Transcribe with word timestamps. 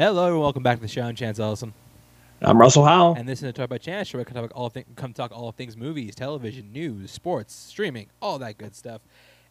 Hello, 0.00 0.28
and 0.28 0.40
welcome 0.40 0.62
back 0.62 0.78
to 0.78 0.80
the 0.80 0.88
show. 0.88 1.02
I'm 1.02 1.14
Chance 1.14 1.38
Ellison, 1.38 1.74
I'm 2.40 2.58
Russell 2.58 2.86
Howell. 2.86 3.16
and 3.18 3.28
this 3.28 3.40
is 3.40 3.42
the 3.42 3.52
Talk 3.52 3.66
About 3.66 3.82
Chance 3.82 4.08
show. 4.08 4.16
where 4.16 4.24
We 4.26 4.32
come 4.32 4.48
talk 4.48 4.50
all 4.56 4.72
come 4.96 5.12
talk 5.12 5.30
all 5.30 5.52
things 5.52 5.76
movies, 5.76 6.14
television, 6.14 6.72
news, 6.72 7.10
sports, 7.10 7.52
streaming, 7.52 8.06
all 8.22 8.38
that 8.38 8.56
good 8.56 8.74
stuff. 8.74 9.02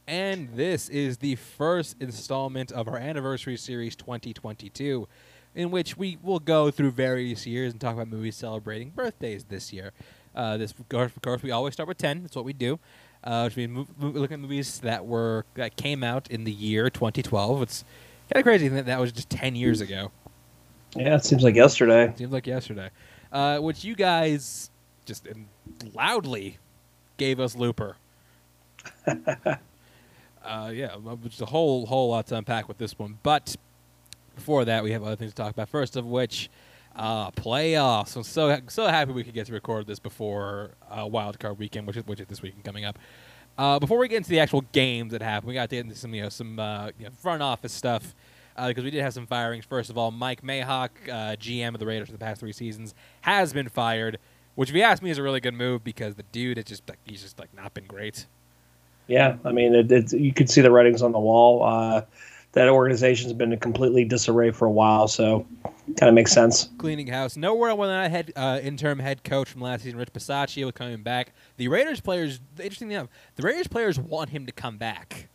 And 0.07 0.49
this 0.55 0.89
is 0.89 1.19
the 1.19 1.35
first 1.35 1.97
installment 1.99 2.71
of 2.71 2.87
our 2.87 2.97
anniversary 2.97 3.57
series 3.57 3.95
2022, 3.95 5.07
in 5.53 5.69
which 5.69 5.97
we 5.97 6.17
will 6.23 6.39
go 6.39 6.71
through 6.71 6.93
various 6.93 7.45
years 7.45 7.71
and 7.71 7.79
talk 7.79 7.93
about 7.93 8.07
movies 8.07 8.35
celebrating 8.35 8.89
birthdays 8.89 9.43
this 9.43 9.71
year. 9.71 9.91
Uh, 10.33 10.57
this, 10.57 10.71
of 10.71 10.89
course, 10.89 11.15
of 11.15 11.21
course, 11.21 11.43
we 11.43 11.51
always 11.51 11.75
start 11.75 11.87
with 11.87 11.99
10. 11.99 12.23
That's 12.23 12.35
what 12.35 12.43
we 12.43 12.53
do. 12.53 12.79
Uh, 13.23 13.43
which 13.43 13.55
means 13.55 13.87
looking 13.99 14.33
at 14.33 14.39
movies 14.39 14.79
that 14.79 15.05
were 15.05 15.45
that 15.53 15.75
came 15.75 16.03
out 16.03 16.27
in 16.31 16.43
the 16.43 16.51
year 16.51 16.89
2012. 16.89 17.61
It's 17.61 17.83
kind 18.33 18.41
of 18.41 18.43
crazy 18.43 18.67
that 18.67 18.87
that 18.87 18.99
was 18.99 19.11
just 19.11 19.29
10 19.29 19.55
years 19.55 19.79
ago. 19.79 20.11
Yeah, 20.95 21.15
it 21.15 21.25
seems 21.25 21.43
like 21.43 21.55
yesterday. 21.55 22.13
Seems 22.15 22.31
like 22.31 22.47
yesterday. 22.47 22.89
Uh, 23.31 23.59
which 23.59 23.83
you 23.83 23.95
guys 23.95 24.71
just 25.05 25.27
loudly 25.93 26.57
gave 27.17 27.39
us 27.39 27.55
Looper. 27.55 27.95
uh, 29.07 30.71
yeah, 30.73 30.95
just 31.23 31.41
a 31.41 31.45
whole 31.45 31.85
whole 31.85 32.09
lot 32.09 32.27
to 32.27 32.35
unpack 32.35 32.67
with 32.67 32.77
this 32.77 32.97
one. 32.97 33.19
But 33.21 33.55
before 34.35 34.65
that, 34.65 34.83
we 34.83 34.91
have 34.91 35.03
other 35.03 35.15
things 35.15 35.31
to 35.31 35.35
talk 35.35 35.51
about. 35.51 35.69
First 35.69 35.95
of 35.95 36.05
which, 36.05 36.49
uh, 36.95 37.29
playoffs. 37.31 38.15
I'm 38.15 38.23
so 38.23 38.59
so 38.67 38.87
happy 38.87 39.11
we 39.11 39.23
could 39.23 39.33
get 39.33 39.47
to 39.47 39.53
record 39.53 39.85
this 39.85 39.99
before 39.99 40.71
uh, 40.89 41.05
Wild 41.05 41.39
Card 41.39 41.59
Weekend, 41.59 41.85
which 41.85 41.97
is 41.97 42.07
which 42.07 42.19
is 42.19 42.27
this 42.27 42.41
weekend 42.41 42.63
coming 42.63 42.85
up. 42.85 42.97
Uh, 43.57 43.77
before 43.77 43.97
we 43.97 44.07
get 44.07 44.17
into 44.17 44.29
the 44.29 44.39
actual 44.39 44.61
games 44.71 45.11
that 45.11 45.21
happen, 45.21 45.47
we 45.47 45.53
got 45.53 45.69
to 45.69 45.75
get 45.75 45.85
into 45.85 45.95
some 45.95 46.13
you 46.15 46.23
know 46.23 46.29
some 46.29 46.57
uh, 46.57 46.87
you 46.97 47.05
know, 47.05 47.11
front 47.11 47.43
office 47.43 47.73
stuff 47.73 48.15
because 48.67 48.83
we 48.83 48.91
did 48.91 49.01
have 49.01 49.13
some 49.13 49.25
firings. 49.27 49.65
First 49.65 49.89
of 49.89 49.97
all, 49.97 50.11
Mike 50.11 50.41
Mayock, 50.43 50.89
uh, 51.07 51.35
GM 51.35 51.73
of 51.73 51.79
the 51.79 51.85
Raiders 51.85 52.07
for 52.07 52.13
the 52.13 52.19
past 52.19 52.39
three 52.39 52.53
seasons, 52.53 52.93
has 53.21 53.53
been 53.53 53.69
fired. 53.69 54.19
Which, 54.55 54.69
if 54.69 54.75
you 54.75 54.81
ask 54.81 55.01
me, 55.01 55.09
is 55.09 55.17
a 55.17 55.23
really 55.23 55.39
good 55.39 55.53
move 55.53 55.83
because 55.83 56.15
the 56.15 56.23
dude 56.31 56.57
has 56.57 56.65
just 56.65 56.87
like 56.89 56.99
he's 57.05 57.21
just 57.21 57.39
like 57.39 57.53
not 57.55 57.73
been 57.73 57.85
great. 57.85 58.25
Yeah, 59.07 59.37
I 59.43 59.51
mean, 59.51 59.73
it, 59.73 59.91
it's, 59.91 60.13
you 60.13 60.33
could 60.33 60.49
see 60.49 60.61
the 60.61 60.69
writings 60.69 61.01
on 61.01 61.11
the 61.13 61.19
wall. 61.19 61.63
Uh, 61.63 62.01
that 62.53 62.67
organization's 62.67 63.33
been 63.33 63.53
in 63.53 63.59
completely 63.59 64.05
disarray 64.05 64.51
for 64.51 64.65
a 64.65 64.71
while, 64.71 65.07
so 65.07 65.45
kind 65.97 66.09
of 66.09 66.13
makes 66.13 66.31
sense. 66.31 66.69
cleaning 66.77 67.07
house. 67.07 67.37
Nowhere 67.37 67.75
when 67.75 67.89
I 67.89 68.07
had 68.07 68.33
uh, 68.35 68.59
interim 68.61 68.99
head 68.99 69.23
coach 69.23 69.49
from 69.49 69.61
last 69.61 69.83
season, 69.83 69.99
Rich 69.99 70.13
Bisaccia, 70.13 70.73
coming 70.73 71.03
back. 71.03 71.33
The 71.57 71.67
Raiders 71.67 72.01
players, 72.01 72.39
interesting 72.59 72.91
enough, 72.91 73.07
the 73.35 73.43
Raiders 73.43 73.67
players 73.67 73.99
want 73.99 74.31
him 74.31 74.45
to 74.45 74.51
come 74.51 74.77
back. 74.77 75.29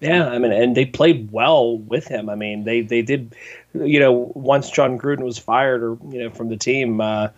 Yeah, 0.00 0.28
I 0.28 0.38
mean, 0.38 0.52
and 0.52 0.76
they 0.76 0.84
played 0.84 1.32
well 1.32 1.76
with 1.76 2.06
him. 2.06 2.28
I 2.28 2.36
mean, 2.36 2.64
they 2.64 2.82
they 2.82 3.02
did, 3.02 3.34
you 3.74 3.98
know, 3.98 4.32
once 4.34 4.70
Jon 4.70 4.98
Gruden 4.98 5.24
was 5.24 5.38
fired 5.38 5.82
or 5.82 5.98
you 6.10 6.22
know 6.22 6.30
from 6.30 6.48
the 6.48 6.56
team. 6.56 7.00
Uh, 7.00 7.28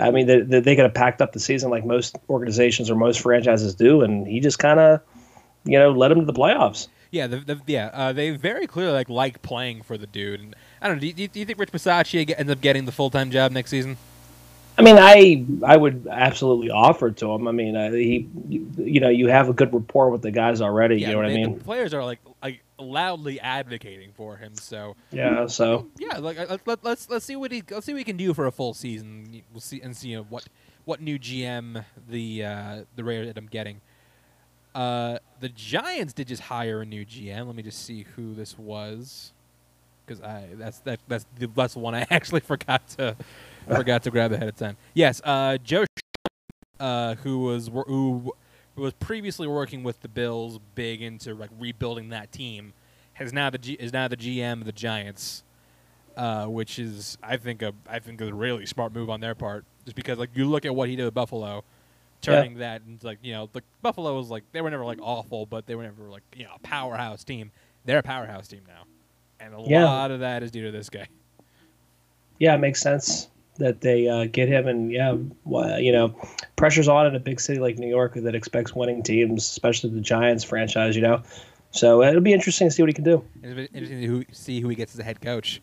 I 0.00 0.10
mean, 0.10 0.26
they, 0.26 0.40
they, 0.40 0.74
could 0.74 0.84
have 0.84 0.94
packed 0.94 1.22
up 1.22 1.32
the 1.32 1.38
season 1.38 1.70
like 1.70 1.84
most 1.84 2.16
organizations 2.28 2.90
or 2.90 2.96
most 2.96 3.20
franchises 3.20 3.74
do, 3.74 4.02
and 4.02 4.26
he 4.26 4.40
just 4.40 4.58
kind 4.58 4.80
of, 4.80 5.00
you 5.64 5.78
know, 5.78 5.92
led 5.92 6.08
them 6.08 6.18
to 6.18 6.26
the 6.26 6.32
playoffs. 6.32 6.88
Yeah, 7.12 7.28
the, 7.28 7.38
the, 7.38 7.60
yeah, 7.66 7.90
uh, 7.92 8.12
they 8.12 8.30
very 8.30 8.66
clearly 8.66 8.92
like 8.92 9.08
like 9.08 9.42
playing 9.42 9.82
for 9.82 9.96
the 9.96 10.06
dude. 10.06 10.40
And 10.40 10.56
I 10.82 10.88
don't 10.88 10.96
know. 10.96 11.00
Do 11.00 11.06
you, 11.06 11.28
do 11.28 11.38
you 11.38 11.46
think 11.46 11.58
Rich 11.58 11.70
Bisaccia 11.70 12.34
ends 12.36 12.50
up 12.50 12.60
getting 12.60 12.84
the 12.84 12.92
full 12.92 13.10
time 13.10 13.30
job 13.30 13.52
next 13.52 13.70
season? 13.70 13.96
I 14.78 14.82
mean, 14.82 14.98
I 14.98 15.44
I 15.64 15.76
would 15.76 16.06
absolutely 16.10 16.70
offer 16.70 17.10
to 17.10 17.32
him. 17.32 17.48
I 17.48 17.52
mean, 17.52 17.76
uh, 17.76 17.90
he, 17.92 18.28
you 18.48 19.00
know, 19.00 19.08
you 19.08 19.28
have 19.28 19.48
a 19.48 19.54
good 19.54 19.72
rapport 19.72 20.10
with 20.10 20.22
the 20.22 20.30
guys 20.30 20.60
already. 20.60 20.96
Yeah, 20.96 21.08
you 21.08 21.12
know 21.14 21.18
what 21.20 21.30
I 21.30 21.34
mean? 21.34 21.58
The 21.58 21.64
players 21.64 21.94
are 21.94 22.04
like 22.04 22.20
like 22.42 22.60
loudly 22.78 23.40
advocating 23.40 24.12
for 24.12 24.36
him. 24.36 24.54
So 24.54 24.96
Yeah. 25.10 25.46
So 25.46 25.86
yeah, 25.98 26.18
like 26.18 26.38
uh, 26.38 26.46
let, 26.50 26.66
let, 26.66 26.84
let's 26.84 27.08
let's 27.08 27.24
see 27.24 27.36
what 27.36 27.52
he 27.52 27.62
let's 27.70 27.86
see 27.86 27.92
what 27.92 27.98
he 27.98 28.04
can 28.04 28.18
do 28.18 28.34
for 28.34 28.46
a 28.46 28.52
full 28.52 28.74
season. 28.74 29.42
We'll 29.52 29.60
see 29.60 29.80
and 29.80 29.96
see 29.96 30.10
you 30.10 30.18
know, 30.18 30.26
what 30.28 30.46
what 30.84 31.00
new 31.00 31.18
GM 31.18 31.84
the 32.08 32.44
uh, 32.44 32.84
the 32.96 33.04
Raiders 33.04 33.28
end 33.28 33.38
up 33.38 33.50
getting. 33.50 33.80
Uh, 34.74 35.18
the 35.40 35.48
Giants 35.48 36.12
did 36.12 36.28
just 36.28 36.42
hire 36.42 36.82
a 36.82 36.86
new 36.86 37.06
GM. 37.06 37.46
Let 37.46 37.56
me 37.56 37.62
just 37.62 37.82
see 37.82 38.04
who 38.14 38.34
this 38.34 38.58
was, 38.58 39.32
because 40.04 40.20
I 40.22 40.48
that's 40.52 40.80
that 40.80 41.00
that's 41.08 41.24
the 41.38 41.46
that's 41.46 41.72
the 41.74 41.80
one 41.80 41.94
I 41.94 42.06
actually 42.10 42.40
forgot 42.40 42.86
to 42.90 43.16
forgot 43.74 44.02
to 44.04 44.10
grab 44.10 44.32
ahead 44.32 44.48
of 44.48 44.56
time. 44.56 44.76
Yes, 44.94 45.20
uh, 45.24 45.58
Joe, 45.58 45.84
uh, 46.80 47.14
who 47.16 47.38
was 47.40 47.68
who 47.86 48.32
was 48.76 48.92
previously 48.94 49.46
working 49.46 49.82
with 49.82 50.00
the 50.02 50.08
Bills, 50.08 50.58
big 50.74 51.02
into 51.02 51.34
like 51.34 51.50
rebuilding 51.58 52.10
that 52.10 52.32
team, 52.32 52.72
has 53.14 53.32
now 53.32 53.50
the 53.50 53.58
G- 53.58 53.76
is 53.80 53.92
now 53.92 54.08
the 54.08 54.16
GM 54.16 54.60
of 54.60 54.64
the 54.66 54.72
Giants, 54.72 55.42
uh, 56.16 56.46
which 56.46 56.78
is 56.78 57.16
I 57.22 57.36
think 57.36 57.62
a 57.62 57.72
I 57.88 57.98
think 57.98 58.20
a 58.20 58.32
really 58.32 58.66
smart 58.66 58.92
move 58.94 59.08
on 59.10 59.20
their 59.20 59.34
part, 59.34 59.64
just 59.84 59.96
because 59.96 60.18
like 60.18 60.30
you 60.34 60.46
look 60.46 60.64
at 60.66 60.74
what 60.74 60.88
he 60.88 60.96
did 60.96 61.04
with 61.06 61.14
Buffalo, 61.14 61.64
turning 62.20 62.58
that 62.58 62.82
into 62.86 63.06
like 63.06 63.18
you 63.22 63.32
know 63.32 63.48
the 63.52 63.62
Buffalo 63.82 64.16
was 64.16 64.28
like 64.28 64.44
they 64.52 64.60
were 64.60 64.70
never 64.70 64.84
like 64.84 64.98
awful, 65.00 65.46
but 65.46 65.66
they 65.66 65.74
were 65.74 65.84
never 65.84 66.04
like 66.10 66.22
you 66.34 66.44
know 66.44 66.50
a 66.54 66.58
powerhouse 66.60 67.24
team. 67.24 67.50
They're 67.86 67.98
a 67.98 68.02
powerhouse 68.02 68.48
team 68.48 68.62
now, 68.68 68.82
and 69.40 69.54
a 69.54 69.60
Yeah. 69.60 69.84
lot 69.84 70.10
of 70.10 70.20
that 70.20 70.42
is 70.42 70.50
due 70.50 70.64
to 70.64 70.70
this 70.72 70.90
guy. 70.90 71.06
yeah, 72.38 72.54
it 72.54 72.58
makes 72.58 72.80
sense 72.82 73.28
that 73.58 73.80
they 73.80 74.08
uh, 74.08 74.26
get 74.26 74.48
him, 74.48 74.66
and 74.68 74.90
yeah, 74.92 75.16
well, 75.44 75.78
you 75.80 75.92
know, 75.92 76.14
pressure's 76.56 76.88
on 76.88 77.06
in 77.06 77.14
a 77.14 77.20
big 77.20 77.40
city 77.40 77.58
like 77.60 77.78
New 77.78 77.88
York 77.88 78.14
that 78.14 78.34
expects 78.34 78.74
winning 78.74 79.02
teams, 79.02 79.42
especially 79.44 79.90
the 79.90 80.00
Giants 80.00 80.44
franchise. 80.44 80.96
You 80.96 81.02
know, 81.02 81.22
so 81.70 82.02
uh, 82.02 82.08
it'll 82.08 82.20
be 82.20 82.32
interesting 82.32 82.68
to 82.68 82.70
see 82.74 82.82
what 82.82 82.88
he 82.88 82.94
can 82.94 83.04
do. 83.04 83.24
It's 83.42 83.54
been 83.54 83.68
interesting 83.72 84.24
to 84.24 84.34
see 84.34 84.60
who 84.60 84.68
he 84.68 84.74
gets 84.76 84.94
as 84.94 85.00
a 85.00 85.04
head 85.04 85.20
coach. 85.20 85.60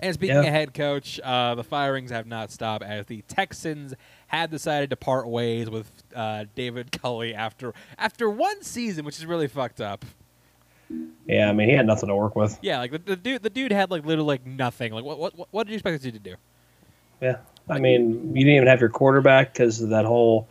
And 0.00 0.12
speaking 0.14 0.34
Yeah. 0.34 0.42
of 0.42 0.46
head 0.48 0.74
coach, 0.74 1.20
uh, 1.22 1.54
the 1.54 1.62
firings 1.62 2.10
have 2.10 2.26
not 2.26 2.50
stopped 2.50 2.82
as 2.82 3.06
the 3.06 3.22
Texans 3.28 3.94
have 4.26 4.50
decided 4.50 4.90
to 4.90 4.96
part 4.96 5.28
ways 5.28 5.70
with 5.70 5.88
uh, 6.12 6.46
David 6.56 6.90
Culley 7.00 7.34
after 7.34 7.72
after 7.98 8.28
one 8.28 8.62
season, 8.62 9.04
which 9.04 9.18
is 9.18 9.26
really 9.26 9.46
fucked 9.46 9.80
up. 9.80 10.04
Yeah, 11.26 11.48
I 11.48 11.52
mean, 11.52 11.68
he 11.68 11.74
had 11.74 11.86
nothing 11.86 12.08
to 12.08 12.16
work 12.16 12.34
with. 12.36 12.58
Yeah, 12.62 12.78
like 12.80 12.90
the, 12.90 12.98
the 12.98 13.16
dude, 13.16 13.42
the 13.42 13.48
dude 13.50 13.72
had 13.72 13.90
like 13.92 14.04
literally 14.04 14.26
like 14.26 14.44
nothing. 14.46 14.92
Like 14.92 15.04
what 15.04 15.18
what 15.18 15.48
what- 15.52 15.66
did 15.66 15.70
you 15.72 15.76
expect 15.76 16.02
this 16.02 16.12
dude 16.12 16.22
to 16.22 16.30
do? 16.30 16.36
Yeah, 17.22 17.36
I 17.68 17.78
mean, 17.78 18.34
you 18.34 18.44
didn't 18.44 18.56
even 18.56 18.66
have 18.66 18.80
your 18.80 18.90
quarterback 18.90 19.52
because 19.52 19.80
of 19.80 19.90
that 19.90 20.04
whole, 20.04 20.48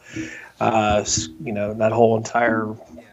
uh, 0.61 1.05
you 1.43 1.51
know, 1.51 1.73
that 1.73 1.91
whole 1.91 2.15
entire 2.15 2.73
Yeah, 2.95 3.03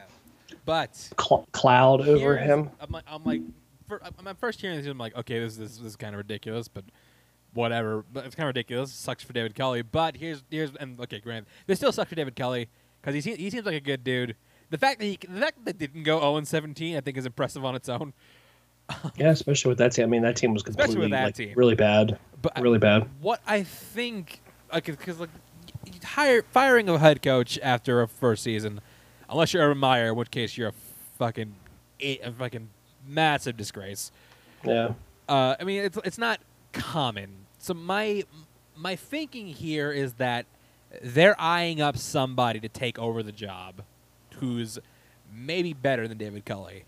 but 0.65 0.95
cl- 0.97 1.47
cloud 1.51 2.07
over 2.07 2.37
him. 2.37 2.71
I'm 2.81 2.93
like, 2.93 3.05
I'm 3.09 3.25
like, 3.25 3.43
for, 3.89 4.01
I'm 4.25 4.37
first 4.37 4.61
hearing 4.61 4.79
this, 4.79 4.87
I'm 4.87 4.97
like, 4.97 5.17
okay, 5.17 5.41
this 5.41 5.57
this, 5.57 5.79
this 5.79 5.87
is 5.87 5.97
kind 5.97 6.15
of 6.15 6.19
ridiculous, 6.19 6.69
but 6.69 6.85
whatever. 7.53 8.05
But 8.13 8.27
it's 8.27 8.37
kind 8.37 8.45
of 8.45 8.55
ridiculous. 8.55 8.93
Sucks 8.93 9.25
for 9.25 9.33
David 9.33 9.57
Culley. 9.57 9.83
But 9.83 10.17
here's 10.17 10.45
here's 10.51 10.75
and 10.77 10.99
okay, 11.01 11.19
Grant, 11.19 11.49
this 11.67 11.79
still 11.79 11.91
sucks 11.91 12.11
for 12.11 12.15
David 12.15 12.37
Culley 12.37 12.69
because 13.01 13.15
he 13.15 13.21
se- 13.21 13.37
he 13.39 13.51
seems 13.51 13.67
like 13.67 13.75
a 13.75 13.81
good 13.81 14.05
dude. 14.05 14.37
The 14.71 14.79
fact 14.79 15.01
that 15.01 15.07
he 15.07 15.19
the 15.29 15.41
fact 15.41 15.65
that 15.65 15.79
didn't 15.79 16.05
go 16.05 16.21
0 16.21 16.45
17, 16.45 16.97
I 16.97 17.01
think, 17.01 17.17
is 17.17 17.27
impressive 17.27 17.65
on 17.65 17.75
its 17.75 17.89
own. 17.89 18.13
Yeah, 19.17 19.31
especially 19.31 19.71
with 19.71 19.79
that 19.79 19.93
team. 19.93 20.05
I 20.05 20.09
mean, 20.09 20.23
that 20.23 20.37
team 20.37 20.55
was 20.55 20.63
completely 20.63 20.97
with 20.97 21.11
that 21.11 21.25
like, 21.25 21.35
team. 21.35 21.53
really 21.57 21.75
bad, 21.75 22.19
But 22.41 22.59
really 22.61 22.79
bad. 22.79 23.09
what 23.21 23.41
I 23.47 23.63
think, 23.63 24.41
like, 24.73 24.85
because 24.85 25.19
like, 25.19 25.31
hire 26.05 26.43
firing 26.43 26.89
a 26.89 26.99
head 26.99 27.23
coach 27.23 27.59
after 27.63 28.01
a 28.03 28.09
first 28.09 28.43
season, 28.43 28.81
unless 29.29 29.53
you're 29.53 29.63
Urban 29.65 29.79
Meyer, 29.79 30.09
in 30.09 30.17
which 30.17 30.31
case 30.31 30.57
you're 30.57 30.69
a 30.69 30.75
fucking 31.19 31.55
a 32.01 32.31
fucking 32.39 32.69
massive 33.07 33.57
disgrace. 33.57 34.13
Yeah, 34.65 34.93
Uh, 35.29 35.57
I 35.59 35.65
mean, 35.65 35.85
it's 35.85 35.99
it's 36.05 36.19
not 36.19 36.41
common. 36.73 37.47
So 37.59 37.75
my 37.75 38.25
my 38.77 38.95
thinking 38.95 39.49
here 39.49 39.91
is 39.91 40.15
that 40.15 40.47
they're 41.03 41.39
eyeing 41.41 41.81
up 41.81 41.97
somebody 41.97 42.61
to 42.61 42.69
take 42.69 42.99
over 42.99 43.23
the 43.23 43.33
job, 43.33 43.83
who's 44.37 44.79
maybe 45.33 45.73
better 45.73 46.07
than 46.09 46.19
David 46.19 46.45
Culley. 46.45 46.85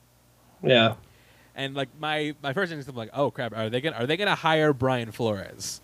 yeah. 0.63 0.95
And 1.55 1.75
like 1.75 1.89
my 1.99 2.35
my 2.43 2.53
first 2.53 2.73
instinct, 2.73 2.97
was 2.97 3.07
like, 3.07 3.11
oh 3.13 3.31
crap, 3.31 3.57
are 3.57 3.69
they 3.71 3.81
gonna 3.81 3.97
are 3.97 4.07
they 4.07 4.17
gonna 4.17 4.35
hire 4.35 4.73
Brian 4.73 5.11
Flores? 5.13 5.81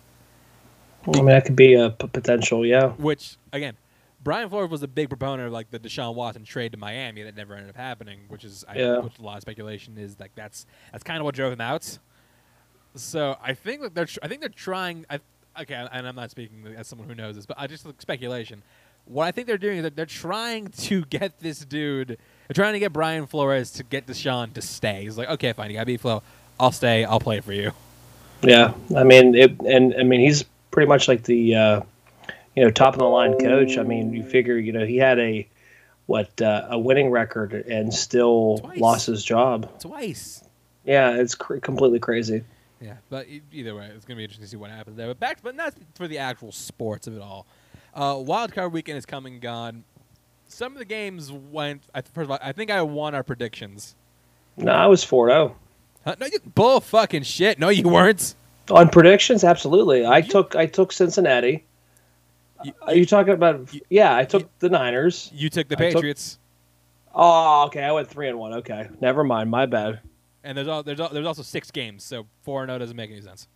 I 1.07 1.11
mean, 1.11 1.25
that 1.27 1.45
could 1.45 1.55
be 1.55 1.73
a 1.75 1.91
p- 1.91 2.07
potential. 2.07 2.65
Yeah, 2.65 2.89
Which 2.89 3.37
again, 3.53 3.77
Brian 4.23 4.49
Flores 4.49 4.69
was 4.69 4.83
a 4.83 4.87
big 4.87 5.07
proponent 5.09 5.47
of 5.47 5.53
like 5.53 5.71
the 5.71 5.79
Deshaun 5.79 6.15
Watson 6.15 6.43
trade 6.43 6.71
to 6.73 6.77
Miami 6.77 7.23
that 7.23 7.35
never 7.35 7.53
ended 7.53 7.69
up 7.69 7.75
happening, 7.77 8.21
which 8.27 8.43
is 8.43 8.65
I, 8.67 8.77
Yeah. 8.77 8.99
which 8.99 9.17
a 9.19 9.21
lot 9.21 9.35
of 9.37 9.41
speculation 9.41 9.97
is 9.97 10.19
like 10.19 10.31
that's 10.35 10.65
that's 10.91 11.03
kind 11.03 11.19
of 11.19 11.25
what 11.25 11.35
drove 11.35 11.53
him 11.53 11.61
out. 11.61 11.97
So 12.95 13.37
I 13.41 13.53
think 13.53 13.81
that 13.81 13.93
they're 13.95 14.05
tr- 14.05 14.19
I 14.23 14.27
think 14.27 14.41
they're 14.41 14.49
trying. 14.49 15.05
I, 15.09 15.19
okay, 15.61 15.75
and 15.91 16.07
I'm 16.07 16.15
not 16.15 16.31
speaking 16.31 16.65
as 16.75 16.87
someone 16.87 17.07
who 17.07 17.15
knows 17.15 17.35
this, 17.35 17.45
but 17.45 17.57
I 17.59 17.67
just 17.67 17.85
like 17.85 18.01
speculation. 18.01 18.63
What 19.05 19.25
I 19.25 19.31
think 19.31 19.47
they're 19.47 19.57
doing 19.57 19.77
is 19.77 19.83
that 19.83 19.95
they're 19.95 20.05
trying 20.05 20.67
to 20.69 21.05
get 21.05 21.39
this 21.39 21.59
dude. 21.63 22.17
They're 22.47 22.53
trying 22.63 22.73
to 22.73 22.79
get 22.79 22.93
Brian 22.93 23.27
Flores 23.27 23.71
to 23.73 23.83
get 23.83 24.07
Deshaun 24.07 24.53
to 24.53 24.61
stay. 24.61 25.03
He's 25.03 25.17
like, 25.17 25.29
okay, 25.29 25.53
fine, 25.53 25.69
you 25.69 25.75
got 25.75 25.81
to 25.81 25.85
be 25.85 25.97
Flo. 25.97 26.23
I'll 26.59 26.71
stay. 26.71 27.03
I'll 27.03 27.19
play 27.19 27.39
for 27.41 27.53
you. 27.53 27.71
yeah. 28.41 28.73
I 28.95 29.03
mean, 29.03 29.35
it, 29.35 29.59
and 29.61 29.93
I 29.99 30.03
mean, 30.03 30.21
he's 30.21 30.43
pretty 30.71 30.87
much 30.87 31.07
like 31.07 31.23
the, 31.23 31.55
uh, 31.55 31.81
you 32.55 32.63
know, 32.63 32.71
top 32.71 32.93
of 32.93 32.99
the 32.99 33.05
line 33.05 33.37
coach. 33.37 33.77
I 33.77 33.83
mean, 33.83 34.13
you 34.13 34.23
figure, 34.23 34.57
you 34.57 34.71
know, 34.71 34.85
he 34.85 34.97
had 34.97 35.19
a 35.19 35.47
what 36.07 36.41
uh, 36.41 36.67
a 36.71 36.79
winning 36.79 37.09
record 37.11 37.53
and 37.53 37.93
still 37.93 38.59
Twice. 38.59 38.79
lost 38.79 39.07
his 39.07 39.23
job. 39.23 39.69
Twice. 39.79 40.41
Yeah, 40.85 41.11
it's 41.17 41.35
cr- 41.35 41.57
completely 41.57 41.99
crazy. 41.99 42.43
Yeah, 42.79 42.93
but 43.09 43.27
e- 43.27 43.41
either 43.51 43.75
way, 43.75 43.87
it's 43.93 44.05
gonna 44.05 44.15
be 44.17 44.23
interesting 44.23 44.45
to 44.45 44.49
see 44.49 44.55
what 44.55 44.71
happens 44.71 44.95
there. 44.95 45.07
But 45.07 45.19
back, 45.19 45.39
but 45.43 45.53
not 45.55 45.73
for 45.95 46.07
the 46.07 46.19
actual 46.19 46.51
sports 46.53 47.07
of 47.07 47.15
it 47.17 47.21
all. 47.21 47.45
Uh, 47.93 48.15
Wild 48.19 48.53
card 48.53 48.71
weekend 48.71 48.97
is 48.97 49.05
coming 49.05 49.33
and 49.33 49.41
gone. 49.41 49.83
Some 50.47 50.73
of 50.73 50.79
the 50.79 50.85
games 50.85 51.31
went. 51.31 51.83
I, 51.93 52.01
first 52.01 52.25
of 52.25 52.31
all, 52.31 52.39
I 52.41 52.51
think 52.51 52.71
I 52.71 52.81
won 52.81 53.13
our 53.15 53.23
predictions. 53.23 53.95
No, 54.55 54.71
I 54.71 54.87
was 54.87 55.03
4 55.03 55.29
0. 55.29 55.55
Huh? 56.05 56.15
No, 56.19 56.25
you 56.25 56.39
bull 56.55 56.79
fucking 56.79 57.23
shit. 57.23 57.59
No, 57.59 57.69
you 57.69 57.87
weren't. 57.87 58.35
On 58.71 58.89
predictions, 58.89 59.43
absolutely. 59.43 60.05
I 60.05 60.21
took 60.21 60.55
I 60.55 60.65
took 60.65 60.91
Cincinnati. 60.91 61.63
You, 62.63 62.73
Are 62.81 62.95
you 62.95 63.05
talking 63.05 63.33
about? 63.33 63.71
you- 63.73 63.81
yeah, 63.89 64.15
I 64.15 64.25
took 64.25 64.49
the 64.59 64.69
Niners. 64.69 65.29
you 65.33 65.49
took 65.49 65.67
the 65.67 65.75
I 65.77 65.89
took- 65.91 65.95
Patriots, 65.95 66.39
Oh, 67.13 67.65
okay. 67.67 67.83
I 67.83 67.91
went 67.91 68.07
three 68.09 68.27
and 68.29 68.37
one. 68.39 68.53
Okay, 68.55 68.89
never 68.99 69.23
mind. 69.23 69.49
My 69.49 69.65
bad. 69.67 69.99
and 70.43 70.57
there's 70.57 70.67
al- 70.67 70.83
there's 70.83 70.99
al- 70.99 71.09
there's 71.09 71.25
also 71.27 71.43
six 71.43 71.71
games, 71.71 72.03
so 72.03 72.25
four 72.43 72.61
and 72.63 72.69
zero 72.69 72.79
doesn't 72.79 72.95
make 72.97 73.11
any 73.11 73.21
sense. 73.21 73.47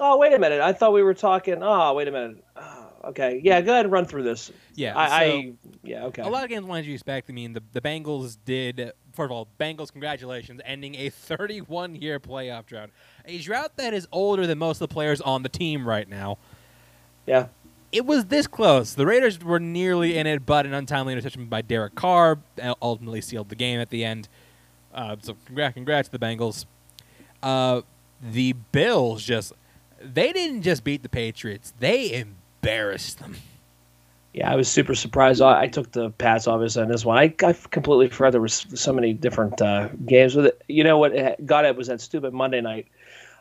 Oh, 0.00 0.16
wait 0.18 0.32
a 0.32 0.38
minute. 0.38 0.60
I 0.60 0.72
thought 0.72 0.92
we 0.92 1.02
were 1.02 1.14
talking. 1.14 1.62
Oh, 1.62 1.94
wait 1.94 2.06
a 2.06 2.12
minute. 2.12 2.44
Ah, 2.56 2.77
Okay. 3.04 3.40
Yeah, 3.42 3.60
go 3.60 3.72
ahead 3.72 3.86
and 3.86 3.92
run 3.92 4.04
through 4.04 4.24
this. 4.24 4.50
Yeah, 4.74 4.98
I, 4.98 5.08
so- 5.08 5.14
I 5.14 5.52
yeah. 5.82 6.04
Okay. 6.06 6.22
A 6.22 6.28
lot 6.28 6.44
of 6.44 6.50
games 6.50 6.66
went 6.66 6.80
as 6.80 6.88
you 6.88 6.94
expect. 6.94 7.30
I 7.30 7.32
mean, 7.32 7.52
the, 7.52 7.62
the 7.72 7.80
Bengals 7.80 8.36
did. 8.44 8.92
First 9.12 9.26
of 9.26 9.32
all, 9.32 9.48
Bengals, 9.58 9.90
congratulations, 9.92 10.60
ending 10.64 10.94
a 10.96 11.08
31 11.10 11.96
year 11.96 12.18
playoff 12.20 12.66
drought. 12.66 12.90
A 13.24 13.38
drought 13.38 13.76
that 13.76 13.94
is 13.94 14.08
older 14.12 14.46
than 14.46 14.58
most 14.58 14.80
of 14.80 14.88
the 14.88 14.92
players 14.92 15.20
on 15.20 15.42
the 15.42 15.48
team 15.48 15.86
right 15.86 16.08
now. 16.08 16.38
Yeah. 17.26 17.48
It 17.90 18.04
was 18.04 18.26
this 18.26 18.46
close. 18.46 18.94
The 18.94 19.06
Raiders 19.06 19.42
were 19.42 19.60
nearly 19.60 20.18
in 20.18 20.26
it, 20.26 20.44
but 20.44 20.66
an 20.66 20.74
untimely 20.74 21.12
interception 21.12 21.46
by 21.46 21.62
Derek 21.62 21.94
Carr 21.94 22.38
ultimately 22.82 23.22
sealed 23.22 23.48
the 23.48 23.54
game 23.56 23.80
at 23.80 23.88
the 23.88 24.04
end. 24.04 24.28
Uh, 24.92 25.16
so, 25.22 25.36
congrats, 25.46 25.74
congrats 25.74 26.08
to 26.08 26.18
the 26.18 26.24
Bengals. 26.24 26.66
Uh, 27.42 27.82
the 28.20 28.52
Bills 28.72 29.22
just. 29.24 29.52
They 30.02 30.32
didn't 30.32 30.62
just 30.62 30.84
beat 30.84 31.02
the 31.02 31.08
Patriots, 31.08 31.72
they 31.80 32.24
embarrassed 32.68 33.18
them. 33.18 33.36
Yeah, 34.34 34.52
I 34.52 34.56
was 34.56 34.68
super 34.68 34.94
surprised. 34.94 35.40
I, 35.40 35.62
I 35.62 35.66
took 35.68 35.90
the 35.92 36.10
Pats 36.10 36.46
obviously 36.46 36.82
on 36.82 36.88
this 36.88 37.04
one. 37.04 37.16
I, 37.18 37.34
I 37.44 37.52
completely 37.70 38.08
forgot 38.08 38.32
there 38.32 38.40
was 38.40 38.66
so 38.74 38.92
many 38.92 39.12
different 39.14 39.60
uh, 39.60 39.88
games 40.06 40.34
with 40.36 40.46
it. 40.46 40.62
You 40.68 40.84
know 40.84 40.98
what 40.98 41.12
it 41.14 41.44
got 41.46 41.64
it 41.64 41.76
was 41.76 41.86
that 41.88 42.00
stupid 42.00 42.32
Monday 42.34 42.60
night. 42.60 42.86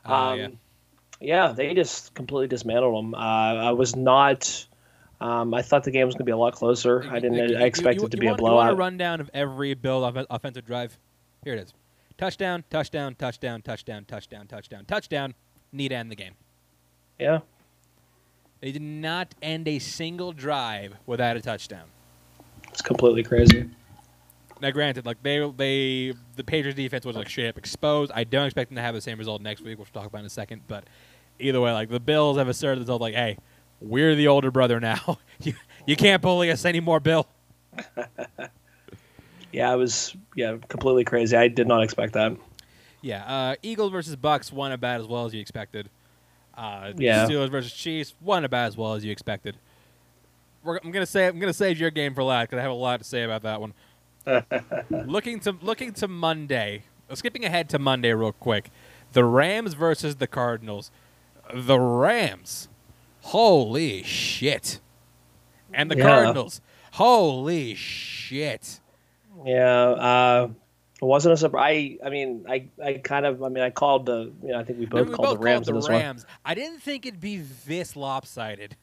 Oh, 0.05 0.13
Um, 0.13 0.39
yeah. 0.39 0.47
yeah. 1.19 1.51
they 1.51 1.73
just 1.73 2.13
completely 2.15 2.47
dismantled 2.47 2.95
them. 3.03 3.13
Uh, 3.13 3.17
I 3.17 3.71
was 3.71 3.95
not. 3.95 4.65
Um, 5.19 5.53
I 5.53 5.61
thought 5.61 5.83
the 5.83 5.91
game 5.91 6.05
was 6.05 6.13
going 6.15 6.19
to 6.19 6.25
be 6.25 6.31
a 6.31 6.37
lot 6.37 6.53
closer. 6.53 7.03
I 7.11 7.19
didn't. 7.19 7.33
You- 7.35 7.57
I 7.57 7.59
you- 7.61 7.65
expected 7.65 8.01
you- 8.01 8.07
it 8.07 8.11
to 8.11 8.17
you 8.17 8.21
be 8.21 8.27
want, 8.27 8.39
a 8.39 8.43
You 8.43 8.51
want 8.51 8.69
a 8.69 8.75
blowout. 8.75 8.77
rundown 8.77 9.19
of 9.19 9.29
every 9.33 9.73
Bill 9.73 10.03
off- 10.05 10.25
offensive 10.29 10.65
drive? 10.65 10.97
Here 11.43 11.53
it 11.53 11.59
is: 11.59 11.73
touchdown, 12.17 12.63
touchdown, 12.69 13.15
touchdown, 13.15 13.61
touchdown, 13.61 14.05
touchdown, 14.05 14.47
touchdown, 14.47 14.85
touchdown. 14.85 15.33
Need 15.73 15.89
to 15.89 15.95
end 15.95 16.11
the 16.11 16.15
game. 16.15 16.33
Yeah, 17.19 17.39
They 18.61 18.71
did 18.71 18.81
not 18.81 19.35
end 19.41 19.67
a 19.67 19.79
single 19.79 20.31
drive 20.31 20.95
without 21.05 21.37
a 21.37 21.41
touchdown. 21.41 21.85
it's 22.69 22.81
completely 22.81 23.23
crazy. 23.23 23.69
Now, 24.59 24.71
granted, 24.71 25.05
like 25.05 25.21
they 25.21 25.39
they 25.55 26.13
the 26.35 26.43
Patriots 26.43 26.75
defense 26.75 27.05
was 27.05 27.15
like 27.15 27.29
straight 27.29 27.47
up 27.49 27.57
exposed. 27.59 28.11
I 28.15 28.23
don't 28.23 28.45
expect 28.45 28.69
them 28.71 28.75
to 28.77 28.81
have 28.81 28.95
the 28.95 29.01
same 29.01 29.19
result 29.19 29.41
next 29.41 29.61
week, 29.61 29.77
which 29.77 29.89
we'll 29.93 30.01
talk 30.01 30.09
about 30.09 30.19
in 30.21 30.25
a 30.25 30.29
second. 30.29 30.63
But 30.67 30.85
either 31.39 31.61
way, 31.61 31.71
like 31.71 31.89
the 31.89 31.99
Bills 31.99 32.37
have 32.37 32.47
asserted 32.47 32.79
themselves, 32.81 33.01
like, 33.01 33.13
hey, 33.13 33.37
we're 33.79 34.15
the 34.15 34.27
older 34.27 34.49
brother 34.49 34.79
now. 34.79 35.19
you 35.41 35.53
you 35.85 35.95
can't 35.95 36.21
bully 36.23 36.49
us 36.49 36.65
anymore, 36.65 36.99
Bill. 36.99 37.27
Yeah, 39.53 39.73
it 39.73 39.77
was 39.77 40.15
yeah 40.35 40.57
completely 40.67 41.03
crazy. 41.05 41.35
I 41.35 41.47
did 41.47 41.67
not 41.67 41.81
expect 41.81 42.13
that. 42.13 42.35
Yeah, 43.01 43.23
uh, 43.23 43.55
Eagles 43.63 43.91
versus 43.91 44.15
Bucks 44.15 44.51
won 44.51 44.71
about 44.71 44.99
as 44.99 45.07
well 45.07 45.25
as 45.25 45.33
you 45.33 45.39
expected. 45.39 45.89
Uh, 46.57 46.91
Yeah. 46.97 47.25
Steelers 47.27 47.49
versus 47.51 47.71
Chiefs 47.71 48.15
won 48.19 48.43
about 48.43 48.65
as 48.67 48.75
well 48.77 48.93
as 48.95 49.05
you 49.05 49.11
expected. 49.11 49.57
We're, 50.63 50.79
I'm 50.83 50.91
gonna 50.91 51.05
say 51.05 51.27
I'm 51.27 51.39
gonna 51.39 51.53
save 51.53 51.79
your 51.79 51.91
game 51.91 52.13
for 52.15 52.23
last 52.23 52.47
because 52.47 52.59
I 52.59 52.61
have 52.63 52.71
a 52.71 52.75
lot 52.75 52.97
to 52.99 53.03
say 53.05 53.23
about 53.23 53.43
that 53.43 53.61
one. 53.61 53.73
looking 54.89 55.39
to 55.41 55.55
looking 55.61 55.93
to 55.93 56.07
Monday, 56.07 56.83
uh, 57.09 57.15
skipping 57.15 57.45
ahead 57.45 57.69
to 57.69 57.79
Monday 57.79 58.11
real 58.11 58.31
quick. 58.33 58.69
The 59.13 59.23
Rams 59.23 59.73
versus 59.75 60.17
the 60.17 60.27
Cardinals. 60.27 60.91
The 61.53 61.79
Rams, 61.79 62.67
holy 63.21 64.03
shit, 64.03 64.81
and 65.73 65.89
the 65.89 65.95
Yeah. 65.97 66.03
Cardinals, 66.03 66.59
holy 66.93 67.73
shit. 67.75 68.81
Yeah, 69.45 69.89
uh, 69.91 70.47
it 71.01 71.05
wasn't 71.05 71.33
a 71.33 71.37
surprise. 71.37 71.97
I, 72.03 72.07
I 72.07 72.09
mean, 72.09 72.45
I, 72.49 72.67
I 72.83 72.93
kind 72.93 73.25
of, 73.25 73.43
I 73.43 73.49
mean, 73.49 73.63
I 73.63 73.69
called 73.69 74.05
the, 74.05 74.31
you 74.41 74.49
know, 74.49 74.59
I 74.59 74.63
think 74.63 74.79
we 74.79 74.85
both 74.85 75.07
we 75.07 75.13
called 75.13 75.39
the 75.39 75.43
Rams 75.43 75.67
the 75.67 75.71
in 75.71 75.75
this 75.75 75.87
one. 75.87 75.99
Rams. 75.99 76.25
I 76.43 76.55
didn't 76.55 76.79
think 76.79 77.05
it'd 77.05 77.21
be 77.21 77.37
this 77.65 77.95
lopsided. 77.95 78.75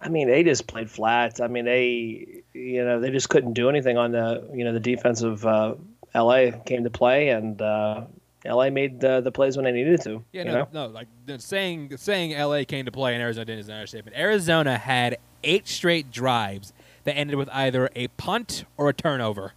I 0.00 0.08
mean, 0.08 0.28
they 0.28 0.42
just 0.42 0.66
played 0.66 0.90
flat. 0.90 1.40
I 1.40 1.48
mean, 1.48 1.64
they, 1.64 2.42
you 2.52 2.84
know, 2.84 3.00
they 3.00 3.10
just 3.10 3.28
couldn't 3.28 3.54
do 3.54 3.68
anything 3.68 3.96
on 3.96 4.12
the, 4.12 4.48
you 4.54 4.64
know, 4.64 4.72
the 4.72 4.80
defensive. 4.80 5.44
Uh, 5.46 5.74
L.A. 6.14 6.52
came 6.64 6.84
to 6.84 6.90
play, 6.90 7.30
and 7.30 7.60
uh, 7.60 8.04
L.A. 8.44 8.70
made 8.70 9.00
the, 9.00 9.20
the 9.20 9.32
plays 9.32 9.56
when 9.56 9.64
they 9.64 9.72
needed 9.72 10.02
to. 10.02 10.22
Yeah, 10.32 10.44
no, 10.44 10.52
know? 10.52 10.68
no. 10.72 10.86
Like 10.86 11.08
saying 11.38 11.96
saying 11.96 12.38
LA 12.38 12.64
came 12.64 12.84
to 12.84 12.92
play 12.92 13.14
and 13.14 13.22
Arizona 13.22 13.46
didn't 13.46 13.60
is 13.60 13.68
an 13.68 13.74
understatement. 13.74 14.16
Arizona 14.16 14.76
had 14.76 15.18
eight 15.42 15.66
straight 15.66 16.10
drives 16.10 16.72
that 17.04 17.14
ended 17.14 17.36
with 17.36 17.48
either 17.50 17.90
a 17.96 18.08
punt 18.08 18.64
or 18.76 18.88
a 18.88 18.92
turnover, 18.92 19.54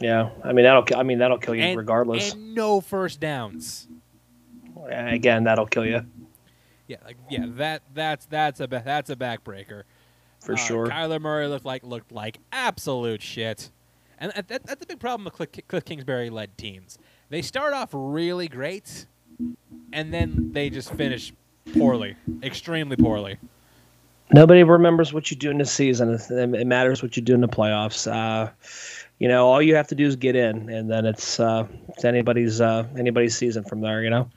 Yeah, 0.00 0.30
I 0.44 0.52
mean 0.52 0.64
that'll, 0.64 0.84
I 0.96 1.02
mean 1.02 1.18
that'll 1.18 1.38
kill 1.38 1.54
you 1.54 1.62
and, 1.62 1.76
regardless. 1.76 2.32
and 2.32 2.54
no 2.54 2.80
first 2.80 3.20
downs. 3.20 3.88
Again, 4.90 5.44
that'll 5.44 5.66
kill 5.66 5.84
you 5.84 6.02
Yeah, 6.86 6.96
like 7.04 7.16
yeah, 7.28 7.46
that 7.56 7.82
that's 7.94 8.26
that's 8.26 8.60
a 8.60 8.66
that's 8.66 9.10
a 9.10 9.16
backbreaker 9.16 9.82
for 10.40 10.52
Uh, 10.54 10.56
sure. 10.56 10.86
Kyler 10.86 11.20
Murray 11.20 11.46
looked 11.48 11.64
like 11.66 11.82
looked 11.82 12.12
like 12.12 12.38
absolute 12.52 13.20
shit, 13.22 13.70
and 14.18 14.32
that, 14.34 14.48
that, 14.48 14.66
that's 14.66 14.84
a 14.84 14.86
big 14.86 15.00
problem 15.00 15.24
with 15.24 15.34
Cliff, 15.34 15.48
Cliff 15.66 15.84
Kingsbury 15.84 16.30
led 16.30 16.56
teams. 16.56 16.96
They 17.28 17.42
start 17.42 17.74
off 17.74 17.90
really 17.92 18.48
great, 18.48 19.06
and 19.92 20.14
then 20.14 20.52
they 20.52 20.70
just 20.70 20.94
finish 20.94 21.32
poorly, 21.76 22.16
extremely 22.42 22.96
poorly. 22.96 23.36
Nobody 24.32 24.62
remembers 24.62 25.12
what 25.12 25.30
you 25.30 25.36
do 25.36 25.50
in 25.50 25.58
the 25.58 25.64
season. 25.66 26.10
It, 26.14 26.30
it 26.30 26.66
matters 26.66 27.02
what 27.02 27.16
you 27.16 27.22
do 27.22 27.34
in 27.34 27.40
the 27.40 27.48
playoffs. 27.48 28.10
Uh, 28.10 28.50
you 29.18 29.28
know, 29.28 29.46
all 29.46 29.60
you 29.60 29.74
have 29.74 29.88
to 29.88 29.94
do 29.94 30.06
is 30.06 30.16
get 30.16 30.36
in, 30.36 30.68
and 30.68 30.90
then 30.90 31.04
it's 31.04 31.40
uh, 31.40 31.66
it's 31.88 32.04
anybody's 32.04 32.60
uh, 32.60 32.86
anybody's 32.96 33.36
season 33.36 33.64
from 33.64 33.80
there. 33.80 34.02
You 34.02 34.10
know. 34.10 34.30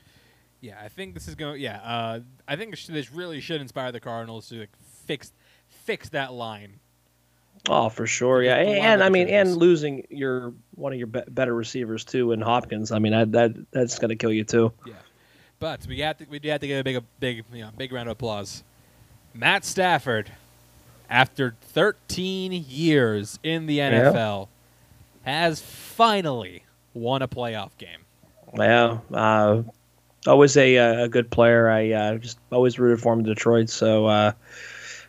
Yeah, 0.61 0.79
I 0.81 0.89
think 0.89 1.13
this 1.15 1.27
is 1.27 1.35
going. 1.35 1.59
Yeah, 1.59 1.77
uh, 1.77 2.19
I 2.47 2.55
think 2.55 2.79
this- 2.85 3.11
really 3.11 3.41
should 3.41 3.61
inspire 3.61 3.91
the 3.91 3.99
Cardinals 3.99 4.49
to 4.49 4.59
like, 4.61 4.69
fix 5.05 5.31
fix 5.69 6.09
that 6.09 6.33
line. 6.33 6.79
Oh, 7.69 7.89
for 7.89 8.07
sure, 8.07 8.41
yeah, 8.41 8.55
and 8.55 9.03
I 9.03 9.09
mean, 9.09 9.27
and 9.27 9.55
losing 9.55 10.07
your 10.09 10.53
one 10.75 10.93
of 10.93 10.97
your 10.97 11.07
be- 11.07 11.21
better 11.27 11.53
receivers 11.53 12.03
too, 12.03 12.31
in 12.31 12.41
Hopkins. 12.41 12.91
I 12.91 12.97
mean, 12.99 13.11
that, 13.11 13.31
that 13.33 13.71
that's 13.71 13.99
gonna 13.99 14.15
kill 14.15 14.31
you 14.31 14.43
too. 14.43 14.73
Yeah, 14.85 14.93
but 15.59 15.85
we 15.87 15.99
have 15.99 16.17
to 16.17 16.25
we 16.25 16.39
do 16.39 16.49
have 16.49 16.61
to 16.61 16.67
give 16.67 16.79
a 16.79 16.83
big 16.83 16.95
a 16.95 17.01
big 17.19 17.43
you 17.53 17.61
know, 17.61 17.69
big 17.77 17.91
round 17.91 18.09
of 18.09 18.13
applause. 18.13 18.63
Matt 19.33 19.63
Stafford, 19.63 20.31
after 21.09 21.55
13 21.61 22.51
years 22.51 23.39
in 23.43 23.65
the 23.67 23.79
NFL, 23.79 24.47
has 25.23 25.61
finally 25.61 26.63
won 26.93 27.21
a 27.21 27.27
playoff 27.27 27.71
game. 27.77 27.99
Yeah, 28.57 28.99
uh, 29.13 29.63
always 30.27 30.57
a 30.57 30.75
a 30.75 31.07
good 31.07 31.29
player. 31.29 31.69
I 31.69 31.91
uh, 31.91 32.17
just 32.17 32.37
always 32.51 32.77
rooted 32.79 33.01
for 33.01 33.13
him 33.13 33.19
in 33.19 33.25
Detroit. 33.25 33.69
So 33.69 34.07
uh, 34.07 34.33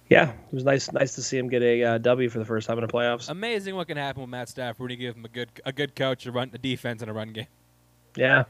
yeah, 0.08 0.30
it 0.30 0.54
was 0.54 0.64
nice 0.64 0.92
nice 0.92 1.14
to 1.16 1.22
see 1.22 1.38
him 1.38 1.48
get 1.48 1.62
a 1.62 1.82
uh, 1.82 1.98
W 1.98 2.28
for 2.28 2.38
the 2.38 2.44
first 2.44 2.68
time 2.68 2.78
in 2.78 2.86
the 2.86 2.92
playoffs. 2.92 3.28
Amazing 3.28 3.74
what 3.74 3.88
can 3.88 3.96
happen 3.96 4.20
with 4.20 4.30
Matt 4.30 4.48
Stafford 4.48 4.80
when 4.80 4.90
you 4.90 4.96
give 4.96 5.16
him 5.16 5.24
a 5.24 5.28
good 5.28 5.48
a 5.64 5.72
good 5.72 5.96
coach, 5.96 6.26
a 6.26 6.32
run 6.32 6.50
a 6.54 6.58
defense, 6.58 7.02
and 7.02 7.10
a 7.10 7.14
run 7.14 7.32
game. 7.32 7.46
Yeah, 8.14 8.44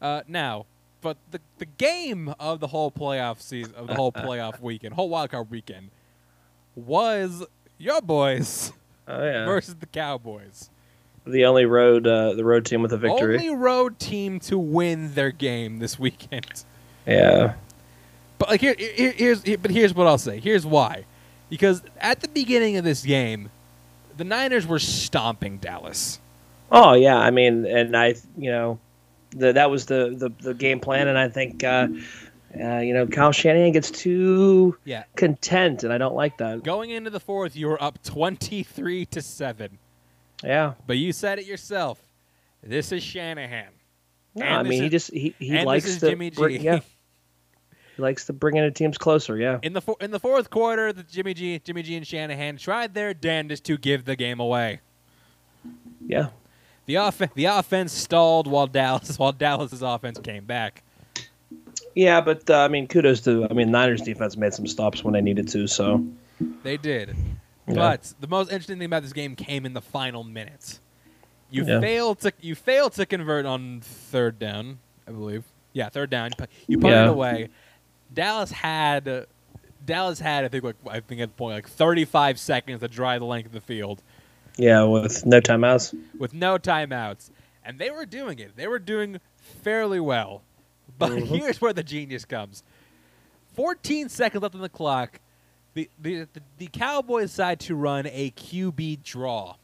Uh, 0.00 0.20
now, 0.28 0.66
but 1.00 1.16
the 1.30 1.40
the 1.58 1.64
game 1.64 2.34
of 2.38 2.60
the 2.60 2.66
whole 2.68 2.90
playoff 2.92 3.40
season, 3.40 3.74
of 3.74 3.86
the 3.86 3.94
whole 3.94 4.12
playoff 4.12 4.60
weekend, 4.60 4.94
whole 4.94 5.08
wild 5.08 5.30
card 5.30 5.50
weekend, 5.50 5.90
was 6.76 7.42
your 7.78 8.02
boys 8.02 8.72
oh 9.08 9.24
yeah. 9.24 9.44
versus 9.46 9.76
the 9.76 9.86
Cowboys. 9.86 10.70
The 11.26 11.46
only 11.46 11.64
road 11.64 12.06
uh, 12.06 12.34
the 12.34 12.44
road 12.44 12.66
team 12.66 12.82
with 12.82 12.92
a 12.92 12.98
victory. 12.98 13.38
The 13.38 13.44
only 13.44 13.56
road 13.56 13.98
team 13.98 14.40
to 14.40 14.58
win 14.58 15.14
their 15.14 15.30
game 15.30 15.78
this 15.78 15.98
weekend. 15.98 16.64
Yeah. 17.06 17.54
But 18.38 18.48
like 18.50 18.60
here, 18.60 18.74
here 18.78 19.12
here's 19.12 19.42
here, 19.42 19.58
but 19.58 19.70
here's 19.70 19.94
what 19.94 20.06
I'll 20.06 20.18
say. 20.18 20.40
Here's 20.40 20.66
why, 20.66 21.04
because 21.48 21.82
at 21.98 22.20
the 22.20 22.28
beginning 22.28 22.76
of 22.76 22.84
this 22.84 23.02
game, 23.02 23.50
the 24.16 24.24
Niners 24.24 24.66
were 24.66 24.78
stomping 24.78 25.58
Dallas. 25.58 26.20
Oh 26.70 26.94
yeah, 26.94 27.18
I 27.18 27.30
mean, 27.30 27.64
and 27.64 27.96
I, 27.96 28.14
you 28.36 28.50
know, 28.50 28.78
the, 29.30 29.52
that 29.52 29.70
was 29.70 29.86
the, 29.86 30.14
the 30.16 30.30
the 30.42 30.54
game 30.54 30.80
plan, 30.80 31.08
and 31.08 31.16
I 31.16 31.28
think, 31.28 31.62
uh, 31.62 31.88
uh, 32.62 32.78
you 32.78 32.94
know, 32.94 33.06
Kyle 33.06 33.32
Shanahan 33.32 33.72
gets 33.72 33.90
too 33.90 34.76
Yeah. 34.84 35.04
content, 35.16 35.82
and 35.84 35.92
I 35.92 35.98
don't 35.98 36.14
like 36.14 36.38
that. 36.38 36.62
Going 36.62 36.90
into 36.90 37.10
the 37.10 37.20
fourth, 37.20 37.56
you 37.56 37.66
were 37.68 37.82
up 37.82 38.02
twenty-three 38.02 39.06
to 39.06 39.20
seven. 39.22 39.78
Yeah, 40.42 40.74
But 40.86 40.98
you 40.98 41.12
said 41.12 41.38
it 41.38 41.46
yourself. 41.46 41.98
This 42.62 42.92
is 42.92 43.02
Shanahan. 43.02 43.68
No, 44.34 44.44
And 44.44 44.54
I 44.54 44.62
mean 44.62 44.82
he 44.82 44.88
just 44.88 45.12
he, 45.12 45.34
he 45.38 45.62
likes 45.64 45.86
is 45.86 45.98
to 46.00 46.10
Jimmy 46.10 46.30
G. 46.30 46.36
bring- 46.36 46.60
yeah, 46.60 46.80
he 47.96 48.02
likes 48.02 48.26
to 48.26 48.32
bring 48.32 48.56
in 48.56 48.64
the 48.64 48.70
teams 48.70 48.98
closer. 48.98 49.36
Yeah, 49.38 49.58
In 49.62 49.72
the 49.72 49.82
in 50.00 50.10
the 50.10 50.18
fourth 50.20 50.50
quarter, 50.50 50.92
the 50.92 51.02
Jimmy 51.04 51.34
G, 51.34 51.58
Jimmy 51.60 51.82
G, 51.82 51.94
and 51.96 52.06
Shanahan 52.06 52.56
tried 52.56 52.94
their 52.94 53.14
damnedest 53.14 53.64
to 53.64 53.78
give 53.78 54.04
the 54.04 54.16
game 54.16 54.40
away. 54.40 54.80
yeah, 56.06 56.28
The 56.86 56.96
off- 56.98 57.22
the 57.34 57.44
offense 57.46 57.92
stalled 57.92 58.46
while 58.46 58.66
Dallas 58.66 59.18
while 59.18 59.32
Dallas's 59.32 59.82
offense 59.82 60.18
came 60.18 60.44
back. 60.44 60.82
Yeah. 61.94 62.20
But 62.20 62.48
uh, 62.50 62.58
I 62.58 62.68
mean, 62.68 62.86
kudos 62.86 63.20
to 63.22 63.46
I 63.50 63.52
mean 63.54 63.70
Niners 63.70 64.02
defense 64.02 64.36
made 64.36 64.54
some 64.54 64.66
stops 64.66 65.02
when 65.04 65.12
they 65.14 65.20
needed 65.20 65.48
to. 65.48 65.66
So 65.66 66.04
They 66.62 66.76
did. 66.76 67.14
Yeah. 67.66 67.74
But 67.74 68.12
the 68.20 68.26
most 68.28 68.50
interesting 68.50 68.78
thing 68.78 68.86
about 68.86 69.02
this 69.02 69.12
game 69.12 69.34
came 69.36 69.64
in 69.64 69.72
the 69.72 69.80
final 69.80 70.22
minutes. 70.24 70.80
You 71.50 71.64
Yeah. 71.64 71.80
failed 71.80 72.20
to 72.20 72.32
you 72.40 72.54
failed 72.54 72.92
to 72.94 73.06
convert 73.06 73.46
on 73.46 73.80
third 73.82 74.38
down, 74.38 74.78
I 75.08 75.12
believe. 75.12 75.44
Yeah, 75.72 75.88
third 75.88 76.10
down. 76.10 76.30
You 76.66 76.78
pu- 76.78 76.82
put 76.82 76.90
Yeah. 76.90 77.04
it 77.04 77.08
away. 77.10 77.48
Dallas 78.12 78.50
had 78.52 79.26
Dallas 79.84 80.20
had 80.20 80.44
I 80.44 80.48
think 80.48 80.64
like 80.64 80.76
I 80.88 81.00
think 81.00 81.20
at 81.20 81.30
the 81.30 81.34
point 81.34 81.54
like 81.54 81.68
35 81.68 82.38
seconds 82.38 82.80
to 82.80 82.88
drive 82.88 83.20
the 83.20 83.26
length 83.26 83.46
of 83.46 83.52
the 83.52 83.60
field 83.60 84.02
yeah, 84.56 84.82
with 84.84 85.26
no 85.26 85.40
timeouts. 85.40 85.94
with 86.18 86.32
no 86.32 86.58
timeouts, 86.58 87.30
and 87.64 87.78
they 87.78 87.90
were 87.90 88.06
doing 88.06 88.38
it. 88.38 88.56
They 88.56 88.68
were 88.68 88.78
doing 88.78 89.20
fairly 89.38 89.98
well. 90.00 90.42
But 90.98 91.10
Mhm. 91.10 91.26
here's 91.26 91.60
where 91.60 91.72
the 91.72 91.82
genius 91.82 92.24
comes. 92.24 92.62
14 93.54 94.08
seconds 94.08 94.42
left 94.42 94.54
on 94.54 94.60
the 94.60 94.68
clock. 94.68 95.20
The, 95.74 95.88
the, 96.00 96.28
the, 96.32 96.40
the 96.58 96.66
Cowboys 96.68 97.30
decide 97.30 97.58
to 97.60 97.74
run 97.74 98.06
a 98.06 98.30
QB 98.32 99.02
draw. 99.02 99.56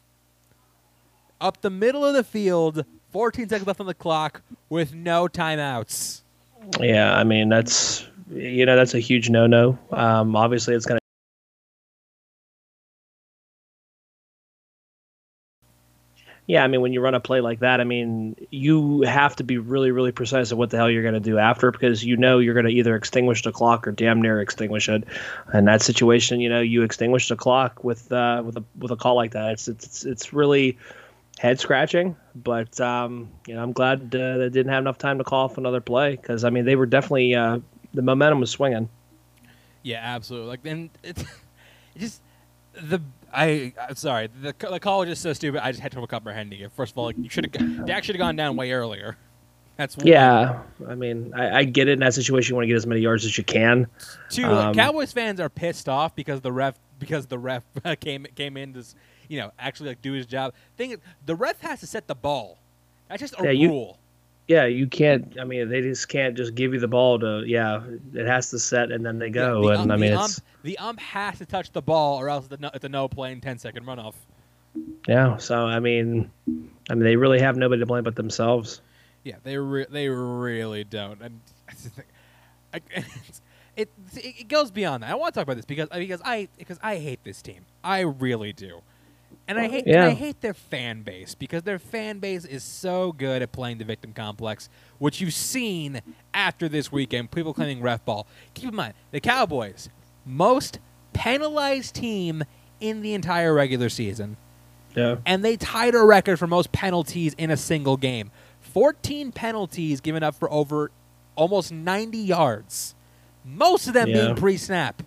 Up 1.40 1.60
the 1.60 1.70
middle 1.70 2.04
of 2.04 2.14
the 2.14 2.24
field, 2.24 2.84
14 3.12 3.48
seconds 3.48 3.66
left 3.66 3.80
on 3.80 3.86
the 3.86 3.94
clock 3.94 4.42
with 4.68 4.92
no 4.92 5.26
timeouts. 5.28 6.22
Yeah, 6.80 7.14
I 7.16 7.24
mean 7.24 7.48
that's 7.48 8.06
you 8.30 8.66
know 8.66 8.76
that's 8.76 8.92
a 8.94 8.98
huge 9.00 9.30
no-no. 9.30 9.78
Um, 9.92 10.36
obviously, 10.36 10.74
it's 10.74 10.84
going 10.84 11.00
Yeah, 16.50 16.64
I 16.64 16.66
mean 16.66 16.80
when 16.80 16.92
you 16.92 17.00
run 17.00 17.14
a 17.14 17.20
play 17.20 17.40
like 17.40 17.60
that, 17.60 17.80
I 17.80 17.84
mean 17.84 18.34
you 18.50 19.02
have 19.02 19.36
to 19.36 19.44
be 19.44 19.58
really, 19.58 19.92
really 19.92 20.10
precise 20.10 20.50
of 20.50 20.58
what 20.58 20.70
the 20.70 20.78
hell 20.78 20.90
you're 20.90 21.04
going 21.04 21.14
to 21.14 21.20
do 21.20 21.38
after 21.38 21.70
because 21.70 22.04
you 22.04 22.16
know 22.16 22.40
you're 22.40 22.54
going 22.54 22.66
to 22.66 22.72
either 22.72 22.96
extinguish 22.96 23.44
the 23.44 23.52
clock 23.52 23.86
or 23.86 23.92
damn 23.92 24.20
near 24.20 24.40
extinguish 24.40 24.88
it. 24.88 25.04
In 25.54 25.66
that 25.66 25.80
situation, 25.80 26.40
you 26.40 26.48
know 26.48 26.60
you 26.60 26.82
extinguish 26.82 27.28
the 27.28 27.36
clock 27.36 27.84
with 27.84 28.10
uh, 28.10 28.42
with 28.44 28.56
a 28.56 28.64
with 28.76 28.90
a 28.90 28.96
call 28.96 29.14
like 29.14 29.30
that. 29.30 29.52
It's 29.52 29.68
it's 29.68 30.04
it's 30.04 30.32
really 30.32 30.76
head 31.38 31.60
scratching, 31.60 32.16
but 32.34 32.80
um, 32.80 33.30
you 33.46 33.54
know 33.54 33.62
I'm 33.62 33.70
glad 33.70 34.12
uh, 34.12 34.38
they 34.38 34.48
didn't 34.48 34.72
have 34.72 34.82
enough 34.82 34.98
time 34.98 35.18
to 35.18 35.24
call 35.24 35.44
off 35.44 35.56
another 35.56 35.80
play 35.80 36.16
because 36.16 36.42
I 36.42 36.50
mean 36.50 36.64
they 36.64 36.74
were 36.74 36.86
definitely 36.86 37.32
uh, 37.32 37.60
the 37.94 38.02
momentum 38.02 38.40
was 38.40 38.50
swinging. 38.50 38.88
Yeah, 39.84 40.00
absolutely. 40.02 40.48
Like, 40.48 40.66
and 40.66 40.90
it's 41.04 41.22
it 41.22 41.28
just 41.96 42.22
the 42.74 43.00
I 43.32 43.72
I'm 43.88 43.94
sorry 43.96 44.28
the 44.42 44.54
the 44.58 44.80
call 44.80 45.00
was 45.00 45.08
just 45.08 45.22
so 45.22 45.32
stupid. 45.32 45.64
I 45.64 45.70
just 45.70 45.80
had 45.82 45.92
trouble 45.92 46.06
comprehending 46.08 46.60
it. 46.60 46.72
First 46.72 46.92
of 46.92 46.98
all, 46.98 47.06
like, 47.06 47.16
you 47.18 47.28
should 47.28 47.44
have 47.54 47.86
Dak 47.86 48.04
should 48.04 48.16
have 48.16 48.20
gone 48.20 48.36
down 48.36 48.56
way 48.56 48.72
earlier. 48.72 49.16
That's 49.76 49.96
one. 49.96 50.06
Yeah, 50.06 50.60
I 50.88 50.94
mean 50.94 51.32
I, 51.34 51.58
I 51.60 51.64
get 51.64 51.88
it 51.88 51.92
in 51.92 51.98
that 52.00 52.14
situation. 52.14 52.52
You 52.52 52.56
want 52.56 52.64
to 52.64 52.68
get 52.68 52.76
as 52.76 52.86
many 52.86 53.00
yards 53.00 53.24
as 53.24 53.38
you 53.38 53.44
can. 53.44 53.86
Two 54.28 54.42
like, 54.42 54.66
Um, 54.66 54.74
Cowboys 54.74 55.12
fans 55.12 55.40
are 55.40 55.48
pissed 55.48 55.88
off 55.88 56.14
because 56.14 56.40
the 56.40 56.52
ref 56.52 56.78
because 56.98 57.26
the 57.26 57.38
ref 57.38 57.62
came 58.00 58.26
came 58.34 58.56
in 58.56 58.74
to 58.74 58.84
you 59.28 59.38
know 59.38 59.52
actually 59.58 59.90
like 59.90 60.02
do 60.02 60.12
his 60.12 60.26
job. 60.26 60.52
Thing 60.76 60.90
is, 60.90 60.98
the 61.24 61.34
ref 61.36 61.60
has 61.60 61.80
to 61.80 61.86
set 61.86 62.08
the 62.08 62.14
ball. 62.16 62.58
That's 63.08 63.20
just 63.20 63.34
a 63.38 63.44
Yeah, 63.44 63.50
you- 63.52 63.68
rule. 63.68 63.98
Yeah, 64.50 64.66
you 64.66 64.88
can't. 64.88 65.38
I 65.40 65.44
mean, 65.44 65.68
they 65.68 65.80
just 65.80 66.08
can't 66.08 66.36
just 66.36 66.56
give 66.56 66.74
you 66.74 66.80
the 66.80 66.88
ball 66.88 67.20
to. 67.20 67.44
Yeah, 67.46 67.84
it 68.12 68.26
has 68.26 68.50
to 68.50 68.58
set 68.58 68.90
and 68.90 69.06
then 69.06 69.20
they 69.20 69.30
go. 69.30 69.62
Yeah, 69.62 69.76
the, 69.76 69.82
and 69.82 69.92
ump, 69.92 69.92
I 69.92 69.96
mean, 69.96 70.10
the, 70.10 70.20
it's 70.24 70.38
ump, 70.38 70.46
the 70.64 70.78
ump 70.78 70.98
has 70.98 71.38
to 71.38 71.46
touch 71.46 71.70
the 71.70 71.80
ball, 71.80 72.18
or 72.20 72.28
else 72.28 72.48
the 72.48 72.56
no, 72.56 72.68
it's 72.74 72.84
a 72.84 72.88
no 72.88 73.06
play 73.06 73.30
and 73.30 73.40
10 73.40 73.60
second 73.60 73.86
runoff. 73.86 74.14
yeah. 75.06 75.36
So 75.36 75.54
I 75.56 75.78
mean, 75.78 76.32
I 76.90 76.94
mean, 76.94 77.04
they 77.04 77.14
really 77.14 77.38
have 77.38 77.56
nobody 77.56 77.78
to 77.78 77.86
blame 77.86 78.02
but 78.02 78.16
themselves. 78.16 78.80
Yeah, 79.22 79.36
they 79.44 79.56
re- 79.56 79.86
they 79.88 80.08
really 80.08 80.82
don't, 80.82 81.22
and 81.22 81.40
it's 81.68 81.84
just 81.84 81.96
like- 81.96 82.08
I, 82.74 82.80
it 83.76 83.88
it 84.16 84.48
goes 84.48 84.72
beyond 84.72 85.04
that. 85.04 85.10
I 85.10 85.14
want 85.14 85.32
to 85.32 85.38
talk 85.38 85.44
about 85.44 85.58
this 85.58 85.64
because 85.64 85.88
because 85.90 86.22
I 86.24 86.48
because 86.58 86.80
I 86.82 86.96
hate 86.96 87.22
this 87.22 87.40
team. 87.40 87.66
I 87.84 88.00
really 88.00 88.52
do, 88.52 88.80
and 89.50 89.58
I 89.58 89.68
hate 89.68 89.86
and 89.86 89.98
I 89.98 90.10
hate 90.10 90.40
their 90.40 90.54
fan 90.54 91.02
base 91.02 91.34
because 91.34 91.62
their 91.64 91.78
fan 91.78 92.18
base 92.20 92.44
is 92.44 92.62
so 92.64 93.12
good 93.12 93.42
at 93.42 93.52
playing 93.52 93.78
the 93.78 93.84
victim 93.84 94.12
complex, 94.12 94.68
which 94.98 95.20
you've 95.20 95.34
seen 95.34 96.00
after 96.32 96.68
this 96.68 96.90
weekend. 96.92 97.30
People 97.30 97.52
claiming 97.52 97.82
ref 97.82 98.04
ball. 98.04 98.26
Keep 98.54 98.70
in 98.70 98.74
mind 98.76 98.94
the 99.10 99.20
Cowboys, 99.20 99.88
most 100.24 100.78
penalized 101.12 101.94
team 101.94 102.44
in 102.80 103.02
the 103.02 103.12
entire 103.12 103.52
regular 103.52 103.88
season 103.88 104.36
Yeah. 104.94 105.16
and 105.26 105.44
they 105.44 105.56
tied 105.56 105.94
a 105.94 106.02
record 106.02 106.38
for 106.38 106.46
most 106.46 106.72
penalties 106.72 107.34
in 107.36 107.50
a 107.50 107.56
single 107.56 107.96
game. 107.96 108.30
14 108.60 109.32
penalties 109.32 110.00
given 110.00 110.22
up 110.22 110.34
for 110.36 110.50
over 110.52 110.90
almost 111.36 111.72
90 111.72 112.16
yards. 112.18 112.94
Most 113.44 113.88
of 113.88 113.94
them 113.94 114.08
Yeah. 114.08 114.22
being 114.26 114.36
pre-snap. 114.36 115.02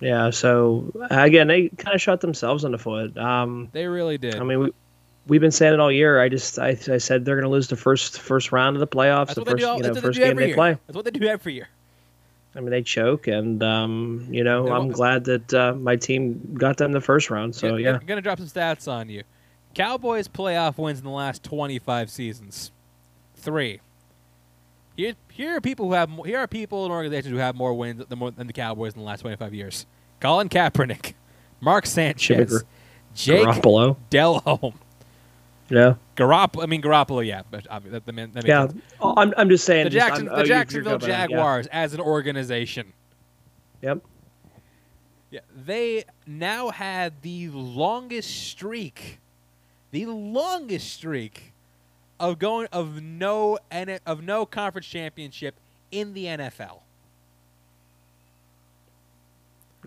Yeah. 0.00 0.30
So 0.30 0.92
again, 1.10 1.48
they 1.48 1.68
kind 1.68 1.94
of 1.94 2.00
shot 2.02 2.20
themselves 2.20 2.64
in 2.64 2.72
the 2.72 2.78
foot. 2.78 3.16
Um, 3.16 3.68
They 3.72 3.86
really 3.86 4.18
did. 4.18 4.36
I 4.36 4.44
mean, 4.44 4.58
we, 4.60 4.72
we've 5.26 5.40
been 5.40 5.50
saying 5.50 5.74
it 5.74 5.80
all 5.80 5.90
year. 5.92 6.20
I 6.20 6.28
just 6.28 6.58
I, 6.58 6.70
I 6.70 6.98
said 6.98 7.24
they're 7.24 7.36
going 7.36 7.44
to 7.44 7.50
lose 7.50 7.68
the 7.68 7.76
first 7.76 8.20
first 8.20 8.52
round 8.52 8.76
of 8.76 8.80
the 8.80 8.86
playoffs, 8.86 9.26
that's 9.28 9.38
the 9.38 9.44
first 9.44 9.64
all- 9.64 9.76
you 9.78 9.82
know 9.84 9.94
first 9.94 10.18
game 10.18 10.36
they 10.36 10.48
year. 10.48 10.54
play. 10.54 10.76
That's 10.86 10.96
what 10.96 11.04
they 11.04 11.10
do 11.10 11.26
every 11.26 11.54
year. 11.54 11.68
I 12.56 12.60
mean, 12.60 12.70
they 12.70 12.82
choke, 12.82 13.26
and 13.26 13.60
um, 13.64 14.28
you 14.30 14.44
know, 14.44 14.68
I'm 14.72 14.88
glad 14.88 15.24
that 15.24 15.52
uh, 15.52 15.74
my 15.74 15.96
team 15.96 16.54
got 16.54 16.76
them 16.76 16.92
the 16.92 17.00
first 17.00 17.28
round. 17.28 17.54
So 17.56 17.74
Yeah, 17.76 17.90
yeah, 17.90 17.98
I'm 17.98 18.06
gonna 18.06 18.20
drop 18.20 18.38
some 18.38 18.46
stats 18.46 18.86
on 18.86 19.08
you. 19.08 19.24
Cowboys 19.74 20.28
playoff 20.28 20.78
wins 20.78 21.00
in 21.00 21.04
the 21.04 21.10
last 21.10 21.42
25 21.42 22.08
seasons. 22.10 22.70
Three. 23.34 23.80
Here, 24.96 25.14
here 25.30 25.56
are 25.56 25.60
people 25.60 25.86
who 25.86 25.92
have 25.92 26.10
here 26.24 26.38
are 26.38 26.46
people 26.46 26.86
in 26.86 26.92
organizations 26.92 27.32
who 27.32 27.38
have 27.38 27.56
more 27.56 27.74
wins 27.74 28.04
than, 28.08 28.18
than 28.36 28.46
the 28.46 28.52
Cowboys 28.52 28.92
in 28.94 29.00
the 29.00 29.04
last 29.06 29.20
25 29.22 29.52
years. 29.54 29.86
Colin 30.20 30.48
Kaepernick, 30.48 31.14
Mark 31.60 31.86
Sanchez, 31.86 32.62
Jake 33.14 33.44
Garoppolo. 33.46 33.96
Delhomme, 34.10 34.78
Yeah, 35.68 35.94
Garoppolo. 36.16 36.62
I 36.62 36.66
mean 36.66 36.80
Garoppolo, 36.80 37.26
yeah, 37.26 37.42
but 37.50 37.64
obvi- 37.64 37.90
that, 37.90 38.06
that, 38.06 38.14
man- 38.14 38.30
that 38.32 38.44
makes 38.44 38.48
yeah. 38.48 38.68
sense. 38.68 38.82
I'm 39.02 39.34
I'm 39.36 39.48
just 39.48 39.64
saying. 39.64 39.84
The, 39.84 39.90
Jackson, 39.90 40.26
the 40.26 40.30
oh, 40.32 40.36
you're- 40.36 40.48
you're 40.48 40.56
Jacksonville 40.58 40.92
jumping 40.92 41.08
yeah. 41.08 41.26
Jaguars 41.26 41.66
as 41.68 41.94
an 41.94 42.00
organization. 42.00 42.92
Yep. 43.82 44.00
Yeah, 45.30 45.40
they 45.66 46.04
now 46.28 46.70
had 46.70 47.20
the 47.22 47.48
longest 47.48 48.30
streak, 48.30 49.18
the 49.90 50.06
longest 50.06 50.92
streak 50.92 51.52
of 52.20 52.38
going 52.38 52.68
of 52.72 53.02
no 53.02 53.58
of 54.06 54.22
no 54.22 54.46
conference 54.46 54.86
championship 54.86 55.54
in 55.90 56.14
the 56.14 56.26
NFL. 56.26 56.80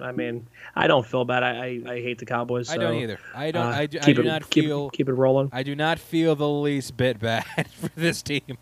I 0.02 0.12
mean, 0.12 0.48
I 0.76 0.88
don't 0.88 1.06
feel 1.06 1.26
bad. 1.26 1.44
I 1.44 1.50
I, 1.50 1.92
I 1.94 2.02
hate 2.02 2.20
the 2.20 2.26
Cowboys. 2.26 2.70
I 2.70 2.78
don't 2.78 2.96
either. 2.96 3.20
I 3.36 3.52
don't. 3.52 3.66
uh, 3.66 3.70
I 3.70 3.86
do, 3.88 4.00
I 4.02 4.14
do 4.14 4.22
it, 4.22 4.26
not 4.26 4.50
keep, 4.50 4.66
feel. 4.66 4.90
keep 4.90 5.10
it 5.10 5.14
rolling. 5.14 5.50
I 5.52 5.64
do 5.64 5.76
not 5.76 6.00
feel 6.00 6.36
the 6.36 6.48
least 6.48 6.96
bit 6.98 7.20
bad 7.22 7.68
for 7.72 7.90
this 7.96 8.22
team. 8.22 8.58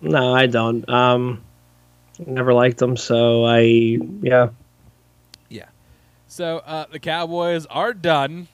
No, 0.00 0.34
I 0.34 0.46
don't. 0.46 0.88
Um, 0.88 1.42
never 2.18 2.52
liked 2.52 2.78
them. 2.78 2.96
So 2.96 3.44
I 3.44 3.98
yeah. 4.20 4.50
Yeah. 5.48 5.66
So 6.28 6.58
uh, 6.58 6.86
the 6.90 6.98
Cowboys 6.98 7.66
are 7.66 7.94
done. 7.94 8.48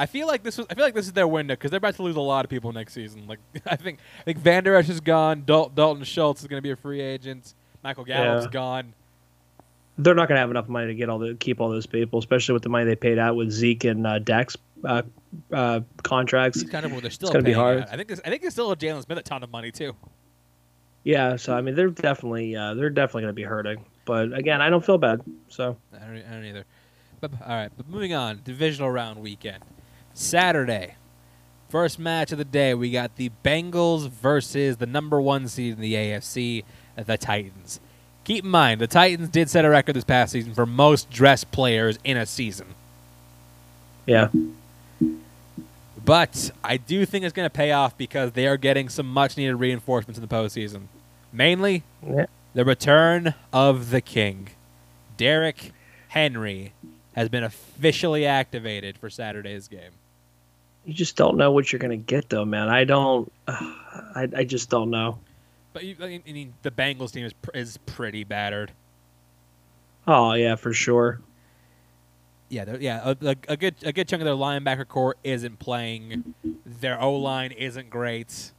I 0.00 0.06
feel 0.06 0.26
like 0.26 0.42
this 0.42 0.56
was. 0.56 0.66
I 0.70 0.74
feel 0.74 0.84
like 0.84 0.94
this 0.94 1.06
is 1.06 1.12
their 1.12 1.28
window 1.28 1.52
because 1.54 1.70
they're 1.70 1.78
about 1.78 1.94
to 1.96 2.02
lose 2.02 2.16
a 2.16 2.20
lot 2.20 2.44
of 2.44 2.50
people 2.50 2.72
next 2.72 2.94
season. 2.94 3.26
Like 3.26 3.38
I 3.66 3.76
think. 3.76 3.98
I 4.20 4.22
think 4.24 4.38
Vander 4.38 4.74
Esch 4.74 4.88
is 4.88 5.00
gone. 5.00 5.42
Dal- 5.44 5.68
Dalton 5.68 6.04
Schultz 6.04 6.40
is 6.40 6.46
going 6.46 6.58
to 6.58 6.62
be 6.62 6.70
a 6.70 6.76
free 6.76 7.00
agent. 7.00 7.54
Michael 7.84 8.04
Gallup's 8.04 8.46
Yeah. 8.46 8.50
gone. 8.50 8.94
They're 9.98 10.14
not 10.14 10.28
gonna 10.28 10.40
have 10.40 10.50
enough 10.50 10.68
money 10.68 10.86
to 10.86 10.94
get 10.94 11.10
all 11.10 11.18
the 11.18 11.34
keep 11.34 11.60
all 11.60 11.68
those 11.68 11.84
people, 11.86 12.18
especially 12.18 12.54
with 12.54 12.62
the 12.62 12.70
money 12.70 12.86
they 12.86 12.96
paid 12.96 13.18
out 13.18 13.36
with 13.36 13.50
Zeke 13.50 13.84
and 13.84 14.06
uh, 14.06 14.18
Dak's 14.18 14.56
uh, 14.82 15.02
uh, 15.52 15.80
contracts. 16.02 16.62
He's 16.62 16.70
kind 16.70 16.86
of. 16.86 17.02
They're 17.02 17.10
still. 17.10 17.30
gonna 17.30 17.44
be 17.44 17.52
hard. 17.52 17.82
out. 17.82 17.88
I 17.92 17.96
think. 17.96 18.08
This, 18.08 18.20
I 18.24 18.30
think 18.30 18.40
they 18.42 18.48
still 18.48 18.72
a 18.72 18.76
Jaylon 18.76 19.02
Smith 19.04 19.18
a 19.18 19.22
ton 19.22 19.42
of 19.42 19.50
money 19.50 19.70
too. 19.70 19.94
Yeah, 21.04 21.36
so 21.36 21.54
I 21.54 21.60
mean, 21.60 21.74
they're 21.74 21.90
definitely 21.90 22.56
uh, 22.56 22.72
they're 22.74 22.88
definitely 22.88 23.22
gonna 23.22 23.32
be 23.34 23.42
hurting. 23.42 23.84
But 24.06 24.32
again, 24.32 24.62
I 24.62 24.70
don't 24.70 24.84
feel 24.84 24.96
bad. 24.96 25.20
So 25.48 25.76
I 25.94 25.98
don't, 25.98 26.16
I 26.16 26.32
don't 26.32 26.44
either. 26.46 26.64
But 27.20 27.32
all 27.42 27.48
right. 27.48 27.70
But 27.76 27.86
moving 27.88 28.14
on. 28.14 28.40
Divisional 28.42 28.90
round 28.90 29.20
weekend. 29.20 29.62
Saturday. 30.14 30.94
First 31.68 31.98
match 31.98 32.32
of 32.32 32.38
the 32.38 32.44
day. 32.44 32.74
We 32.74 32.90
got 32.90 33.16
the 33.16 33.30
Bengals 33.44 34.08
versus 34.08 34.78
the 34.78 34.86
number 34.86 35.20
one 35.20 35.46
seed 35.48 35.74
in 35.74 35.80
the 35.80 35.94
AFC, 35.94 36.64
the 36.96 37.16
Titans. 37.16 37.80
Keep 38.24 38.44
in 38.44 38.50
mind, 38.50 38.80
the 38.80 38.86
Titans 38.86 39.28
did 39.28 39.48
set 39.48 39.64
a 39.64 39.70
record 39.70 39.94
this 39.96 40.04
past 40.04 40.32
season 40.32 40.52
for 40.54 40.66
most 40.66 41.10
dressed 41.10 41.50
players 41.52 41.98
in 42.04 42.16
a 42.16 42.26
season. 42.26 42.66
yeah, 44.06 44.28
But 46.04 46.50
I 46.64 46.76
do 46.76 47.04
think 47.06 47.24
it's 47.24 47.32
going 47.32 47.46
to 47.46 47.50
pay 47.54 47.72
off 47.72 47.96
because 47.96 48.32
they 48.32 48.46
are 48.46 48.56
getting 48.56 48.88
some 48.88 49.06
much 49.10 49.36
needed 49.36 49.54
reinforcements 49.56 50.18
in 50.18 50.26
the 50.26 50.34
postseason. 50.34 50.82
Mainly, 51.32 51.82
Yeah. 52.06 52.26
the 52.54 52.64
return 52.64 53.34
of 53.52 53.90
the 53.90 54.00
king. 54.00 54.48
Derrick 55.16 55.72
Henry 56.08 56.72
has 57.14 57.28
been 57.28 57.44
officially 57.44 58.26
activated 58.26 58.98
for 58.98 59.10
Saturday's 59.10 59.68
game. 59.68 59.92
You 60.84 60.94
just 60.94 61.16
don't 61.16 61.36
know 61.36 61.52
what 61.52 61.72
you're 61.72 61.78
gonna 61.80 61.96
get, 61.96 62.28
though, 62.28 62.44
man. 62.44 62.68
I 62.68 62.84
don't. 62.84 63.30
I 63.48 64.28
I 64.34 64.44
just 64.44 64.70
don't 64.70 64.90
know. 64.90 65.18
But 65.72 65.84
you, 65.84 65.96
I 66.00 66.20
mean, 66.26 66.54
the 66.62 66.70
Bengals 66.70 67.12
team 67.12 67.24
is 67.24 67.32
pr- 67.32 67.50
is 67.54 67.76
pretty 67.78 68.24
battered. 68.24 68.72
Oh 70.06 70.32
yeah, 70.32 70.56
for 70.56 70.72
sure. 70.72 71.20
Yeah, 72.48 72.76
yeah. 72.80 73.00
A, 73.04 73.16
a, 73.24 73.36
a 73.48 73.56
good 73.56 73.76
a 73.84 73.92
good 73.92 74.08
chunk 74.08 74.22
of 74.22 74.24
their 74.24 74.34
linebacker 74.34 74.86
core 74.88 75.16
isn't 75.22 75.58
playing. 75.60 76.34
Their 76.66 77.00
O 77.00 77.14
line 77.14 77.52
isn't 77.52 77.90
great. 77.90 78.50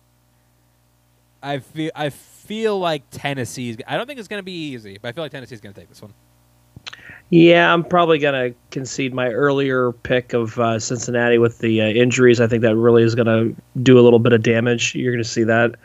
I 1.44 1.60
feel 1.60 1.92
I 1.96 2.10
feel 2.10 2.80
like 2.80 3.04
Tennessee's. 3.12 3.78
I 3.88 3.98
don't 3.98 4.08
think 4.08 4.20
it's 4.20 4.30
going 4.30 4.40
to 4.40 4.46
be 4.46 4.72
easy, 4.72 4.98
but 5.02 5.10
I 5.10 5.12
feel 5.12 5.24
like 5.26 5.32
Tennessee's 5.32 5.60
going 5.60 5.74
to 5.74 5.80
take 5.80 5.90
this 5.90 6.02
one. 6.02 6.14
Yeah, 7.32 7.74
I'm 7.74 7.86
probably 7.86 8.20
gonna 8.20 8.54
concede 8.72 9.14
my 9.14 9.30
earlier 9.30 9.94
pick 9.94 10.34
of 10.34 10.60
uh, 10.60 10.80
Cincinnati 10.80 11.38
with 11.38 11.60
the 11.60 11.82
uh, 11.82 11.86
injuries. 11.86 12.42
I 12.42 12.48
think 12.48 12.62
that 12.64 12.76
really 12.76 13.04
is 13.04 13.16
gonna 13.16 13.54
do 13.82 13.98
a 13.98 14.02
little 14.02 14.20
bit 14.20 14.34
of 14.34 14.44
damage. 14.44 14.94
You're 14.96 15.14
gonna 15.14 15.24
see 15.24 15.46
that. 15.46 15.76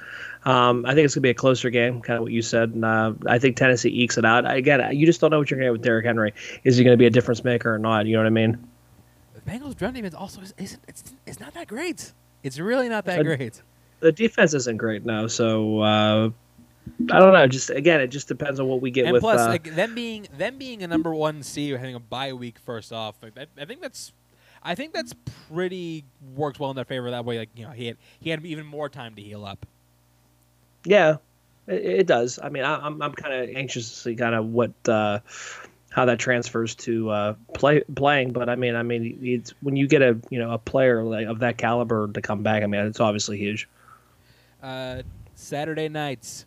Um, 0.45 0.85
I 0.87 0.95
think 0.95 1.05
it's 1.05 1.15
gonna 1.15 1.23
be 1.23 1.31
a 1.31 1.35
closer 1.35 1.71
game, 1.71 2.00
kind 2.03 2.17
of 2.17 2.25
what 2.25 2.33
you 2.33 2.43
said. 2.43 2.71
And, 2.71 2.85
uh, 2.85 3.12
I 3.29 3.38
think 3.38 3.57
Tennessee 3.57 3.91
ekes 4.03 4.19
it 4.19 4.25
out. 4.25 4.50
Again, 4.50 4.97
you 4.97 5.07
just 5.07 5.21
don't 5.21 5.31
know 5.31 5.38
what 5.38 5.49
you're 5.49 5.59
gonna 5.59 5.69
get 5.69 5.73
with 5.73 5.83
Derrick 5.83 6.05
Henry. 6.05 6.35
Is 6.65 6.76
he 6.76 6.83
gonna 6.83 6.97
be 6.97 7.07
a 7.07 7.11
difference 7.11 7.45
maker 7.45 7.73
or 7.73 7.79
not? 7.79 8.07
You 8.07 8.15
know 8.15 8.21
what 8.21 8.26
I 8.26 8.31
mean? 8.31 8.67
The 9.35 9.41
Bengals' 9.49 9.81
run 9.81 9.95
defense 9.95 10.17
also 10.17 10.41
is, 10.41 10.53
isn't 10.59 10.83
it's, 10.88 11.15
it's 11.26 11.38
not 11.38 11.55
that 11.55 11.69
great. 11.69 12.12
It's 12.43 12.59
really 12.59 12.88
not 12.88 13.05
that 13.05 13.23
great. 13.25 13.62
The 14.00 14.11
defense 14.11 14.53
isn't 14.53 14.79
great 14.79 15.05
now, 15.05 15.29
so 15.29 15.79
uh, 15.79 16.31
I 17.11 17.19
don't 17.19 17.33
know. 17.33 17.47
Just 17.47 17.71
again, 17.71 18.00
it 18.00 18.09
just 18.09 18.28
depends 18.28 18.61
on 18.61 18.66
what 18.66 18.81
we 18.81 18.90
get 18.90 19.05
And 19.05 19.12
with. 19.12 19.21
plus, 19.23 19.40
uh, 19.40 19.49
like 19.49 19.75
them 19.75 19.95
being 19.95 20.28
them 20.37 20.59
being 20.59 20.83
a 20.83 20.87
number 20.88 21.14
one 21.14 21.43
seed, 21.43 21.73
or 21.73 21.78
having 21.78 21.95
a 21.95 22.00
bye 22.00 22.33
week 22.33 22.59
first 22.59 22.93
off, 22.93 23.16
like, 23.23 23.33
I, 23.38 23.47
I 23.61 23.64
think 23.64 23.81
that's. 23.81 24.12
I 24.62 24.75
think 24.75 24.93
that's 24.93 25.14
pretty 25.52 26.05
works 26.35 26.59
well 26.59 26.71
in 26.71 26.76
their 26.76 26.85
favor. 26.85 27.11
That 27.12 27.25
way, 27.25 27.38
like 27.38 27.50
you 27.55 27.64
know, 27.66 27.71
he 27.71 27.87
had 27.87 27.97
he 28.19 28.31
had 28.31 28.45
even 28.45 28.66
more 28.66 28.88
time 28.88 29.14
to 29.14 29.23
heal 29.23 29.45
up. 29.45 29.64
Yeah, 30.85 31.19
it, 31.69 31.85
it 31.85 32.07
does. 32.09 32.40
I 32.43 32.49
mean, 32.49 32.64
I, 32.64 32.75
I'm 32.76 33.00
I'm 33.00 33.12
kind 33.12 33.33
of 33.33 33.57
anxious 33.57 33.88
to 33.90 33.97
see 33.97 34.16
kind 34.16 34.35
of 34.35 34.47
what 34.47 34.73
uh, 34.88 35.21
how 35.90 36.05
that 36.07 36.19
transfers 36.19 36.75
to 36.76 37.11
uh, 37.11 37.35
play 37.55 37.83
playing. 37.95 38.33
But 38.33 38.49
I 38.49 38.57
mean, 38.57 38.75
I 38.75 38.83
mean, 38.83 39.19
it's 39.23 39.55
when 39.61 39.76
you 39.76 39.87
get 39.87 40.02
a 40.02 40.19
you 40.31 40.38
know 40.38 40.50
a 40.50 40.59
player 40.59 41.05
like 41.05 41.26
of 41.26 41.40
that 41.40 41.59
caliber 41.59 42.09
to 42.09 42.21
come 42.21 42.43
back. 42.43 42.62
I 42.62 42.66
mean, 42.66 42.87
it's 42.87 43.00
obviously 43.00 43.38
huge. 43.38 43.69
Uh, 44.62 45.02
Saturday 45.35 45.88
nights, 45.88 46.46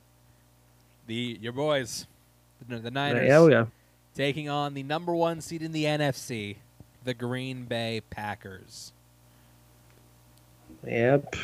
the 1.10 1.38
your 1.42 1.52
boys, 1.52 2.08
the, 2.70 2.78
the 2.78 2.92
Niners, 2.92 3.30
oh 3.32 3.48
yeah. 3.50 3.66
taking 4.16 4.48
on 4.48 4.76
the 4.76 4.84
number 4.84 5.14
one 5.14 5.42
seed 5.42 5.62
in 5.62 5.74
the 5.74 5.84
NFC, 5.84 6.56
the 7.04 7.14
Green 7.14 7.66
Bay 7.66 8.02
Packers. 8.10 8.94
Yep. 10.86 11.36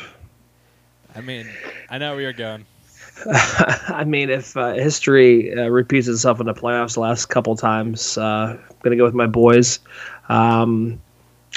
I 1.14 1.20
mean, 1.20 1.48
I 1.90 1.98
know 1.98 2.12
where 2.12 2.22
you're 2.22 2.32
going. 2.32 2.64
I 3.26 4.04
mean, 4.06 4.30
if 4.30 4.56
uh, 4.56 4.74
history 4.74 5.52
uh, 5.52 5.68
repeats 5.68 6.06
itself 6.06 6.38
in 6.38 6.46
the 6.46 6.54
playoffs 6.54 6.94
the 6.94 7.00
last 7.00 7.26
couple 7.26 7.56
times, 7.56 8.16
uh, 8.16 8.56
I'm 8.58 8.76
gonna 8.82 8.96
go 8.96 9.04
with 9.04 9.14
my 9.14 9.26
boys. 9.26 9.80
Um, 10.28 11.02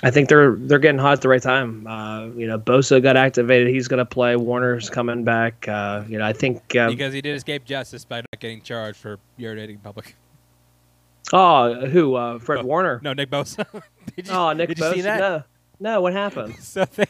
I 0.01 0.12
think 0.12 0.29
they're 0.29 0.56
they're 0.56 0.79
getting 0.79 1.00
hot 1.00 1.13
at 1.13 1.22
the 1.22 1.27
right 1.29 1.41
time. 1.41 1.86
Uh, 1.86 2.27
you 2.27 2.48
know, 2.48 2.58
Bosa 2.58 3.01
got 3.03 3.18
activated; 3.18 3.68
he's 3.68 3.88
gonna 3.89 4.06
play. 4.06 4.36
Warner's 4.38 4.89
coming 4.89 5.24
back. 5.25 5.68
Uh, 5.68 6.03
you 6.08 6.18
know, 6.18 6.25
I 6.25 6.32
think. 6.34 6.75
Uh, 6.75 6.89
because 6.89 7.13
he 7.13 7.22
did 7.22 7.36
escape 7.36 7.65
justice 7.65 8.06
by 8.06 8.18
not 8.18 8.39
getting 8.39 8.62
charged 8.62 8.98
for 8.98 9.18
urinating 9.38 9.71
in 9.71 9.78
public. 9.80 10.15
oh, 11.34 11.86
who? 11.88 12.15
Uh, 12.15 12.39
Fred 12.39 12.60
Oh, 12.60 12.63
Warner. 12.65 13.00
No, 13.04 13.13
Nick 13.13 13.30
Bosa. 13.30 13.65
did 14.15 14.28
you, 14.28 14.34
Oh, 14.34 14.54
Nick 14.54 14.69
did 14.69 14.80
you 14.80 14.91
see 14.93 15.00
Bosa? 15.00 15.04
that? 15.04 15.19
No, 15.19 15.43
no. 15.80 16.02
What 16.02 16.13
happened? 16.13 16.56
So 16.62 16.86
they 16.86 17.06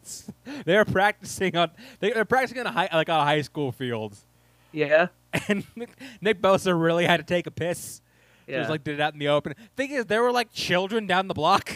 they 0.64 0.76
were 0.76 0.84
practicing 0.84 1.56
on 1.56 1.70
they, 2.00 2.12
they're 2.12 2.24
practicing 2.24 2.58
on 2.60 2.66
a 2.66 2.72
high, 2.72 2.88
like 2.92 3.08
on 3.08 3.20
a 3.20 3.24
high 3.24 3.42
school 3.42 3.72
field, 3.72 4.16
Yeah, 4.72 5.08
and 5.48 5.64
Nick 6.20 6.40
Bosa 6.42 6.78
really 6.78 7.04
had 7.06 7.18
to 7.18 7.22
take 7.24 7.46
a 7.46 7.50
piss. 7.50 8.00
He 8.46 8.52
yeah. 8.52 8.60
was 8.60 8.68
like 8.68 8.84
did 8.84 8.94
it 8.94 9.00
out 9.00 9.12
in 9.12 9.18
the 9.18 9.28
open. 9.28 9.54
Thing 9.76 9.90
is, 9.90 10.06
there 10.06 10.22
were 10.22 10.32
like 10.32 10.52
children 10.52 11.06
down 11.06 11.28
the 11.28 11.34
block, 11.34 11.74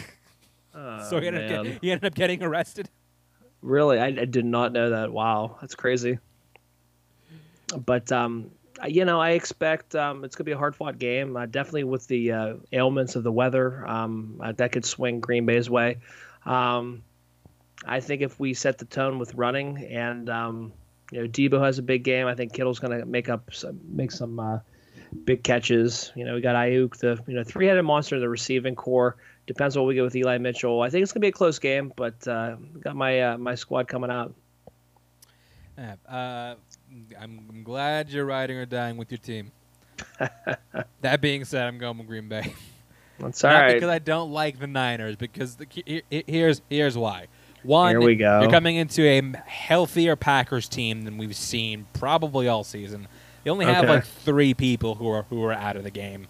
Oh, 0.75 1.07
so 1.09 1.19
he 1.19 1.27
ended, 1.27 1.51
up 1.51 1.65
get, 1.65 1.79
he 1.81 1.91
ended 1.91 2.05
up 2.05 2.15
getting 2.15 2.41
arrested. 2.41 2.89
Really, 3.61 3.99
I, 3.99 4.07
I 4.07 4.25
did 4.25 4.45
not 4.45 4.73
know 4.73 4.89
that. 4.89 5.11
Wow, 5.11 5.57
that's 5.61 5.75
crazy. 5.75 6.19
But 7.85 8.11
um, 8.11 8.51
you 8.87 9.05
know, 9.05 9.19
I 9.19 9.31
expect 9.31 9.95
um, 9.95 10.23
it's 10.23 10.35
gonna 10.35 10.45
be 10.45 10.51
a 10.51 10.57
hard 10.57 10.75
fought 10.75 10.97
game. 10.97 11.37
Uh, 11.37 11.45
definitely 11.45 11.83
with 11.83 12.07
the 12.07 12.31
uh, 12.31 12.53
ailments 12.71 13.15
of 13.15 13.23
the 13.23 13.31
weather, 13.31 13.87
um, 13.87 14.39
uh, 14.43 14.51
that 14.53 14.71
could 14.71 14.85
swing 14.85 15.19
Green 15.19 15.45
Bay's 15.45 15.69
way. 15.69 15.97
Um, 16.45 17.03
I 17.85 17.99
think 17.99 18.21
if 18.21 18.39
we 18.39 18.53
set 18.53 18.77
the 18.77 18.85
tone 18.85 19.19
with 19.19 19.33
running 19.35 19.85
and 19.85 20.29
um, 20.29 20.73
you 21.11 21.21
know 21.21 21.27
Deebo 21.27 21.63
has 21.63 21.77
a 21.77 21.83
big 21.83 22.03
game, 22.03 22.27
I 22.27 22.35
think 22.35 22.53
Kittle's 22.53 22.79
gonna 22.79 23.05
make 23.05 23.29
up 23.29 23.53
some, 23.53 23.79
make 23.87 24.11
some 24.11 24.39
uh, 24.39 24.59
big 25.13 25.43
catches. 25.43 26.11
You 26.15 26.25
know, 26.25 26.35
we 26.35 26.41
got 26.41 26.55
Aiyuk, 26.55 26.97
the 26.97 27.21
you 27.27 27.35
know 27.35 27.43
three 27.43 27.67
headed 27.67 27.83
monster 27.85 28.15
in 28.15 28.21
the 28.21 28.29
receiving 28.29 28.75
core. 28.75 29.17
Depends 29.47 29.77
what 29.77 29.85
we 29.85 29.93
get 29.95 30.03
with 30.03 30.15
Eli 30.15 30.37
Mitchell. 30.37 30.81
I 30.81 30.89
think 30.89 31.03
it's 31.03 31.11
gonna 31.11 31.21
be 31.21 31.27
a 31.27 31.31
close 31.33 31.59
game, 31.59 31.91
but 31.95 32.27
uh, 32.27 32.55
got 32.79 32.95
my 32.95 33.21
uh, 33.21 33.37
my 33.37 33.55
squad 33.55 33.87
coming 33.87 34.09
out. 34.09 34.33
Uh, 35.77 36.55
I'm, 37.19 37.39
I'm 37.49 37.63
glad 37.63 38.09
you're 38.09 38.25
riding 38.25 38.57
or 38.57 38.65
dying 38.65 38.95
with 38.97 39.11
your 39.11 39.17
team. 39.17 39.51
that 41.01 41.19
being 41.21 41.45
said, 41.45 41.63
I'm 41.67 41.77
going 41.79 41.97
with 41.97 42.07
Green 42.07 42.29
Bay. 42.29 42.53
That's 43.19 43.43
all 43.43 43.51
Not 43.51 43.59
right. 43.61 43.73
because 43.73 43.89
I 43.89 43.99
don't 43.99 44.31
like 44.31 44.59
the 44.59 44.67
Niners, 44.67 45.15
because 45.15 45.55
the, 45.55 45.65
he- 45.69 46.03
he- 46.09 46.23
here's 46.27 46.61
here's 46.69 46.97
why. 46.97 47.27
One, 47.63 47.91
Here 47.91 48.01
we 48.01 48.15
go. 48.15 48.41
you're 48.41 48.51
coming 48.51 48.75
into 48.75 49.03
a 49.03 49.21
healthier 49.47 50.15
Packers 50.17 50.67
team 50.67 51.03
than 51.03 51.17
we've 51.17 51.35
seen 51.35 51.87
probably 51.93 52.47
all 52.49 52.63
season. 52.65 53.07
They 53.43 53.51
only 53.51 53.65
have 53.65 53.83
Okay. 53.83 53.93
like 53.95 54.05
three 54.05 54.53
people 54.53 54.95
who 54.95 55.07
are 55.09 55.23
who 55.29 55.43
are 55.43 55.53
out 55.53 55.75
of 55.75 55.83
the 55.83 55.91
game. 55.91 56.27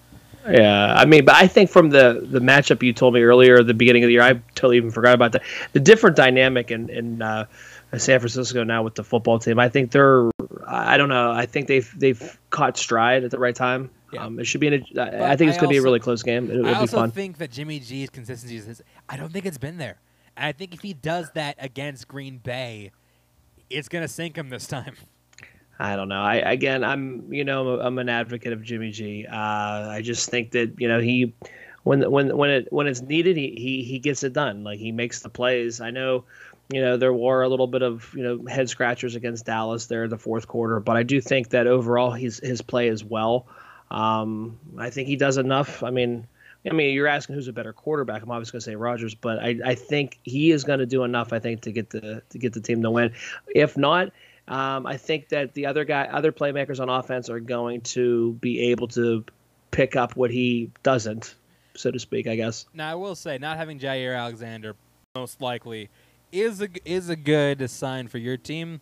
Yeah, 0.49 0.93
I 0.95 1.05
mean, 1.05 1.23
but 1.23 1.35
I 1.35 1.47
think 1.47 1.69
from 1.69 1.89
the 1.89 2.25
the 2.29 2.39
matchup 2.39 2.83
you 2.83 2.91
told 2.91 3.13
me 3.13 3.21
earlier 3.21 3.59
at 3.59 3.67
the 3.67 3.73
beginning 3.73 4.03
of 4.03 4.07
the 4.07 4.13
year, 4.13 4.21
I 4.23 4.33
totally 4.55 4.77
even 4.77 4.91
forgot 4.91 5.15
about 5.15 5.31
that. 5.33 5.43
The 5.71 5.79
different 5.79 6.15
dynamic 6.17 6.69
in 6.69 6.89
in 6.89 7.21
uh, 7.21 7.45
San 7.97 8.19
Francisco 8.19 8.63
now 8.63 8.83
with 8.83 8.95
the 8.95 9.03
football 9.05 9.39
team, 9.39 9.57
I 9.57 9.69
think 9.69 9.91
they're, 9.91 10.29
I 10.67 10.97
don't 10.97 11.07
know, 11.09 11.31
I 11.31 11.45
think 11.45 11.67
they've 11.67 11.89
they've 11.97 12.37
caught 12.49 12.77
stride 12.77 13.23
at 13.23 13.31
the 13.31 13.39
right 13.39 13.55
time. 13.55 13.89
Yeah. 14.11 14.25
Um, 14.25 14.37
it 14.39 14.45
should 14.45 14.59
be, 14.61 14.67
in 14.67 14.73
a, 14.95 15.23
I 15.25 15.35
think 15.35 15.49
it's 15.49 15.57
going 15.57 15.69
to 15.69 15.73
be 15.73 15.77
a 15.77 15.81
really 15.81 15.99
close 15.99 16.21
game. 16.21 16.51
It'll, 16.51 16.67
I 16.67 16.71
be 16.73 16.75
also 16.75 16.97
fun. 16.97 17.09
think 17.11 17.39
that 17.39 17.49
Jimmy 17.49 17.79
G's 17.79 18.09
consistency 18.11 18.57
is. 18.57 18.81
I 19.09 19.17
don't 19.17 19.31
think 19.31 19.45
it's 19.45 19.57
been 19.57 19.77
there, 19.77 19.97
and 20.35 20.45
I 20.45 20.51
think 20.51 20.73
if 20.73 20.81
he 20.81 20.93
does 20.93 21.31
that 21.35 21.55
against 21.57 22.07
Green 22.09 22.37
Bay, 22.37 22.91
it's 23.69 23.87
gonna 23.87 24.07
sink 24.09 24.37
him 24.37 24.49
this 24.49 24.67
time. 24.67 24.95
I 25.79 25.95
don't 25.95 26.07
know. 26.07 26.21
I 26.21 26.35
again, 26.35 26.83
I'm 26.83 27.31
you 27.33 27.43
know 27.43 27.79
I'm 27.79 27.97
an 27.97 28.09
advocate 28.09 28.53
of 28.53 28.61
Jimmy 28.61 28.91
G. 28.91 29.25
Uh, 29.25 29.35
I 29.35 30.01
just 30.03 30.29
think 30.29 30.51
that 30.51 30.73
you 30.77 30.87
know 30.87 30.99
he 30.99 31.33
when 31.83 32.09
when 32.09 32.35
when 32.37 32.49
it 32.49 32.71
when 32.71 32.87
it's 32.87 33.01
needed, 33.01 33.37
he, 33.37 33.55
he 33.57 33.83
he 33.83 33.99
gets 33.99 34.23
it 34.23 34.33
done. 34.33 34.63
Like 34.63 34.79
he 34.79 34.91
makes 34.91 35.21
the 35.21 35.29
plays. 35.29 35.81
I 35.81 35.89
know, 35.89 36.25
you 36.71 36.81
know 36.81 36.97
there 36.97 37.13
were 37.13 37.41
a 37.41 37.49
little 37.49 37.67
bit 37.67 37.81
of 37.81 38.13
you 38.15 38.23
know 38.23 38.45
head 38.45 38.69
scratchers 38.69 39.15
against 39.15 39.45
Dallas 39.45 39.87
there 39.87 40.05
in 40.05 40.09
the 40.09 40.17
fourth 40.17 40.47
quarter, 40.47 40.79
but 40.79 40.95
I 40.95 41.03
do 41.03 41.19
think 41.19 41.49
that 41.49 41.67
overall 41.67 42.11
he's 42.11 42.39
his 42.39 42.61
play 42.61 42.89
as 42.89 43.03
well. 43.03 43.47
Um, 43.89 44.59
I 44.77 44.89
think 44.89 45.07
he 45.07 45.15
does 45.15 45.37
enough. 45.37 45.83
I 45.83 45.91
mean. 45.91 46.27
I 46.65 46.71
mean, 46.71 46.93
you're 46.93 47.07
asking 47.07 47.35
who's 47.35 47.49
a 47.49 47.51
better 47.51 47.73
quarterback. 47.73 48.23
I'm 48.23 48.31
obviously 48.31 48.53
going 48.53 48.61
to 48.61 48.65
say 48.71 48.75
Rodgers, 48.77 49.13
but 49.13 49.37
I, 49.37 49.59
I 49.65 49.75
think 49.75 50.17
he 50.23 50.51
is 50.51 50.63
going 50.63 50.79
to 50.79 50.85
do 50.85 51.03
enough. 51.03 51.33
I 51.33 51.39
think 51.39 51.59
to 51.63 51.73
get 51.73 51.89
the 51.89 52.23
to 52.29 52.37
get 52.37 52.53
the 52.53 52.61
team 52.61 52.81
to 52.83 52.89
win. 52.89 53.11
If 53.53 53.75
not, 53.75 54.13
um, 54.47 54.85
I 54.85 54.97
think 54.97 55.29
that 55.29 55.53
the 55.53 55.65
other 55.65 55.85
guy, 55.85 56.05
other 56.05 56.31
playmakers 56.31 56.79
on 56.79 56.89
offense 56.89 57.29
are 57.29 57.39
going 57.39 57.81
to 57.81 58.33
be 58.33 58.71
able 58.71 58.87
to 58.89 59.23
pick 59.71 59.95
up 59.95 60.15
what 60.15 60.31
he 60.31 60.71
doesn't, 60.83 61.35
so 61.75 61.91
to 61.91 61.99
speak. 61.99 62.27
I 62.27 62.35
guess. 62.35 62.65
Now 62.73 62.91
I 62.91 62.95
will 62.95 63.15
say, 63.15 63.37
not 63.37 63.57
having 63.57 63.79
Jaire 63.79 64.17
Alexander 64.17 64.75
most 65.15 65.41
likely 65.41 65.89
is 66.31 66.61
a 66.61 66.69
is 66.85 67.09
a 67.09 67.15
good 67.15 67.69
sign 67.69 68.07
for 68.07 68.17
your 68.17 68.37
team. 68.37 68.81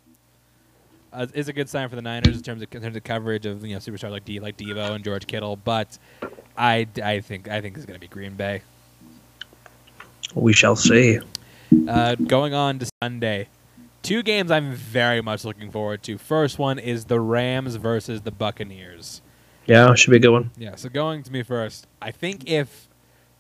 Uh, 1.13 1.28
is 1.34 1.50
a 1.50 1.54
good 1.54 1.67
sign 1.67 1.89
for 1.89 1.97
the 1.97 2.02
Niners 2.02 2.38
in 2.38 2.41
terms 2.41 2.62
of 2.62 2.74
in 2.74 2.82
terms 2.82 2.95
of 2.95 3.04
coverage 3.04 3.45
of 3.45 3.65
you 3.65 3.74
know 3.74 3.80
superstars 3.80 4.12
like 4.12 4.24
D 4.24 4.39
like 4.39 4.58
Devo 4.58 4.91
and 4.91 5.04
George 5.04 5.28
Kittle, 5.28 5.58
but 5.58 5.97
I, 6.58 6.88
I 7.04 7.19
think 7.19 7.50
I 7.50 7.60
think 7.60 7.76
it's 7.76 7.86
going 7.86 8.00
to 8.00 8.02
be 8.02 8.08
Green 8.08 8.36
Bay. 8.36 8.62
We 10.34 10.54
shall 10.54 10.78
see. 10.78 11.19
Uh, 11.88 12.15
going 12.15 12.54
on 12.54 12.80
to 12.80 12.89
Sunday, 13.04 13.47
two 14.02 14.24
games 14.24 14.52
I'm 14.52 14.74
very 14.74 15.22
much 15.22 15.46
looking 15.46 15.72
forward 15.72 16.04
to. 16.04 16.18
First 16.18 16.60
one 16.60 16.80
is 16.80 17.06
the 17.06 17.20
Rams 17.20 17.76
versus 17.76 18.22
the 18.22 18.32
Buccaneers. 18.32 19.22
Yeah, 19.66 19.94
should 19.94 20.12
be 20.12 20.18
a 20.18 20.20
good 20.20 20.32
one. 20.32 20.52
Yeah, 20.58 20.76
so 20.76 20.90
going 20.90 21.24
to 21.24 21.32
me 21.32 21.44
first. 21.44 21.88
I 22.02 22.12
think 22.12 22.50
if 22.50 22.88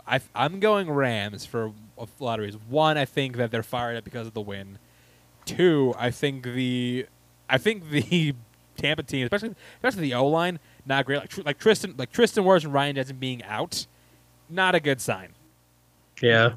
I, 0.07 0.19
I'm 0.35 0.59
going 0.59 0.89
Rams 0.89 1.45
for 1.45 1.73
a 1.97 2.07
lot 2.19 2.39
of 2.39 2.45
reasons. 2.45 2.63
One, 2.69 2.97
I 2.97 3.05
think 3.05 3.37
that 3.37 3.51
they're 3.51 3.63
fired 3.63 3.97
up 3.97 4.03
because 4.03 4.27
of 4.27 4.33
the 4.33 4.41
win. 4.41 4.77
Two, 5.45 5.93
I 5.97 6.11
think 6.11 6.43
the, 6.43 7.07
I 7.49 7.57
think 7.57 7.89
the 7.89 8.35
Tampa 8.77 9.03
team, 9.03 9.23
especially 9.25 9.55
especially 9.75 10.01
the 10.01 10.13
O 10.13 10.27
line, 10.27 10.59
not 10.85 11.05
great. 11.05 11.19
Like 11.19 11.29
Tr- 11.29 11.41
like 11.43 11.59
Tristan, 11.59 11.95
like 11.97 12.11
Tristan 12.11 12.43
Wirfs 12.43 12.63
and 12.63 12.73
Ryan 12.73 12.95
Jensen 12.95 13.17
being 13.17 13.43
out, 13.43 13.87
not 14.49 14.75
a 14.75 14.79
good 14.79 15.01
sign. 15.01 15.29
Yeah. 16.21 16.53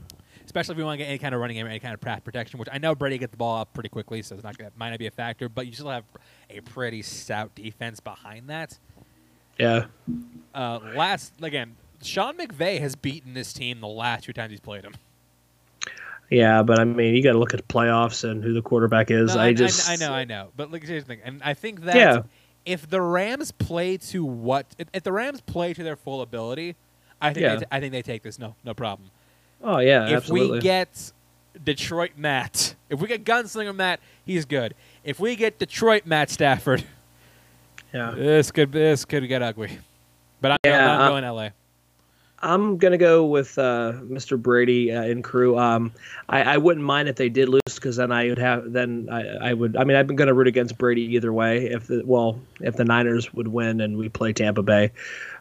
Especially 0.54 0.74
if 0.74 0.78
we 0.78 0.84
want 0.84 1.00
to 1.00 1.04
get 1.04 1.08
any 1.08 1.18
kind 1.18 1.34
of 1.34 1.40
running 1.40 1.56
game, 1.56 1.66
or 1.66 1.68
any 1.68 1.80
kind 1.80 1.94
of 1.94 2.00
pass 2.00 2.20
protection, 2.20 2.60
which 2.60 2.68
I 2.70 2.78
know 2.78 2.94
Brady 2.94 3.18
gets 3.18 3.32
the 3.32 3.36
ball 3.36 3.58
up 3.60 3.74
pretty 3.74 3.88
quickly, 3.88 4.22
so 4.22 4.36
it's 4.36 4.44
not 4.44 4.56
gonna, 4.56 4.70
might 4.76 4.90
not 4.90 5.00
be 5.00 5.08
a 5.08 5.10
factor. 5.10 5.48
But 5.48 5.66
you 5.66 5.72
still 5.72 5.90
have 5.90 6.04
a 6.48 6.60
pretty 6.60 7.02
stout 7.02 7.52
defense 7.56 7.98
behind 7.98 8.48
that. 8.48 8.78
Yeah. 9.58 9.86
Uh, 10.54 10.78
last 10.94 11.32
again, 11.42 11.74
Sean 12.04 12.36
McVay 12.36 12.78
has 12.78 12.94
beaten 12.94 13.34
this 13.34 13.52
team 13.52 13.80
the 13.80 13.88
last 13.88 14.24
two 14.24 14.32
times 14.32 14.52
he's 14.52 14.60
played 14.60 14.84
him. 14.84 14.94
Yeah, 16.30 16.62
but 16.62 16.78
I 16.78 16.84
mean, 16.84 17.16
you 17.16 17.22
got 17.24 17.32
to 17.32 17.38
look 17.38 17.52
at 17.52 17.66
the 17.66 17.74
playoffs 17.74 18.22
and 18.28 18.42
who 18.44 18.52
the 18.54 18.62
quarterback 18.62 19.10
is. 19.10 19.34
No, 19.34 19.40
I 19.40 19.52
just, 19.54 19.90
I, 19.90 19.96
know, 19.96 20.12
I 20.12 20.24
know, 20.24 20.50
but 20.56 20.70
like 20.70 20.84
here's 20.86 21.02
the 21.02 21.08
thing, 21.08 21.20
and 21.24 21.42
I 21.42 21.54
think 21.54 21.82
that 21.82 21.96
Yeah. 21.96 22.22
if 22.64 22.88
the 22.88 23.02
Rams 23.02 23.50
play 23.50 23.96
to 23.96 24.24
what, 24.24 24.66
if, 24.78 24.86
if 24.92 25.02
the 25.02 25.12
Rams 25.12 25.40
play 25.40 25.74
to 25.74 25.82
their 25.82 25.96
full 25.96 26.22
ability, 26.22 26.76
I 27.20 27.32
think 27.32 27.42
Yeah. 27.42 27.54
they 27.56 27.60
t- 27.62 27.66
I 27.72 27.80
think 27.80 27.90
they 27.92 28.02
take 28.02 28.22
this. 28.22 28.38
No, 28.38 28.54
no 28.64 28.72
problem. 28.72 29.10
Oh 29.64 29.78
yeah, 29.78 30.06
if 30.08 30.16
absolutely. 30.18 30.58
we 30.58 30.62
get 30.62 31.12
Detroit 31.64 32.12
Matt, 32.18 32.74
if 32.90 33.00
we 33.00 33.08
get 33.08 33.24
Gunslinger 33.24 33.74
Matt, 33.74 33.98
he's 34.26 34.44
good. 34.44 34.74
If 35.02 35.18
we 35.18 35.36
get 35.36 35.58
Detroit 35.58 36.04
Matt 36.04 36.28
Stafford, 36.28 36.84
yeah, 37.92 38.10
this 38.10 38.52
could 38.52 38.72
this 38.72 39.06
could 39.06 39.26
get 39.26 39.42
ugly. 39.42 39.78
But 40.42 40.52
I'm, 40.52 40.58
Yeah, 40.64 40.94
I'm 40.94 41.00
uh, 41.00 41.08
going 41.08 41.24
LA. 41.24 41.48
I'm 42.44 42.76
gonna 42.76 42.98
go 42.98 43.24
with 43.24 43.58
uh, 43.58 43.94
Mr. 44.02 44.40
Brady 44.40 44.92
uh, 44.92 45.02
and 45.02 45.24
crew. 45.24 45.58
Um, 45.58 45.92
I, 46.28 46.42
I 46.42 46.56
wouldn't 46.58 46.84
mind 46.84 47.08
if 47.08 47.16
they 47.16 47.30
did 47.30 47.48
lose 47.48 47.62
because 47.74 47.96
then 47.96 48.12
I 48.12 48.28
would 48.28 48.38
have 48.38 48.70
then 48.70 49.08
I, 49.10 49.50
I 49.50 49.54
would. 49.54 49.78
I 49.78 49.84
mean, 49.84 49.96
I've 49.96 50.06
been 50.06 50.16
gonna 50.16 50.34
root 50.34 50.46
against 50.46 50.76
Brady 50.76 51.02
either 51.14 51.32
way. 51.32 51.70
If 51.70 51.86
the 51.86 52.02
well, 52.04 52.38
if 52.60 52.76
the 52.76 52.84
Niners 52.84 53.32
would 53.32 53.48
win 53.48 53.80
and 53.80 53.96
we 53.96 54.10
play 54.10 54.34
Tampa 54.34 54.62
Bay, 54.62 54.92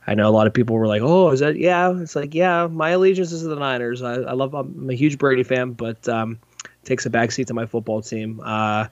I 0.08 0.16
know 0.16 0.28
a 0.28 0.32
lot 0.32 0.48
of 0.48 0.54
people 0.54 0.76
were 0.76 0.88
like, 0.88 1.02
"Oh, 1.02 1.30
is 1.30 1.40
that 1.40 1.58
yeah?" 1.58 1.94
It's 1.98 2.16
like, 2.16 2.34
yeah, 2.34 2.68
my 2.68 2.90
allegiance 2.90 3.32
is 3.32 3.42
to 3.42 3.48
the 3.48 3.56
Niners. 3.56 4.02
I, 4.02 4.16
I 4.16 4.34
love. 4.34 4.54
I'm 4.54 4.90
a 4.90 4.94
huge 4.94 5.18
Brady 5.18 5.44
fan, 5.44 5.72
but 5.72 6.08
um, 6.10 6.40
takes 6.84 7.06
a 7.06 7.10
backseat 7.10 7.48
to 7.48 7.54
my 7.54 7.66
football 7.66 8.02
team. 8.02 8.40
Uh, 8.42 8.88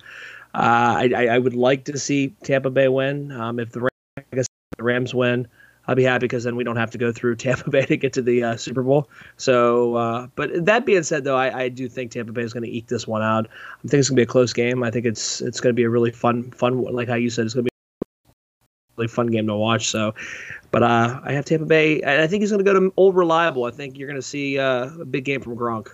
uh, 0.53 0.95
I, 1.13 1.27
I 1.31 1.37
would 1.37 1.55
like 1.55 1.85
to 1.85 1.97
see 1.97 2.29
Tampa 2.43 2.69
Bay 2.69 2.87
win. 2.87 3.31
Um, 3.31 3.59
if 3.59 3.71
the 3.71 3.89
Rams, 4.31 4.47
the 4.77 4.83
Rams 4.83 5.13
win. 5.13 5.47
I'll 5.87 5.95
be 5.95 6.03
happy 6.03 6.25
because 6.25 6.43
then 6.43 6.55
we 6.55 6.63
don't 6.63 6.75
have 6.75 6.91
to 6.91 6.97
go 6.97 7.11
through 7.11 7.35
Tampa 7.37 7.69
Bay 7.69 7.85
to 7.85 7.97
get 7.97 8.13
to 8.13 8.21
the 8.21 8.43
uh, 8.43 8.55
Super 8.55 8.83
Bowl. 8.83 9.09
So, 9.37 9.95
uh, 9.95 10.27
but 10.35 10.65
that 10.65 10.85
being 10.85 11.03
said, 11.03 11.23
though, 11.23 11.35
I, 11.35 11.63
I 11.63 11.69
do 11.69 11.89
think 11.89 12.11
Tampa 12.11 12.31
Bay 12.31 12.43
is 12.43 12.53
going 12.53 12.63
to 12.63 12.69
eke 12.69 12.87
this 12.87 13.07
one 13.07 13.23
out. 13.23 13.47
I 13.83 13.87
think 13.87 13.99
it's 13.99 14.09
going 14.09 14.15
to 14.15 14.19
be 14.19 14.23
a 14.23 14.27
close 14.27 14.53
game. 14.53 14.83
I 14.83 14.91
think 14.91 15.05
it's 15.05 15.41
it's 15.41 15.59
going 15.59 15.73
to 15.73 15.75
be 15.75 15.83
a 15.83 15.89
really 15.89 16.11
fun 16.11 16.51
fun 16.51 16.81
like 16.81 17.07
how 17.07 17.15
you 17.15 17.29
said 17.29 17.45
it's 17.45 17.55
going 17.55 17.65
to 17.65 17.69
be 17.69 17.70
really 19.01 19.07
fun 19.07 19.27
game 19.27 19.47
to 19.47 19.55
watch. 19.55 19.87
So, 19.89 20.13
but 20.69 20.83
uh, 20.83 21.19
I 21.23 21.33
have 21.33 21.45
Tampa 21.45 21.65
Bay. 21.65 22.01
I 22.03 22.27
think 22.27 22.41
he's 22.41 22.51
going 22.51 22.63
to 22.63 22.71
go 22.71 22.79
to 22.79 22.93
old 22.97 23.15
reliable. 23.15 23.65
I 23.65 23.71
think 23.71 23.97
you're 23.97 24.07
going 24.07 24.19
to 24.19 24.27
see 24.27 24.59
uh, 24.59 24.89
a 25.01 25.05
big 25.05 25.25
game 25.25 25.41
from 25.41 25.57
Gronk. 25.57 25.87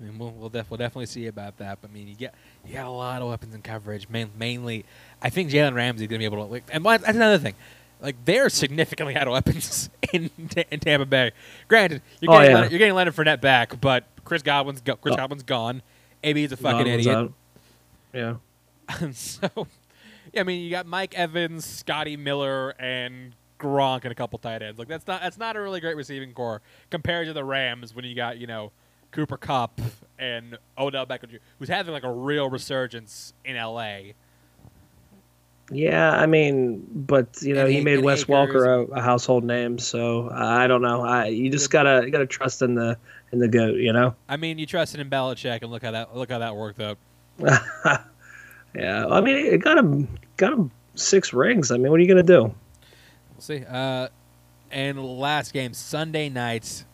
I 0.00 0.04
mean, 0.04 0.18
we'll 0.18 0.32
we'll, 0.32 0.48
def- 0.48 0.70
we'll 0.70 0.78
definitely 0.78 1.06
see 1.06 1.26
about 1.28 1.56
that. 1.58 1.78
But 1.80 1.90
I 1.90 1.94
mean, 1.94 2.08
you 2.08 2.14
get 2.14 2.34
you 2.66 2.74
got 2.74 2.86
a 2.86 2.90
lot 2.90 3.22
of 3.22 3.28
weapons 3.28 3.54
in 3.54 3.62
coverage. 3.62 4.08
Main, 4.08 4.30
mainly, 4.38 4.84
I 5.22 5.30
think 5.30 5.50
Jalen 5.50 5.74
Ramsey's 5.74 6.08
gonna 6.08 6.18
be 6.18 6.24
able 6.24 6.44
to. 6.44 6.52
Like, 6.52 6.64
and 6.72 6.84
that's 6.84 7.08
another 7.08 7.38
thing. 7.38 7.54
Like 8.00 8.16
they're 8.24 8.50
significantly 8.50 9.16
out 9.16 9.28
of 9.28 9.32
weapons 9.32 9.88
in, 10.12 10.30
Ta- 10.50 10.64
in 10.70 10.80
Tampa 10.80 11.06
Bay. 11.06 11.30
Granted, 11.68 12.02
you're 12.20 12.32
Oh, 12.32 12.34
getting 12.38 12.50
yeah. 12.50 12.54
Leonard, 12.56 12.70
you're 12.72 12.78
getting 12.80 12.94
Leonard 12.94 13.14
Fournette 13.16 13.40
back, 13.40 13.80
but 13.80 14.04
Chris 14.24 14.42
Godwin's 14.42 14.80
go- 14.82 14.96
Chris 14.96 15.14
Oh. 15.14 15.16
Godwin's 15.16 15.44
gone. 15.44 15.80
AB's 16.24 16.52
a 16.52 16.56
fucking 16.56 16.78
Godwin's 16.78 17.06
idiot. 17.06 17.16
out. 17.16 17.32
Yeah. 18.12 18.34
And 19.00 19.16
so, 19.16 19.48
I 20.36 20.42
mean, 20.42 20.62
you 20.62 20.70
got 20.70 20.86
Mike 20.86 21.14
Evans, 21.14 21.64
Scotty 21.64 22.16
Miller, 22.16 22.70
and 22.78 23.34
Gronk, 23.58 24.02
and 24.02 24.12
a 24.12 24.14
couple 24.14 24.38
tight 24.38 24.62
ends. 24.62 24.78
Like 24.78 24.88
that's 24.88 25.06
not 25.06 25.22
that's 25.22 25.38
not 25.38 25.56
a 25.56 25.60
really 25.60 25.80
great 25.80 25.96
receiving 25.96 26.32
core 26.32 26.62
compared 26.90 27.26
to 27.26 27.32
the 27.32 27.44
Rams 27.44 27.94
when 27.94 28.04
you 28.04 28.14
got 28.14 28.38
you 28.38 28.46
know 28.46 28.72
Cooper 29.10 29.36
Kupp 29.36 29.80
and 30.18 30.58
Odell 30.76 31.06
Beckham, 31.06 31.30
Jr., 31.30 31.36
who's 31.58 31.68
having 31.68 31.92
like 31.92 32.04
a 32.04 32.12
real 32.12 32.50
resurgence 32.50 33.32
in 33.44 33.56
LA. 33.56 34.12
Yeah, 35.70 36.10
I 36.10 36.26
mean, 36.26 36.86
but 36.92 37.40
you 37.40 37.54
know, 37.54 37.64
And 37.64 37.72
he 37.72 37.80
made 37.80 38.04
Wes 38.04 38.18
Akers 38.18 38.28
Walker 38.28 38.64
a, 38.66 38.82
a 38.82 39.00
household 39.00 39.44
name, 39.44 39.78
so 39.78 40.28
I 40.30 40.66
don't 40.66 40.82
know. 40.82 41.02
I 41.02 41.28
you 41.28 41.50
just 41.50 41.70
gotta 41.70 42.02
you 42.04 42.10
gotta 42.10 42.26
trust 42.26 42.60
in 42.60 42.74
the 42.74 42.98
in 43.32 43.38
the 43.38 43.48
goat, 43.48 43.76
you 43.76 43.92
know. 43.92 44.14
I 44.28 44.36
mean, 44.36 44.58
you 44.58 44.66
trusted 44.66 45.00
in 45.00 45.08
Belichick, 45.08 45.62
and 45.62 45.70
look 45.70 45.82
how 45.82 45.92
that 45.92 46.14
look 46.14 46.30
how 46.30 46.40
that 46.40 46.54
worked 46.54 46.80
out. 46.80 46.98
yeah, 48.74 49.06
I 49.06 49.20
mean, 49.22 49.36
it 49.36 49.62
got 49.62 49.78
him 49.78 50.06
got 50.36 50.52
him 50.52 50.70
six 50.94 51.32
rings. 51.32 51.70
I 51.70 51.76
mean, 51.76 51.90
what 51.90 51.98
are 51.98 52.02
you 52.02 52.08
gonna 52.08 52.22
do? 52.22 52.42
We'll 52.42 53.40
see. 53.40 53.64
Uh, 53.68 54.08
and 54.70 55.02
last 55.18 55.52
game 55.52 55.74
Sunday 55.74 56.28
night, 56.28 56.84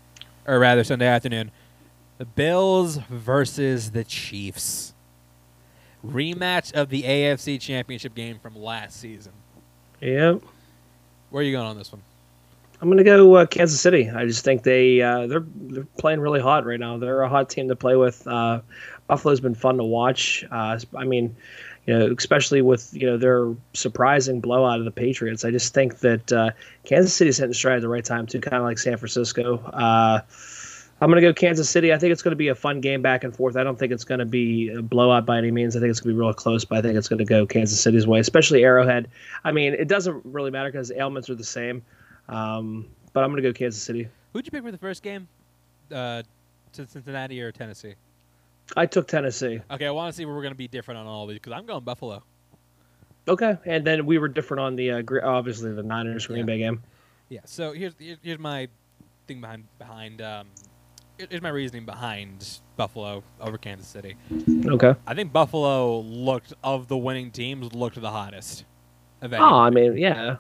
or 0.47 0.59
rather 0.59 0.85
Sunday 0.85 1.07
afternoon, 1.07 1.51
the 2.19 2.27
Bills 2.27 2.99
versus 3.09 3.93
the 3.93 4.05
Chiefs. 4.05 4.95
Rematch 6.07 6.73
of 6.73 6.89
the 6.89 7.03
AFC 7.03 7.61
Championship 7.61 8.15
game 8.15 8.39
from 8.39 8.57
last 8.57 8.99
season. 8.99 9.33
Yep. 10.01 10.43
Where 11.31 11.43
are 11.43 11.45
you 11.45 11.53
going 11.53 11.67
on 11.67 11.77
this 11.77 11.93
one? 11.93 12.03
I'm 12.81 12.89
gonna 12.89 13.05
go 13.05 13.35
uh, 13.35 13.47
Kansas 13.47 13.81
City. 13.81 14.09
I 14.09 14.25
just 14.25 14.45
think 14.45 14.63
they 14.63 15.03
uh, 15.03 15.27
they're 15.27 15.45
they're 15.55 15.87
playing 15.99 16.21
really 16.21 16.41
hot 16.41 16.65
right 16.65 16.81
now. 16.81 16.97
They're 16.97 17.21
a 17.23 17.29
hot 17.29 17.51
team 17.51 17.69
to 17.69 17.77
play 17.77 17.95
with. 17.95 18.27
Uh, 18.27 18.61
Buffalo's 19.07 19.41
been 19.41 19.55
fun 19.55 19.77
to 19.77 19.85
watch. 19.85 20.45
Uh, 20.51 20.79
I 20.97 21.05
mean, 21.05 21.37
you 21.87 21.99
know, 21.99 22.15
especially 22.17 22.63
with 22.63 22.95
you 22.95 23.07
know 23.07 23.19
their 23.19 23.55
surprising 23.75 24.41
blowout 24.41 24.79
of 24.79 24.87
the 24.87 24.91
Patriots. 24.91 25.45
I 25.45 25.51
just 25.51 25.75
think 25.75 25.99
that 25.99 26.33
uh, 26.33 26.51
Kansas 26.85 27.15
City's 27.15 27.37
hitting 27.37 27.53
stride 27.53 27.77
at 27.77 27.83
the 27.83 27.89
right 27.89 28.05
time 28.05 28.27
too, 28.27 28.41
kind 28.41 28.57
of 28.57 28.63
like 28.63 28.79
San 28.79 28.97
Francisco. 28.97 29.59
Uh, 29.59 30.21
I'm 31.03 31.09
gonna 31.11 31.21
go 31.21 31.35
Kansas 31.35 31.69
City. 31.69 31.93
I 31.93 31.99
think 31.99 32.13
it's 32.13 32.23
gonna 32.23 32.37
be 32.37 32.49
a 32.49 32.55
fun 32.55 32.81
game 32.81 33.03
back 33.03 33.25
and 33.25 33.35
forth. 33.35 33.57
I 33.57 33.65
don't 33.65 33.79
think 33.79 33.93
it's 33.93 34.05
gonna 34.05 34.25
be 34.25 34.71
a 34.71 34.81
blowout 34.81 35.27
by 35.27 35.37
any 35.37 35.51
means. 35.51 35.77
I 35.77 35.81
think 35.81 35.91
it's 35.91 36.01
gonna 36.01 36.15
be 36.15 36.19
real 36.19 36.33
close, 36.33 36.65
but 36.65 36.79
I 36.79 36.83
think 36.83 36.97
it's 36.97 37.09
gonna 37.09 37.27
go 37.27 37.45
Kansas 37.47 37.79
City's 37.79 38.07
way, 38.07 38.21
especially 38.21 38.65
Arrowhead. 38.65 39.09
I 39.45 39.53
mean, 39.53 39.75
it 39.75 39.89
doesn't 39.89 40.25
really 40.25 40.51
matter 40.51 40.71
because 40.71 40.89
the 40.89 40.99
ailments 40.99 41.29
are 41.29 41.35
the 41.35 41.45
same. 41.45 41.83
Um, 42.31 42.87
but 43.13 43.23
I'm 43.25 43.31
gonna 43.31 43.43
go 43.43 43.53
Kansas 43.53 43.83
City. 43.83 44.09
Who'd 44.33 44.47
you 44.47 44.51
pick 44.51 44.63
for 44.63 44.71
the 44.71 44.79
first 44.79 45.03
game? 45.03 45.29
Uh, 45.93 46.23
to 46.73 46.87
Cincinnati 46.87 47.41
or 47.43 47.51
Tennessee? 47.51 47.95
I 48.77 48.87
took 48.87 49.09
Tennessee. 49.09 49.61
Okay, 49.71 49.87
I 49.87 49.91
want 49.91 50.13
to 50.13 50.17
see 50.17 50.25
where 50.25 50.35
we're 50.35 50.43
going 50.43 50.55
to 50.55 50.59
be 50.59 50.69
different 50.69 51.01
on 51.01 51.07
all 51.09 51.25
of 51.25 51.29
these 51.31 51.39
because 51.39 51.53
I'm 51.53 51.67
going 51.67 51.83
Buffalo. 51.83 52.23
Okay, 53.27 53.57
and 53.67 53.85
then 53.85 54.07
we 54.07 54.19
were 54.19 54.29
different 54.29 54.61
on 54.61 54.77
the 54.77 54.93
uh, 54.93 55.03
obviously 55.25 55.73
the 55.73 55.83
Niners 55.83 56.27
Green 56.29 56.39
Yeah. 56.41 56.45
Bay 56.45 56.59
game. 56.59 56.83
Yeah. 57.29 57.41
So 57.45 57.73
here's 57.73 57.95
here's, 57.99 58.19
here's 58.23 58.39
my 58.39 58.69
thing 59.27 59.41
behind 59.41 59.65
behind 59.79 60.23
um, 60.23 60.47
here's 61.19 61.43
my 61.43 61.49
reasoning 61.49 61.85
behind 61.85 62.61
Buffalo 62.77 63.23
over 63.41 63.59
Kansas 63.59 63.89
City. 63.89 64.17
Okay. 64.67 64.95
I 65.07 65.15
think 65.15 65.33
Buffalo 65.33 66.01
looked 66.01 66.55
of 66.63 66.87
the 66.87 66.97
winning 66.97 67.31
teams 67.33 67.73
looked 67.75 68.01
the 68.01 68.11
hottest. 68.11 68.65
Of 69.21 69.33
Oh. 69.35 69.39
I 69.39 69.71
mean, 69.71 69.97
yeah. 69.99 70.37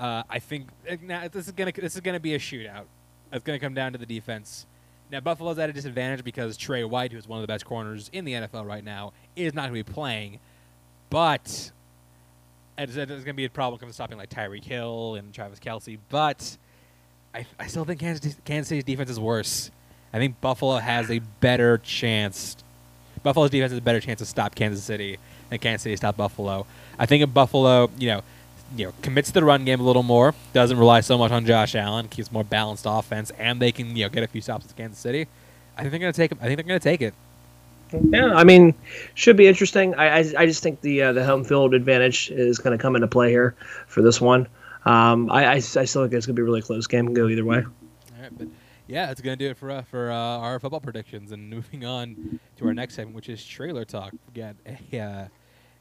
Uh, 0.00 0.22
I 0.30 0.38
think 0.38 0.68
uh, 0.90 0.96
now 1.02 1.28
this 1.28 1.46
is 1.46 1.52
gonna 1.52 1.72
this 1.72 1.94
is 1.94 2.00
gonna 2.00 2.18
be 2.18 2.34
a 2.34 2.38
shootout. 2.38 2.84
It's 3.32 3.44
gonna 3.44 3.58
come 3.58 3.74
down 3.74 3.92
to 3.92 3.98
the 3.98 4.06
defense. 4.06 4.66
Now 5.12 5.20
Buffalo's 5.20 5.58
at 5.58 5.68
a 5.68 5.74
disadvantage 5.74 6.24
because 6.24 6.56
Tre 6.56 6.84
White, 6.84 7.12
who's 7.12 7.28
one 7.28 7.38
of 7.38 7.42
the 7.42 7.52
best 7.52 7.66
corners 7.66 8.08
in 8.12 8.24
the 8.24 8.32
NFL 8.32 8.66
right 8.66 8.82
now, 8.82 9.12
is 9.36 9.52
not 9.52 9.66
to 9.66 9.72
be 9.72 9.82
playing. 9.82 10.38
But 11.10 11.70
it's, 12.78 12.94
to 12.94 13.32
be 13.34 13.44
a 13.44 13.50
problem 13.50 13.78
coming 13.78 13.92
stopping 13.92 14.16
like 14.16 14.30
Tyreek 14.30 14.64
Hill 14.64 15.16
and 15.16 15.34
Travis 15.34 15.58
Kelce. 15.58 15.98
But 16.08 16.56
I, 17.34 17.44
I 17.58 17.66
still 17.66 17.84
think 17.84 18.00
Kansas, 18.00 18.36
Kansas 18.44 18.68
City's 18.68 18.84
defense 18.84 19.10
is 19.10 19.20
worse. 19.20 19.70
I 20.14 20.18
think 20.18 20.40
Buffalo 20.40 20.78
has 20.78 21.10
a 21.10 21.18
better 21.40 21.78
chance. 21.78 22.56
Buffalo's 23.22 23.50
defense 23.50 23.72
has 23.72 23.78
a 23.78 23.82
better 23.82 24.00
chance 24.00 24.20
to 24.20 24.26
stop 24.26 24.54
Kansas 24.54 24.82
City 24.82 25.18
than 25.50 25.58
Kansas 25.58 25.82
City 25.82 25.92
to 25.92 25.98
stop 25.98 26.16
Buffalo. 26.16 26.64
I 26.98 27.06
think 27.06 27.22
if 27.22 27.34
Buffalo, 27.34 27.90
you 27.98 28.08
know, 28.08 28.22
you 28.76 28.86
know, 28.86 28.92
commits 29.02 29.28
to 29.28 29.34
the 29.34 29.44
run 29.44 29.64
game 29.64 29.80
a 29.80 29.82
little 29.82 30.02
more, 30.02 30.34
doesn't 30.52 30.78
rely 30.78 31.00
so 31.00 31.18
much 31.18 31.32
on 31.32 31.44
Josh 31.44 31.74
Allen, 31.74 32.08
keeps 32.08 32.30
more 32.30 32.44
balanced 32.44 32.84
offense, 32.88 33.30
and 33.38 33.60
they 33.60 33.72
can, 33.72 33.96
you 33.96 34.04
know, 34.04 34.08
get 34.08 34.22
a 34.22 34.26
few 34.26 34.40
stops 34.40 34.66
with 34.66 34.76
Kansas 34.76 34.98
City. 34.98 35.26
I 35.76 35.82
think 35.82 35.90
they're 35.92 36.00
going 36.00 36.12
to 36.12 36.16
take. 36.16 36.32
I 36.32 36.46
think 36.46 36.56
they're 36.56 36.66
going 36.66 36.80
to 36.80 36.84
take 36.84 37.02
it. 37.02 37.14
Yeah, 37.92 38.34
I 38.34 38.44
mean, 38.44 38.74
should 39.14 39.36
be 39.36 39.48
interesting. 39.48 39.94
I, 39.96 40.18
I, 40.18 40.24
I 40.38 40.46
just 40.46 40.62
think 40.62 40.80
the 40.80 41.02
uh, 41.02 41.12
the 41.12 41.24
home 41.24 41.44
field 41.44 41.74
advantage 41.74 42.30
is 42.30 42.58
going 42.58 42.76
to 42.76 42.80
come 42.80 42.94
into 42.94 43.08
play 43.08 43.30
here 43.30 43.56
for 43.86 44.02
this 44.02 44.20
one. 44.20 44.46
Um, 44.84 45.30
I, 45.30 45.44
I, 45.44 45.54
I 45.54 45.58
still 45.58 46.02
think 46.02 46.12
it's 46.12 46.26
going 46.26 46.36
to 46.36 46.40
be 46.40 46.42
a 46.42 46.44
really 46.44 46.62
close 46.62 46.86
game. 46.86 47.06
Can 47.06 47.14
go 47.14 47.28
either 47.28 47.44
way. 47.44 47.58
All 47.58 48.22
right, 48.22 48.38
but 48.38 48.48
yeah, 48.86 49.06
that's 49.06 49.20
gonna 49.20 49.36
do 49.36 49.50
it 49.50 49.56
for 49.56 49.70
uh, 49.70 49.82
for 49.82 50.10
uh, 50.10 50.14
our 50.14 50.58
football 50.58 50.80
predictions. 50.80 51.32
And 51.32 51.48
moving 51.50 51.84
on 51.84 52.40
to 52.58 52.66
our 52.66 52.74
next 52.74 52.94
segment, 52.94 53.16
which 53.16 53.28
is 53.28 53.44
trailer 53.44 53.84
talk. 53.84 54.12
We 54.12 54.40
got 54.40 54.56
a 54.92 54.98
uh, 54.98 55.28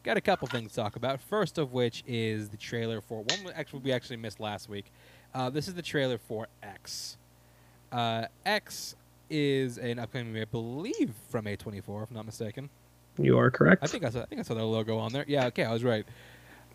got 0.03 0.17
a 0.17 0.21
couple 0.21 0.47
things 0.47 0.71
to 0.71 0.75
talk 0.77 0.95
about. 0.95 1.21
First 1.21 1.57
of 1.57 1.73
which 1.73 2.03
is 2.07 2.49
the 2.49 2.57
trailer 2.57 3.01
for 3.01 3.23
one. 3.23 3.45
we 3.45 3.51
Actually, 3.51 3.79
we 3.79 3.91
actually 3.91 4.17
missed 4.17 4.39
last 4.39 4.69
week. 4.69 4.91
Uh, 5.33 5.49
this 5.49 5.67
is 5.67 5.73
the 5.73 5.81
trailer 5.81 6.17
for 6.17 6.47
X. 6.63 7.17
Uh, 7.91 8.25
X 8.45 8.95
is 9.29 9.77
an 9.77 9.99
upcoming 9.99 10.27
movie, 10.27 10.41
I 10.41 10.45
believe, 10.45 11.13
from 11.29 11.45
A24, 11.45 12.03
if 12.03 12.09
I'm 12.09 12.15
not 12.15 12.25
mistaken. 12.25 12.69
You 13.17 13.37
are 13.37 13.51
correct. 13.51 13.83
I 13.83 13.87
think 13.87 14.05
I 14.05 14.09
saw, 14.09 14.21
I 14.21 14.25
think 14.25 14.39
I 14.39 14.43
saw 14.43 14.53
their 14.53 14.63
logo 14.63 14.97
on 14.97 15.11
there. 15.11 15.25
Yeah, 15.27 15.47
okay, 15.47 15.65
I 15.65 15.73
was 15.73 15.83
right. 15.83 16.05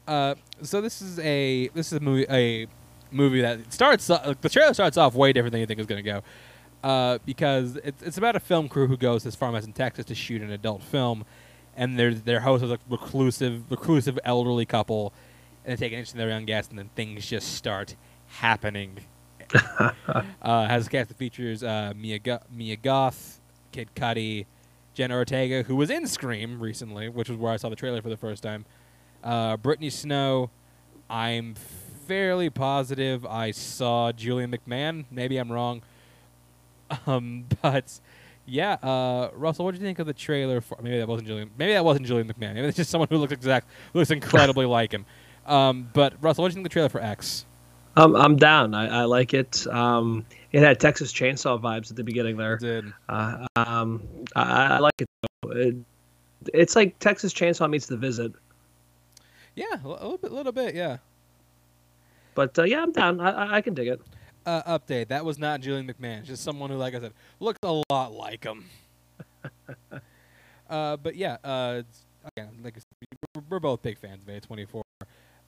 Uh, 0.06 0.34
so 0.62 0.80
this 0.82 1.00
is 1.00 1.18
a 1.20 1.68
this 1.68 1.90
is 1.90 1.98
a 1.98 2.00
movie 2.00 2.26
a 2.28 2.66
movie 3.10 3.40
that 3.40 3.72
starts 3.72 4.10
uh, 4.10 4.34
the 4.42 4.50
trailer 4.50 4.74
starts 4.74 4.98
off 4.98 5.14
way 5.14 5.32
different 5.32 5.52
than 5.52 5.60
you 5.60 5.66
think 5.66 5.80
it's 5.80 5.88
going 5.88 6.04
to 6.04 6.10
go. 6.10 6.22
Uh, 6.82 7.18
because 7.24 7.76
it's, 7.76 8.02
it's 8.02 8.18
about 8.18 8.36
a 8.36 8.40
film 8.40 8.68
crew 8.68 8.86
who 8.86 8.98
goes 8.98 9.22
to 9.22 9.28
this 9.28 9.34
farmhouse 9.34 9.64
in 9.64 9.72
Texas 9.72 10.04
to 10.04 10.14
shoot 10.14 10.42
an 10.42 10.50
adult 10.50 10.82
film, 10.82 11.24
and 11.76 11.98
their 11.98 12.14
their 12.14 12.40
host 12.40 12.64
is 12.64 12.70
a 12.70 12.78
reclusive 12.88 13.70
reclusive 13.70 14.18
elderly 14.24 14.66
couple, 14.66 15.12
and 15.64 15.76
they 15.76 15.86
take 15.86 15.92
an 15.92 15.98
interest 15.98 16.14
in 16.14 16.18
their 16.18 16.28
young 16.28 16.44
guest, 16.44 16.70
and 16.70 16.78
then 16.78 16.90
things 16.94 17.26
just 17.26 17.54
start 17.54 17.96
happening. 18.26 18.98
uh, 19.78 19.92
has 20.42 20.86
a 20.86 20.90
cast 20.90 21.08
that 21.08 21.18
features 21.18 21.62
uh, 21.62 21.92
Mia, 21.94 22.18
Go- 22.18 22.40
Mia 22.50 22.76
Goth, 22.76 23.40
Kid 23.72 23.90
Cudi, 23.94 24.46
Jenna 24.94 25.14
Ortega, 25.14 25.62
who 25.62 25.76
was 25.76 25.90
in 25.90 26.06
Scream 26.06 26.60
recently, 26.60 27.08
which 27.08 27.28
was 27.28 27.38
where 27.38 27.52
I 27.52 27.56
saw 27.56 27.68
the 27.68 27.76
trailer 27.76 28.00
for 28.00 28.08
the 28.08 28.16
first 28.16 28.42
time. 28.42 28.64
Uh, 29.22 29.56
Brittany 29.56 29.90
Snow. 29.90 30.50
I'm 31.08 31.54
fairly 32.06 32.50
positive 32.50 33.24
I 33.26 33.50
saw 33.50 34.12
Julian 34.12 34.50
McMahon. 34.50 35.04
Maybe 35.10 35.36
I'm 35.36 35.50
wrong. 35.52 35.82
Um, 37.06 37.46
but 37.62 37.98
yeah, 38.46 38.74
uh, 38.74 39.30
Russell, 39.34 39.64
what 39.64 39.72
did 39.72 39.80
you 39.80 39.86
think 39.86 39.98
of 39.98 40.06
the 40.06 40.12
trailer? 40.12 40.60
For 40.60 40.78
maybe 40.82 40.98
that 40.98 41.08
wasn't 41.08 41.28
Julian. 41.28 41.50
Maybe 41.56 41.72
that 41.72 41.84
wasn't 41.84 42.06
Julian 42.06 42.28
McMahon. 42.28 42.54
Maybe 42.54 42.68
it's 42.68 42.76
just 42.76 42.90
someone 42.90 43.08
who 43.08 43.16
looks 43.16 43.32
exact, 43.32 43.68
looks 43.94 44.10
incredibly 44.10 44.66
like 44.66 44.92
him. 44.92 45.06
Um, 45.46 45.88
but 45.92 46.14
Russell, 46.20 46.42
what 46.42 46.48
did 46.48 46.52
you 46.52 46.56
think 46.56 46.66
of 46.66 46.70
the 46.70 46.72
trailer 46.74 46.88
for 46.88 47.02
X? 47.02 47.46
Um, 47.96 48.16
I'm 48.16 48.36
down. 48.36 48.74
I, 48.74 49.00
I 49.00 49.04
like 49.04 49.34
it. 49.34 49.66
Um, 49.68 50.26
it 50.52 50.62
had 50.62 50.80
Texas 50.80 51.12
Chainsaw 51.12 51.60
vibes 51.60 51.90
at 51.90 51.96
the 51.96 52.04
beginning 52.04 52.36
there. 52.36 52.54
It 52.54 52.60
did. 52.60 52.92
Uh, 53.08 53.46
um, 53.56 54.02
I, 54.34 54.76
I 54.76 54.78
like 54.78 54.94
it, 54.98 55.08
it. 55.44 55.76
It's 56.52 56.76
like 56.76 56.98
Texas 56.98 57.32
Chainsaw 57.32 57.70
meets 57.70 57.86
The 57.86 57.96
Visit. 57.96 58.32
Yeah, 59.54 59.66
a 59.84 59.88
little 59.88 60.18
bit, 60.18 60.32
little 60.32 60.52
bit, 60.52 60.74
yeah. 60.74 60.98
But 62.34 62.58
uh, 62.58 62.64
yeah, 62.64 62.82
I'm 62.82 62.92
down. 62.92 63.20
I, 63.20 63.56
I 63.56 63.60
can 63.60 63.74
dig 63.74 63.88
it. 63.88 64.00
Uh, 64.46 64.78
update: 64.78 65.08
That 65.08 65.24
was 65.24 65.38
not 65.38 65.60
Julian 65.60 65.86
McMahon. 65.86 66.24
Just 66.24 66.42
someone 66.42 66.70
who, 66.70 66.76
like 66.76 66.94
I 66.94 67.00
said, 67.00 67.12
looks 67.40 67.58
a 67.62 67.82
lot 67.90 68.12
like 68.12 68.44
him. 68.44 68.66
uh, 70.68 70.96
but 70.96 71.16
yeah, 71.16 71.38
uh, 71.44 71.82
again, 72.36 72.50
like 72.62 72.74
I 72.76 72.80
said, 72.80 73.44
we're- 73.50 73.60
both 73.60 73.82
big 73.82 73.98
fans 73.98 74.22
of 74.22 74.28
A24. 74.28 74.82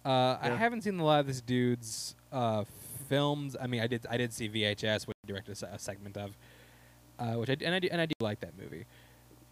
Uh, 0.05 0.39
I 0.41 0.51
haven't 0.57 0.83
seen 0.83 1.01
a 1.01 1.05
lot 1.05 1.21
of 1.21 1.27
this 1.27 1.41
dude's 1.41 2.15
uh, 2.31 2.65
films. 3.09 3.57
I 3.61 3.67
mean, 3.67 3.81
I 3.81 3.87
did 3.87 4.07
I 4.09 4.17
did 4.17 4.33
see 4.33 4.49
VHS, 4.49 5.07
which 5.07 5.17
he 5.23 5.33
directed 5.33 5.61
a 5.63 5.75
a 5.75 5.79
segment 5.79 6.17
of, 6.17 6.37
uh, 7.19 7.33
which 7.35 7.51
I 7.51 7.57
and 7.65 7.75
I 7.75 7.81
do, 7.81 7.89
and 7.91 8.01
I 8.01 8.07
do 8.07 8.15
like 8.21 8.41
that 8.41 8.57
movie. 8.59 8.87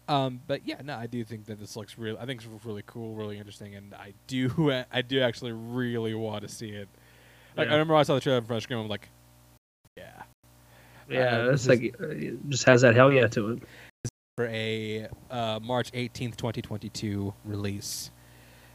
Um, 0.07 0.41
but 0.47 0.65
yeah, 0.65 0.81
no, 0.83 0.95
I 0.95 1.07
do 1.07 1.23
think 1.23 1.45
that 1.47 1.59
this 1.59 1.75
looks 1.75 1.97
real. 1.97 2.17
I 2.19 2.25
think 2.25 2.41
it's 2.41 2.65
really 2.65 2.83
cool, 2.85 3.15
really 3.15 3.37
interesting, 3.37 3.75
and 3.75 3.93
I 3.93 4.13
do 4.27 4.71
I 4.91 5.01
do 5.01 5.21
actually 5.21 5.51
really 5.51 6.13
want 6.13 6.43
to 6.43 6.47
see 6.49 6.69
it. 6.69 6.87
Like, 7.57 7.69
I 7.69 7.71
remember 7.71 7.95
I 7.95 8.03
saw 8.03 8.15
the 8.15 8.21
trailer 8.21 8.39
in 8.39 8.45
front 8.45 8.57
of 8.57 8.63
the 8.63 8.63
screen. 8.63 8.79
I'm 8.79 8.89
like, 8.89 9.09
yeah. 9.97 10.23
Yeah, 11.09 11.45
Uh, 11.45 11.51
it's 11.51 11.67
like 11.67 11.81
it 11.83 12.49
just 12.49 12.63
has 12.65 12.81
that 12.81 12.95
hell 12.95 13.11
yeah 13.11 13.27
to 13.27 13.51
it. 13.51 13.63
for 14.37 14.47
a 14.47 15.07
uh, 15.29 15.59
March 15.61 15.91
18th, 15.91 16.35
2022 16.35 17.33
release. 17.45 18.09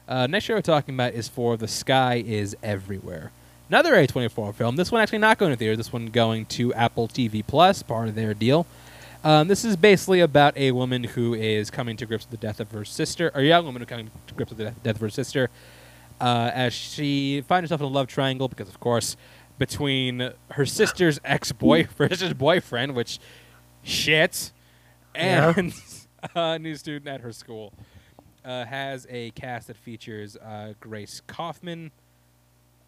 Uh, 0.08 0.26
next 0.26 0.44
show 0.44 0.54
we're 0.54 0.62
talking 0.62 0.94
about 0.94 1.12
is 1.14 1.28
for 1.28 1.56
The 1.56 1.68
Sky 1.68 2.22
is 2.24 2.56
Everywhere. 2.62 3.32
Another 3.68 3.94
A24 3.94 4.54
film. 4.54 4.76
This 4.76 4.90
one 4.90 5.00
actually 5.00 5.18
not 5.18 5.38
going 5.38 5.52
to 5.52 5.56
theater. 5.56 5.76
This 5.76 5.92
one 5.92 6.06
going 6.06 6.46
to 6.46 6.72
Apple 6.74 7.06
TV 7.08 7.44
Plus, 7.46 7.82
part 7.82 8.08
of 8.08 8.14
their 8.14 8.34
deal. 8.34 8.66
Um, 9.22 9.48
this 9.48 9.64
is 9.64 9.76
basically 9.76 10.20
about 10.20 10.56
a 10.56 10.72
woman 10.72 11.04
who 11.04 11.34
is 11.34 11.70
coming 11.70 11.96
to 11.98 12.06
grips 12.06 12.24
with 12.28 12.40
the 12.40 12.44
death 12.46 12.58
of 12.58 12.70
her 12.72 12.84
sister, 12.84 13.30
or 13.34 13.42
a 13.42 13.44
young 13.44 13.64
woman 13.66 13.82
who 13.82 13.86
coming 13.86 14.10
to 14.26 14.34
grips 14.34 14.50
with 14.50 14.58
the 14.58 14.72
death 14.82 14.96
of 14.96 15.00
her 15.02 15.10
sister, 15.10 15.50
uh, 16.20 16.50
as 16.54 16.72
she 16.72 17.42
finds 17.42 17.64
herself 17.68 17.80
in 17.80 17.86
a 17.86 17.90
love 17.90 18.06
triangle 18.06 18.48
because, 18.48 18.68
of 18.68 18.80
course, 18.80 19.16
between 19.60 20.32
her 20.52 20.64
sister's 20.66 21.20
ex-boy, 21.22 21.86
her 21.98 22.08
sister's 22.08 22.32
boyfriend, 22.32 22.94
which 22.96 23.20
shit, 23.84 24.50
Yeah. 25.14 25.52
and 25.56 25.72
a 26.34 26.58
new 26.58 26.74
student 26.74 27.06
at 27.06 27.20
her 27.20 27.30
school. 27.30 27.72
Uh, 28.42 28.64
has 28.64 29.06
a 29.10 29.30
cast 29.32 29.66
that 29.66 29.76
features 29.76 30.34
uh, 30.38 30.72
Grace 30.80 31.20
Kaufman, 31.26 31.90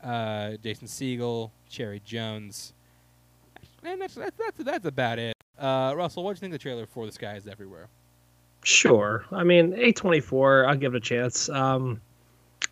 uh, 0.03 0.53
Jason 0.63 0.89
Segel, 0.89 1.51
Cherry 1.69 2.01
Jones, 2.03 2.73
and 3.85 4.01
that's 4.01 4.15
that's 4.15 4.35
that's, 4.39 4.65
that's 4.65 4.87
about 4.87 5.19
it. 5.19 5.35
Uh, 5.59 5.93
Russell, 5.95 6.25
what 6.25 6.31
do 6.33 6.37
you 6.39 6.41
think 6.41 6.55
of 6.55 6.59
the 6.59 6.63
trailer 6.63 6.87
for 6.87 7.05
The 7.05 7.13
Sky 7.13 7.35
Is 7.35 7.47
Everywhere? 7.47 7.89
Sure. 8.65 9.27
I 9.31 9.45
mean, 9.45 9.73
A24, 9.73 10.67
I'll 10.69 10.75
give 10.77 10.95
it 10.95 10.97
a 10.97 11.01
chance. 11.01 11.51
Um, 11.51 12.01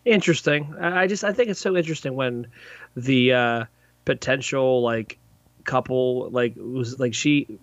interesting. 0.05 0.73
I 0.81 1.03
I 1.03 1.07
just 1.07 1.23
I 1.23 1.33
think 1.33 1.49
it's 1.51 1.59
so 1.59 1.77
interesting 1.77 2.15
when 2.15 2.47
the 2.95 3.33
uh, 3.33 3.65
potential 4.05 4.81
like 4.81 5.17
couple 5.63 6.29
like 6.31 6.55
was 6.57 6.99
like 6.99 7.13
she 7.13 7.59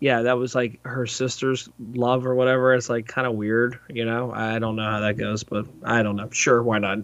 yeah, 0.00 0.22
that 0.22 0.38
was 0.38 0.54
like 0.54 0.78
her 0.84 1.06
sister's 1.06 1.68
love 1.92 2.24
or 2.24 2.34
whatever. 2.34 2.72
It's 2.74 2.88
like 2.88 3.06
kind 3.08 3.26
of 3.26 3.34
weird, 3.34 3.80
you 3.88 4.04
know. 4.04 4.30
I 4.32 4.58
don't 4.60 4.76
know 4.76 4.84
how 4.88 5.00
that 5.00 5.16
goes, 5.16 5.42
but 5.42 5.66
I 5.82 6.02
don't 6.02 6.14
know. 6.16 6.30
Sure, 6.30 6.62
why 6.62 6.78
not? 6.78 6.98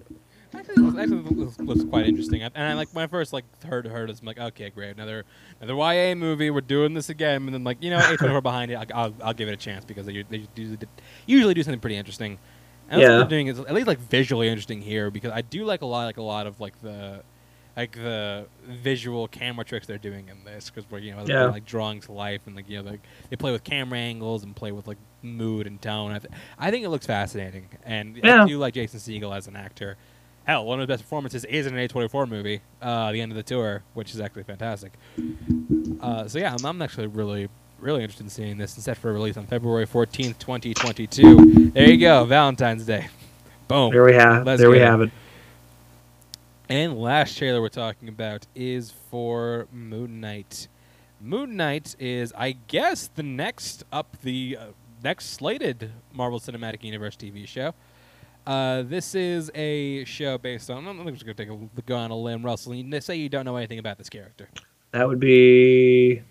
Actually, 0.55 1.01
actually 1.01 1.19
it 1.19 1.37
looks, 1.37 1.59
looks 1.59 1.85
quite 1.85 2.07
interesting. 2.07 2.43
And 2.43 2.53
I 2.57 2.75
like 2.75 2.89
when 2.93 3.03
I 3.05 3.07
first 3.09 3.33
like 3.33 3.45
heard 3.65 3.87
heard 3.87 4.11
I'm 4.11 4.17
like, 4.23 4.39
okay, 4.39 4.71
great, 4.71 4.95
another 4.95 5.25
another 5.61 5.75
YA 5.75 6.15
movie. 6.15 6.51
We're 6.51 6.61
doing 6.61 6.95
this 6.95 7.09
again, 7.09 7.43
and 7.47 7.55
then 7.55 7.65
like 7.65 7.83
you 7.83 7.91
know, 7.91 7.99
A24 7.99 8.43
behind 8.45 8.71
it, 8.71 8.75
I'll, 8.77 8.87
I'll, 8.95 9.15
I'll 9.25 9.35
give 9.35 9.49
it 9.49 9.53
a 9.53 9.57
chance 9.57 9.85
because 9.85 10.07
they, 10.07 10.23
they 10.23 10.47
usually, 10.55 10.79
usually 11.27 11.55
do 11.55 11.63
something 11.65 11.81
pretty 11.81 11.97
interesting. 11.97 12.39
And 12.89 13.01
that's 13.01 13.09
what 13.09 13.13
Yeah. 13.13 13.19
they're 13.23 13.29
doing 13.29 13.47
is 13.49 13.59
at 13.59 13.73
least 13.75 13.89
like 13.89 13.99
visually 13.99 14.49
interesting 14.49 14.81
here 14.81 15.11
because 15.11 15.33
I 15.33 15.41
do 15.41 15.65
like 15.65 15.83
a 15.83 15.87
lot 15.87 16.05
like 16.05 16.19
a 16.19 16.23
lot 16.23 16.47
of 16.47 16.61
like 16.61 16.81
the 16.83 17.23
like 17.77 17.93
the 17.93 18.47
visual 18.67 19.27
camera 19.29 19.65
tricks 19.65 19.87
they're 19.87 19.99
doing 19.99 20.29
in 20.29 20.45
this 20.45 20.71
because 20.71 20.89
we're 20.91 20.99
you 20.99 21.13
know 21.15 21.25
they're, 21.25 21.43
Yeah. 21.43 21.51
like 21.51 21.65
drawing 21.65 22.01
to 22.03 22.13
life 22.13 22.41
and 22.47 22.55
like 22.55 22.69
you 22.69 22.83
know 22.83 22.89
like 22.91 23.01
they 23.31 23.37
play 23.37 23.51
with 23.53 23.65
camera 23.65 23.99
angles 23.99 24.45
and 24.45 24.55
play 24.55 24.71
with 24.73 24.87
like 24.87 24.99
mood 25.23 25.67
and 25.67 25.81
tone. 25.83 26.13
I, 26.13 26.19
th- 26.19 26.33
I 26.59 26.71
think 26.71 26.85
it 26.85 26.89
looks 26.91 27.07
fascinating, 27.07 27.69
and 27.85 28.17
Yeah. 28.23 28.45
I 28.45 28.47
do 28.47 28.59
like 28.59 28.75
Jason 28.75 29.01
Segel 29.01 29.37
as 29.37 29.47
an 29.49 29.57
actor. 29.57 29.97
Hell, 30.45 30.67
one 30.67 30.79
of 30.79 30.87
the 30.87 30.93
best 30.93 31.03
performances 31.03 31.45
is 31.47 31.67
in 31.67 31.75
an 31.77 31.89
A24 31.89 32.29
movie, 32.29 32.61
uh, 32.83 33.11
the 33.13 33.21
end 33.23 33.33
of 33.33 33.37
the 33.37 33.43
tour, 33.43 33.83
which 33.95 34.13
is 34.15 34.21
actually 34.21 34.43
fantastic. 34.43 34.93
Uh, 36.01 36.29
so 36.29 36.39
yeah, 36.39 36.55
I'm, 36.59 36.65
I'm 36.67 36.83
actually 36.83 37.07
really, 37.07 37.49
really 37.81 38.03
interested 38.03 38.25
in 38.25 38.31
seeing 38.31 38.59
this. 38.59 38.77
It's 38.77 38.85
set 38.85 38.99
for 38.99 39.11
release 39.13 39.39
on 39.39 39.47
February 39.47 39.87
14th, 39.87 40.39
2022. 40.39 41.71
There 41.71 41.89
you 41.91 41.97
go, 41.99 42.25
Valentine's 42.27 42.85
Day. 42.85 43.09
Boom. 43.69 43.91
There 43.91 44.05
we 44.05 44.13
have 44.15 44.45
Let's 44.45 44.61
there 44.61 44.69
we 44.71 44.81
it. 44.81 44.83
have 44.87 45.01
it. 45.01 45.11
And 46.69 46.99
last 46.99 47.37
trailer 47.37 47.61
we're 47.61 47.69
talking 47.69 48.09
about 48.09 48.47
is 48.55 48.91
for 49.11 49.69
Moon 49.71 50.21
Knight. 50.21 50.69
Moon 51.21 51.57
Knight 51.57 51.95
is, 51.99 52.33
I 52.37 52.53
guess, 52.69 53.09
the 53.09 53.23
next 53.23 53.85
up 53.93 54.17
the 54.23 54.57
uh, 54.59 54.67
next 55.03 55.35
slated 55.35 55.93
Marvel 56.13 56.41
Cinematic 56.41 56.83
Universe 56.83 57.17
TV 57.17 57.47
show. 57.47 57.75
Uh, 58.47 58.83
this 58.83 59.15
is 59.15 59.51
a 59.55 60.05
show 60.05 60.39
based 60.39 60.71
on. 60.71 60.87
I'm 60.87 60.97
just 61.13 61.27
going 61.27 61.37
to 61.37 61.45
take 61.45 61.53
a 61.53 61.83
go 61.83 61.97
on 61.97 62.11
a 62.11 62.17
limb, 62.17 62.43
Russell. 62.43 62.75
You 62.75 63.01
say 63.01 63.17
you 63.17 63.29
don't 63.29 63.45
know 63.45 63.57
anything 63.57 63.79
about 63.79 63.99
this 63.99 64.09
character. 64.09 64.49
That 64.93 65.07
would 65.07 65.21
be 65.21 66.23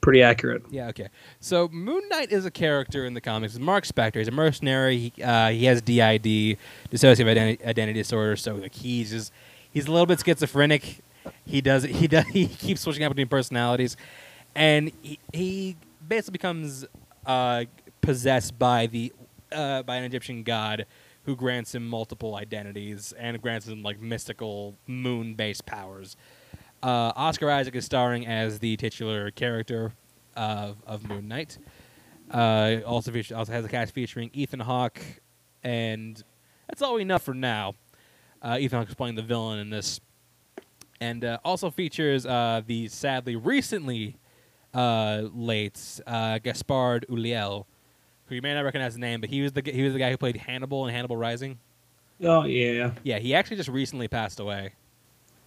pretty 0.00 0.22
accurate. 0.22 0.62
Yeah, 0.70 0.88
okay. 0.88 1.08
So 1.40 1.68
Moon 1.68 2.08
Knight 2.08 2.32
is 2.32 2.44
a 2.44 2.50
character 2.50 3.04
in 3.04 3.14
the 3.14 3.20
comics. 3.20 3.54
It's 3.54 3.62
Mark 3.62 3.84
Spector. 3.84 4.16
He's 4.16 4.28
a 4.28 4.32
mercenary. 4.32 4.98
He, 4.98 5.22
uh, 5.22 5.48
he 5.50 5.64
has 5.66 5.82
DID, 5.82 6.58
dissociative 6.90 7.28
identity, 7.28 7.64
identity 7.64 8.00
disorder. 8.00 8.36
So 8.36 8.54
like 8.54 8.74
he's 8.74 9.10
just 9.10 9.32
he's 9.72 9.86
a 9.86 9.92
little 9.92 10.06
bit 10.06 10.20
schizophrenic. 10.20 11.00
He 11.44 11.60
does 11.60 11.84
he 11.84 12.06
does 12.06 12.24
he 12.32 12.46
keeps 12.46 12.80
switching 12.80 13.04
out 13.04 13.10
between 13.10 13.28
personalities, 13.28 13.96
and 14.54 14.92
he, 15.02 15.18
he 15.32 15.76
basically 16.06 16.32
becomes 16.32 16.86
uh, 17.26 17.64
possessed 18.00 18.58
by 18.58 18.86
the 18.86 19.12
uh, 19.52 19.82
by 19.82 19.96
an 19.96 20.04
Egyptian 20.04 20.42
god 20.42 20.86
who 21.24 21.36
grants 21.36 21.74
him 21.74 21.86
multiple 21.86 22.36
identities 22.36 23.12
and 23.18 23.40
grants 23.42 23.68
him 23.68 23.82
like 23.82 24.00
mystical 24.00 24.74
moon-based 24.86 25.66
powers. 25.66 26.16
Uh, 26.82 27.12
Oscar 27.16 27.50
Isaac 27.50 27.74
is 27.74 27.84
starring 27.84 28.26
as 28.26 28.60
the 28.60 28.78
titular 28.78 29.30
character 29.32 29.92
of, 30.36 30.76
of 30.86 31.06
Moon 31.06 31.28
Knight. 31.28 31.58
Uh, 32.30 32.76
also 32.86 33.10
feature, 33.10 33.36
also 33.36 33.52
has 33.52 33.64
a 33.64 33.68
cast 33.68 33.92
featuring 33.92 34.30
Ethan 34.32 34.60
Hawke, 34.60 35.00
and 35.62 36.22
that's 36.68 36.80
all 36.80 36.94
we 36.94 37.04
know 37.04 37.18
for 37.18 37.34
now. 37.34 37.74
Uh, 38.42 38.58
Ethan 38.60 38.78
Hawke 38.78 38.88
is 38.88 38.94
playing 38.94 39.16
the 39.16 39.22
villain 39.22 39.58
in 39.58 39.70
this, 39.70 40.00
and 41.00 41.24
uh, 41.24 41.38
also 41.44 41.70
features 41.70 42.24
uh, 42.24 42.62
the 42.66 42.88
sadly 42.88 43.36
recently 43.36 44.16
uh, 44.74 45.22
late 45.32 46.00
uh, 46.06 46.38
Gaspard 46.38 47.06
Ulliel, 47.08 47.64
who 48.26 48.34
you 48.34 48.42
may 48.42 48.54
not 48.54 48.60
recognize 48.60 48.94
the 48.94 49.00
name, 49.00 49.20
but 49.20 49.30
he 49.30 49.42
was 49.42 49.52
the 49.52 49.62
he 49.64 49.82
was 49.82 49.92
the 49.92 49.98
guy 49.98 50.10
who 50.10 50.16
played 50.16 50.36
Hannibal 50.36 50.86
in 50.86 50.94
Hannibal 50.94 51.16
Rising. 51.16 51.58
Oh 52.22 52.44
yeah. 52.44 52.92
Yeah, 53.02 53.18
he 53.18 53.34
actually 53.34 53.56
just 53.56 53.68
recently 53.68 54.08
passed 54.08 54.40
away. 54.40 54.72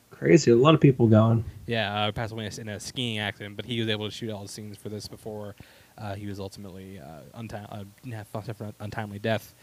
Crazy, 0.10 0.52
a 0.52 0.56
lot 0.56 0.76
of 0.76 0.82
people 0.82 1.08
going. 1.08 1.44
Yeah, 1.66 2.08
uh, 2.08 2.12
passed 2.12 2.34
away 2.34 2.50
in 2.58 2.70
a 2.70 2.80
skiing 2.80 3.20
accident, 3.20 3.56
but 3.56 3.66
he 3.66 3.80
was 3.80 3.90
able 3.90 4.06
to 4.06 4.12
shoot 4.12 4.30
all 4.30 4.44
the 4.44 4.50
scenes 4.50 4.78
for 4.78 4.90
this 4.90 5.08
before 5.08 5.56
uh, 5.98 6.16
he 6.16 6.28
was 6.28 6.40
ultimately 6.40 7.00
uh, 7.00 7.40
unti- 7.40 7.66
uh, 7.72 8.72
untimely 8.80 9.20
death. 9.20 9.56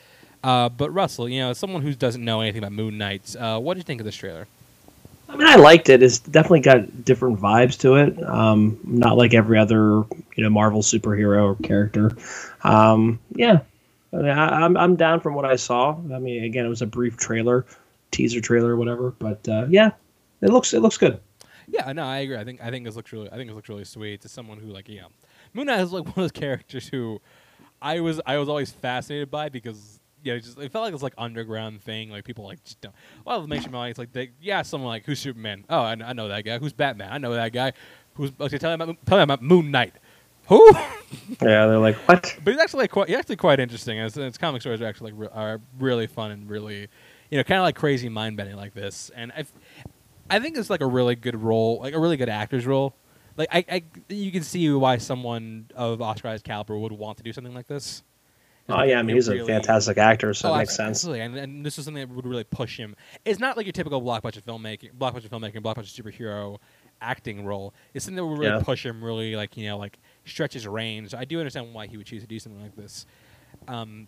Uh, 0.43 0.69
but 0.69 0.91
Russell, 0.93 1.29
you 1.29 1.41
know, 1.41 1.51
as 1.51 1.59
someone 1.59 1.83
who 1.83 1.95
doesn't 1.95 2.25
know 2.25 2.41
anything 2.41 2.59
about 2.59 2.73
Moon 2.73 2.99
Knight, 2.99 3.35
uh, 3.37 3.59
what 3.59 3.75
did 3.75 3.81
you 3.81 3.85
think 3.85 4.01
of 4.01 4.05
this 4.05 4.17
trailer? 4.17 4.47
I 5.29 5.37
mean, 5.37 5.47
I 5.47 5.57
liked 5.57 5.91
it. 5.91 6.03
It's 6.03 6.19
definitely 6.19 6.61
got 6.61 7.05
different 7.05 7.39
vibes 7.39 7.79
to 7.81 7.97
it. 7.97 8.23
Um, 8.23 8.79
not 8.85 9.19
like 9.19 9.35
every 9.35 9.59
other, 9.59 10.05
you 10.35 10.45
know, 10.45 10.49
Marvel 10.49 10.81
superhero 10.81 11.63
character. 11.63 12.17
Um, 12.63 13.19
yeah, 13.35 13.61
I 14.13 14.17
mean, 14.17 14.29
I, 14.29 14.65
I'm 14.65 14.77
I'm 14.77 14.97
down 14.97 15.21
from 15.21 15.35
what 15.35 15.45
I 15.45 15.57
saw. 15.57 15.99
I 16.15 16.19
mean, 16.19 16.45
again, 16.45 16.65
it 16.65 16.69
was 16.69 16.81
a 16.81 16.87
brief 16.87 17.19
trailer, 17.19 17.67
teaser 18.11 18.41
trailer, 18.41 18.75
whatever. 18.77 19.11
But 19.19 19.47
uh, 19.49 19.67
yeah, 19.69 19.91
it 20.41 20.49
looks 20.49 20.73
it 20.73 20.81
looks 20.81 20.97
good. 20.97 21.21
Yeah, 21.69 21.93
no, 21.93 22.05
I 22.05 22.19
agree. 22.19 22.39
I 22.39 22.45
think 22.45 22.63
I 22.63 22.71
think 22.71 22.87
this 22.87 22.97
looks 22.97 23.13
really 23.13 23.31
I 23.31 23.37
think 23.37 23.49
this 23.49 23.55
looks 23.55 23.69
really 23.69 23.85
sweet 23.85 24.23
to 24.23 24.29
someone 24.29 24.59
who 24.59 24.69
like 24.69 24.89
you 24.89 25.01
know, 25.03 25.09
Moon 25.53 25.67
Knight 25.67 25.81
is 25.81 25.93
like 25.93 26.05
one 26.05 26.11
of 26.11 26.15
those 26.15 26.33
characters 26.33 26.89
who 26.89 27.21
I 27.83 28.01
was 28.01 28.19
I 28.25 28.39
was 28.39 28.49
always 28.49 28.71
fascinated 28.71 29.31
by 29.31 29.51
because 29.51 29.98
yeah, 30.23 30.35
it 30.35 30.41
just 30.41 30.59
it 30.59 30.73
felt 30.73 30.85
like 30.85 30.95
it's 30.95 31.03
like 31.03 31.15
underground 31.19 31.83
thing. 31.83 32.11
Like 32.11 32.25
people 32.25 32.45
like 32.45 32.63
just 32.65 32.81
don't. 32.81 32.95
Well, 33.25 33.43
the 33.43 33.49
mainstream 33.49 33.75
audience 33.75 33.99
like 33.99 34.13
they 34.13 34.31
yeah, 34.41 34.63
someone 34.63 34.89
like 34.89 35.05
who's 35.05 35.19
Superman? 35.19 35.65
Oh, 35.69 35.81
I, 35.81 35.93
I 35.93 36.13
know 36.13 36.29
that 36.29 36.45
guy. 36.45 36.59
Who's 36.59 36.73
Batman? 36.73 37.13
I 37.13 37.19
know 37.19 37.35
that 37.35 37.53
guy. 37.53 37.73
Who's 38.15 38.33
okay? 38.41 38.59
Tell 38.59 38.77
me 38.77 38.83
about 38.83 39.07
tell 39.07 39.19
me 39.19 39.23
about 39.23 39.43
Moon 39.43 39.71
Knight. 39.71 39.95
Who? 40.49 40.67
yeah, 41.43 41.67
they're 41.67 41.79
like 41.79 41.97
what? 42.09 42.37
But 42.43 42.53
he's 42.53 42.61
actually 42.61 42.81
like 42.81 42.91
quite 42.91 43.11
actually 43.11 43.37
quite 43.37 43.61
interesting. 43.61 43.99
And 43.99 44.13
his, 44.13 44.39
comic 44.39 44.63
stories 44.63 44.81
are 44.81 44.87
actually 44.87 45.13
like 45.13 45.21
re- 45.21 45.29
are 45.33 45.61
really 45.79 46.07
fun 46.07 46.31
and 46.31 46.49
really, 46.49 46.89
you 47.31 47.39
know, 47.39 47.45
kind 47.45 47.59
of 47.59 47.65
like 47.65 47.77
crazy 47.77 48.09
mind 48.09 48.37
bending 48.37 48.57
like 48.57 48.75
this. 48.75 49.11
And 49.15 49.31
I, 49.33 49.45
I 50.31 50.41
think 50.41 50.57
it's 50.57 50.71
like 50.71 50.81
a 50.81 50.87
really 50.87 51.17
good 51.17 51.37
role, 51.37 51.81
like 51.81 51.95
a 51.95 51.99
really 51.99 52.17
good 52.17 52.31
actor's 52.31 52.67
role. 52.67 52.95
Like 53.37 53.49
I, 53.53 53.65
I 53.71 53.83
you 54.09 54.33
can 54.33 54.43
see 54.43 54.71
why 54.71 54.97
someone 54.97 55.71
of 55.77 56.01
Oscar 56.01 56.37
caliber 56.39 56.79
would 56.79 56.93
want 56.93 57.19
to 57.19 57.23
do 57.23 57.33
something 57.33 57.55
like 57.55 57.67
this. 57.67 58.03
Oh 58.71 58.83
yeah, 58.83 58.99
I 58.99 59.03
mean 59.03 59.17
he's 59.17 59.29
really, 59.29 59.41
a 59.41 59.47
fantastic 59.47 59.97
actor, 59.97 60.35
so 60.35 60.51
oh, 60.51 60.55
it 60.55 60.59
makes 60.59 60.77
sense. 60.77 60.99
Absolutely, 60.99 61.21
and, 61.21 61.37
and, 61.37 61.65
this 61.65 61.79
is 61.79 61.87
something 61.87 62.07
that 62.07 62.15
would 62.15 62.27
really 62.27 62.45
push 62.45 62.77
him. 62.77 62.95
It's 63.25 63.41
not 63.41 63.57
like 63.57 63.65
your 63.65 63.73
typical 63.73 64.03
blockbuster 64.03 64.43
filmmaking, 64.43 64.93
blockbuster 64.99 65.29
filmmaking, 65.29 65.63
blockbuster 65.63 66.03
superhero 66.03 66.59
acting 67.01 67.47
role. 67.47 67.73
It's 67.95 68.05
something 68.05 68.17
that 68.17 68.27
would 68.27 68.39
really 68.39 68.57
yeah. 68.57 68.63
push 68.63 68.85
him, 68.85 69.03
really 69.03 69.37
like 69.37 69.57
you 69.57 69.67
know, 69.67 69.79
like 69.79 69.99
stretch 70.27 70.53
his 70.53 70.67
range. 70.67 71.15
I 71.15 71.25
do 71.25 71.39
understand 71.39 71.73
why 71.73 71.87
he 71.87 71.97
would 71.97 72.07
choose 72.07 72.23
to 72.23 72.29
do 72.29 72.39
something 72.39 72.63
like 72.63 72.77
this. 72.77 73.07
Um, 73.69 74.07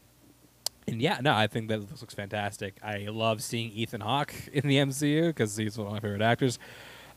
and 0.87 1.01
yeah, 1.01 1.19
no, 1.23 1.35
I 1.35 1.47
think 1.47 1.69
that 1.69 1.89
this 1.89 2.03
looks 2.03 2.15
fantastic. 2.15 2.75
I 2.83 3.07
love 3.11 3.43
seeing 3.43 3.71
Ethan 3.73 4.03
Hawke 4.03 4.35
in 4.53 4.69
the 4.69 4.77
MCU 4.77 5.29
because 5.29 5.57
he's 5.57 5.79
one 5.79 5.87
of 5.87 5.93
my 5.95 6.01
favorite 6.01 6.23
actors. 6.23 6.59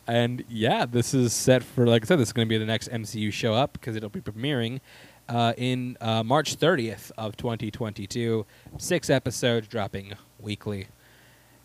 And 0.06 0.44
yeah, 0.50 0.86
this 0.86 1.14
is 1.14 1.34
set 1.34 1.64
for, 1.64 1.88
like 1.88 2.04
I 2.04 2.06
said, 2.06 2.20
this 2.20 2.30
is 2.30 2.34
going 2.34 2.48
to 2.48 2.50
be 2.50 2.58
the 2.58 2.66
next 2.66 2.90
MCU 2.90 3.32
show 3.32 3.54
up 3.54 3.74
because 3.74 3.96
it'll 3.96 4.10
be 4.10 4.20
premiering 4.20 4.82
uh, 5.30 5.54
in 5.58 5.98
uh, 6.02 6.24
March 6.24 6.58
30th 6.58 7.12
of 7.18 7.38
2022. 7.38 8.46
Six 8.78 9.10
episodes 9.10 9.68
dropping 9.68 10.14
weekly. 10.40 10.88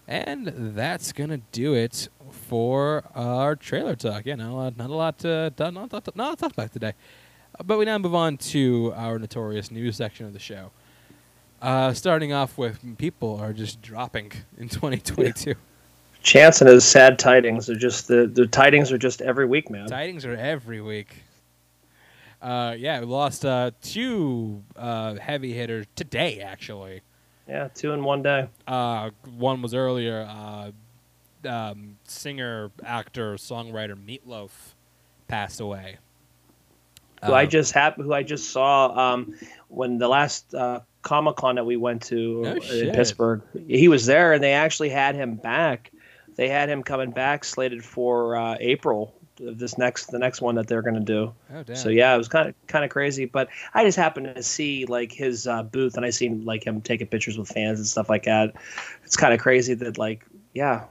And 0.06 0.52
that's 0.74 1.12
gonna 1.12 1.40
do 1.52 1.74
it 1.74 2.08
for 2.30 3.04
our 3.14 3.56
trailer 3.56 3.94
talk. 3.94 4.24
Yeah, 4.24 4.36
not 4.36 4.50
a 4.50 4.54
lot, 4.54 4.76
not 4.76 4.90
a 4.90 4.94
lot, 4.94 5.18
to, 5.18 5.52
not, 5.58 5.74
not, 5.74 5.92
not, 5.92 6.16
not 6.16 6.38
talk 6.38 6.52
about 6.52 6.72
today. 6.72 6.94
Uh, 7.58 7.62
but 7.62 7.78
we 7.78 7.84
now 7.84 7.98
move 7.98 8.14
on 8.14 8.38
to 8.38 8.92
our 8.96 9.18
notorious 9.18 9.70
news 9.70 9.96
section 9.96 10.26
of 10.26 10.32
the 10.32 10.38
show. 10.38 10.70
Uh, 11.60 11.92
starting 11.92 12.32
off 12.32 12.56
with 12.56 12.78
people 12.98 13.36
are 13.36 13.52
just 13.52 13.82
dropping 13.82 14.32
in 14.56 14.68
2022. 14.68 15.54
Chance 16.22 16.60
and 16.60 16.70
his 16.70 16.84
sad 16.84 17.18
tidings 17.18 17.70
are 17.70 17.76
just 17.76 18.08
the 18.08 18.26
the 18.26 18.46
tidings 18.46 18.90
are 18.92 18.98
just 18.98 19.22
every 19.22 19.46
week, 19.46 19.70
man. 19.70 19.86
Tidings 19.86 20.24
are 20.24 20.34
every 20.34 20.80
week. 20.80 21.22
Uh, 22.40 22.74
yeah, 22.78 23.00
we 23.00 23.06
lost 23.06 23.44
uh, 23.44 23.72
two 23.82 24.62
uh, 24.76 25.16
heavy 25.16 25.52
hitters 25.52 25.86
today, 25.96 26.40
actually. 26.40 27.02
Yeah, 27.48 27.68
two 27.74 27.92
in 27.92 28.04
one 28.04 28.22
day. 28.22 28.48
Uh, 28.66 29.10
one 29.36 29.62
was 29.62 29.74
earlier. 29.74 30.28
Uh, 30.28 30.70
um, 31.48 31.96
singer, 32.04 32.70
actor, 32.84 33.34
songwriter 33.34 33.96
Meatloaf 33.96 34.50
passed 35.28 35.60
away. 35.60 35.98
Who 37.24 37.32
I 37.32 37.44
uh, 37.44 37.46
just 37.46 37.72
hap- 37.72 37.96
who 37.96 38.12
I 38.12 38.22
just 38.22 38.50
saw 38.50 39.14
um, 39.14 39.34
when 39.68 39.98
the 39.98 40.06
last 40.06 40.54
uh, 40.54 40.80
Comic 41.02 41.36
Con 41.36 41.56
that 41.56 41.66
we 41.66 41.76
went 41.76 42.02
to 42.04 42.42
no 42.42 42.52
in 42.52 42.94
Pittsburgh. 42.94 43.42
He 43.66 43.88
was 43.88 44.06
there, 44.06 44.34
and 44.34 44.42
they 44.42 44.52
actually 44.52 44.90
had 44.90 45.16
him 45.16 45.34
back. 45.34 45.90
They 46.36 46.48
had 46.48 46.68
him 46.68 46.84
coming 46.84 47.10
back, 47.10 47.44
slated 47.44 47.84
for 47.84 48.36
uh, 48.36 48.56
April 48.60 49.17
this 49.38 49.78
next 49.78 50.06
the 50.06 50.18
next 50.18 50.40
one 50.40 50.54
that 50.56 50.66
they're 50.66 50.82
going 50.82 50.94
to 50.94 51.00
do. 51.00 51.32
Oh, 51.52 51.62
damn. 51.62 51.76
So 51.76 51.88
yeah, 51.88 52.14
it 52.14 52.18
was 52.18 52.28
kind 52.28 52.48
of 52.48 52.54
kind 52.66 52.84
of 52.84 52.90
crazy. 52.90 53.24
But 53.24 53.48
I 53.74 53.84
just 53.84 53.96
happened 53.96 54.34
to 54.34 54.42
see 54.42 54.86
like 54.86 55.12
his 55.12 55.46
uh, 55.46 55.62
booth, 55.62 55.96
and 55.96 56.04
I 56.04 56.10
seen 56.10 56.44
like 56.44 56.66
him 56.66 56.80
taking 56.80 57.06
pictures 57.06 57.38
with 57.38 57.48
fans 57.48 57.78
and 57.78 57.86
stuff 57.86 58.08
like 58.08 58.24
that. 58.24 58.54
It's 59.04 59.16
kind 59.16 59.32
of 59.32 59.40
crazy 59.40 59.74
that 59.74 59.98
like 59.98 60.24
yeah, 60.54 60.84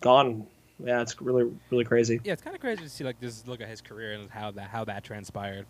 gone. 0.00 0.46
Yeah, 0.82 1.02
it's 1.02 1.20
really 1.20 1.50
really 1.70 1.84
crazy. 1.84 2.20
Yeah, 2.24 2.32
it's 2.32 2.42
kind 2.42 2.54
of 2.54 2.60
crazy 2.60 2.82
to 2.82 2.88
see 2.88 3.04
like 3.04 3.20
this 3.20 3.46
look 3.46 3.60
at 3.60 3.68
his 3.68 3.80
career 3.80 4.12
and 4.12 4.30
how 4.30 4.50
that 4.52 4.70
how 4.70 4.84
that 4.84 5.04
transpired. 5.04 5.66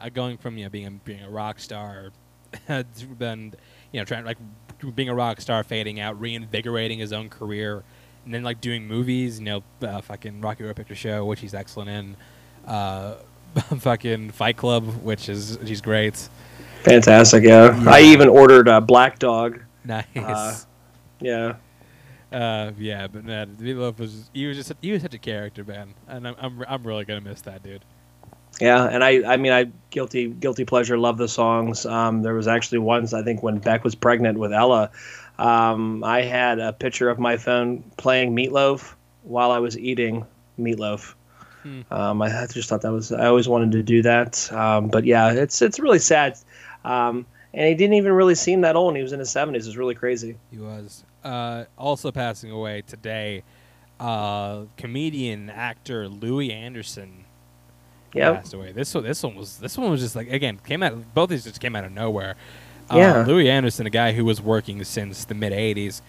Uh, 0.00 0.08
going 0.08 0.36
from 0.36 0.58
you 0.58 0.64
know 0.64 0.70
being 0.70 0.86
a, 0.86 0.90
being 0.90 1.22
a 1.22 1.30
rock 1.30 1.58
star, 1.58 2.10
then 2.68 3.54
you 3.92 4.00
know 4.00 4.04
trying 4.04 4.24
like 4.24 4.38
being 4.94 5.08
a 5.08 5.14
rock 5.14 5.40
star, 5.40 5.64
fading 5.64 6.00
out, 6.00 6.20
reinvigorating 6.20 6.98
his 6.98 7.12
own 7.12 7.28
career 7.28 7.84
and 8.24 8.34
then 8.34 8.42
like 8.42 8.60
doing 8.60 8.86
movies, 8.86 9.38
you 9.38 9.44
know, 9.44 9.62
uh, 9.82 10.00
fucking 10.00 10.40
Rocky 10.40 10.62
Horror 10.62 10.74
Picture 10.74 10.94
Show, 10.94 11.24
which 11.24 11.40
he's 11.40 11.54
excellent 11.54 11.90
in, 11.90 12.16
uh, 12.66 13.14
fucking 13.78 14.30
Fight 14.30 14.56
Club, 14.56 14.84
which 15.02 15.28
is 15.28 15.58
he's 15.64 15.80
great. 15.80 16.28
Fantastic, 16.82 17.44
yeah. 17.44 17.80
yeah. 17.80 17.90
I 17.90 18.00
even 18.00 18.28
ordered 18.28 18.68
a 18.68 18.80
Black 18.80 19.18
Dog. 19.18 19.60
Nice. 19.84 20.06
Uh, 20.16 20.56
yeah. 21.20 21.54
Uh, 22.32 22.72
yeah, 22.78 23.06
but 23.06 23.24
man, 23.24 23.56
Meatloaf 23.60 23.98
was 23.98 24.30
he 24.32 24.46
was 24.46 24.56
just 24.56 24.72
he 24.80 24.92
was 24.92 25.02
such 25.02 25.14
a 25.14 25.18
character, 25.18 25.64
man, 25.64 25.94
and 26.08 26.26
I'm 26.26 26.34
I'm, 26.38 26.64
I'm 26.66 26.82
really 26.82 27.04
gonna 27.04 27.20
miss 27.20 27.42
that 27.42 27.62
dude. 27.62 27.84
Yeah, 28.60 28.84
and 28.84 29.04
I 29.04 29.32
I 29.32 29.36
mean 29.36 29.52
I 29.52 29.66
guilty 29.90 30.28
guilty 30.28 30.64
pleasure 30.64 30.96
love 30.96 31.18
the 31.18 31.28
songs. 31.28 31.84
Um, 31.84 32.22
there 32.22 32.34
was 32.34 32.48
actually 32.48 32.78
once 32.78 33.12
I 33.12 33.22
think 33.22 33.42
when 33.42 33.58
Beck 33.58 33.84
was 33.84 33.94
pregnant 33.94 34.38
with 34.38 34.52
Ella, 34.52 34.90
um, 35.42 36.04
I 36.04 36.22
had 36.22 36.60
a 36.60 36.72
picture 36.72 37.10
of 37.10 37.18
my 37.18 37.36
phone 37.36 37.82
playing 37.96 38.34
Meatloaf 38.34 38.94
while 39.24 39.50
I 39.50 39.58
was 39.58 39.76
eating 39.76 40.24
meatloaf. 40.58 41.14
Hmm. 41.64 41.80
Um, 41.90 42.22
I 42.22 42.46
just 42.46 42.68
thought 42.68 42.82
that 42.82 42.92
was 42.92 43.10
I 43.10 43.26
always 43.26 43.48
wanted 43.48 43.72
to 43.72 43.82
do 43.82 44.02
that. 44.02 44.52
Um, 44.52 44.86
but 44.88 45.04
yeah, 45.04 45.32
it's 45.32 45.60
it's 45.60 45.80
really 45.80 45.98
sad. 45.98 46.38
Um, 46.84 47.26
and 47.52 47.68
he 47.68 47.74
didn't 47.74 47.94
even 47.94 48.12
really 48.12 48.36
seem 48.36 48.60
that 48.60 48.76
old. 48.76 48.94
He 48.94 49.02
was 49.02 49.12
in 49.12 49.18
his 49.18 49.30
seventies. 49.30 49.66
It's 49.66 49.76
really 49.76 49.96
crazy. 49.96 50.36
He 50.52 50.58
was 50.58 51.02
uh, 51.24 51.64
also 51.76 52.12
passing 52.12 52.52
away 52.52 52.82
today. 52.86 53.42
Uh, 53.98 54.62
comedian 54.76 55.50
actor 55.50 56.08
Louie 56.08 56.52
Anderson 56.52 57.24
yep. 58.14 58.36
passed 58.36 58.54
away. 58.54 58.72
This 58.72 58.94
one, 58.94 59.04
this 59.04 59.22
one 59.22 59.34
was 59.34 59.58
this 59.58 59.76
one 59.76 59.90
was 59.90 60.00
just 60.00 60.14
like 60.14 60.30
again 60.30 60.60
came 60.64 60.84
out. 60.84 61.14
Both 61.14 61.24
of 61.24 61.30
these 61.30 61.44
just 61.44 61.60
came 61.60 61.74
out 61.74 61.84
of 61.84 61.92
nowhere. 61.92 62.36
Yeah. 62.90 63.20
Uh, 63.20 63.26
Louie 63.26 63.48
Anderson, 63.48 63.86
a 63.86 63.90
guy 63.90 64.12
who 64.12 64.24
was 64.24 64.40
working 64.40 64.82
since 64.84 65.24
the 65.24 65.34
mid 65.34 65.52
'80s, 65.52 66.02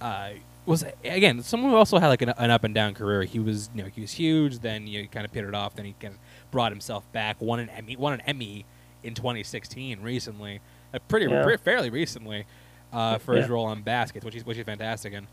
uh, 0.00 0.30
was 0.66 0.84
again 1.04 1.42
someone 1.42 1.72
who 1.72 1.76
also 1.76 1.98
had 1.98 2.08
like 2.08 2.22
an, 2.22 2.30
an, 2.30 2.50
up 2.50 2.64
and 2.64 2.74
down 2.74 2.94
career. 2.94 3.22
He 3.22 3.38
was 3.38 3.70
you 3.74 3.82
know 3.82 3.88
he 3.88 4.00
was 4.00 4.12
huge. 4.12 4.60
Then 4.60 4.86
you 4.86 5.02
know, 5.02 5.08
kind 5.08 5.24
of 5.24 5.32
petered 5.32 5.54
off. 5.54 5.74
Then 5.74 5.86
he 5.86 5.94
kind 6.00 6.14
of 6.14 6.20
brought 6.50 6.72
himself 6.72 7.10
back. 7.12 7.40
Won 7.40 7.60
an 7.60 7.70
Emmy. 7.70 7.96
Won 7.96 8.12
an 8.12 8.20
Emmy 8.22 8.64
in 9.02 9.14
2016 9.14 10.00
recently. 10.00 10.60
Uh, 10.92 10.98
pretty 11.08 11.26
yeah. 11.30 11.56
fairly 11.56 11.90
recently 11.90 12.46
uh, 12.92 13.18
for 13.18 13.34
yeah. 13.34 13.42
his 13.42 13.50
role 13.50 13.66
on 13.66 13.82
Baskets, 13.82 14.24
which 14.24 14.34
he's 14.34 14.44
which 14.44 14.56
he's 14.56 14.66
fantastic 14.66 15.12
in. 15.12 15.26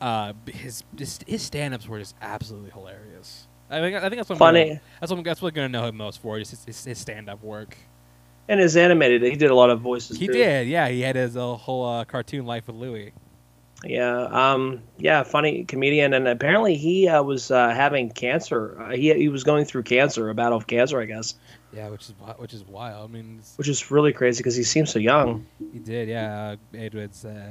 Uh, 0.00 0.32
his, 0.46 0.84
his 0.96 1.20
his 1.26 1.42
stand-ups 1.42 1.88
were 1.88 1.98
just 1.98 2.14
absolutely 2.20 2.70
hilarious. 2.70 3.46
I 3.70 3.80
think 3.80 3.96
I 3.96 4.00
think 4.00 4.16
that's 4.16 4.28
what 4.28 4.38
funny. 4.38 4.64
Gonna, 4.66 4.80
that's 5.00 5.12
what 5.12 5.24
that's 5.24 5.42
what 5.42 5.48
I'm 5.48 5.54
gonna 5.54 5.68
know 5.68 5.86
him 5.86 5.96
most 5.96 6.20
for. 6.20 6.38
Just 6.38 6.50
his, 6.50 6.64
his, 6.64 6.84
his 6.84 6.98
stand-up 6.98 7.42
work. 7.42 7.76
And 8.48 8.60
is 8.60 8.76
animated, 8.76 9.22
he 9.22 9.36
did 9.36 9.50
a 9.50 9.54
lot 9.54 9.70
of 9.70 9.80
voices. 9.80 10.18
He 10.18 10.26
too. 10.26 10.34
did, 10.34 10.68
yeah. 10.68 10.88
He 10.88 11.00
had 11.00 11.16
his 11.16 11.36
uh, 11.36 11.54
whole 11.54 11.86
uh, 11.86 12.04
cartoon 12.04 12.44
life 12.44 12.66
with 12.66 12.76
Louie. 12.76 13.12
Yeah, 13.86 14.52
um, 14.52 14.82
yeah, 14.98 15.22
funny 15.24 15.64
comedian, 15.64 16.14
and 16.14 16.26
apparently 16.26 16.76
he 16.76 17.08
uh, 17.08 17.22
was 17.22 17.50
uh, 17.50 17.70
having 17.70 18.10
cancer. 18.10 18.80
Uh, 18.80 18.90
he 18.90 19.12
he 19.14 19.28
was 19.28 19.44
going 19.44 19.64
through 19.64 19.82
cancer, 19.82 20.30
a 20.30 20.34
battle 20.34 20.56
of 20.56 20.66
cancer, 20.66 21.00
I 21.00 21.04
guess. 21.04 21.34
Yeah, 21.72 21.88
which 21.88 22.02
is 22.02 22.14
which 22.38 22.54
is 22.54 22.64
wild. 22.64 23.10
I 23.10 23.12
mean, 23.12 23.42
which 23.56 23.68
is 23.68 23.90
really 23.90 24.12
crazy 24.12 24.38
because 24.38 24.56
he 24.56 24.62
seems 24.62 24.90
so 24.90 24.98
young. 24.98 25.46
He 25.72 25.78
did, 25.78 26.08
yeah. 26.08 26.56
Uh, 26.74 26.78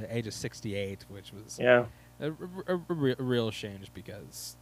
age 0.08 0.26
of 0.26 0.34
sixty 0.34 0.74
eight, 0.74 1.04
which 1.08 1.32
was 1.32 1.58
yeah 1.60 1.84
a, 2.20 2.30
a, 2.30 2.76
a, 2.76 3.14
a 3.18 3.22
real 3.22 3.50
shame, 3.50 3.78
just 3.80 3.94
because. 3.94 4.56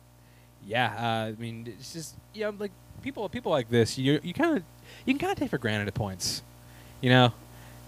Yeah, 0.64 0.94
uh, 0.96 1.28
I 1.28 1.32
mean, 1.32 1.66
it's 1.66 1.92
just 1.92 2.16
yeah, 2.34 2.52
like 2.56 2.70
people 3.02 3.28
people 3.28 3.50
like 3.50 3.68
this, 3.68 3.98
you 3.98 4.20
you 4.22 4.32
kind 4.32 4.58
of 4.58 4.62
you 5.06 5.14
can 5.14 5.18
kind 5.18 5.32
of 5.32 5.38
take 5.38 5.50
for 5.50 5.58
granted 5.58 5.88
at 5.88 5.94
points. 5.94 6.42
You 7.00 7.10
know, 7.10 7.32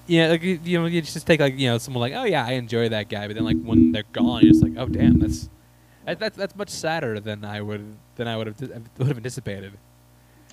yeah, 0.07 0.29
like 0.29 0.43
you, 0.43 0.61
you 0.63 0.81
know, 0.81 0.87
you 0.87 1.03
just 1.03 1.27
take 1.27 1.41
like 1.41 1.59
you 1.59 1.69
know 1.69 1.79
someone 1.79 2.01
like, 2.01 2.15
oh 2.15 2.25
yeah, 2.25 2.45
I 2.45 2.53
enjoy 2.53 2.89
that 2.91 3.09
guy, 3.09 3.27
but 3.27 3.35
then 3.35 3.45
like 3.45 3.63
when 3.63 3.93
they're 3.93 4.05
gone, 4.13 4.43
you're 4.43 4.53
just 4.53 4.63
like, 4.63 4.75
oh 4.77 4.89
damn, 4.89 5.19
that's 5.19 5.49
That, 6.07 6.19
that's 6.19 6.37
that's 6.37 6.57
much 6.57 6.71
sadder 6.71 7.21
than 7.21 7.45
I 7.45 7.61
would 7.63 7.99
than 8.17 8.29
I 8.29 8.37
would 8.37 8.47
have 8.49 8.61
would 8.99 9.09
have 9.09 9.17
anticipated. 9.17 9.79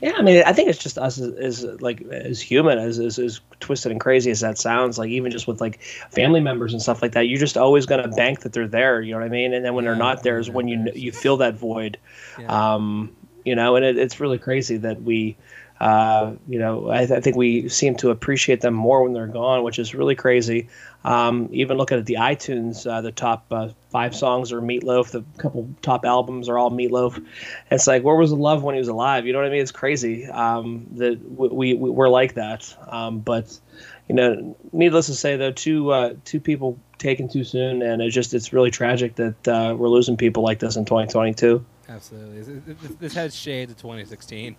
Yeah, 0.01 0.13
I 0.17 0.23
mean, 0.23 0.43
I 0.45 0.53
think 0.53 0.69
it's 0.69 0.79
just 0.79 0.97
us 0.97 1.19
as, 1.19 1.63
as 1.63 1.81
like 1.81 2.01
as 2.01 2.41
human, 2.41 2.79
as, 2.79 2.97
as 2.97 3.19
as 3.19 3.39
twisted 3.59 3.91
and 3.91 4.01
crazy 4.01 4.31
as 4.31 4.39
that 4.39 4.57
sounds. 4.57 4.97
Like 4.97 5.09
even 5.11 5.31
just 5.31 5.47
with 5.47 5.61
like 5.61 5.81
family 6.09 6.39
members 6.39 6.73
and 6.73 6.81
stuff 6.81 7.01
like 7.03 7.11
that, 7.13 7.27
you're 7.27 7.39
just 7.39 7.57
always 7.57 7.85
gonna 7.85 8.07
bank 8.07 8.41
that 8.41 8.53
they're 8.53 8.67
there. 8.67 9.01
You 9.01 9.13
know 9.13 9.19
what 9.19 9.25
I 9.25 9.29
mean? 9.29 9.53
And 9.53 9.63
then 9.63 9.75
when 9.75 9.83
Yeah, 9.83 9.91
they're 9.91 9.95
not 9.95 10.23
there 10.23 10.39
is 10.39 10.49
when 10.49 10.67
you 10.67 10.87
you 10.95 11.11
feel 11.11 11.37
that 11.37 11.55
void. 11.55 11.97
Yeah. 12.37 12.73
Um, 12.75 13.15
you 13.45 13.55
know, 13.55 13.75
and 13.75 13.85
it, 13.85 13.97
it's 13.97 14.19
really 14.19 14.37
crazy 14.39 14.77
that 14.77 15.01
we, 15.03 15.35
uh, 15.81 16.35
you 16.47 16.59
know, 16.59 16.89
I, 16.89 17.01
I 17.01 17.21
think 17.21 17.35
we 17.35 17.67
seem 17.67 17.95
to 17.97 18.11
appreciate 18.11 18.61
them 18.61 18.75
more 18.75 19.01
when 19.01 19.13
they're 19.13 19.25
gone, 19.25 19.63
which 19.63 19.79
is 19.79 19.95
really 19.95 20.13
crazy. 20.13 20.69
Um, 21.03 21.49
even 21.51 21.77
looking 21.77 21.97
at 21.97 22.05
the 22.05 22.17
iTunes, 22.19 22.85
uh, 22.85 23.01
the 23.01 23.11
top 23.11 23.47
uh, 23.49 23.69
five 23.89 24.15
songs 24.15 24.51
are 24.51 24.61
Meatloaf. 24.61 25.09
The 25.09 25.23
couple 25.39 25.67
top 25.81 26.05
albums 26.05 26.49
are 26.49 26.59
all 26.59 26.69
Meatloaf. 26.69 27.25
It's 27.71 27.87
like, 27.87 28.03
where 28.03 28.15
was 28.15 28.29
the 28.29 28.35
love 28.35 28.61
when 28.61 28.75
he 28.75 28.79
was 28.79 28.89
alive? 28.89 29.25
You 29.25 29.33
know 29.33 29.39
what 29.39 29.47
I 29.47 29.49
mean? 29.49 29.61
It's 29.61 29.71
crazy 29.71 30.27
um, 30.27 30.85
that 30.97 31.19
we, 31.31 31.73
we 31.73 31.89
we're 31.89 32.09
like 32.09 32.35
that. 32.35 32.77
Um, 32.87 33.17
but 33.17 33.59
you 34.07 34.13
know, 34.13 34.55
needless 34.71 35.07
to 35.07 35.15
say, 35.15 35.35
though, 35.35 35.51
two 35.51 35.89
uh, 35.89 36.13
two 36.25 36.39
people 36.39 36.77
taken 36.99 37.27
too 37.27 37.43
soon, 37.43 37.81
and 37.81 38.03
it's 38.03 38.13
just 38.13 38.35
it's 38.35 38.53
really 38.53 38.69
tragic 38.69 39.15
that 39.15 39.47
uh, 39.47 39.73
we're 39.75 39.89
losing 39.89 40.15
people 40.15 40.43
like 40.43 40.59
this 40.59 40.75
in 40.75 40.85
2022. 40.85 41.65
Absolutely, 41.89 42.61
this 42.99 43.15
has 43.15 43.35
shades 43.35 43.71
of 43.71 43.77
2016. 43.77 44.55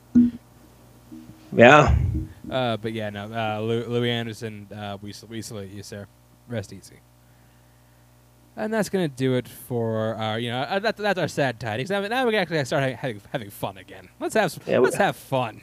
Yeah. 1.53 1.94
Uh, 2.50 2.76
but 2.76 2.92
yeah, 2.92 3.11
no, 3.11 3.24
uh, 3.32 3.61
Lou- 3.61 3.86
Louie 3.86 4.11
Anderson, 4.11 4.66
uh, 4.74 4.98
we 5.00 5.12
we 5.28 5.42
salute 5.42 5.70
you, 5.70 5.82
sir. 5.82 6.07
Rest 6.48 6.72
easy. 6.72 6.96
And 8.57 8.72
that's 8.72 8.88
gonna 8.90 9.09
do 9.09 9.34
it 9.34 9.48
for 9.48 10.14
our, 10.14 10.38
you 10.38 10.50
know, 10.50 10.61
uh, 10.61 10.78
that, 10.78 10.96
that's 10.98 11.18
our 11.18 11.28
sad 11.28 11.59
tidings. 11.59 11.88
Now, 11.88 12.00
now 12.07 12.26
we 12.26 12.32
can 12.32 12.40
actually 12.40 12.62
start 12.66 12.82
ha- 12.82 12.96
having, 13.00 13.22
having 13.32 13.50
fun 13.50 13.78
again. 13.78 14.09
Let's 14.20 14.34
have 14.34 14.53
some, 14.53 14.62
Yeah, 14.66 14.78
let's 14.78 14.96
have 14.96 15.16
fun. 15.16 15.62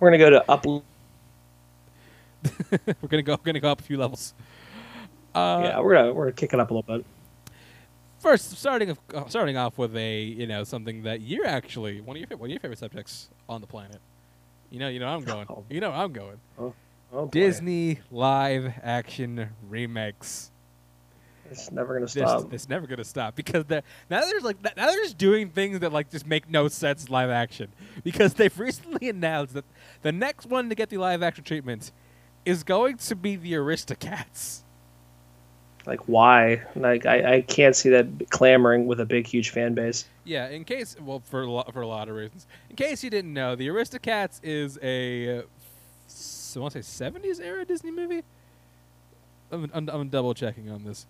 We're 0.00 0.08
gonna 0.10 0.18
go 0.18 0.30
to 0.30 0.50
up. 0.50 0.66
we're 0.66 0.82
gonna 3.08 3.22
go 3.22 3.32
we're 3.32 3.44
gonna 3.44 3.60
go 3.60 3.70
up 3.70 3.80
a 3.80 3.84
few 3.84 3.96
levels. 3.96 4.34
Uh, 5.34 5.60
yeah, 5.64 5.80
we're 5.80 5.94
gonna 5.94 6.12
we're 6.12 6.24
gonna 6.24 6.32
kick 6.32 6.52
it 6.52 6.60
up 6.60 6.70
a 6.70 6.74
little 6.74 6.98
bit. 6.98 7.06
First, 8.20 8.58
starting 8.58 8.90
of, 8.90 8.98
uh, 9.14 9.26
starting 9.28 9.56
off 9.56 9.78
with 9.78 9.96
a 9.96 10.22
you 10.22 10.46
know 10.46 10.64
something 10.64 11.02
that 11.04 11.20
you're 11.22 11.46
actually 11.46 12.00
one 12.00 12.16
of 12.16 12.28
your 12.28 12.38
one 12.38 12.48
of 12.48 12.52
your 12.52 12.60
favorite 12.60 12.78
subjects 12.78 13.30
on 13.48 13.60
the 13.60 13.66
planet. 13.66 14.00
You 14.70 14.78
know, 14.78 14.88
you 14.88 15.00
know 15.00 15.08
I'm 15.08 15.24
going. 15.24 15.46
Oh. 15.50 15.64
You 15.70 15.80
know 15.80 15.92
I'm 15.92 16.12
going. 16.12 16.40
Oh, 16.58 16.74
oh, 17.12 17.24
boy. 17.26 17.30
Disney 17.30 18.00
live 18.10 18.72
action 18.82 19.48
remakes. 19.68 20.50
It's 21.50 21.72
never 21.72 21.94
gonna 21.94 22.08
stop. 22.08 22.52
it's 22.52 22.68
never 22.68 22.86
gonna 22.86 23.04
stop 23.04 23.34
because 23.34 23.64
now 23.70 23.80
there's 24.10 24.42
like 24.42 24.62
now 24.62 24.86
they're 24.86 25.02
just 25.02 25.16
doing 25.16 25.48
things 25.48 25.80
that 25.80 25.92
like 25.92 26.10
just 26.10 26.26
make 26.26 26.50
no 26.50 26.68
sense 26.68 27.08
live 27.08 27.30
action 27.30 27.68
because 28.04 28.34
they've 28.34 28.58
recently 28.58 29.08
announced 29.08 29.54
that 29.54 29.64
the 30.02 30.12
next 30.12 30.46
one 30.46 30.68
to 30.68 30.74
get 30.74 30.90
the 30.90 30.98
live 30.98 31.22
action 31.22 31.44
treatment 31.44 31.90
is 32.44 32.62
going 32.64 32.98
to 32.98 33.16
be 33.16 33.36
the 33.36 33.52
Aristocats. 33.54 34.60
Like 35.86 36.00
why? 36.00 36.62
Like 36.76 37.06
I, 37.06 37.36
I 37.36 37.40
can't 37.40 37.74
see 37.74 37.88
that 37.90 38.28
clamoring 38.28 38.86
with 38.86 39.00
a 39.00 39.06
big 39.06 39.26
huge 39.26 39.48
fan 39.50 39.72
base. 39.72 40.04
Yeah, 40.28 40.48
in 40.48 40.64
case 40.64 40.94
well 41.00 41.20
for 41.20 41.42
a 41.42 41.50
lot, 41.50 41.72
for 41.72 41.80
a 41.80 41.86
lot 41.86 42.08
of 42.08 42.14
reasons. 42.14 42.46
In 42.68 42.76
case 42.76 43.02
you 43.02 43.08
didn't 43.08 43.32
know, 43.32 43.56
the 43.56 43.68
Aristocats 43.68 44.40
is 44.42 44.78
a 44.82 45.42
so 46.06 46.60
I 46.60 46.62
want 46.62 46.74
to 46.74 46.82
say 46.82 47.10
70s 47.10 47.40
era 47.40 47.64
Disney 47.64 47.90
movie. 47.90 48.22
I'm, 49.50 49.70
I'm, 49.72 49.88
I'm 49.88 50.08
double 50.08 50.34
checking 50.34 50.70
on 50.70 50.84
this. 50.84 51.06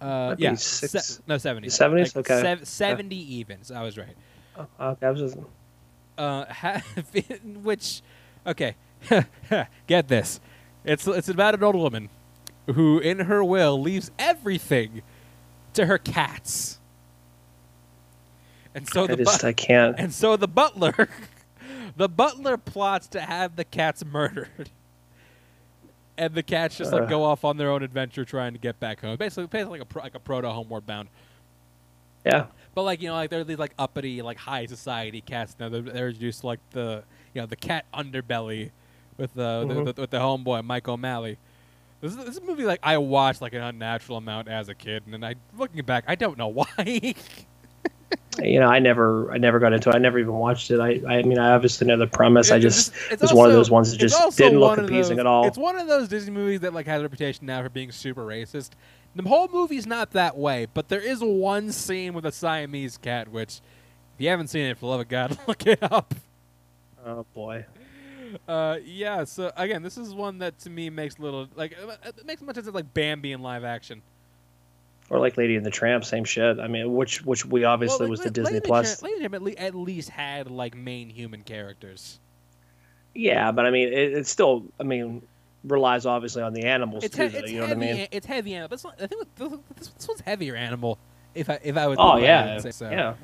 Uh, 0.00 0.34
yeah, 0.38 0.54
se- 0.54 1.20
no 1.26 1.36
70s. 1.36 1.66
70s? 1.66 2.16
Like 2.16 2.30
Okay. 2.30 2.42
sev- 2.42 2.66
70 2.68 3.46
So 3.62 3.74
I 3.74 3.82
was 3.82 3.96
right. 3.98 4.16
Oh, 4.56 4.66
okay, 4.80 5.06
I 5.06 5.10
was 5.10 5.20
just, 5.20 5.36
Uh, 6.18 6.44
ha- 6.46 6.82
which, 7.62 8.02
okay, 8.46 8.74
get 9.86 10.08
this. 10.08 10.40
It's 10.84 11.06
it's 11.06 11.28
about 11.28 11.54
an 11.54 11.62
old 11.62 11.76
woman 11.76 12.08
who, 12.66 12.98
in 12.98 13.20
her 13.20 13.44
will, 13.44 13.80
leaves 13.80 14.10
everything 14.18 15.02
to 15.74 15.86
her 15.86 15.98
cats. 15.98 16.79
And 18.74 18.88
so 18.88 19.04
I 19.04 19.06
the 19.08 19.16
just 19.16 19.40
bu- 19.42 19.46
I 19.48 19.52
can't. 19.52 19.96
and 19.98 20.12
so 20.14 20.36
the 20.36 20.46
butler, 20.48 21.08
the 21.96 22.08
butler 22.08 22.56
plots 22.56 23.08
to 23.08 23.20
have 23.20 23.56
the 23.56 23.64
cats 23.64 24.04
murdered. 24.04 24.70
And 26.16 26.34
the 26.34 26.42
cats 26.42 26.76
just 26.76 26.92
like 26.92 27.08
go 27.08 27.24
off 27.24 27.44
on 27.44 27.56
their 27.56 27.70
own 27.70 27.82
adventure 27.82 28.24
trying 28.26 28.52
to 28.52 28.58
get 28.58 28.78
back 28.78 29.00
home. 29.00 29.16
Basically, 29.16 29.46
basically 29.46 29.78
like 29.78 29.82
a 29.82 29.86
pro, 29.86 30.02
like 30.02 30.14
a 30.14 30.20
proto 30.20 30.50
homeward 30.50 30.86
bound. 30.86 31.08
Yeah, 32.26 32.46
But 32.74 32.82
like 32.82 33.00
you 33.00 33.08
know, 33.08 33.14
like 33.14 33.30
they're 33.30 33.42
these 33.44 33.58
like 33.58 33.72
uppity, 33.78 34.20
like 34.20 34.36
high 34.36 34.66
society 34.66 35.22
cats. 35.22 35.56
Now 35.58 35.70
they're, 35.70 35.80
they're 35.80 36.08
introduced 36.08 36.42
to, 36.42 36.46
like 36.48 36.60
the 36.72 37.02
you 37.32 37.40
know 37.40 37.46
the 37.46 37.56
cat 37.56 37.86
underbelly 37.94 38.70
with 39.16 39.32
the, 39.34 39.64
Mhm. 39.66 39.94
the, 39.94 40.00
with 40.02 40.10
the 40.10 40.18
homeboy 40.18 40.62
Mike 40.64 40.86
O'Malley. 40.88 41.38
This 42.02 42.12
is, 42.12 42.18
this 42.18 42.28
is 42.28 42.38
a 42.38 42.42
movie 42.42 42.64
like 42.64 42.80
I 42.82 42.98
watched 42.98 43.40
like 43.40 43.54
an 43.54 43.62
unnatural 43.62 44.18
amount 44.18 44.48
as 44.48 44.68
a 44.68 44.74
kid, 44.74 45.04
and 45.06 45.14
then 45.14 45.24
I 45.24 45.36
looking 45.56 45.82
back, 45.84 46.04
I 46.06 46.14
don't 46.16 46.36
know 46.36 46.48
why. 46.76 47.14
You 48.42 48.58
know, 48.60 48.68
I 48.68 48.78
never 48.78 49.30
I 49.32 49.38
never 49.38 49.58
got 49.58 49.72
into 49.72 49.90
it. 49.90 49.94
I 49.94 49.98
never 49.98 50.18
even 50.18 50.34
watched 50.34 50.70
it. 50.70 50.80
I 50.80 51.00
I 51.06 51.22
mean, 51.22 51.38
I 51.38 51.52
obviously 51.52 51.86
know 51.86 51.96
the 51.96 52.06
premise. 52.06 52.50
I 52.50 52.58
just 52.58 52.90
it's- 52.94 53.12
it's 53.12 53.22
was 53.22 53.32
one 53.32 53.48
of 53.48 53.54
those 53.54 53.70
ones 53.70 53.90
that 53.90 53.98
just 53.98 54.36
didn't 54.36 54.60
look 54.60 54.78
appeasing 54.78 55.16
those- 55.16 55.20
at 55.20 55.26
all. 55.26 55.46
It's 55.46 55.58
one 55.58 55.76
of 55.76 55.86
those 55.88 56.08
Disney 56.08 56.32
movies 56.32 56.60
that 56.60 56.72
like 56.74 56.86
has 56.86 57.00
a 57.00 57.04
reputation 57.04 57.46
now 57.46 57.62
for 57.62 57.68
being 57.68 57.92
super 57.92 58.24
racist. 58.24 58.70
The 59.16 59.24
whole 59.28 59.48
movie's 59.48 59.86
not 59.86 60.12
that 60.12 60.36
way, 60.36 60.66
but 60.72 60.88
there 60.88 61.00
is 61.00 61.20
one 61.20 61.72
scene 61.72 62.14
with 62.14 62.24
a 62.24 62.30
Siamese 62.32 62.96
cat, 62.96 63.28
which 63.28 63.60
if 64.14 64.20
you 64.20 64.28
haven't 64.28 64.46
seen 64.48 64.66
it, 64.66 64.76
for 64.76 64.82
the 64.82 64.86
love 64.86 65.00
of 65.00 65.08
God, 65.08 65.36
look 65.48 65.66
it 65.66 65.82
up. 65.82 66.14
Oh 67.04 67.26
boy. 67.34 67.66
Uh, 68.46 68.78
yeah. 68.84 69.24
So 69.24 69.50
again, 69.56 69.82
this 69.82 69.98
is 69.98 70.14
one 70.14 70.38
that 70.38 70.58
to 70.60 70.70
me 70.70 70.88
makes 70.90 71.18
little 71.18 71.48
like 71.56 71.76
uh, 71.82 71.96
it 72.04 72.24
makes 72.24 72.40
much 72.42 72.54
sense 72.54 72.68
as 72.68 72.74
like 72.74 72.94
Bambi 72.94 73.32
in 73.32 73.42
live 73.42 73.64
action. 73.64 74.02
Or 75.10 75.18
like 75.18 75.36
Lady 75.36 75.56
and 75.56 75.66
the 75.66 75.70
Tramp, 75.70 76.04
same 76.04 76.22
shit. 76.24 76.60
I 76.60 76.68
mean, 76.68 76.94
which 76.94 77.24
which 77.24 77.44
we 77.44 77.64
obviously 77.64 78.04
Well, 78.04 78.10
was 78.10 78.20
the 78.20 78.30
Disney 78.30 78.60
Plus. 78.60 79.00
Tramp- 79.00 79.02
Lady 79.02 79.24
and 79.24 79.34
the 79.34 79.38
Tramp 79.40 79.58
at, 79.60 79.74
least 79.74 80.08
had 80.10 80.48
like 80.50 80.76
main 80.76 81.10
human 81.10 81.42
characters. 81.42 82.20
Yeah, 83.12 83.50
but 83.50 83.66
I 83.66 83.70
mean, 83.70 83.88
it, 83.88 84.12
it's 84.12 84.30
still. 84.30 84.64
I 84.78 84.84
mean, 84.84 85.22
relies 85.64 86.06
obviously 86.06 86.42
on 86.42 86.52
the 86.54 86.62
animals 86.62 87.02
It's, 87.04 87.16
too. 87.16 87.24
he- 87.24 87.28
though, 87.28 87.38
it's 87.40 87.50
you 87.50 87.60
know 87.60 87.66
heavy. 87.66 87.80
what 87.80 87.88
I 87.90 87.92
mean? 87.94 88.08
It's 88.12 88.26
heavy 88.26 88.54
animal. 88.54 88.68
But 88.68 88.74
it's 88.74 88.84
not, 88.84 89.02
I 89.02 89.06
think 89.08 89.26
this, 89.36 89.88
this, 89.88 90.08
one's 90.08 90.20
heavier 90.20 90.54
animal. 90.54 90.96
If 91.34 91.50
I 91.50 91.58
if 91.62 91.76
I 91.76 91.88
would. 91.88 91.98
Oh 92.00 92.16
yeah, 92.16 92.54
would 92.54 92.62
say 92.62 92.70
so. 92.70 92.88
yeah. 92.90 93.14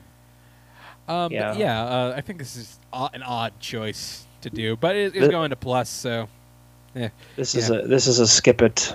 Um, 1.08 1.30
Yeah. 1.30 1.54
Yeah, 1.56 1.84
uh, 1.84 2.14
I 2.16 2.20
think 2.20 2.40
this 2.40 2.56
is 2.56 2.80
an 2.92 3.22
odd 3.22 3.58
choice 3.60 4.26
to 4.40 4.50
do, 4.50 4.76
but 4.76 4.96
it, 4.96 5.14
it's 5.14 5.26
The- 5.26 5.30
going 5.30 5.50
to 5.50 5.56
plus. 5.56 5.88
So 5.88 6.28
Yeah. 6.96 7.10
This 7.36 7.54
is 7.54 7.70
a 7.70 7.82
this 7.82 8.08
is 8.08 8.18
a 8.18 8.26
skip 8.26 8.60
it 8.60 8.92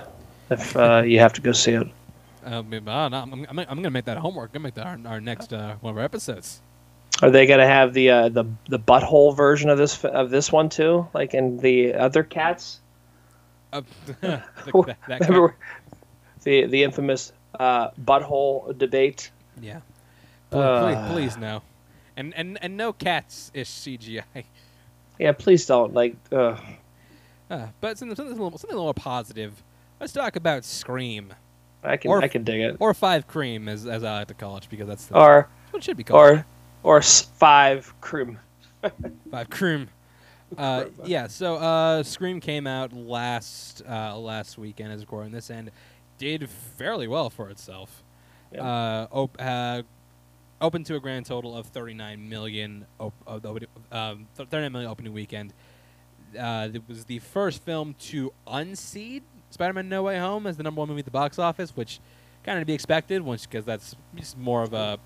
if 0.50 0.76
uh, 0.76 1.02
you 1.06 1.20
have 1.20 1.32
to 1.32 1.40
go 1.40 1.52
see 1.52 1.72
it. 1.72 1.86
I 2.44 2.50
don't 2.50 2.70
know, 2.84 2.92
I'm, 2.92 3.32
I'm, 3.34 3.58
I'm 3.58 3.66
gonna 3.66 3.90
make 3.90 4.06
that 4.06 4.18
homework. 4.18 4.50
I'm 4.50 4.62
gonna 4.62 4.64
make 4.64 4.74
that 4.74 4.86
our, 4.86 4.98
our 5.14 5.20
next 5.20 5.52
uh, 5.52 5.76
one 5.80 5.92
of 5.92 5.98
our 5.98 6.04
episodes. 6.04 6.60
Are 7.22 7.30
they 7.30 7.46
gonna 7.46 7.66
have 7.66 7.92
the 7.94 8.10
uh, 8.10 8.28
the 8.28 8.44
the 8.68 8.78
butthole 8.78 9.36
version 9.36 9.70
of 9.70 9.78
this 9.78 10.04
of 10.04 10.30
this 10.30 10.50
one 10.50 10.68
too, 10.68 11.06
like 11.14 11.34
in 11.34 11.58
the 11.58 11.94
other 11.94 12.22
cats? 12.22 12.80
Uh, 13.72 13.82
the- 14.06 14.42
that- 14.86 14.96
that 15.08 15.20
Remember 15.20 15.54
the 16.42 16.66
the 16.66 16.82
infamous 16.82 17.32
uh, 17.58 17.90
butthole 18.02 18.76
debate? 18.76 19.30
Yeah. 19.60 19.80
Please, 20.50 20.58
Uh. 20.60 20.82
please, 21.12 21.12
please 21.32 21.36
no. 21.40 21.62
And 22.16 22.34
and 22.34 22.58
and 22.62 22.76
no 22.76 22.92
cats 22.92 23.50
is 23.54 23.68
CGI. 23.68 24.44
Yeah, 25.18 25.32
please 25.32 25.64
don't 25.66 25.94
like. 25.94 26.16
Uh, 26.32 26.56
Uh, 27.50 27.66
but 27.82 27.98
something, 27.98 28.16
something, 28.16 28.38
a 28.38 28.42
little, 28.42 28.58
something 28.58 28.70
a 28.74 28.78
little 28.78 28.86
more 28.86 28.94
positive. 28.94 29.62
Let's 30.00 30.14
talk 30.14 30.36
about 30.36 30.64
Scream 30.64 31.34
I 31.82 31.96
can 31.96 32.10
Or- 32.10 32.22
I 32.22 32.28
can 32.28 32.44
dig 32.44 32.60
it. 32.60 32.76
or 32.80 32.94
Five 32.94 33.26
Cream, 33.26 33.68
as 33.68 33.86
as 33.86 34.04
I 34.04 34.18
like 34.20 34.28
to 34.28 34.34
call 34.34 34.56
it, 34.56 34.66
because 34.70 34.86
that's, 34.86 35.06
that's 35.06 35.16
Or 35.18 35.48
what 35.70 35.78
it 35.78 35.84
should 35.84 35.96
be 35.96 36.04
called. 36.04 36.20
or 36.20 36.46
or 36.84 37.02
five 37.02 37.92
cream. 38.00 38.38
Five 39.30 39.48
Cream. 39.50 39.88
Uh, 40.58 40.86
yeah. 41.04 41.28
So 41.28 41.56
uh, 41.56 42.02
Scream 42.02 42.40
came 42.40 42.66
out 42.66 42.92
last 42.92 43.82
uh, 43.88 44.18
last 44.18 44.58
weekend, 44.58 44.92
as 44.92 45.00
recording 45.00 45.32
this, 45.32 45.50
and 45.50 45.70
did 46.18 46.48
fairly 46.50 47.06
well 47.08 47.30
for 47.30 47.48
itself. 47.50 48.02
Yeah. 48.52 48.62
Uh, 48.64 49.06
op- 49.12 49.36
uh, 49.40 49.82
opened 50.60 50.86
to 50.86 50.96
a 50.96 51.00
grand 51.00 51.26
total 51.26 51.56
of 51.56 51.66
39 51.68 52.28
million. 52.28 52.84
Op- 53.00 53.14
opening- 53.26 53.68
um, 53.90 54.26
39 54.34 54.72
million 54.72 54.90
opening 54.90 55.12
weekend. 55.12 55.54
Uh, 56.38 56.68
it 56.72 56.82
was 56.88 57.04
the 57.06 57.18
first 57.20 57.62
film 57.62 57.94
to 57.98 58.32
unseed 58.46 59.22
Spider-Man: 59.52 59.88
No 59.88 60.02
Way 60.02 60.18
Home 60.18 60.46
as 60.46 60.56
the 60.56 60.62
number 60.62 60.80
one 60.80 60.88
movie 60.88 61.00
at 61.00 61.04
the 61.06 61.10
box 61.12 61.38
office, 61.38 61.76
which 61.76 62.00
kind 62.44 62.58
of 62.58 62.62
to 62.62 62.66
be 62.66 62.74
expected, 62.74 63.22
once 63.22 63.46
because 63.46 63.64
that's 63.64 63.96
just 64.16 64.38
more 64.38 64.62
of 64.62 64.72
a 64.74 64.98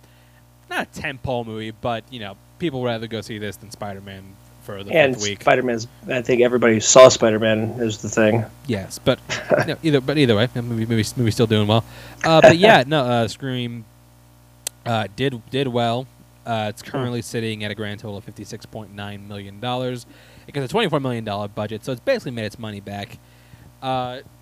not 0.71 0.89
a 0.97 1.01
tentpole 1.01 1.47
movie, 1.47 1.71
but 1.73 2.05
you 2.11 2.21
know 2.21 2.37
people 2.59 2.81
would 2.83 2.87
rather 2.89 3.07
go 3.07 3.21
see 3.21 3.39
this 3.39 3.57
than 3.57 3.71
Spider-Man 3.71 4.37
for 4.63 4.83
the 4.85 4.93
And 4.93 5.17
week. 5.21 5.43
Spider 5.43 5.63
Man's. 5.63 5.87
I 6.09 6.23
think 6.23 6.43
everybody 6.43 6.81
saw 6.81 7.09
Spider 7.09 7.39
Man 7.39 7.71
is 7.81 7.99
the 7.99 8.09
thing. 8.09 8.45
Yes, 8.67 8.99
but 8.99 9.21
no, 9.67 9.77
either 9.83 10.01
but 10.01 10.19
either 10.19 10.37
way, 10.37 10.47
the 10.47 10.63
movie 10.63 10.87
movie 10.87 11.09
movie's 11.17 11.35
still 11.35 11.47
doing 11.47 11.69
well. 11.69 11.85
Uh, 12.25 12.43
but 12.43 12.59
yeah, 12.59 12.85
no, 12.87 13.05
uh, 13.05 13.29
Scream 13.29 13.85
Uh, 14.87 15.09
did 15.17 15.43
did 15.51 15.69
well. 15.69 16.07
Uh, 16.47 16.67
it's 16.71 16.83
currently 16.83 17.23
sitting 17.23 17.65
at 17.65 17.71
a 17.73 17.75
grand 17.75 18.01
total 18.01 18.19
of 18.19 18.25
fifty 18.25 18.45
six 18.45 18.67
point 18.67 18.95
nine 18.95 19.27
million 19.29 19.61
dollars. 19.61 20.07
It 20.49 20.55
gets 20.55 20.67
a 20.67 20.69
twenty 20.69 20.89
four 20.89 21.01
million 21.01 21.25
dollar 21.25 21.49
budget, 21.49 21.85
so 21.85 21.93
it's 21.93 22.01
basically 22.01 22.33
made 22.33 22.47
its 22.47 22.59
money 22.59 22.81
back. 22.81 23.19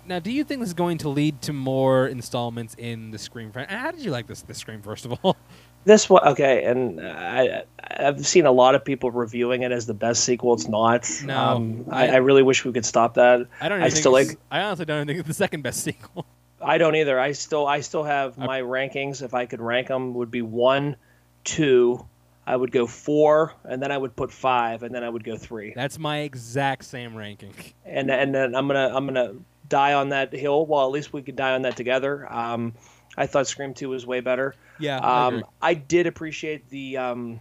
Now, 0.07 0.19
do 0.19 0.31
you 0.31 0.43
think 0.43 0.59
this 0.59 0.69
is 0.69 0.73
going 0.75 0.99
to 0.99 1.09
lead 1.09 1.41
to 1.43 1.53
more 1.53 2.07
installments 2.07 2.75
in 2.77 3.11
the 3.11 3.17
Scream 3.17 3.51
franchise? 3.51 3.77
How 3.79 3.91
did 3.91 4.01
you 4.01 4.11
like 4.11 4.27
this 4.27 4.41
the 4.41 4.53
Scream 4.53 4.81
first 4.81 5.05
of 5.05 5.13
all? 5.23 5.35
This 5.85 6.09
one, 6.09 6.27
okay, 6.29 6.63
and 6.63 6.99
I, 6.99 7.61
I've 7.79 8.25
seen 8.25 8.47
a 8.47 8.51
lot 8.51 8.73
of 8.73 8.83
people 8.83 9.11
reviewing 9.11 9.61
it 9.61 9.71
as 9.71 9.85
the 9.85 9.93
best 9.93 10.23
sequel. 10.23 10.55
It's 10.55 10.67
not. 10.67 11.07
No, 11.23 11.37
um, 11.39 11.85
I, 11.91 12.07
I- 12.07 12.15
really 12.15 12.41
wish 12.41 12.65
we 12.65 12.71
could 12.71 12.87
stop 12.87 13.13
that. 13.13 13.45
I 13.61 13.69
don't. 13.69 13.83
I 13.83 13.89
still 13.89 14.11
like- 14.11 14.39
I 14.49 14.61
honestly 14.61 14.85
don't 14.85 14.97
even 14.97 15.07
think 15.09 15.19
it's 15.19 15.27
the 15.27 15.35
second 15.35 15.61
best 15.61 15.83
sequel. 15.83 16.25
I 16.59 16.79
don't 16.79 16.95
either. 16.95 17.19
I 17.19 17.33
still, 17.33 17.67
I 17.67 17.81
still 17.81 18.03
have 18.03 18.33
I- 18.39 18.47
my 18.47 18.61
rankings. 18.61 19.21
If 19.21 19.35
I 19.35 19.45
could 19.45 19.61
rank 19.61 19.89
them, 19.89 20.15
would 20.15 20.31
be 20.31 20.41
one, 20.41 20.95
two. 21.43 22.03
I 22.47 22.55
would 22.55 22.71
go 22.71 22.87
four, 22.87 23.53
and 23.63 23.79
then 23.79 23.91
I 23.91 23.97
would 23.99 24.15
put 24.15 24.31
five, 24.31 24.81
and 24.81 24.93
then 24.93 25.03
I 25.03 25.09
would 25.09 25.23
go 25.23 25.37
three. 25.37 25.71
That's 25.75 25.99
my 25.99 26.21
exact 26.21 26.85
same 26.85 27.15
ranking. 27.15 27.53
and 27.85 28.09
and 28.09 28.33
then 28.33 28.55
I'm 28.55 28.65
gonna 28.65 28.91
I'm 28.91 29.05
gonna 29.05 29.33
die 29.69 29.93
on 29.93 30.09
that 30.09 30.33
hill. 30.33 30.65
Well, 30.65 30.85
at 30.85 30.91
least 30.91 31.13
we 31.13 31.21
could 31.21 31.35
die 31.35 31.53
on 31.53 31.63
that 31.63 31.75
together. 31.77 32.31
Um, 32.31 32.73
I 33.17 33.27
thought 33.27 33.47
Scream 33.47 33.73
Two 33.73 33.89
was 33.89 34.05
way 34.05 34.19
better. 34.19 34.55
Yeah. 34.79 34.99
I 34.99 35.27
Um, 35.27 35.33
agree. 35.35 35.43
I 35.61 35.73
did 35.73 36.07
appreciate 36.07 36.69
the 36.69 36.97
um, 36.97 37.39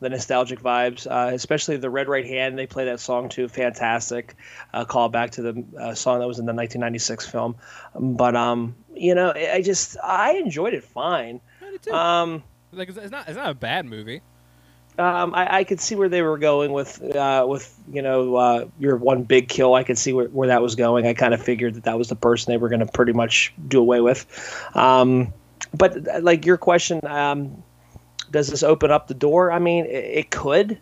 the 0.00 0.10
nostalgic 0.10 0.60
vibes, 0.60 1.06
uh, 1.10 1.32
especially 1.34 1.78
the 1.78 1.88
Red 1.88 2.06
Right 2.08 2.26
Hand. 2.26 2.58
They 2.58 2.66
play 2.66 2.84
that 2.86 3.00
song 3.00 3.28
too, 3.30 3.48
fantastic. 3.48 4.34
Uh, 4.74 4.84
call 4.84 5.08
back 5.08 5.30
to 5.32 5.42
the 5.42 5.64
uh, 5.80 5.94
song 5.94 6.18
that 6.20 6.26
was 6.28 6.38
in 6.38 6.44
the 6.44 6.52
1996 6.52 7.26
film. 7.26 7.56
But 7.98 8.36
um, 8.36 8.76
you 8.94 9.14
know, 9.14 9.32
I 9.34 9.52
I 9.54 9.62
just 9.62 9.96
I 10.04 10.32
enjoyed 10.34 10.74
it 10.74 10.84
fine. 10.84 11.40
I 11.66 11.70
did 11.70 11.82
too. 11.82 11.92
Um, 11.92 12.42
like 12.72 12.90
it's 12.90 13.10
not. 13.10 13.26
It's 13.28 13.36
not 13.38 13.50
a 13.50 13.54
bad 13.54 13.86
movie. 13.86 14.20
Um, 14.98 15.34
I, 15.34 15.58
I 15.58 15.64
could 15.64 15.80
see 15.80 15.94
where 15.94 16.08
they 16.08 16.22
were 16.22 16.38
going 16.38 16.72
with 16.72 17.02
uh, 17.14 17.44
with 17.48 17.78
you 17.92 18.02
know 18.02 18.36
uh, 18.36 18.66
your 18.78 18.96
one 18.96 19.24
big 19.24 19.48
kill. 19.48 19.74
I 19.74 19.84
could 19.84 19.98
see 19.98 20.12
where, 20.12 20.28
where 20.28 20.48
that 20.48 20.62
was 20.62 20.74
going. 20.74 21.06
I 21.06 21.14
kind 21.14 21.34
of 21.34 21.42
figured 21.42 21.74
that 21.74 21.84
that 21.84 21.98
was 21.98 22.08
the 22.08 22.16
person 22.16 22.52
they 22.52 22.56
were 22.56 22.68
going 22.68 22.80
to 22.80 22.86
pretty 22.86 23.12
much 23.12 23.52
do 23.68 23.80
away 23.80 24.00
with. 24.00 24.26
Um, 24.74 25.32
but 25.74 26.08
uh, 26.08 26.20
like 26.20 26.46
your 26.46 26.56
question, 26.56 27.00
um, 27.06 27.62
does 28.30 28.48
this 28.48 28.62
open 28.62 28.90
up 28.90 29.08
the 29.08 29.14
door? 29.14 29.52
I 29.52 29.58
mean, 29.58 29.86
it, 29.86 30.04
it 30.04 30.30
could. 30.30 30.78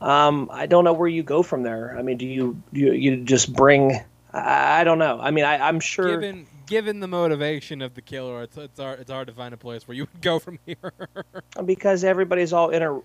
Um, 0.00 0.48
I 0.52 0.66
don't 0.66 0.84
know 0.84 0.92
where 0.92 1.08
you 1.08 1.22
go 1.22 1.42
from 1.42 1.62
there. 1.62 1.96
I 1.98 2.02
mean, 2.02 2.18
do 2.18 2.26
you 2.26 2.62
you, 2.72 2.92
you 2.92 3.24
just 3.24 3.52
bring? 3.52 4.00
I, 4.32 4.80
I 4.80 4.84
don't 4.84 4.98
know. 4.98 5.18
I 5.20 5.30
mean, 5.30 5.44
I, 5.44 5.68
I'm 5.68 5.80
sure. 5.80 6.20
Given 6.20 6.46
given 6.68 7.00
the 7.00 7.08
motivation 7.08 7.82
of 7.82 7.94
the 7.94 8.02
killer, 8.02 8.42
it's 8.42 8.56
it's 8.56 8.78
hard, 8.78 9.00
it's 9.00 9.10
hard 9.10 9.26
to 9.26 9.34
find 9.34 9.52
a 9.52 9.56
place 9.56 9.88
where 9.88 9.96
you 9.96 10.06
would 10.12 10.22
go 10.22 10.38
from 10.38 10.58
here. 10.64 10.92
because 11.64 12.04
everybody's 12.04 12.52
all 12.52 12.68
inter 12.70 13.00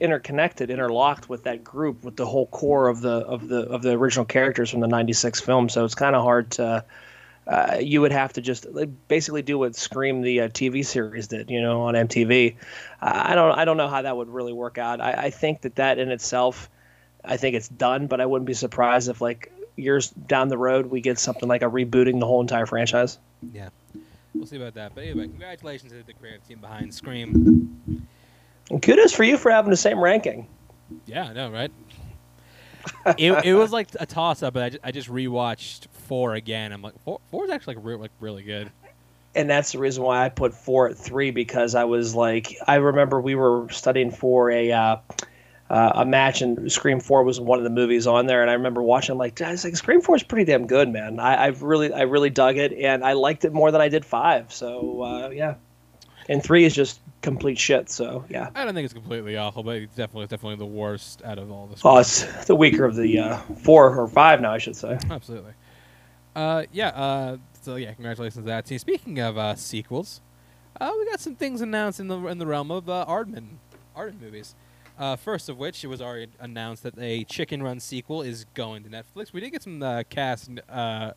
interconnected, 0.00 0.70
interlocked 0.70 1.28
with 1.28 1.44
that 1.44 1.62
group, 1.62 2.04
with 2.04 2.16
the 2.16 2.24
whole 2.24 2.46
core 2.46 2.88
of 2.88 3.00
the 3.02 3.18
of 3.26 3.48
the 3.48 3.68
of 3.68 3.82
the 3.82 3.90
original 3.90 4.24
characters 4.24 4.70
from 4.70 4.80
the 4.80 4.88
'96 4.88 5.40
film. 5.40 5.68
So 5.68 5.84
it's 5.84 5.94
kind 5.94 6.16
of 6.16 6.22
hard 6.22 6.52
to. 6.52 6.84
Uh, 7.46 7.76
you 7.78 8.00
would 8.00 8.12
have 8.12 8.32
to 8.32 8.40
just 8.40 8.66
basically 9.06 9.42
do 9.42 9.58
what 9.58 9.76
Scream 9.76 10.22
the 10.22 10.40
uh, 10.40 10.48
TV 10.48 10.82
series 10.82 11.28
did, 11.28 11.50
you 11.50 11.60
know, 11.60 11.82
on 11.82 11.92
MTV. 11.92 12.56
Uh, 13.02 13.22
I 13.26 13.34
don't, 13.34 13.58
I 13.58 13.66
don't 13.66 13.76
know 13.76 13.88
how 13.88 14.00
that 14.00 14.16
would 14.16 14.30
really 14.30 14.54
work 14.54 14.78
out. 14.78 15.02
I, 15.02 15.12
I 15.12 15.30
think 15.30 15.60
that 15.60 15.74
that 15.74 15.98
in 15.98 16.10
itself, 16.10 16.70
I 17.22 17.36
think 17.36 17.54
it's 17.54 17.68
done, 17.68 18.06
but 18.06 18.22
I 18.22 18.24
wouldn't 18.24 18.46
be 18.46 18.54
surprised 18.54 19.10
if 19.10 19.20
like 19.20 19.52
years 19.76 20.10
down 20.10 20.48
the 20.48 20.58
road 20.58 20.86
we 20.86 21.00
get 21.00 21.18
something 21.18 21.48
like 21.48 21.62
a 21.62 21.70
rebooting 21.70 22.20
the 22.20 22.26
whole 22.26 22.40
entire 22.40 22.66
franchise. 22.66 23.18
yeah, 23.52 23.68
we'll 24.34 24.46
see 24.46 24.56
about 24.56 24.74
that. 24.74 24.94
But 24.94 25.04
anyway, 25.04 25.28
congratulations 25.28 25.92
to 25.92 26.02
the 26.02 26.12
creative 26.12 26.46
team 26.46 26.58
behind 26.58 26.94
Scream. 26.94 27.98
And 28.70 28.82
kudos 28.82 29.12
for 29.12 29.24
you 29.24 29.36
for 29.36 29.50
having 29.50 29.70
the 29.70 29.76
same 29.76 29.98
ranking. 29.98 30.46
Yeah, 31.06 31.24
I 31.28 31.32
know, 31.32 31.50
right? 31.50 31.70
it, 33.18 33.44
it 33.44 33.54
was 33.54 33.72
like 33.72 33.88
a 33.98 34.06
toss 34.06 34.42
up, 34.42 34.54
but 34.54 34.62
I 34.62 34.68
just, 34.70 34.84
I 34.84 34.90
just 34.92 35.08
rewatched 35.08 35.86
four 36.06 36.34
again. 36.34 36.72
I'm 36.72 36.82
like, 36.82 36.98
four, 37.04 37.20
four 37.30 37.44
is 37.44 37.50
actually 37.50 37.76
like, 37.76 37.84
real, 37.84 37.98
like 37.98 38.10
really 38.20 38.42
good. 38.42 38.70
and 39.34 39.48
that's 39.48 39.72
the 39.72 39.78
reason 39.78 40.02
why 40.02 40.24
I 40.24 40.28
put 40.28 40.54
four 40.54 40.88
at 40.90 40.96
three 40.96 41.30
because 41.30 41.74
I 41.74 41.84
was 41.84 42.14
like, 42.14 42.56
I 42.66 42.76
remember 42.76 43.20
we 43.20 43.34
were 43.34 43.68
studying 43.70 44.10
for 44.10 44.50
a 44.50 44.72
uh, 44.72 44.96
uh, 45.70 45.92
a 45.94 46.04
match, 46.04 46.42
and 46.42 46.70
Scream 46.70 47.00
Four 47.00 47.24
was 47.24 47.40
one 47.40 47.58
of 47.58 47.64
the 47.64 47.70
movies 47.70 48.06
on 48.06 48.26
there, 48.26 48.42
and 48.42 48.50
I 48.50 48.54
remember 48.54 48.82
watching. 48.82 49.16
like, 49.16 49.40
I 49.40 49.52
was 49.52 49.64
like, 49.64 49.76
Scream 49.76 50.00
Four 50.00 50.16
is 50.16 50.22
pretty 50.22 50.44
damn 50.44 50.66
good, 50.66 50.88
man. 50.90 51.18
I, 51.18 51.34
I 51.34 51.46
really, 51.48 51.92
I 51.92 52.02
really 52.02 52.30
dug 52.30 52.56
it, 52.56 52.72
and 52.72 53.04
I 53.04 53.14
liked 53.14 53.44
it 53.44 53.52
more 53.52 53.70
than 53.70 53.80
I 53.80 53.88
did 53.88 54.04
five. 54.04 54.52
So 54.52 55.02
uh, 55.02 55.28
yeah, 55.30 55.54
and 56.28 56.42
three 56.42 56.64
is 56.64 56.74
just 56.74 57.00
complete 57.22 57.58
shit. 57.58 57.90
So 57.90 58.24
yeah, 58.28 58.50
I 58.54 58.64
don't 58.64 58.74
think 58.74 58.84
it's 58.84 58.94
completely 58.94 59.36
awful, 59.36 59.62
but 59.62 59.76
it's 59.76 59.96
definitely 59.96 60.26
definitely 60.26 60.56
the 60.56 60.66
worst 60.66 61.22
out 61.24 61.38
of 61.38 61.50
all 61.50 61.66
the. 61.66 61.80
oh, 61.84 61.98
it's 61.98 62.44
the 62.46 62.54
weaker 62.54 62.84
of 62.84 62.94
the 62.94 63.18
uh, 63.18 63.38
four 63.62 63.98
or 63.98 64.06
five 64.06 64.40
now, 64.40 64.52
I 64.52 64.58
should 64.58 64.76
say. 64.76 64.98
Absolutely. 65.10 65.52
Uh, 66.36 66.64
yeah. 66.72 66.88
Uh, 66.88 67.36
so 67.62 67.76
yeah, 67.76 67.92
congratulations 67.94 68.36
to 68.36 68.42
that 68.42 68.66
team. 68.66 68.78
Speaking 68.78 69.18
of 69.20 69.38
uh, 69.38 69.54
sequels, 69.54 70.20
uh, 70.80 70.92
we 70.98 71.06
got 71.06 71.20
some 71.20 71.34
things 71.34 71.62
announced 71.62 72.00
in 72.00 72.08
the 72.08 72.18
in 72.26 72.38
the 72.38 72.46
realm 72.46 72.70
of 72.70 72.88
uh, 72.88 73.06
Aardman, 73.08 73.56
Aardman 73.96 74.20
movies. 74.20 74.54
Uh, 74.98 75.16
first 75.16 75.48
of 75.48 75.58
which, 75.58 75.82
it 75.82 75.88
was 75.88 76.00
already 76.00 76.28
announced 76.38 76.84
that 76.84 76.96
a 76.98 77.24
Chicken 77.24 77.62
Run 77.62 77.80
sequel 77.80 78.22
is 78.22 78.44
going 78.54 78.84
to 78.84 78.88
Netflix. 78.88 79.32
We 79.32 79.40
did 79.40 79.50
get 79.50 79.62
some 79.62 79.82
uh, 79.82 80.04
cast 80.08 80.50
uh, 80.68 81.12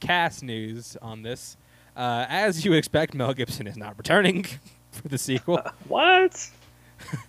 cast 0.00 0.42
news 0.42 0.96
on 1.02 1.22
this. 1.22 1.56
Uh, 1.96 2.24
as 2.28 2.64
you 2.64 2.70
would 2.70 2.78
expect, 2.78 3.14
Mel 3.14 3.34
Gibson 3.34 3.66
is 3.66 3.76
not 3.76 3.98
returning 3.98 4.46
for 4.90 5.08
the 5.08 5.18
sequel. 5.18 5.60
What? 5.88 6.48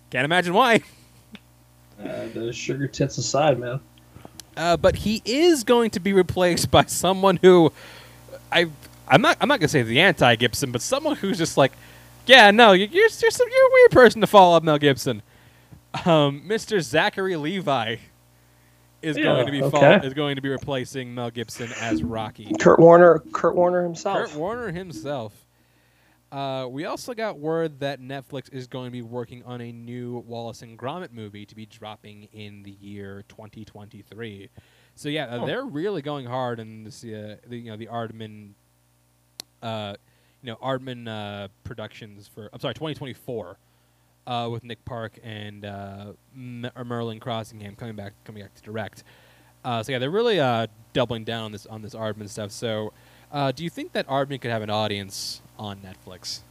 Can't 0.09 0.25
imagine 0.25 0.53
why. 0.53 0.81
Uh, 1.99 2.27
the 2.33 2.51
sugar 2.53 2.87
tits 2.87 3.17
aside, 3.17 3.59
man. 3.59 3.79
Uh, 4.57 4.77
but 4.77 4.97
he 4.97 5.21
is 5.23 5.63
going 5.63 5.89
to 5.91 5.99
be 5.99 6.13
replaced 6.13 6.69
by 6.69 6.83
someone 6.85 7.37
who 7.37 7.71
I 8.51 8.67
I'm 9.07 9.21
not 9.21 9.37
I'm 9.41 9.47
not 9.47 9.59
gonna 9.59 9.67
say 9.67 9.83
the 9.83 9.99
anti 9.99 10.35
Gibson, 10.35 10.71
but 10.71 10.81
someone 10.81 11.15
who's 11.15 11.37
just 11.37 11.57
like, 11.57 11.73
yeah, 12.25 12.51
no, 12.51 12.71
you're 12.71 12.87
you're, 12.87 13.09
you're, 13.21 13.31
some, 13.31 13.47
you're 13.49 13.67
a 13.67 13.73
weird 13.73 13.91
person 13.91 14.21
to 14.21 14.27
follow 14.27 14.55
up 14.55 14.63
Mel 14.63 14.77
Gibson. 14.77 15.21
Um, 16.05 16.43
Mr. 16.47 16.81
Zachary 16.81 17.35
Levi 17.35 17.97
is 19.01 19.17
Yeah, 19.17 19.23
going 19.23 19.45
to 19.47 19.51
be 19.51 19.59
fol- 19.61 19.83
okay. 19.83 20.05
is 20.07 20.13
going 20.13 20.35
to 20.35 20.41
be 20.41 20.49
replacing 20.49 21.13
Mel 21.13 21.31
Gibson 21.31 21.69
as 21.81 22.03
Rocky. 22.03 22.51
Kurt 22.59 22.79
Warner, 22.79 23.19
Kurt 23.33 23.55
Warner 23.55 23.83
himself. 23.83 24.17
Kurt 24.29 24.35
Warner 24.35 24.71
himself. 24.71 25.33
Uh, 26.31 26.65
we 26.69 26.85
also 26.85 27.13
got 27.13 27.39
word 27.39 27.81
that 27.81 27.99
Netflix 27.99 28.51
is 28.53 28.67
going 28.67 28.85
to 28.85 28.91
be 28.91 29.01
working 29.01 29.43
on 29.43 29.59
a 29.59 29.71
new 29.73 30.19
Wallace 30.25 30.61
and 30.61 30.79
Gromit 30.79 31.11
movie 31.11 31.45
to 31.45 31.55
be 31.55 31.65
dropping 31.65 32.29
in 32.31 32.63
the 32.63 32.71
year 32.71 33.25
2023. 33.27 34.49
So 34.95 35.09
yeah, 35.09 35.25
uh, 35.25 35.39
Oh. 35.41 35.45
they're 35.45 35.65
really 35.65 36.01
going 36.01 36.25
hard 36.25 36.59
in 36.61 36.85
this, 36.85 37.03
uh, 37.03 37.35
the 37.47 37.57
you 37.57 37.69
know 37.69 37.75
the 37.75 37.87
Aardman, 37.87 38.51
uh, 39.61 39.95
you 40.41 40.47
know 40.51 40.55
Aardman 40.57 41.07
uh, 41.09 41.49
Productions 41.65 42.29
for 42.33 42.49
I'm 42.53 42.61
sorry 42.61 42.75
2024, 42.75 43.57
uh, 44.27 44.49
with 44.51 44.63
Nick 44.63 44.83
Park 44.85 45.19
and 45.23 45.65
uh, 45.65 46.13
Merlin 46.33 47.19
Crossingham 47.19 47.77
coming 47.77 47.95
back 47.95 48.13
coming 48.23 48.41
back 48.41 48.53
to 48.55 48.61
direct. 48.63 49.03
Uh, 49.63 49.83
so 49.83 49.91
yeah, 49.91 49.99
they're 49.99 50.09
really 50.09 50.39
uh, 50.39 50.67
doubling 50.93 51.23
down 51.23 51.45
on 51.45 51.51
this 51.51 51.65
on 51.65 51.81
this 51.81 51.95
Aardman 51.95 52.29
stuff. 52.29 52.51
So. 52.51 52.93
Uh, 53.33 53.49
do 53.49 53.63
you 53.63 53.69
think 53.69 53.93
that 53.93 54.05
Aardman 54.07 54.41
could 54.41 54.51
have 54.51 54.61
an 54.61 54.69
audience 54.69 55.41
on 55.57 55.79
Netflix? 55.79 56.41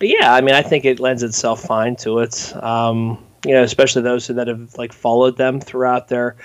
Yeah, 0.00 0.32
I 0.32 0.40
mean, 0.40 0.54
I 0.54 0.62
think 0.62 0.84
it 0.84 1.00
lends 1.00 1.22
itself 1.22 1.62
fine 1.62 1.96
to 1.96 2.18
it. 2.20 2.54
Um, 2.62 3.24
you 3.46 3.54
know, 3.54 3.62
especially 3.62 4.02
those 4.02 4.26
that 4.26 4.46
have 4.46 4.76
like 4.76 4.92
followed 4.92 5.36
them 5.36 5.60
throughout 5.60 6.08
their, 6.08 6.36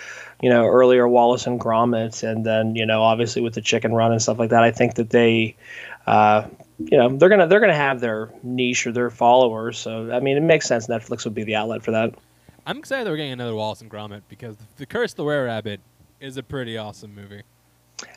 you 0.42 0.50
know, 0.50 0.66
earlier 0.66 1.08
Wallace 1.08 1.48
and 1.48 1.60
Gromit, 1.60 2.24
and 2.24 2.46
then 2.46 2.76
you 2.76 2.86
know, 2.86 3.02
obviously 3.02 3.42
with 3.42 3.54
the 3.54 3.62
Chicken 3.62 3.94
Run 3.94 4.12
and 4.12 4.22
stuff 4.22 4.40
like 4.40 4.50
that. 4.52 4.64
I 4.64 4.72
think 4.72 4.96
that 4.96 5.10
they, 5.10 5.56
uh, 6.08 6.48
you 6.80 6.98
know, 6.98 7.16
they're 7.18 7.30
gonna 7.30 7.48
they're 7.48 7.60
gonna 7.60 7.74
have 7.76 8.00
their 8.00 8.32
niche 8.44 8.86
or 8.88 8.92
their 8.92 9.10
followers. 9.10 9.78
So 9.78 10.12
I 10.12 10.20
mean, 10.20 10.38
it 10.38 10.44
makes 10.44 10.68
sense. 10.68 10.88
Netflix 10.88 11.24
would 11.26 11.36
be 11.36 11.44
the 11.44 11.56
outlet 11.56 11.84
for 11.84 11.92
that. 11.92 12.14
I'm 12.66 12.78
excited 12.78 13.06
that 13.06 13.12
we're 13.12 13.18
getting 13.18 13.32
another 13.32 13.56
Wallace 13.56 13.82
and 13.82 13.92
Gromit 13.92 14.22
because 14.28 14.58
The 14.78 14.86
Curse 14.86 15.12
of 15.14 15.18
the 15.18 15.24
Were 15.24 15.46
Rabbit 15.46 15.80
is 16.20 16.38
a 16.38 16.44
pretty 16.44 16.78
awesome 16.78 17.14
movie. 17.14 17.44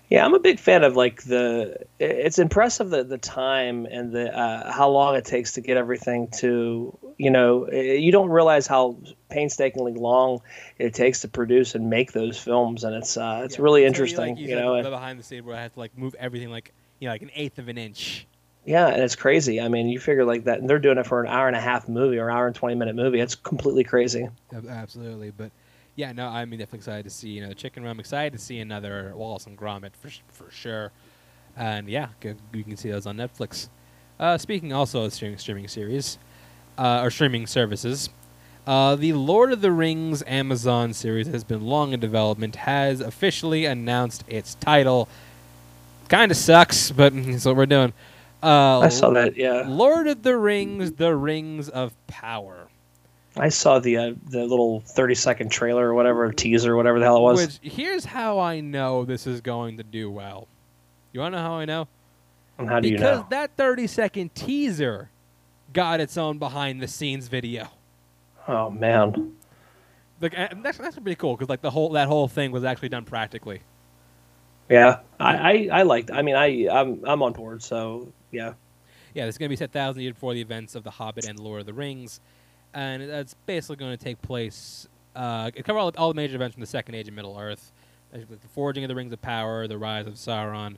Yeah, 0.09 0.25
I'm 0.25 0.35
a 0.35 0.41
big 0.41 0.59
fan 0.59 0.83
of 0.85 0.97
like 0.97 1.23
the. 1.23 1.77
It's 2.01 2.39
impressive 2.39 2.91
the 2.91 3.05
the 3.05 3.19
time 3.19 3.87
and 3.87 4.11
the 4.11 4.37
uh, 4.37 4.73
how 4.73 4.89
long 4.89 5.15
it 5.17 5.25
takes 5.25 5.53
to 5.53 5.61
get 5.61 5.77
everything 5.77 6.29
to 6.39 6.99
you 7.19 7.31
know. 7.31 7.71
You 7.71 8.11
don't 8.11 8.31
realize 8.31 8.67
how 8.67 8.97
painstakingly 9.29 9.93
long 9.95 10.41
it 10.79 10.95
takes 10.95 11.21
to 11.21 11.29
produce 11.29 11.75
and 11.75 11.91
make 11.91 12.13
those 12.13 12.39
films, 12.39 12.83
and 12.85 12.95
it's 12.97 13.17
uh, 13.17 13.43
it's 13.45 13.57
Yeah, 13.59 13.63
really 13.63 13.83
tell 13.83 13.87
interesting. 13.89 14.31
like, 14.31 14.39
You, 14.39 14.49
said, 14.49 14.59
know, 14.59 14.83
the, 14.83 14.91
behind 14.91 15.19
the 15.19 15.23
scenes 15.23 15.45
where 15.45 15.55
I 15.55 15.63
have 15.63 15.75
to 15.75 15.79
like 15.79 15.97
move 15.97 16.17
everything 16.19 16.51
like 16.51 16.73
you 16.99 17.07
know 17.07 17.13
like 17.13 17.23
an 17.23 17.31
eighth 17.35 17.59
of 17.59 17.69
an 17.69 17.77
inch. 17.79 18.27
Yeah, 18.69 18.89
and 18.89 19.03
it's 19.03 19.17
crazy. 19.17 19.63
I 19.63 19.69
mean, 19.69 19.89
you 19.89 19.99
figure 19.99 20.27
like 20.27 20.45
that, 20.45 20.61
and 20.61 20.69
they're 20.69 20.79
doing 20.79 20.99
it 20.99 21.07
for 21.07 21.23
an 21.23 21.29
hour 21.29 21.47
and 21.49 21.57
a 21.57 21.61
half 21.61 21.89
movie 21.89 22.19
or 22.19 22.31
hour 22.31 22.47
and 22.47 22.55
twenty 22.55 22.75
minute 22.75 22.95
movie. 22.95 23.19
It's 23.19 23.35
completely 23.35 23.83
crazy. 23.83 24.29
Absolutely, 24.69 25.31
but 25.31 25.51
yeah, 25.97 26.13
no, 26.13 26.29
I'm 26.29 26.51
definitely 26.51 26.81
excited 26.81 27.05
to 27.05 27.11
see 27.11 27.31
you 27.31 27.41
know 27.41 27.49
the 27.49 27.55
Chicken 27.55 27.83
Run. 27.83 27.93
I'm 27.93 28.01
excited 28.01 28.35
to 28.35 28.39
see 28.39 28.59
another 28.59 29.15
Wallace 29.17 29.47
and 29.47 29.57
Gromit 29.57 29.93
for 29.97 30.11
for 30.29 30.51
sure, 30.51 30.93
and 31.57 31.89
yeah, 31.89 32.09
you 32.53 32.63
can 32.63 32.77
see 32.77 32.91
those 32.91 33.07
on 33.07 33.17
Netflix. 33.17 33.69
Uh, 34.21 34.37
speaking 34.37 34.71
also 34.71 35.05
of 35.05 35.15
streaming 35.15 35.39
streaming 35.39 35.67
series, 35.69 36.19
uh, 36.77 37.01
or 37.03 37.11
streaming 37.11 37.47
services, 37.47 38.11
uh, 38.67 38.97
the 38.97 39.15
Lord 39.15 39.51
of 39.51 39.63
the 39.63 39.73
Rings 39.73 40.23
Amazon 40.27 40.93
series 40.93 41.27
has 41.29 41.43
been 41.43 41.63
long 41.65 41.95
in 41.95 42.01
development 42.01 42.55
has 42.57 43.01
officially 43.01 43.65
announced 43.65 44.25
its 44.29 44.57
title. 44.57 45.09
Kind 46.11 46.31
of 46.31 46.37
sucks, 46.37 46.91
but 46.91 47.15
that's 47.17 47.47
what 47.47 47.57
we're 47.57 47.65
doing. 47.65 47.95
Uh, 48.43 48.81
I 48.81 48.89
saw 48.89 49.11
that. 49.11 49.37
Yeah, 49.37 49.65
Lord 49.67 50.07
of 50.07 50.23
the 50.23 50.37
Rings: 50.37 50.93
The 50.93 51.15
Rings 51.15 51.69
of 51.69 51.93
Power. 52.07 52.69
I 53.37 53.49
saw 53.49 53.79
the 53.79 53.97
uh, 53.97 54.15
the 54.29 54.45
little 54.47 54.81
thirty 54.81 55.15
second 55.15 55.51
trailer 55.51 55.89
or 55.89 55.95
whatever 55.95 56.33
teaser, 56.33 56.77
whatever 56.77 56.99
the 56.99 57.05
hell 57.05 57.19
it 57.19 57.23
was. 57.23 57.61
Which 57.61 57.73
here's 57.73 58.05
how 58.05 58.39
I 58.39 58.61
know 58.61 59.05
this 59.05 59.27
is 59.27 59.41
going 59.41 59.77
to 59.79 59.83
do 59.83 60.11
well. 60.11 60.49
You 61.13 61.21
want 61.21 61.35
to 61.35 61.39
know 61.39 61.45
how 61.45 61.55
I 61.55 61.65
know? 61.65 61.89
and 62.59 62.69
how 62.69 62.81
do 62.81 62.91
because 62.91 63.01
you 63.01 63.05
know? 63.05 63.17
Because 63.19 63.31
that 63.31 63.57
30 63.57 63.87
second 63.87 64.35
teaser 64.35 65.11
got 65.73 66.01
its 66.01 66.17
own 66.17 66.39
behind 66.39 66.83
the 66.83 66.89
scenes 66.89 67.29
video. 67.29 67.69
Oh 68.47 68.71
man, 68.71 69.37
Like 70.21 70.35
that's 70.63 70.79
that's 70.79 70.99
pretty 70.99 71.15
cool 71.15 71.37
because 71.37 71.49
like 71.49 71.61
the 71.61 71.71
whole 71.71 71.91
that 71.91 72.09
whole 72.09 72.29
thing 72.29 72.51
was 72.51 72.65
actually 72.65 72.89
done 72.89 73.05
practically. 73.05 73.61
yeah, 74.69 75.01
I 75.21 75.37
I, 75.37 75.81
I 75.81 75.83
liked. 75.83 76.11
I 76.11 76.23
mean, 76.23 76.35
I 76.35 76.69
I'm 76.69 77.05
I'm 77.05 77.23
on 77.23 77.33
board. 77.35 77.63
So 77.63 78.13
yeah, 78.31 78.55
Yeah, 79.15 79.27
this 79.27 79.35
is 79.35 79.39
going 79.39 79.49
to 79.49 79.53
be 79.53 79.57
set 79.57 79.73
thousand 79.73 80.03
years 80.03 80.15
before 80.15 80.35
the 80.35 80.41
events 80.41 80.75
of 80.75 80.85
The 80.85 80.91
Hobbit 80.91 81.27
and 81.27 81.39
Lord 81.39 81.61
of 81.61 81.67
the 81.67 81.73
Rings, 81.73 82.21
and 82.75 83.03
it's 83.03 83.35
basically 83.47 83.77
going 83.77 83.97
to 83.97 84.03
take 84.03 84.21
place. 84.23 84.87
Uh, 85.17 85.51
it 85.55 85.65
cover 85.65 85.79
all, 85.79 85.93
all 85.97 86.09
the 86.09 86.15
major 86.15 86.37
events 86.37 86.55
from 86.55 86.61
the 86.61 86.67
Second 86.67 86.95
Age 86.95 87.09
of 87.09 87.15
Middle 87.15 87.39
Earth, 87.39 87.73
the 88.13 88.27
forging 88.55 88.85
of 88.85 88.89
the 88.89 88.95
Rings 88.95 89.13
of 89.13 89.21
Power, 89.23 89.67
the 89.67 89.79
rise 89.79 90.07
of 90.07 90.15
Sauron, 90.15 90.77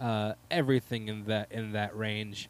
uh, 0.00 0.32
everything 0.50 1.08
in 1.08 1.24
that 1.24 1.52
in 1.52 1.72
that 1.72 1.96
range. 1.96 2.48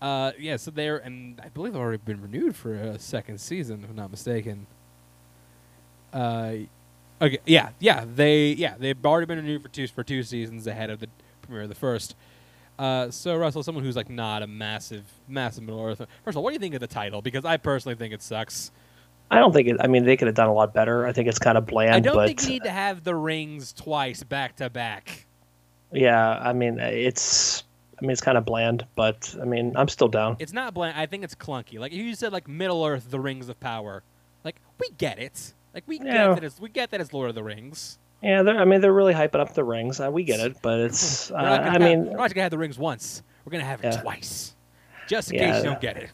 Uh, 0.00 0.32
yeah, 0.38 0.56
so 0.56 0.70
they're 0.70 0.98
and 0.98 1.40
I 1.42 1.48
believe 1.48 1.72
they've 1.72 1.80
already 1.82 2.02
been 2.04 2.20
renewed 2.20 2.54
for 2.54 2.74
a 2.74 2.98
second 2.98 3.40
season, 3.40 3.82
if 3.84 3.90
I'm 3.90 3.96
not 3.96 4.10
mistaken. 4.10 4.66
Uh, 6.12 6.54
okay, 7.20 7.38
yeah, 7.46 7.70
yeah, 7.78 8.04
they 8.06 8.48
yeah 8.52 8.74
they've 8.78 9.04
already 9.04 9.26
been 9.26 9.38
renewed 9.38 9.62
for 9.62 9.68
two 9.68 9.86
for 9.88 10.04
two 10.04 10.22
seasons 10.22 10.66
ahead 10.66 10.90
of 10.90 11.00
the 11.00 11.08
premiere 11.42 11.62
of 11.62 11.68
the 11.68 11.74
first. 11.74 12.14
Uh, 12.78 13.10
so 13.10 13.36
Russell, 13.36 13.62
someone 13.62 13.84
who's 13.84 13.96
like 13.96 14.10
not 14.10 14.42
a 14.42 14.46
massive, 14.46 15.04
massive 15.28 15.64
Middle 15.64 15.82
Earth. 15.82 15.98
First 15.98 16.34
of 16.34 16.36
all, 16.36 16.42
what 16.42 16.50
do 16.50 16.54
you 16.54 16.60
think 16.60 16.74
of 16.74 16.80
the 16.80 16.86
title? 16.86 17.22
Because 17.22 17.44
I 17.44 17.56
personally 17.56 17.94
think 17.96 18.12
it 18.12 18.22
sucks. 18.22 18.70
I 19.30 19.38
don't 19.38 19.52
think 19.52 19.68
it. 19.68 19.76
I 19.80 19.86
mean, 19.86 20.04
they 20.04 20.16
could 20.16 20.26
have 20.28 20.34
done 20.34 20.48
a 20.48 20.52
lot 20.52 20.72
better. 20.74 21.06
I 21.06 21.12
think 21.12 21.26
it's 21.28 21.38
kind 21.38 21.58
of 21.58 21.66
bland. 21.66 21.94
I 21.94 22.00
don't 22.00 22.14
but 22.14 22.26
think 22.28 22.42
you 22.42 22.48
need 22.48 22.64
to 22.64 22.70
have 22.70 23.02
the 23.02 23.14
rings 23.14 23.72
twice 23.72 24.22
back 24.22 24.56
to 24.56 24.70
back. 24.70 25.26
yeah, 25.92 26.38
I 26.38 26.52
mean, 26.52 26.78
it's. 26.78 27.64
I 27.98 28.02
mean, 28.02 28.10
it's 28.10 28.20
kind 28.20 28.36
of 28.36 28.44
bland, 28.44 28.86
but 28.94 29.34
I 29.40 29.46
mean, 29.46 29.74
I'm 29.74 29.88
still 29.88 30.08
down. 30.08 30.36
It's 30.38 30.52
not 30.52 30.74
bland. 30.74 30.98
I 30.98 31.06
think 31.06 31.24
it's 31.24 31.34
clunky. 31.34 31.78
Like 31.78 31.92
if 31.92 31.98
you 31.98 32.14
said 32.14 32.30
like 32.32 32.46
Middle 32.46 32.84
Earth, 32.84 33.10
the 33.10 33.18
Rings 33.18 33.48
of 33.48 33.58
Power. 33.58 34.02
Like 34.44 34.56
we 34.78 34.90
get 34.98 35.18
it. 35.18 35.54
Like 35.74 35.84
we 35.86 35.96
Yeah. 35.98 36.28
get 36.28 36.34
that 36.34 36.44
it's 36.44 36.60
we 36.60 36.68
get 36.68 36.90
that 36.90 37.00
it's 37.00 37.12
Lord 37.14 37.30
of 37.30 37.34
the 37.34 37.42
Rings. 37.42 37.98
Yeah, 38.22 38.42
they're, 38.42 38.58
I 38.58 38.64
mean, 38.64 38.80
they're 38.80 38.92
really 38.92 39.14
hyping 39.14 39.40
up 39.40 39.54
the 39.54 39.62
rings. 39.64 40.00
Uh, 40.00 40.10
we 40.10 40.24
get 40.24 40.40
it, 40.40 40.56
but 40.62 40.80
it's. 40.80 41.30
Uh, 41.30 41.34
We're 41.38 41.42
not 41.42 41.56
gonna 41.58 41.68
I 41.68 41.72
have, 41.72 41.80
mean, 41.82 42.04
we're 42.06 42.16
not 42.16 42.34
gonna 42.34 42.42
have 42.42 42.50
the 42.50 42.58
rings 42.58 42.78
once. 42.78 43.22
We're 43.44 43.52
gonna 43.52 43.64
have 43.64 43.84
it 43.84 43.92
Yeah. 43.92 44.00
twice, 44.00 44.54
just 45.06 45.30
in 45.30 45.36
Yeah. 45.38 45.52
case 45.52 45.58
you 45.64 45.70
don't 45.70 45.80
get 45.80 45.96
it. 45.98 46.10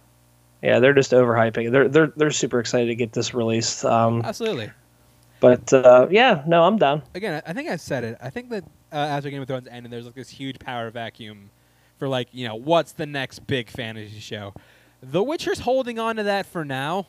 yeah, 0.62 0.78
they're 0.80 0.92
just 0.94 1.12
overhyping. 1.12 1.70
They're 1.72 1.88
they're 1.88 2.12
they're 2.16 2.30
super 2.30 2.58
excited 2.60 2.86
to 2.86 2.94
get 2.94 3.12
this 3.12 3.32
released. 3.34 3.84
Um, 3.84 4.22
Absolutely. 4.24 4.70
but 5.40 5.72
uh, 5.72 6.08
yeah, 6.10 6.42
no, 6.46 6.64
I'm 6.64 6.76
down. 6.76 7.02
again, 7.14 7.40
I 7.46 7.50
I 7.50 7.52
think 7.54 7.70
I 7.70 7.76
said 7.76 8.04
it. 8.04 8.18
I 8.20 8.30
think 8.30 8.50
that 8.50 8.64
uh, 8.92 8.96
after 8.96 9.30
Game 9.30 9.40
of 9.40 9.48
Thrones 9.48 9.68
ended, 9.70 9.92
there's 9.92 10.04
like 10.04 10.14
this 10.14 10.28
huge 10.28 10.58
power 10.58 10.90
vacuum 10.90 11.50
for 11.98 12.08
like 12.08 12.28
you 12.32 12.46
know 12.48 12.56
what's 12.56 12.92
the 12.92 13.06
next 13.06 13.46
big 13.46 13.70
fantasy 13.70 14.18
show. 14.20 14.52
The 15.02 15.22
Witcher's 15.22 15.60
holding 15.60 15.98
on 15.98 16.16
to 16.16 16.24
that 16.24 16.46
for 16.46 16.64
now. 16.64 17.06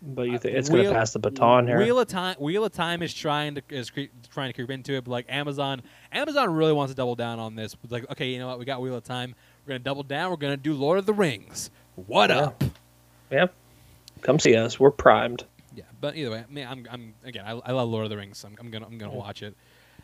But 0.00 0.22
you 0.28 0.36
Uh, 0.36 0.38
think 0.38 0.56
it's 0.56 0.68
going 0.68 0.84
to 0.84 0.92
pass 0.92 1.12
the 1.12 1.18
baton 1.18 1.66
here? 1.66 1.78
Wheel 1.78 1.98
of 1.98 2.06
Time, 2.08 2.36
Wheel 2.38 2.64
of 2.64 2.72
Time 2.72 3.02
is 3.02 3.12
trying 3.12 3.56
to 3.56 3.62
is 3.68 3.90
cre- 3.90 4.02
trying 4.32 4.48
to 4.48 4.52
creep 4.52 4.70
into 4.70 4.94
it, 4.94 5.04
but 5.04 5.10
like 5.10 5.26
Amazon, 5.28 5.82
Amazon 6.12 6.54
really 6.54 6.72
wants 6.72 6.92
to 6.92 6.96
double 6.96 7.16
down 7.16 7.38
on 7.40 7.56
this. 7.56 7.74
It's 7.82 7.92
like, 7.92 8.08
okay, 8.12 8.28
you 8.30 8.38
know 8.38 8.46
what? 8.46 8.58
We 8.58 8.64
got 8.64 8.80
Wheel 8.80 8.94
of 8.94 9.02
Time. 9.04 9.34
We're 9.64 9.70
gonna 9.70 9.78
double 9.80 10.04
down. 10.04 10.30
We're 10.30 10.36
gonna 10.36 10.56
do 10.56 10.74
Lord 10.74 10.98
of 10.98 11.06
the 11.06 11.12
Rings. 11.12 11.70
What 12.06 12.30
Yeah. 12.30 12.38
up? 12.38 12.64
yeah, 13.30 13.46
come 14.22 14.38
see 14.38 14.54
us. 14.54 14.78
We're 14.78 14.90
primed. 14.92 15.44
Yeah, 15.74 15.84
but 16.00 16.16
either 16.16 16.30
way, 16.30 16.44
I 16.48 16.52
mean, 16.52 16.66
I'm, 16.66 16.86
I'm 16.90 17.14
again, 17.24 17.44
I, 17.44 17.50
I 17.52 17.72
love 17.72 17.88
Lord 17.88 18.04
of 18.04 18.10
the 18.10 18.16
Rings. 18.16 18.38
So 18.38 18.48
I'm, 18.48 18.56
I'm 18.60 18.70
gonna, 18.70 18.86
I'm 18.86 18.98
gonna 18.98 19.14
watch 19.14 19.42
it. 19.42 19.56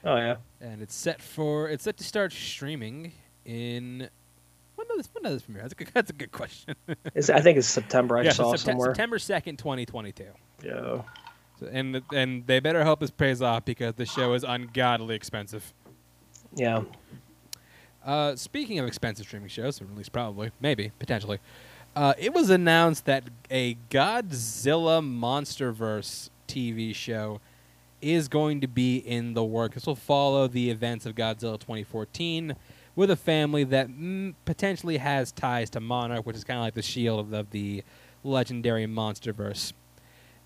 Oh 0.04 0.16
yeah, 0.16 0.36
and 0.60 0.82
it's 0.82 0.94
set 0.94 1.22
for 1.22 1.68
it's 1.68 1.84
set 1.84 1.96
to 1.98 2.04
start 2.04 2.32
streaming 2.32 3.12
in 3.44 4.08
when 4.94 5.02
does 5.02 5.10
when 5.12 5.22
does 5.24 5.32
this 5.34 5.42
premiere? 5.42 5.62
That's 5.62 5.72
a 5.72 5.76
good, 5.76 5.88
that's 5.94 6.10
a 6.10 6.14
good 6.14 6.32
question. 6.32 6.74
I 6.88 7.40
think 7.40 7.58
it's 7.58 7.66
September. 7.66 8.18
I 8.18 8.22
yeah, 8.22 8.30
saw 8.32 8.54
Septe- 8.54 8.58
somewhere. 8.58 8.90
September 8.90 9.18
second, 9.18 9.58
twenty 9.58 9.86
twenty 9.86 10.12
two. 10.12 10.28
Yeah. 10.62 11.02
So, 11.60 11.68
and 11.70 12.02
and 12.12 12.46
they 12.46 12.60
better 12.60 12.84
hope 12.84 13.00
this 13.00 13.10
pays 13.10 13.42
off 13.42 13.64
because 13.64 13.94
the 13.94 14.06
show 14.06 14.34
is 14.34 14.44
ungodly 14.44 15.14
expensive. 15.14 15.72
Yeah. 16.54 16.82
Uh, 18.04 18.36
speaking 18.36 18.78
of 18.78 18.86
expensive 18.86 19.26
streaming 19.26 19.48
shows, 19.48 19.80
or 19.80 19.84
at 19.84 19.96
least 19.96 20.12
probably, 20.12 20.50
maybe, 20.60 20.92
potentially, 20.98 21.38
uh, 21.96 22.12
it 22.18 22.34
was 22.34 22.50
announced 22.50 23.06
that 23.06 23.24
a 23.50 23.76
Godzilla 23.90 25.00
MonsterVerse 25.02 26.28
TV 26.46 26.94
show 26.94 27.40
is 28.02 28.28
going 28.28 28.60
to 28.60 28.68
be 28.68 28.98
in 28.98 29.32
the 29.32 29.42
works. 29.42 29.76
This 29.76 29.86
will 29.86 29.96
follow 29.96 30.46
the 30.46 30.70
events 30.70 31.06
of 31.06 31.14
Godzilla 31.14 31.58
2014 31.58 32.54
with 32.96 33.10
a 33.10 33.16
family 33.16 33.64
that 33.64 33.88
mm, 33.88 34.34
potentially 34.44 34.98
has 34.98 35.32
ties 35.32 35.70
to 35.70 35.80
Monarch, 35.80 36.26
which 36.26 36.36
is 36.36 36.44
kind 36.44 36.58
of 36.58 36.64
like 36.64 36.74
the 36.74 36.82
shield 36.82 37.20
of 37.20 37.30
the, 37.30 37.38
of 37.38 37.50
the 37.50 37.84
legendary 38.22 38.86
MonsterVerse. 38.86 39.72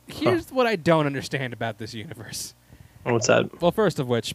Here's 0.06 0.50
what 0.50 0.66
I 0.66 0.76
don't 0.76 1.06
understand 1.06 1.52
about 1.52 1.78
this 1.78 1.94
universe. 1.94 2.54
What's 3.04 3.26
that? 3.26 3.60
Well, 3.60 3.72
first 3.72 3.98
of 3.98 4.08
which, 4.08 4.34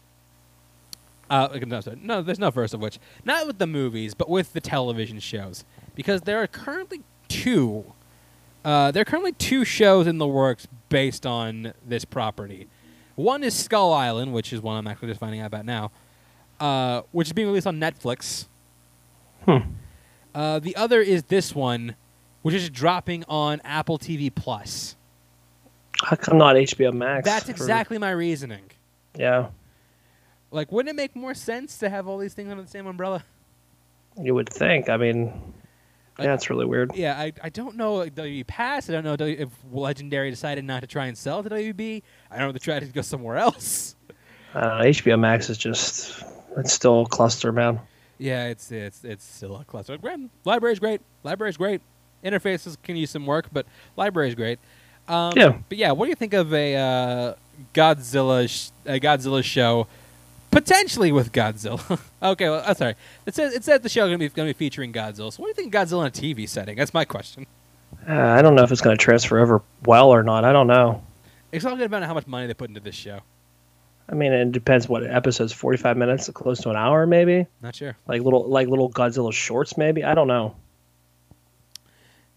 uh, 1.30 1.59
no, 1.66 1.82
sorry. 1.82 1.97
no, 2.01 2.22
there's 2.22 2.39
no 2.39 2.51
first 2.51 2.74
of 2.74 2.80
which. 2.80 2.99
Not 3.26 3.47
with 3.47 3.57
the 3.57 3.68
movies, 3.68 4.14
but 4.14 4.30
with 4.30 4.53
the 4.53 4.61
television 4.61 5.20
shows, 5.20 5.66
because 5.95 6.22
there 6.22 6.41
are 6.41 6.47
currently 6.47 7.01
two. 7.28 7.86
Uh, 8.64 8.91
there 8.91 9.01
are 9.01 9.05
currently 9.05 9.34
two 9.34 9.66
shows 9.66 10.07
in 10.07 10.20
the 10.20 10.28
works 10.28 10.68
based 10.89 11.26
on 11.26 11.74
this 11.86 12.05
property. 12.05 12.68
One 13.16 13.43
is 13.43 13.55
Skull 13.55 13.93
Island, 13.93 14.34
which 14.34 14.53
is 14.53 14.61
one 14.61 14.78
I'm 14.78 14.88
actually 14.88 15.09
just 15.09 15.20
finding 15.20 15.41
out 15.41 15.47
about 15.47 15.66
now, 15.66 15.91
uh, 16.60 17.01
which 17.12 17.28
is 17.28 17.34
being 17.34 17.47
released 17.47 17.68
on 17.68 17.80
Netflix. 17.80 18.47
Hmm. 19.45 19.58
Uh, 20.34 20.60
the 20.60 20.76
other 20.76 21.01
is 21.01 21.24
this 21.24 21.54
one, 21.54 21.95
which 22.41 22.56
is 22.56 22.70
dropping 22.70 23.24
on 23.28 23.62
Apple 23.64 23.99
TV 23.99 24.34
Plus. 24.34 24.95
How 26.01 26.16
come 26.16 26.38
not 26.38 26.56
HBO 26.56 26.91
Max? 26.93 27.26
That's 27.26 27.49
exactly 27.49 27.97
my 27.97 28.12
reasoning. 28.12 28.72
Yeah, 29.16 29.49
Like, 30.51 30.72
wouldn't 30.72 30.89
it 30.89 30.95
make 30.95 31.16
more 31.16 31.36
sense 31.36 31.78
to 31.78 31.89
have 31.89 32.08
all 32.08 32.18
these 32.18 32.34
things 32.34 32.49
under 32.49 32.64
the 32.64 32.70
same 32.70 32.88
umbrella? 32.88 33.24
you 34.22 34.34
would 34.36 34.49
think. 34.49 34.89
I 34.89 34.97
mean, 34.97 35.54
yeah, 36.20 36.34
it's 36.34 36.49
really 36.49 36.66
weird. 36.66 36.95
Yeah, 36.95 37.20
I, 37.20 37.34
I 37.41 37.49
don't 37.49 37.76
know 37.76 37.95
like, 37.95 38.16
WB 38.16 38.45
passed. 38.47 38.89
I 38.89 38.93
don't 38.93 39.04
know 39.04 39.26
if 39.26 39.49
Legendary 39.72 40.30
decided 40.30 40.64
not 40.66 40.82
to 40.82 40.88
try 40.88 41.08
and 41.08 41.18
sell 41.18 41.41
to 41.43 41.49
WB. 41.49 42.04
I 42.30 42.36
don't 42.36 42.43
know 42.45 42.49
if 42.49 42.54
they 42.54 42.60
tried 42.60 42.82
to 42.82 42.86
go 42.88 43.01
somewhere 43.01 43.38
else. 43.38 43.95
I 44.54 44.62
don't 44.62 44.80
know. 44.80 44.86
HBO 44.86 45.20
Max 45.20 45.49
is 45.49 45.58
just 45.58 46.24
it's 46.58 46.74
still 46.74 47.01
a 47.01 47.06
cluster, 47.08 47.51
man. 47.51 47.80
Yeah, 48.18 48.45
it's 48.47 48.72
it's 48.72 49.04
it's 49.04 49.24
still 49.26 49.56
a 49.58 49.64
cluster. 49.66 49.97
Grand 49.97 50.30
library's 50.45 50.80
great. 50.80 51.01
Library's 51.24 51.58
great. 51.58 51.82
Interfaces 52.24 52.78
can 52.84 52.95
use 52.95 53.10
some 53.12 53.26
work, 53.26 53.47
but 53.51 53.66
library's 53.97 54.36
great. 54.36 54.60
Um, 55.08 55.34
Yeah. 55.36 55.58
But 55.68 55.78
yeah, 55.78 55.91
what 55.91 56.06
do 56.06 56.10
you 56.10 56.16
think 56.16 56.34
of 56.34 56.54
a 56.54 56.76
uh, 56.76 57.34
Godzilla 57.74 58.47
sh- 58.47 58.70
a 58.86 58.99
Godzilla 58.99 59.43
show? 59.43 59.88
Potentially 60.51 61.12
with 61.12 61.32
Godzilla. 61.32 61.99
okay, 62.24 62.49
well, 62.49 62.64
uh, 62.66 62.74
sorry. 62.76 62.95
It 63.26 63.34
says 63.36 63.54
it 63.54 63.64
says 63.64 63.82
the 63.82 63.89
show 63.89 64.06
gonna 64.06 64.20
be 64.20 64.30
gonna 64.30 64.49
be 64.49 64.54
featuring 64.54 64.93
Godzilla. 64.93 65.34
So 65.34 65.41
what 65.41 65.47
do 65.47 65.49
you 65.49 65.54
think 65.56 65.74
of 65.74 65.82
Godzilla 65.88 66.01
in 66.01 66.08
a 66.08 66.12
TV 66.12 66.47
setting? 66.47 66.78
That's 66.78 66.93
my 66.93 67.06
question. 67.06 67.45
Uh, 68.10 68.12
I 68.14 68.41
don't 68.41 68.56
know 68.56 68.64
if 68.64 68.72
it's 68.72 68.82
going 68.82 68.97
to 68.97 69.01
transfer 69.01 69.39
over 69.39 69.62
well 69.86 70.10
or 70.10 70.24
not. 70.24 70.43
I 70.43 70.51
don't 70.51 70.68
know. 70.68 71.01
It's 71.54 71.64
all 71.64 71.70
going 71.72 71.80
to 71.80 71.86
depend 71.86 72.04
on 72.04 72.08
how 72.10 72.14
much 72.14 72.28
money 72.28 72.47
they 72.47 72.54
put 72.54 72.68
into 72.68 72.82
this 72.82 72.95
show. 72.95 73.20
I 74.10 74.16
mean, 74.16 74.34
it 74.34 74.51
depends. 74.51 74.88
What 74.89 75.06
episodes? 75.06 75.54
Forty-five 75.54 75.97
minutes, 75.97 76.30
close 76.34 76.62
to 76.62 76.70
an 76.70 76.76
hour, 76.76 77.08
maybe. 77.08 77.47
Not 77.62 77.76
sure. 77.76 77.95
Like 78.08 78.22
little, 78.22 78.47
like 78.47 78.68
little 78.68 78.91
Godzilla 78.91 79.32
shorts, 79.34 79.78
maybe. 79.78 80.04
I 80.04 80.14
don't 80.14 80.28
know. 80.28 80.56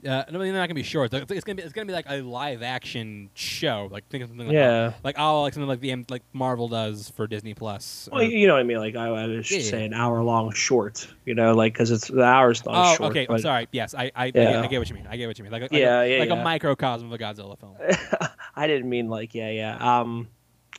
Uh, 0.07 0.25
no, 0.31 0.39
they're 0.39 0.53
not 0.53 0.67
gonna 0.69 0.75
be 0.75 0.83
short. 0.85 1.13
It's 1.13 1.45
gonna 1.45 1.57
be 1.57 1.63
it's 1.63 1.73
gonna 1.73 1.87
be 1.87 1.93
like 1.93 2.07
a 2.09 2.21
live 2.21 2.63
action 2.63 3.31
show. 3.35 3.89
Like 3.91 4.09
think 4.09 4.23
of 4.23 4.29
something 4.29 4.47
like 4.47 4.55
Yeah. 4.55 4.93
like 5.03 5.17
oh 5.19 5.43
like 5.43 5.55
something 5.55 5.67
like 5.69 5.81
the 5.81 6.05
like 6.11 6.23
Marvel 6.33 6.69
does 6.69 7.11
for 7.17 7.27
Disney 7.27 7.55
Plus. 7.55 8.09
Well, 8.13 8.23
you 8.23 8.47
know 8.47 8.53
what 8.55 8.61
I 8.61 8.65
mean. 8.65 8.77
Like 8.77 8.95
I, 8.95 9.07
I 9.07 9.27
was 9.27 9.51
Yeah, 9.51 9.57
just 9.59 9.73
yeah. 9.73 9.79
saying, 9.79 9.95
hour 9.95 10.23
long 10.23 10.53
short. 10.53 11.09
You 11.25 11.35
know, 11.35 11.55
like 11.55 11.73
because 11.73 11.91
it's 11.91 12.07
the 12.09 12.23
hour's 12.23 12.65
not 12.65 12.75
oh, 12.93 12.97
short. 12.97 13.11
okay. 13.11 13.27
I'm 13.29 13.39
sorry. 13.39 13.69
Yes, 13.73 13.95
I 13.95 14.05
I, 14.05 14.27
I, 14.27 14.31
get, 14.31 14.57
I 14.57 14.67
get 14.69 14.79
what 14.79 14.89
you 14.89 14.95
mean. 14.95 15.07
I 15.11 15.17
get 15.17 15.27
what 15.27 15.39
you 15.39 15.43
mean. 15.45 15.53
Like, 15.53 15.63
a- 15.63 15.65
like 15.65 15.73
Yeah, 15.73 16.03
a, 16.03 16.13
yeah, 16.13 16.21
like 16.21 16.31
a 16.31 16.37
microcosm 16.45 17.11
of 17.11 17.13
a 17.13 17.19
Godzilla 17.19 17.59
film. 17.59 17.75
I 18.55 18.67
didn't 18.69 18.89
mean 18.89 19.09
like 19.09 19.35
yeah, 19.35 19.51
yeah. 19.51 20.01
Um, 20.01 20.29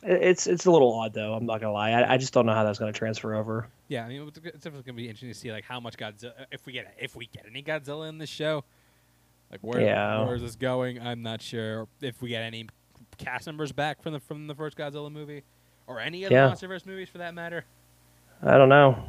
it's 0.02 0.46
it's 0.46 0.66
a 0.66 0.70
little 0.70 0.92
odd 0.94 1.12
though. 1.12 1.34
I'm 1.34 1.46
not 1.46 1.60
gonna 1.60 1.72
lie. 1.72 1.90
I, 1.90 2.14
I 2.14 2.16
just 2.18 2.32
don't 2.32 2.46
know 2.46 2.54
how 2.54 2.64
that's 2.64 2.78
gonna 2.78 2.92
transfer 2.92 3.34
over. 3.34 3.68
Yeah, 3.88 4.04
I 4.04 4.08
mean, 4.08 4.26
it's 4.28 4.38
definitely 4.38 4.82
gonna 4.82 4.96
be 4.96 5.04
interesting 5.04 5.30
to 5.30 5.34
see 5.34 5.50
like 5.52 5.64
how 5.64 5.80
much 5.80 5.96
Godzilla, 5.96 6.32
if 6.52 6.66
we 6.66 6.72
get 6.72 6.94
if 6.98 7.16
we 7.16 7.26
get 7.26 7.46
any 7.48 7.62
Godzilla 7.62 8.08
in 8.08 8.18
the 8.18 8.26
show, 8.26 8.64
like 9.50 9.60
where 9.62 9.80
Yeah. 9.80 10.24
where 10.24 10.36
is 10.36 10.42
this 10.42 10.56
going? 10.56 11.00
I'm 11.00 11.22
not 11.22 11.42
sure. 11.42 11.88
If 12.00 12.22
we 12.22 12.28
get 12.30 12.42
any 12.42 12.68
cast 13.16 13.46
members 13.46 13.72
back 13.72 14.02
from 14.02 14.12
the 14.12 14.20
from 14.20 14.46
the 14.46 14.54
first 14.54 14.76
Godzilla 14.76 15.10
movie, 15.10 15.42
or 15.86 15.98
any 16.00 16.24
of 16.24 16.30
the 16.30 16.34
Yeah. 16.36 16.50
MonsterVerse 16.50 16.86
movies 16.86 17.08
for 17.08 17.18
that 17.18 17.34
matter. 17.34 17.64
I 18.42 18.56
don't 18.56 18.68
know. 18.68 19.02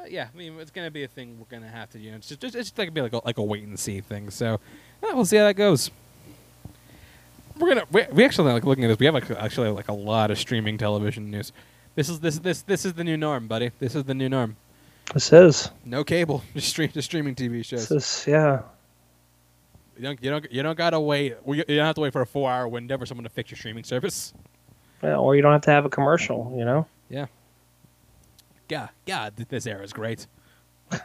Uh, 0.00 0.04
yeah, 0.08 0.28
I 0.32 0.36
mean, 0.36 0.58
it's 0.58 0.70
gonna 0.70 0.90
be 0.90 1.04
a 1.04 1.08
thing 1.08 1.38
we're 1.38 1.44
gonna 1.54 1.70
have 1.70 1.90
to, 1.90 1.98
you 1.98 2.10
know, 2.12 2.16
it's 2.16 2.28
just, 2.28 2.42
it's 2.42 2.54
just 2.54 2.78
like 2.78 2.92
be 2.94 3.00
like 3.02 3.12
a, 3.12 3.20
like 3.24 3.38
a 3.38 3.42
wait 3.42 3.64
and 3.64 3.78
see 3.78 4.00
thing. 4.00 4.30
So 4.30 4.54
uh, 4.54 4.58
we'll 5.12 5.24
see 5.26 5.36
how 5.36 5.44
that 5.44 5.54
goes. 5.54 5.90
We're 7.58 7.68
gonna 7.68 7.86
we, 7.90 8.04
we 8.12 8.24
actually 8.24 8.52
like 8.52 8.64
looking 8.64 8.84
at 8.84 8.88
this. 8.88 8.98
We 8.98 9.06
have 9.06 9.14
like 9.14 9.30
actually 9.30 9.70
like 9.70 9.88
a 9.88 9.92
lot 9.92 10.30
of 10.30 10.38
streaming 10.38 10.78
television 10.78 11.30
news. 11.30 11.52
This 11.94 12.08
is 12.08 12.20
this 12.20 12.38
this 12.38 12.62
this 12.62 12.84
is 12.84 12.94
the 12.94 13.04
new 13.04 13.16
norm, 13.16 13.46
buddy. 13.46 13.70
This 13.78 13.94
is 13.94 14.04
the 14.04 14.14
new 14.14 14.28
norm. 14.28 14.56
This 15.12 15.32
is. 15.32 15.70
No 15.84 16.02
cable, 16.02 16.42
just 16.54 16.68
stream 16.68 16.90
just 16.90 17.06
streaming 17.06 17.34
TV 17.34 17.64
shows. 17.64 17.88
This 17.88 18.22
is 18.22 18.26
yeah. 18.26 18.62
You 19.96 20.02
don't 20.02 20.22
you 20.22 20.30
don't 20.30 20.52
you 20.52 20.62
don't 20.62 20.76
gotta 20.78 20.98
wait. 20.98 21.36
You 21.46 21.62
don't 21.62 21.86
have 21.86 21.94
to 21.94 22.00
wait 22.00 22.12
for 22.12 22.22
a 22.22 22.26
four 22.26 22.50
hour 22.50 22.66
window 22.66 22.98
for 22.98 23.06
someone 23.06 23.24
to 23.24 23.30
fix 23.30 23.50
your 23.50 23.58
streaming 23.58 23.84
service. 23.84 24.34
Yeah, 25.04 25.16
or 25.16 25.36
you 25.36 25.42
don't 25.42 25.52
have 25.52 25.60
to 25.62 25.70
have 25.70 25.84
a 25.84 25.90
commercial, 25.90 26.54
you 26.56 26.64
know? 26.64 26.86
Yeah. 27.10 27.26
God, 28.68 28.88
God, 29.06 29.36
this 29.36 29.66
era 29.66 29.82
is 29.84 29.92
great. 29.92 30.26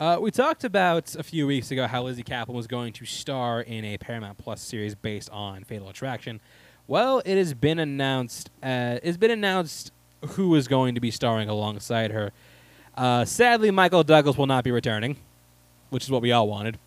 uh, 0.00 0.18
we 0.20 0.30
talked 0.30 0.64
about 0.64 1.14
a 1.14 1.22
few 1.22 1.46
weeks 1.46 1.70
ago 1.70 1.86
how 1.86 2.02
Lizzy 2.02 2.22
Caplan 2.22 2.54
was 2.54 2.66
going 2.66 2.92
to 2.94 3.04
star 3.04 3.60
in 3.60 3.84
a 3.84 3.98
Paramount 3.98 4.38
Plus 4.38 4.60
series 4.60 4.94
based 4.94 5.28
on 5.30 5.62
Fatal 5.64 5.88
Attraction. 5.90 6.40
Well, 6.88 7.20
it 7.24 7.36
has 7.36 7.52
been 7.54 7.78
announced. 7.78 8.50
Uh, 8.62 8.98
it's 9.02 9.18
been 9.18 9.30
announced 9.30 9.92
who 10.30 10.54
is 10.54 10.66
going 10.68 10.94
to 10.94 11.00
be 11.00 11.10
starring 11.10 11.48
alongside 11.48 12.10
her. 12.12 12.32
Uh, 12.96 13.24
sadly, 13.24 13.70
Michael 13.70 14.02
Douglas 14.02 14.36
will 14.36 14.46
not 14.46 14.64
be 14.64 14.70
returning, 14.70 15.16
which 15.90 16.04
is 16.04 16.10
what 16.10 16.22
we 16.22 16.32
all 16.32 16.48
wanted. 16.48 16.78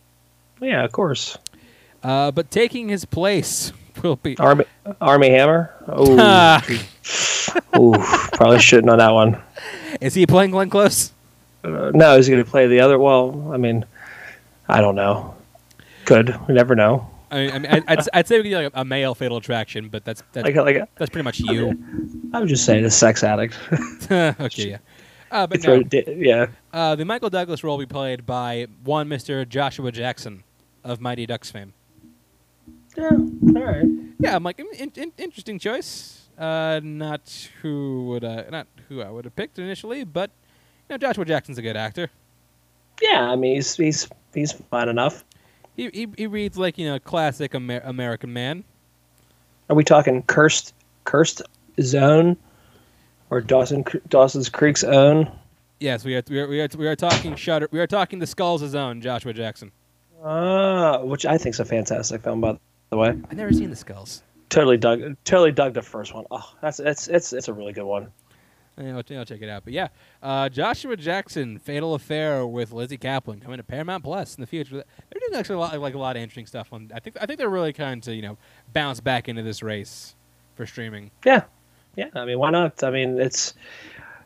Yeah, 0.59 0.83
of 0.83 0.91
course. 0.91 1.37
Uh, 2.01 2.31
but 2.31 2.51
taking 2.51 2.89
his 2.89 3.05
place 3.05 3.71
will 4.03 4.17
be. 4.17 4.37
Armie 4.37 4.65
Armie 4.99 5.29
Hammer. 5.29 5.71
Oh. 5.87 6.61
Ooh, 7.77 7.93
probably 8.33 8.59
shouldn't 8.59 8.89
on 8.89 8.97
that 8.99 9.11
one. 9.11 9.41
is 10.01 10.13
he 10.13 10.25
playing 10.25 10.51
Glenn 10.51 10.69
Close? 10.69 11.11
Uh, 11.63 11.91
no, 11.93 12.15
he's 12.17 12.27
going 12.27 12.43
to 12.43 12.49
play 12.49 12.67
the 12.67 12.79
other. 12.79 12.99
Well, 12.99 13.51
I 13.53 13.57
mean, 13.57 13.85
I 14.67 14.81
don't 14.81 14.95
know. 14.95 15.35
Could 16.05 16.35
we 16.47 16.53
never 16.53 16.75
know? 16.75 17.09
I 17.31 17.37
mean, 17.37 17.51
I 17.51 17.59
mean 17.59 17.83
I'd, 17.87 18.07
I'd, 18.13 18.27
say 18.27 18.41
we 18.41 18.49
could 18.49 18.63
like 18.63 18.71
a 18.75 18.85
male 18.85 19.15
Fatal 19.15 19.37
Attraction, 19.37 19.89
but 19.89 20.05
that's 20.05 20.21
that's 20.33 20.45
Like, 20.45 20.55
like 20.55 20.89
That's 20.95 21.09
pretty 21.09 21.23
much 21.23 21.39
you. 21.39 21.77
I 22.33 22.39
would 22.39 22.49
just 22.49 22.65
saying, 22.65 22.85
a 22.85 22.91
sex 22.91 23.23
addict. 23.23 23.57
okay, 24.11 24.69
yeah. 24.69 24.77
Uh, 25.31 25.47
but 25.47 25.63
no, 25.63 25.81
di- 25.81 26.03
yeah, 26.15 26.47
uh, 26.73 26.95
the 26.95 27.05
Michael 27.05 27.31
Douglas 27.31 27.63
role 27.63 27.77
will 27.77 27.85
be 27.85 27.91
played 27.91 28.25
by 28.25 28.67
one 28.83 29.09
Mr. 29.09 29.47
Joshua 29.49 29.91
Jackson 29.91 30.43
of 30.83 31.01
Mighty 31.01 31.25
Ducks 31.25 31.49
fame. 31.49 31.73
yeah. 32.95 33.09
All 33.09 33.63
right. 33.63 33.85
Yeah, 34.19 34.35
I'm 34.35 34.43
like, 34.43 34.59
in, 34.59 34.91
in, 34.95 35.11
interesting 35.17 35.57
choice. 35.57 36.29
Uh, 36.37 36.81
not 36.83 37.49
who 37.61 38.05
would 38.09 38.23
uh, 38.23 38.43
not 38.51 38.67
who 38.89 39.01
I 39.01 39.09
would 39.09 39.25
have 39.25 39.35
picked 39.35 39.57
initially, 39.57 40.03
but 40.03 40.29
know, 40.89 40.97
Joshua 40.97 41.25
Jackson's 41.25 41.57
a 41.57 41.61
good 41.61 41.77
actor. 41.77 42.09
Yeah, 43.01 43.29
I 43.29 43.35
mean, 43.35 43.55
he's 43.55 43.75
he's 43.75 44.07
he's 44.33 44.51
fine 44.51 44.89
enough. 44.89 45.23
He 45.75 45.89
he, 45.89 46.07
he 46.17 46.27
reads 46.27 46.57
like 46.57 46.77
you 46.77 46.87
know 46.87 46.99
classic 46.99 47.55
Amer- 47.55 47.81
American 47.83 48.31
man. 48.33 48.63
Are 49.69 49.75
we 49.75 49.83
talking 49.83 50.23
cursed 50.23 50.73
cursed 51.03 51.41
zone, 51.81 52.37
or 53.29 53.41
Dawson 53.41 53.83
Dawson's 54.09 54.49
Creek's 54.49 54.83
own? 54.83 55.31
Yes, 55.79 56.05
we 56.05 56.15
are 56.15 56.23
we 56.29 56.39
are 56.39 56.47
we 56.47 56.61
are, 56.61 56.69
we 56.77 56.87
are 56.87 56.95
talking 56.95 57.35
Shutter. 57.35 57.67
We 57.71 57.79
are 57.79 57.87
talking 57.87 58.19
the 58.19 58.27
Skulls' 58.27 58.75
own 58.75 59.01
Joshua 59.01 59.33
Jackson. 59.33 59.71
Ah, 60.23 61.01
which 61.01 61.25
I 61.25 61.37
think's 61.37 61.59
a 61.59 61.65
fantastic 61.65 62.21
film, 62.21 62.39
by 62.39 62.57
the 62.89 62.97
way. 62.97 63.09
I've 63.09 63.33
never 63.33 63.51
seen 63.51 63.69
the 63.69 63.75
Skulls. 63.75 64.23
Totally 64.49 64.77
dug, 64.77 65.17
totally 65.25 65.51
dug 65.51 65.73
the 65.73 65.81
first 65.81 66.13
one. 66.13 66.25
Oh, 66.29 66.53
that's 66.61 66.79
it's 66.79 67.07
it's 67.07 67.33
it's 67.33 67.47
a 67.47 67.53
really 67.53 67.73
good 67.73 67.85
one. 67.85 68.11
Yeah, 68.77 68.97
I'll, 68.97 69.17
I'll 69.17 69.25
check 69.25 69.41
it 69.41 69.49
out. 69.49 69.63
But 69.63 69.73
yeah, 69.73 69.89
uh, 70.21 70.49
Joshua 70.49 70.97
Jackson, 70.97 71.59
Fatal 71.59 71.93
Affair 71.93 72.45
with 72.45 72.71
Lizzy 72.71 72.97
Caplan 72.97 73.41
coming 73.41 73.57
to 73.57 73.63
Paramount 73.63 74.03
Plus 74.03 74.35
in 74.35 74.41
the 74.41 74.47
future. 74.47 74.75
They're 74.75 75.19
doing 75.27 75.39
actually 75.39 75.55
a 75.55 75.59
lot, 75.59 75.79
like 75.79 75.93
a 75.93 75.99
lot 75.99 76.15
of 76.15 76.21
interesting 76.21 76.47
stuff. 76.47 76.73
On 76.73 76.91
I 76.93 76.99
think 76.99 77.17
I 77.21 77.25
think 77.25 77.37
they're 77.37 77.49
really 77.49 77.73
kind 77.73 78.01
to 78.03 78.15
you 78.15 78.21
know 78.21 78.37
bounce 78.73 78.99
back 78.99 79.29
into 79.29 79.43
this 79.43 79.61
race 79.61 80.15
for 80.55 80.65
streaming. 80.65 81.11
Yeah, 81.23 81.43
yeah. 81.95 82.09
I 82.15 82.25
mean, 82.25 82.39
why 82.39 82.49
not? 82.49 82.83
I 82.83 82.89
mean, 82.89 83.19
it's 83.19 83.53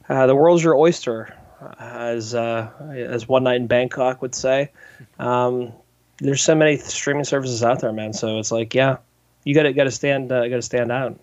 uh, 0.07 0.27
the 0.27 0.35
world's 0.35 0.63
your 0.63 0.75
oyster, 0.75 1.35
as 1.79 2.33
uh, 2.33 2.71
as 2.93 3.27
One 3.27 3.43
Night 3.43 3.57
in 3.57 3.67
Bangkok 3.67 4.21
would 4.21 4.35
say. 4.35 4.71
Um, 5.19 5.73
there's 6.19 6.41
so 6.41 6.55
many 6.55 6.77
streaming 6.77 7.23
services 7.23 7.63
out 7.63 7.81
there, 7.81 7.91
man. 7.91 8.13
So 8.13 8.39
it's 8.39 8.51
like, 8.51 8.73
yeah, 8.73 8.97
you 9.43 9.53
got 9.53 9.63
to 9.63 9.73
got 9.73 9.85
to 9.85 9.91
stand, 9.91 10.31
uh, 10.31 10.47
got 10.47 10.55
to 10.55 10.61
stand 10.61 10.91
out. 10.91 11.19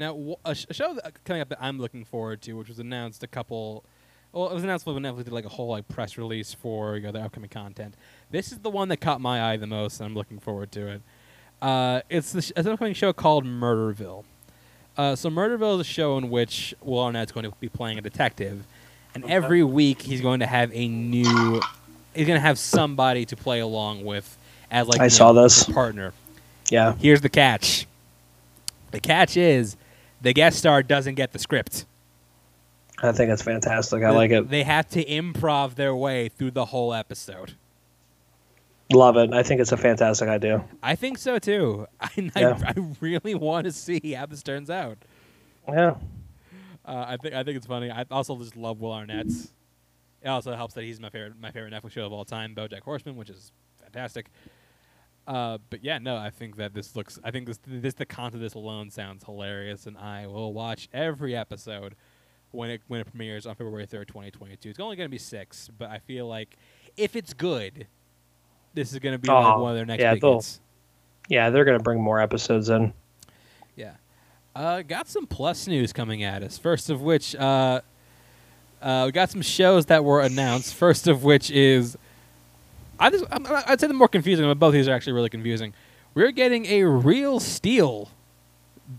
Now, 0.00 0.36
a, 0.46 0.54
sh- 0.54 0.64
a 0.70 0.74
show 0.74 0.94
that, 0.94 1.24
coming 1.24 1.42
up 1.42 1.50
that 1.50 1.58
I'm 1.60 1.78
looking 1.78 2.06
forward 2.06 2.40
to, 2.42 2.54
which 2.54 2.68
was 2.68 2.78
announced 2.78 3.22
a 3.22 3.26
couple. 3.26 3.84
Well, 4.32 4.48
it 4.48 4.54
was 4.54 4.64
announced 4.64 4.86
when 4.86 4.96
Netflix 4.96 5.24
did 5.24 5.32
like 5.34 5.44
a 5.44 5.50
whole 5.50 5.68
like 5.68 5.86
press 5.88 6.16
release 6.16 6.54
for 6.54 6.96
you 6.96 7.02
know 7.02 7.12
their 7.12 7.24
upcoming 7.24 7.50
content. 7.50 7.94
This 8.30 8.50
is 8.50 8.58
the 8.60 8.70
one 8.70 8.88
that 8.88 8.96
caught 8.96 9.20
my 9.20 9.52
eye 9.52 9.58
the 9.58 9.66
most, 9.66 10.00
and 10.00 10.06
I'm 10.06 10.14
looking 10.14 10.38
forward 10.38 10.72
to 10.72 10.88
it. 10.88 11.02
Uh, 11.60 12.00
it's, 12.08 12.32
the 12.32 12.40
sh- 12.40 12.52
an 12.56 12.66
upcoming 12.66 12.94
show 12.94 13.12
called 13.12 13.44
Murderville. 13.44 14.24
Uh, 14.96 15.14
so 15.14 15.28
Murderville 15.28 15.74
is 15.74 15.80
a 15.80 15.84
show 15.84 16.16
in 16.16 16.30
which 16.30 16.74
Will 16.80 17.00
Arnett's 17.00 17.32
going 17.32 17.44
to 17.44 17.52
be 17.60 17.68
playing 17.68 17.98
a 17.98 18.00
detective, 18.00 18.64
and 19.14 19.30
every 19.30 19.62
week 19.62 20.00
he's 20.00 20.22
going 20.22 20.40
to 20.40 20.46
have 20.46 20.70
a 20.72 20.88
new. 20.88 21.60
He's 22.14 22.26
going 22.26 22.38
to 22.38 22.46
have 22.46 22.58
somebody 22.58 23.26
to 23.26 23.36
play 23.36 23.60
along 23.60 24.06
with 24.06 24.38
as 24.70 24.88
like 24.88 25.00
I 25.00 25.08
saw 25.08 25.32
know, 25.32 25.42
this. 25.42 25.66
his 25.66 25.74
partner. 25.74 26.14
Yeah, 26.70 26.94
Here's 26.94 27.20
the 27.20 27.28
catch. 27.28 27.86
The 28.92 29.00
catch 29.00 29.36
is 29.36 29.76
the 30.20 30.32
guest 30.32 30.58
star 30.58 30.82
doesn't 30.82 31.14
get 31.14 31.32
the 31.32 31.38
script. 31.38 31.86
I 33.02 33.12
think 33.12 33.30
it's 33.30 33.42
fantastic. 33.42 34.02
I 34.02 34.10
like 34.10 34.30
it. 34.30 34.50
They 34.50 34.62
have 34.62 34.88
to 34.90 35.04
improv 35.04 35.74
their 35.74 35.94
way 35.94 36.28
through 36.28 36.50
the 36.50 36.66
whole 36.66 36.92
episode. 36.92 37.54
Love 38.92 39.16
it. 39.16 39.32
I 39.32 39.42
think 39.42 39.60
it's 39.60 39.72
a 39.72 39.76
fantastic 39.76 40.28
idea. 40.28 40.64
I 40.82 40.96
think 40.96 41.16
so 41.16 41.38
too. 41.38 41.86
I, 42.00 42.10
Yeah. 42.36 42.58
I, 42.66 42.70
I 42.70 42.94
really 43.00 43.34
want 43.34 43.64
to 43.64 43.72
see 43.72 44.12
how 44.12 44.26
this 44.26 44.42
turns 44.42 44.68
out. 44.68 44.98
Yeah. 45.68 45.94
Uh, 46.84 47.04
I 47.08 47.16
think 47.16 47.34
I 47.34 47.44
think 47.44 47.56
it's 47.56 47.66
funny. 47.66 47.90
I 47.90 48.04
also 48.10 48.36
just 48.36 48.56
love 48.56 48.80
Will 48.80 48.92
Arnett's. 48.92 49.52
It 50.22 50.28
also 50.28 50.54
helps 50.54 50.74
that 50.74 50.82
he's 50.82 51.00
my 51.00 51.08
favorite 51.08 51.40
my 51.40 51.50
favorite 51.50 51.72
Netflix 51.72 51.92
show 51.92 52.04
of 52.04 52.12
all 52.12 52.24
time, 52.24 52.54
BoJack 52.54 52.80
Horseman, 52.80 53.16
which 53.16 53.30
is 53.30 53.52
fantastic. 53.80 54.30
Uh, 55.26 55.58
but 55.68 55.84
yeah, 55.84 55.98
no, 55.98 56.16
I 56.16 56.30
think 56.30 56.56
that 56.56 56.74
this 56.74 56.96
looks. 56.96 57.18
I 57.22 57.30
think 57.30 57.46
this 57.46 57.58
this 57.66 57.94
the 57.94 58.06
content 58.06 58.36
of 58.36 58.40
this 58.40 58.54
alone 58.54 58.90
sounds 58.90 59.24
hilarious, 59.24 59.86
and 59.86 59.96
I 59.96 60.26
will 60.26 60.52
watch 60.52 60.88
every 60.92 61.36
episode 61.36 61.94
when 62.50 62.70
it 62.70 62.80
when 62.88 63.00
it 63.00 63.06
premieres 63.06 63.46
on 63.46 63.54
February 63.54 63.86
third, 63.86 64.08
twenty 64.08 64.30
twenty 64.30 64.56
two. 64.56 64.70
It's 64.70 64.80
only 64.80 64.96
going 64.96 65.06
to 65.08 65.10
be 65.10 65.18
six, 65.18 65.68
but 65.78 65.90
I 65.90 65.98
feel 65.98 66.26
like 66.26 66.56
if 66.96 67.14
it's 67.14 67.32
good, 67.32 67.86
this 68.74 68.92
is 68.92 68.98
going 68.98 69.12
to 69.14 69.18
be 69.18 69.28
like 69.28 69.54
Oh, 69.56 69.62
one 69.62 69.70
of 69.72 69.76
their 69.76 69.86
next 69.86 70.00
yeah, 70.02 70.14
big 70.14 70.22
they'll- 70.22 70.34
hits. 70.34 70.60
Yeah, 71.28 71.50
they're 71.50 71.64
gonna 71.64 71.78
bring 71.78 72.00
more 72.02 72.20
episodes 72.20 72.70
in. 72.70 72.92
Yeah. 73.76 73.92
Uh, 74.56 74.82
got 74.82 75.06
some 75.06 75.26
plus 75.28 75.68
news 75.68 75.92
coming 75.92 76.24
at 76.24 76.42
us. 76.42 76.58
First 76.58 76.90
of 76.90 77.02
which, 77.02 77.36
uh, 77.36 77.82
uh, 78.82 79.02
we 79.06 79.12
got 79.12 79.30
some 79.30 79.42
shows 79.42 79.86
that 79.86 80.02
were 80.04 80.22
announced. 80.22 80.74
First 80.74 81.06
of 81.06 81.22
which 81.22 81.48
is, 81.52 81.96
I 83.00 83.10
just, 83.10 83.24
I'm- 83.32 83.46
I'd 83.66 83.80
say 83.80 83.86
the 83.86 83.94
more 83.94 84.08
confusing, 84.08 84.44
but 84.46 84.58
both 84.58 84.68
of 84.68 84.72
these 84.74 84.86
are 84.88 84.92
actually 84.94 85.14
really 85.14 85.30
confusing. 85.30 85.72
We're 86.14 86.30
getting 86.32 86.66
a 86.66 86.84
Real 86.84 87.40
Steel 87.40 88.10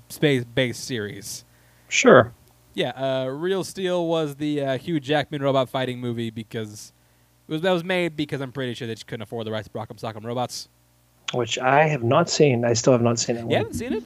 space-based 0.10 0.84
series. 0.84 1.46
Sure. 1.90 2.34
Yeah, 2.74 2.90
uh, 2.92 3.26
Real 3.28 3.64
Steel 3.64 4.08
was 4.08 4.36
the 4.36 4.62
uh, 4.62 4.78
Hugh 4.78 5.00
Jackman 5.00 5.42
robot 5.42 5.70
fighting 5.70 6.00
movie 6.00 6.30
because 6.30 6.94
it 7.48 7.52
was 7.52 7.62
that 7.62 7.72
was 7.72 7.84
made 7.84 8.16
because 8.16 8.40
I'm 8.40 8.52
pretty 8.54 8.74
sure 8.74 8.88
they 8.88 8.94
just 8.94 9.08
couldn't 9.08 9.24
afford 9.24 9.46
the 9.46 9.52
rights 9.52 9.68
to 9.68 9.74
Rock'em 9.74 10.00
Sock'em 10.00 10.24
Robots. 10.24 10.70
Which 11.34 11.60
I 11.60 11.88
have 11.88 12.04
not 12.04 12.30
seen. 12.30 12.64
I 12.64 12.74
still 12.74 12.94
have 12.94 13.02
not 13.02 13.20
seen 13.20 13.36
it. 13.38 13.50
You 13.50 13.58
haven't 13.58 13.74
seen 13.74 13.94
it? 13.94 14.04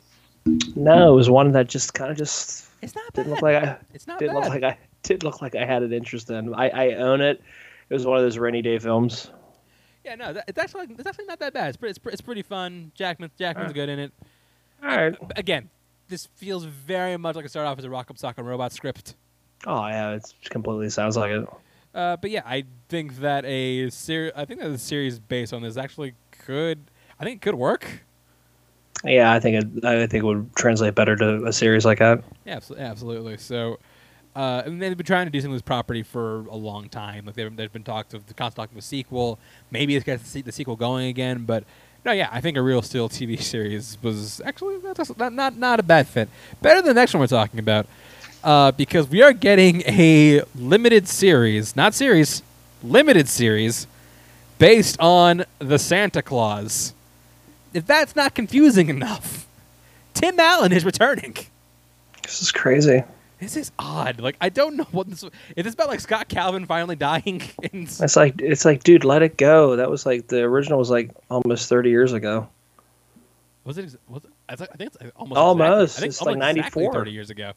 No, 0.75 1.13
it 1.13 1.15
was 1.15 1.29
one 1.29 1.51
that 1.51 1.67
just 1.67 1.93
kind 1.93 2.09
of 2.11 2.17
just 2.17 2.67
It's 2.81 2.95
not 2.95 3.03
bad. 3.13 3.23
didn't 3.23 3.33
look 3.33 3.41
like 3.43 3.63
I 3.63 3.77
it's 3.93 4.07
not 4.07 4.17
didn't 4.19 4.33
bad. 4.35 4.43
look 4.45 4.49
like 4.49 4.63
I 4.63 4.77
didn't 5.03 5.23
look 5.23 5.41
like 5.43 5.55
I 5.55 5.65
had 5.65 5.83
an 5.83 5.93
interest 5.93 6.29
in. 6.31 6.53
I, 6.55 6.69
I 6.69 6.93
own 6.95 7.21
it. 7.21 7.41
It 7.89 7.93
was 7.93 8.05
one 8.05 8.17
of 8.17 8.23
those 8.23 8.39
rainy 8.39 8.63
day 8.63 8.79
films. 8.79 9.29
Yeah, 10.05 10.15
no, 10.15 10.33
that, 10.33 10.45
it's 10.47 10.59
actually 10.59 10.85
it's 10.91 11.07
actually 11.07 11.25
not 11.25 11.39
that 11.39 11.53
bad. 11.53 11.69
It's 11.69 11.77
pretty, 11.77 11.89
it's, 11.89 11.99
pre- 11.99 12.11
it's 12.13 12.21
pretty 12.21 12.43
fun. 12.43 12.91
Jackman 12.93 13.31
Jackman's 13.39 13.71
Uh. 13.71 13.73
good 13.73 13.89
in 13.89 13.99
it. 13.99 14.13
All 14.83 14.95
right. 14.95 15.17
Again, 15.35 15.69
this 16.07 16.27
feels 16.35 16.63
very 16.65 17.17
much 17.17 17.35
like 17.35 17.45
a 17.45 17.49
start 17.49 17.65
off 17.65 17.79
as 17.79 17.85
a 17.85 17.89
Rock 17.89 18.11
Sock 18.15 18.37
'em 18.37 18.45
Robot 18.45 18.71
script. 18.71 19.15
Oh 19.65 19.87
yeah, 19.87 20.11
it 20.11 20.31
completely 20.49 20.89
sounds 20.91 21.17
like 21.17 21.31
it. 21.31 21.47
Uh, 21.95 22.17
but 22.17 22.29
yeah, 22.29 22.43
I 22.45 22.65
think 22.89 23.17
that 23.21 23.45
a 23.45 23.89
series 23.89 24.31
I 24.35 24.45
think 24.45 24.59
that 24.59 24.69
a 24.69 24.77
series 24.77 25.17
based 25.17 25.53
on 25.53 25.63
this 25.63 25.75
actually 25.75 26.13
could 26.45 26.79
I 27.19 27.23
think 27.23 27.37
it 27.37 27.41
could 27.41 27.55
work. 27.55 28.03
Yeah, 29.03 29.31
I 29.31 29.39
think 29.39 29.63
it. 29.63 29.85
I 29.85 30.05
think 30.07 30.23
it 30.23 30.25
would 30.25 30.55
translate 30.55 30.93
better 30.95 31.15
to 31.15 31.45
a 31.45 31.53
series 31.53 31.85
like 31.85 31.99
that. 31.99 32.23
Yeah, 32.45 32.57
abso- 32.59 32.77
absolutely. 32.77 33.37
So, 33.37 33.79
Uh, 34.35 34.63
and 34.65 34.81
they've 34.81 34.97
been 34.97 35.05
trying 35.05 35.25
to 35.27 35.31
do 35.31 35.39
something 35.39 35.51
with 35.51 35.61
this 35.61 35.67
property 35.67 36.03
for 36.03 36.39
a 36.47 36.55
long 36.55 36.89
time. 36.89 37.25
Like 37.25 37.35
they've, 37.35 37.55
there's 37.55 37.71
been 37.71 37.83
talks 37.83 38.13
of 38.13 38.27
the 38.27 38.33
constant 38.33 38.57
talking 38.57 38.77
of 38.77 38.83
a 38.83 38.85
sequel. 38.85 39.39
Maybe 39.71 39.95
it's 39.95 40.05
got 40.05 40.19
the, 40.19 40.25
se- 40.25 40.43
sequel 40.51 40.75
going 40.75 41.07
again. 41.07 41.45
But 41.45 41.63
no, 42.03 42.11
yeah, 42.11 42.27
I 42.31 42.41
think 42.41 42.57
a 42.57 42.61
Real 42.61 42.81
Steel 42.81 43.07
TV 43.07 43.41
series 43.41 43.97
was 44.01 44.41
actually 44.43 44.77
not 45.17 45.33
not, 45.33 45.57
not 45.57 45.79
a 45.79 45.83
bad 45.83 46.07
fit. 46.07 46.27
Better 46.61 46.81
than 46.81 46.89
the 46.89 46.99
next 46.99 47.13
one 47.13 47.21
we're 47.21 47.27
talking 47.27 47.59
about, 47.59 47.87
uh, 48.43 48.71
because 48.73 49.07
we 49.07 49.21
are 49.21 49.31
getting 49.31 49.81
a 49.83 50.41
limited 50.53 51.07
series, 51.07 51.75
not 51.75 51.93
series, 51.93 52.43
limited 52.83 53.29
series, 53.29 53.87
based 54.59 54.99
on 54.99 55.45
the 55.59 55.79
Santa 55.79 56.21
Claus. 56.21 56.93
If 57.73 57.85
that's 57.85 58.15
not 58.17 58.35
confusing 58.35 58.89
enough, 58.97 59.47
Tim 60.13 60.37
Allen 60.39 60.73
is 60.73 60.83
returning. 60.83 61.35
This 62.21 62.41
is 62.41 62.51
crazy. 62.51 63.03
This 63.39 63.57
is 63.57 63.71
odd. 63.77 64.19
Like 64.19 64.37
I 64.39 64.49
don't 64.49 64.77
know 64.77 64.87
what 64.91 65.09
this 65.09 65.23
is 65.23 65.31
this 65.55 65.73
about 65.73 65.89
like 65.89 65.99
Scott 65.99 66.29
Calvin 66.29 66.65
finally 66.65 66.95
dying 66.95 67.41
in 67.71 67.83
It's 67.83 68.15
like 68.15 68.41
it's 68.41 68.65
like, 68.65 68.83
dude, 68.83 69.03
let 69.03 69.21
it 69.21 69.37
go. 69.37 69.75
That 69.75 69.89
was 69.89 70.05
like 70.05 70.27
the 70.27 70.41
original 70.43 70.79
was 70.79 70.89
like 70.89 71.11
almost 71.29 71.67
thirty 71.69 71.89
years 71.89 72.13
ago. 72.13 72.47
was 73.65 73.77
it 73.77 73.95
was 74.07 74.23
it, 74.23 74.31
I 74.47 74.53
uh, 74.53 74.55
think 74.55 74.69
it's 74.81 74.97
almost 75.15 75.37
Almost. 75.37 75.97
exactly, 75.97 75.97
I 75.97 76.01
think 76.01 76.09
It's 76.09 76.21
like 76.21 76.35
almost 76.37 76.57
exactly 76.57 76.83
94. 76.83 76.93
30 76.93 77.11
years 77.11 77.29
ago. 77.29 77.51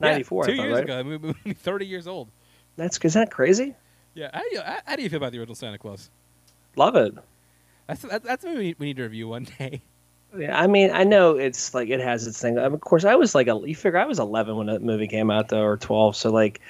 Ninety 0.00 0.22
four. 0.24 0.44
Yeah, 0.44 0.52
I 0.52 0.56
two 0.56 0.56
thought, 0.56 0.62
years 0.64 0.74
right? 0.74 0.84
ago. 0.84 0.98
I 1.44 1.46
mean, 1.46 1.54
30 1.54 1.86
years 1.86 2.06
old. 2.06 2.28
That's 2.76 2.98
is 2.98 3.14
that 3.14 3.30
crazy? 3.30 3.74
Yeah. 4.14 4.30
How 4.34 4.40
do 4.40 4.48
you 4.52 4.60
how, 4.84 4.96
do 4.96 5.02
you 5.02 5.08
feel 5.08 5.18
about 5.18 5.32
the 5.32 5.38
original 5.38 5.54
Santa 5.54 5.78
Claus? 5.78 6.10
Love 6.76 6.96
it. 6.96 7.14
That's 7.86 8.02
that's, 8.02 8.26
that's 8.26 8.44
we, 8.44 8.74
we 8.78 8.86
need 8.86 8.96
to 8.96 9.02
review 9.04 9.28
one 9.28 9.46
day. 9.58 9.82
Yeah, 10.36 10.58
I 10.58 10.66
mean, 10.66 10.90
I 10.92 11.04
know 11.04 11.36
it's 11.36 11.74
like 11.74 11.88
it 11.88 12.00
has 12.00 12.26
its 12.26 12.40
thing. 12.40 12.58
Of 12.58 12.80
course, 12.80 13.04
I 13.04 13.16
was 13.16 13.34
like, 13.34 13.48
a, 13.48 13.60
you 13.64 13.74
figure 13.74 13.98
I 13.98 14.06
was 14.06 14.18
11 14.18 14.56
when 14.56 14.66
that 14.68 14.82
movie 14.82 15.08
came 15.08 15.30
out, 15.30 15.48
though, 15.48 15.62
or 15.62 15.76
12. 15.76 16.16
So 16.16 16.30
like, 16.30 16.60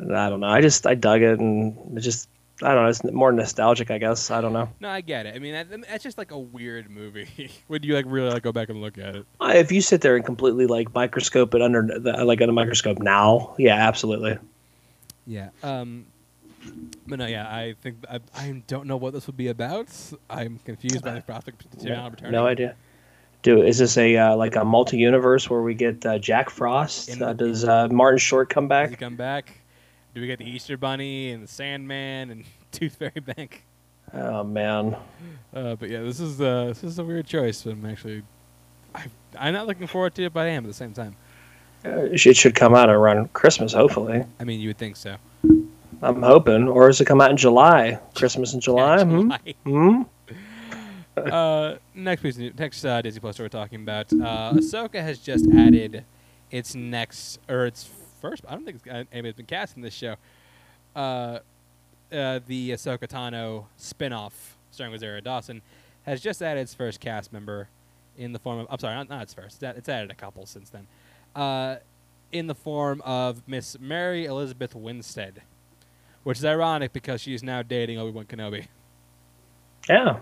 I 0.00 0.28
don't 0.28 0.40
know. 0.40 0.48
I 0.48 0.60
just 0.60 0.86
I 0.86 0.94
dug 0.94 1.22
it, 1.22 1.40
and 1.40 1.98
it 1.98 2.00
just 2.00 2.28
I 2.62 2.74
don't 2.74 2.84
know. 2.84 2.88
It's 2.88 3.04
more 3.04 3.32
nostalgic, 3.32 3.90
I 3.90 3.98
guess. 3.98 4.30
I 4.30 4.40
don't 4.40 4.52
know. 4.52 4.68
No, 4.80 4.88
I 4.88 5.00
get 5.00 5.26
it. 5.26 5.34
I 5.34 5.38
mean, 5.38 5.52
that, 5.52 5.68
that's 5.88 6.02
just 6.04 6.18
like 6.18 6.30
a 6.30 6.38
weird 6.38 6.90
movie. 6.90 7.50
Would 7.68 7.84
you 7.84 7.94
like 7.94 8.04
really 8.08 8.30
like 8.30 8.42
go 8.42 8.52
back 8.52 8.68
and 8.68 8.80
look 8.80 8.98
at 8.98 9.16
it? 9.16 9.26
Uh, 9.40 9.52
If 9.54 9.72
you 9.72 9.80
sit 9.80 10.00
there 10.00 10.16
and 10.16 10.24
completely 10.24 10.66
like 10.66 10.94
microscope 10.94 11.54
it 11.54 11.62
under 11.62 11.82
the, 11.82 12.24
like 12.24 12.40
under 12.40 12.50
a 12.50 12.54
microscope 12.54 12.98
now, 12.98 13.54
yeah, 13.58 13.74
absolutely. 13.74 14.38
Yeah. 15.26 15.50
Um. 15.62 16.06
But 17.08 17.18
no, 17.18 17.26
yeah, 17.26 17.48
I 17.48 17.74
think 17.82 17.96
I, 18.08 18.20
I 18.36 18.62
don't 18.68 18.86
know 18.86 18.96
what 18.96 19.12
this 19.12 19.26
would 19.26 19.36
be 19.36 19.48
about. 19.48 19.88
I'm 20.30 20.60
confused 20.64 21.02
by 21.02 21.14
the 21.14 21.20
prospect 21.20 21.82
No, 21.82 22.12
no 22.30 22.46
idea. 22.46 22.76
Do 23.42 23.60
is 23.62 23.78
this 23.78 23.96
a 23.98 24.16
uh, 24.16 24.36
like 24.36 24.54
a 24.56 24.64
multi 24.64 24.96
universe 24.98 25.50
where 25.50 25.62
we 25.62 25.74
get 25.74 26.04
uh, 26.06 26.18
Jack 26.18 26.48
Frost? 26.48 27.20
Uh, 27.20 27.32
does 27.32 27.64
uh, 27.64 27.88
Martin 27.88 28.18
Short 28.18 28.48
come 28.50 28.68
Does 28.68 28.88
he 28.88 28.90
back? 28.92 29.00
come 29.00 29.16
back? 29.16 29.52
Do 30.14 30.20
we 30.20 30.26
get 30.26 30.38
the 30.38 30.48
Easter 30.48 30.76
Bunny 30.76 31.30
and 31.32 31.42
the 31.42 31.48
Sandman 31.48 32.30
and 32.30 32.44
Tooth 32.72 32.96
Fairy 32.96 33.20
Bank? 33.20 33.64
Oh 34.14 34.44
man, 34.44 34.94
Uh, 35.54 35.74
but 35.74 35.88
yeah, 35.88 36.02
this 36.02 36.20
is 36.20 36.40
uh, 36.40 36.66
this 36.66 36.84
is 36.84 36.98
a 36.98 37.04
weird 37.04 37.26
choice. 37.26 37.62
But 37.62 37.72
I'm 37.72 37.86
actually, 37.86 38.22
I, 38.94 39.06
I'm 39.38 39.54
not 39.54 39.66
looking 39.66 39.86
forward 39.86 40.14
to 40.16 40.24
it, 40.24 40.32
but 40.32 40.40
I 40.46 40.50
am 40.50 40.64
at 40.64 40.68
the 40.68 40.74
same 40.74 40.92
time. 40.92 41.16
Uh, 41.84 42.08
it 42.12 42.18
should 42.36 42.54
come 42.54 42.74
out 42.76 42.90
around 42.90 43.32
Christmas, 43.32 43.72
hopefully. 43.72 44.24
I 44.38 44.44
mean, 44.44 44.60
you 44.60 44.68
would 44.68 44.78
think 44.78 44.94
so. 44.96 45.16
I'm 46.02 46.22
hoping, 46.22 46.68
or 46.68 46.86
does 46.88 47.00
it 47.00 47.06
come 47.06 47.20
out 47.20 47.30
in 47.30 47.36
July? 47.36 47.98
Christmas 48.14 48.52
in 48.54 48.60
July? 48.60 48.98
Yeah, 48.98 49.04
Hmm? 49.04 49.20
July. 49.20 49.54
Hmm? 49.64 50.02
uh, 51.32 51.76
next 51.94 52.22
piece, 52.22 52.38
of- 52.38 52.58
next 52.58 52.84
uh, 52.84 53.02
Disney 53.02 53.20
Plus 53.20 53.38
we're 53.38 53.48
talking 53.48 53.82
about. 53.82 54.12
Uh, 54.12 54.52
Ahsoka 54.54 55.00
has 55.02 55.18
just 55.18 55.46
added 55.52 56.04
its 56.50 56.74
next 56.74 57.38
or 57.48 57.66
its 57.66 57.88
first. 58.20 58.44
I 58.48 58.52
don't 58.54 58.64
think 58.64 59.06
anybody's 59.12 59.34
been 59.34 59.46
cast 59.46 59.76
in 59.76 59.82
this 59.82 59.94
show. 59.94 60.16
Uh, 60.94 61.38
uh, 62.12 62.40
the 62.46 62.70
Ahsoka 62.70 63.08
Tano 63.08 63.64
spin-off 63.76 64.56
starring 64.70 64.92
Rosario 64.92 65.20
Dawson 65.20 65.62
has 66.04 66.20
just 66.20 66.42
added 66.42 66.60
its 66.60 66.74
first 66.74 67.00
cast 67.00 67.32
member 67.32 67.68
in 68.18 68.32
the 68.32 68.38
form 68.38 68.58
of. 68.60 68.66
I'm 68.70 68.78
sorry, 68.78 68.94
not, 68.94 69.08
not 69.08 69.22
its 69.22 69.34
first. 69.34 69.62
It's 69.62 69.88
added 69.88 70.10
a 70.10 70.14
couple 70.14 70.46
since 70.46 70.70
then. 70.70 70.86
Uh, 71.34 71.76
in 72.30 72.46
the 72.46 72.54
form 72.54 73.02
of 73.02 73.42
Miss 73.46 73.78
Mary 73.78 74.24
Elizabeth 74.24 74.74
Winstead, 74.74 75.42
which 76.22 76.38
is 76.38 76.44
ironic 76.44 76.92
because 76.92 77.20
she 77.20 77.34
is 77.34 77.42
now 77.42 77.62
dating 77.62 77.98
Obi 77.98 78.10
Wan 78.12 78.24
Kenobi. 78.24 78.66
Yeah. 79.88 80.18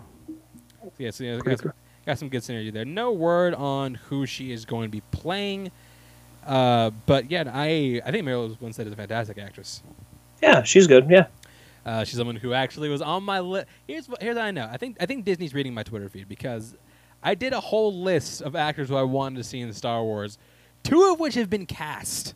Yeah, 0.99 1.11
so 1.11 1.25
yeah, 1.25 1.39
got, 1.39 1.59
some, 1.59 1.73
got 2.07 2.19
some 2.19 2.29
good 2.29 2.43
synergy 2.43 2.73
there. 2.73 2.85
No 2.85 3.13
word 3.13 3.55
on 3.55 3.95
who 3.95 4.27
she 4.27 4.53
is 4.53 4.65
going 4.65 4.85
to 4.85 4.91
be 4.91 5.03
playing, 5.11 5.71
uh, 6.47 6.91
but 7.07 7.31
yeah, 7.31 7.45
I 7.53 8.01
I 8.05 8.11
think 8.11 8.27
Meryl 8.27 8.61
Winstead 8.61 8.87
is 8.87 8.93
a 8.93 8.97
fantastic 8.97 9.39
actress. 9.39 9.83
Yeah, 10.43 10.63
she's 10.63 10.87
good. 10.87 11.09
Yeah. 11.11 11.27
Uh, 11.85 12.05
she's 12.05 12.17
someone 12.17 12.37
who 12.37 12.53
actually 12.53 12.89
was 12.89 13.01
on 13.03 13.23
my 13.23 13.41
list. 13.41 13.67
Here's 13.87 14.09
what 14.09 14.23
here's 14.23 14.37
what 14.37 14.45
I 14.45 14.51
know. 14.51 14.69
I 14.71 14.77
think 14.77 14.97
I 15.01 15.07
think 15.07 15.25
Disney's 15.25 15.55
reading 15.55 15.75
my 15.75 15.83
Twitter 15.83 16.09
feed 16.09 16.29
because 16.29 16.75
I 17.23 17.35
did 17.35 17.53
a 17.53 17.61
whole 17.61 18.03
list 18.03 18.43
of 18.43 18.57
actors 18.57 18.89
who 18.89 18.97
I 18.97 19.03
wanted 19.03 19.37
to 19.37 19.45
see 19.45 19.61
in 19.61 19.73
Star 19.73 20.03
Wars, 20.03 20.39
two 20.83 21.13
of 21.13 21.21
which 21.21 21.35
have 21.35 21.51
been 21.51 21.67
cast. 21.67 22.35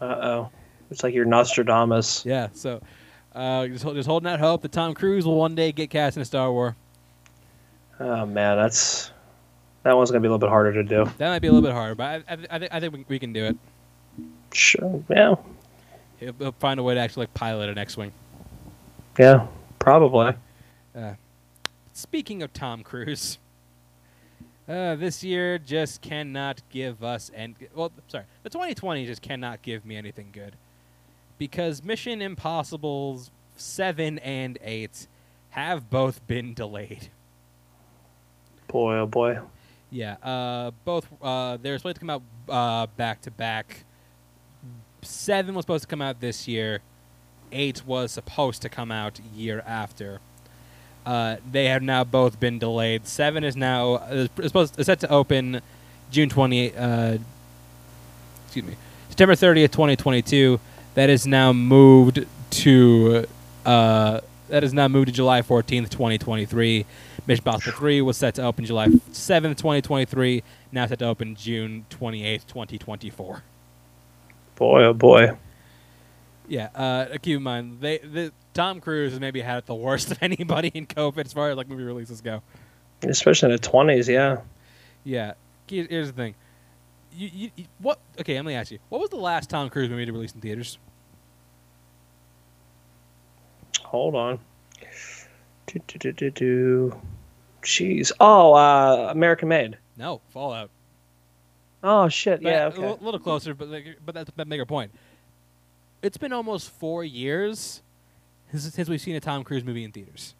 Uh 0.00 0.04
oh. 0.04 0.50
It's 0.90 1.02
like 1.02 1.14
you're 1.14 1.24
Nostradamus. 1.24 2.24
Yeah, 2.24 2.48
so 2.52 2.80
uh, 3.34 3.66
just, 3.66 3.84
just 3.84 4.08
holding 4.08 4.30
out 4.30 4.40
hope 4.40 4.62
that 4.62 4.72
Tom 4.72 4.94
Cruise 4.94 5.26
will 5.26 5.36
one 5.36 5.54
day 5.54 5.72
get 5.72 5.90
cast 5.90 6.16
in 6.16 6.22
a 6.22 6.24
Star 6.24 6.52
Wars. 6.52 6.74
Oh 7.98 8.26
man, 8.26 8.56
that's 8.56 9.10
that 9.82 9.96
one's 9.96 10.10
gonna 10.10 10.20
be 10.20 10.28
a 10.28 10.30
little 10.30 10.38
bit 10.38 10.50
harder 10.50 10.72
to 10.72 10.82
do. 10.82 11.04
That 11.18 11.30
might 11.30 11.40
be 11.40 11.48
a 11.48 11.52
little 11.52 11.66
bit 11.66 11.74
harder, 11.74 11.94
but 11.94 12.24
I 12.28 12.32
I, 12.32 12.38
I, 12.50 12.58
think 12.58 12.74
I 12.74 12.80
think 12.80 12.92
we, 12.94 13.04
we 13.08 13.18
can 13.18 13.32
do 13.32 13.44
it. 13.44 13.56
Sure. 14.52 15.02
Yeah. 15.08 15.34
He'll, 16.18 16.32
he'll 16.38 16.52
find 16.52 16.80
a 16.80 16.82
way 16.82 16.94
to 16.94 17.00
actually 17.00 17.24
like, 17.24 17.34
pilot 17.34 17.68
an 17.68 17.78
X-wing. 17.78 18.12
Yeah. 19.18 19.46
Probably. 19.78 20.34
Uh, 20.94 21.14
speaking 21.92 22.42
of 22.42 22.52
Tom 22.52 22.82
Cruise, 22.82 23.38
uh, 24.68 24.96
this 24.96 25.22
year 25.22 25.58
just 25.58 26.00
cannot 26.00 26.62
give 26.70 27.04
us 27.04 27.30
and 27.34 27.54
well, 27.74 27.92
sorry, 28.08 28.24
the 28.42 28.50
2020 28.50 29.06
just 29.06 29.22
cannot 29.22 29.62
give 29.62 29.84
me 29.84 29.96
anything 29.96 30.30
good 30.32 30.56
because 31.38 31.82
Mission 31.82 32.20
Impossible's 32.20 33.30
seven 33.56 34.18
and 34.18 34.58
eight 34.62 35.06
have 35.50 35.88
both 35.90 36.26
been 36.26 36.54
delayed. 36.54 37.10
Boy, 38.68 38.96
oh 38.96 39.06
boy. 39.06 39.38
Yeah, 39.90 40.16
uh, 40.22 40.72
both 40.84 41.06
uh, 41.22 41.58
they're 41.62 41.78
supposed 41.78 41.96
to 41.96 42.00
come 42.00 42.10
out 42.10 42.22
uh, 42.48 42.86
back 42.96 43.22
to 43.22 43.30
back. 43.30 43.84
Seven 45.02 45.54
was 45.54 45.62
supposed 45.62 45.82
to 45.84 45.88
come 45.88 46.02
out 46.02 46.20
this 46.20 46.48
year. 46.48 46.80
Eight 47.52 47.86
was 47.86 48.12
supposed 48.12 48.62
to 48.62 48.68
come 48.68 48.90
out 48.90 49.20
year 49.34 49.62
after. 49.66 50.20
Uh, 51.04 51.36
they 51.50 51.66
have 51.66 51.82
now 51.82 52.02
both 52.02 52.40
been 52.40 52.58
delayed. 52.58 53.06
Seven 53.06 53.44
is 53.44 53.56
now 53.56 53.96
is 54.10 54.28
supposed 54.34 54.78
is 54.80 54.86
set 54.86 54.98
to 55.00 55.08
open 55.08 55.60
June 56.10 56.28
twenty. 56.28 56.76
Uh, 56.76 57.18
excuse 58.46 58.64
me, 58.64 58.76
September 59.08 59.36
thirtieth, 59.36 59.70
twenty 59.70 59.94
twenty 59.94 60.22
two. 60.22 60.58
That 60.94 61.08
is 61.08 61.26
now 61.26 61.52
moved 61.52 62.26
to 62.50 63.26
uh, 63.64 64.20
that 64.48 64.64
is 64.64 64.74
now 64.74 64.88
moved 64.88 65.06
to 65.06 65.12
July 65.12 65.42
fourteenth, 65.42 65.90
twenty 65.90 66.18
twenty 66.18 66.44
three. 66.44 66.86
Mission 67.26 67.42
Impossible 67.42 67.76
3 67.76 68.02
was 68.02 68.16
set 68.16 68.34
to 68.36 68.42
open 68.42 68.64
July 68.64 68.86
7th, 68.88 69.56
2023. 69.56 70.42
Now 70.72 70.86
set 70.86 70.98
to 71.00 71.06
open 71.06 71.34
June 71.34 71.84
28th, 71.90 72.46
2024. 72.46 73.42
Boy, 74.54 74.84
oh 74.84 74.94
boy. 74.94 75.36
Yeah, 76.48 76.68
uh, 76.74 77.18
keep 77.20 77.36
in 77.38 77.42
mind, 77.42 77.80
they, 77.80 77.98
the, 77.98 78.32
Tom 78.54 78.80
Cruise 78.80 79.12
has 79.12 79.20
maybe 79.20 79.40
had 79.40 79.58
it 79.58 79.66
the 79.66 79.74
worst 79.74 80.10
of 80.12 80.18
anybody 80.22 80.68
in 80.68 80.86
COVID 80.86 81.24
as 81.26 81.32
far 81.32 81.50
as 81.50 81.56
like 81.56 81.68
movie 81.68 81.82
releases 81.82 82.20
go. 82.20 82.42
Especially 83.02 83.48
in 83.48 83.52
the 83.52 83.58
twenties, 83.58 84.08
yeah. 84.08 84.38
Yeah, 85.04 85.34
here's 85.68 86.06
the 86.08 86.12
thing. 86.12 86.34
You, 87.12 87.30
you, 87.32 87.50
you- 87.56 87.64
what? 87.78 87.98
Okay, 88.20 88.36
let 88.36 88.44
me 88.44 88.54
ask 88.54 88.70
you. 88.70 88.78
What 88.88 89.00
was 89.00 89.10
the 89.10 89.16
last 89.16 89.50
Tom 89.50 89.68
Cruise 89.70 89.90
movie 89.90 90.06
to 90.06 90.12
release 90.12 90.32
in 90.34 90.40
theaters? 90.40 90.78
Hold 93.82 94.14
on. 94.14 94.38
Do, 95.66 95.80
do, 95.86 95.98
do, 95.98 96.12
do, 96.12 96.30
do. 96.30 97.00
Jeez. 97.66 98.12
Oh, 98.20 98.54
uh, 98.54 99.08
American 99.10 99.48
Made. 99.48 99.76
No, 99.98 100.20
Fallout. 100.28 100.70
Oh 101.82 102.08
shit. 102.08 102.42
But 102.42 102.48
Yeah. 102.48 102.64
A 102.64 102.68
Okay. 102.68 102.80
li- 102.88 102.96
little 103.00 103.20
closer, 103.20 103.54
but 103.54 103.68
like, 103.68 103.98
but 104.04 104.14
that's 104.14 104.30
a 104.36 104.44
bigger 104.44 104.64
point. 104.64 104.92
It's 106.02 106.16
been 106.16 106.32
almost 106.32 106.70
four 106.70 107.02
years 107.04 107.82
since, 108.54 108.88
we've 108.88 109.00
seen 109.00 109.16
a 109.16 109.20
Tom 109.20 109.42
Cruise 109.44 109.64
movie 109.64 109.82
in 109.84 109.90
theaters. 109.92 110.34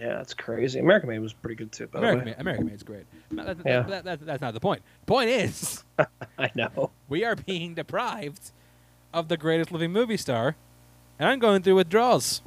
Yeah, 0.00 0.14
that's 0.14 0.34
crazy. 0.34 0.80
American 0.80 1.08
Made 1.10 1.20
was 1.20 1.32
pretty 1.32 1.54
good 1.54 1.70
too. 1.70 1.86
By 1.86 2.00
American, 2.00 2.18
the 2.18 2.24
way. 2.24 2.30
Made, 2.36 2.40
American 2.40 2.66
Made's 2.66 2.82
great. 2.82 3.04
That- 3.30 3.58
that- 3.58 3.66
Yeah. 3.66 3.82
that- 3.82 4.04
that- 4.04 4.26
that's 4.26 4.40
not 4.42 4.52
the 4.54 4.60
point. 4.60 4.82
Point 5.06 5.30
is, 5.30 5.84
I 6.38 6.50
know. 6.56 6.90
we 7.08 7.24
are 7.24 7.36
being 7.36 7.74
deprived 7.74 8.50
of 9.14 9.28
the 9.28 9.36
greatest 9.36 9.70
living 9.70 9.92
movie 9.92 10.16
star, 10.16 10.56
and 11.20 11.28
I'm 11.28 11.38
going 11.38 11.62
through 11.62 11.76
withdrawals. 11.76 12.42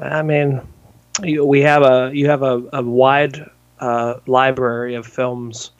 I 0.00 0.22
mean, 0.22 0.60
you, 1.22 1.44
we 1.44 1.60
have 1.62 1.82
a 1.82 2.10
you 2.14 2.28
have 2.28 2.42
a, 2.42 2.62
a 2.72 2.82
wide 2.82 3.50
uh, 3.80 4.14
library 4.26 4.94
of 4.94 5.06
films. 5.06 5.72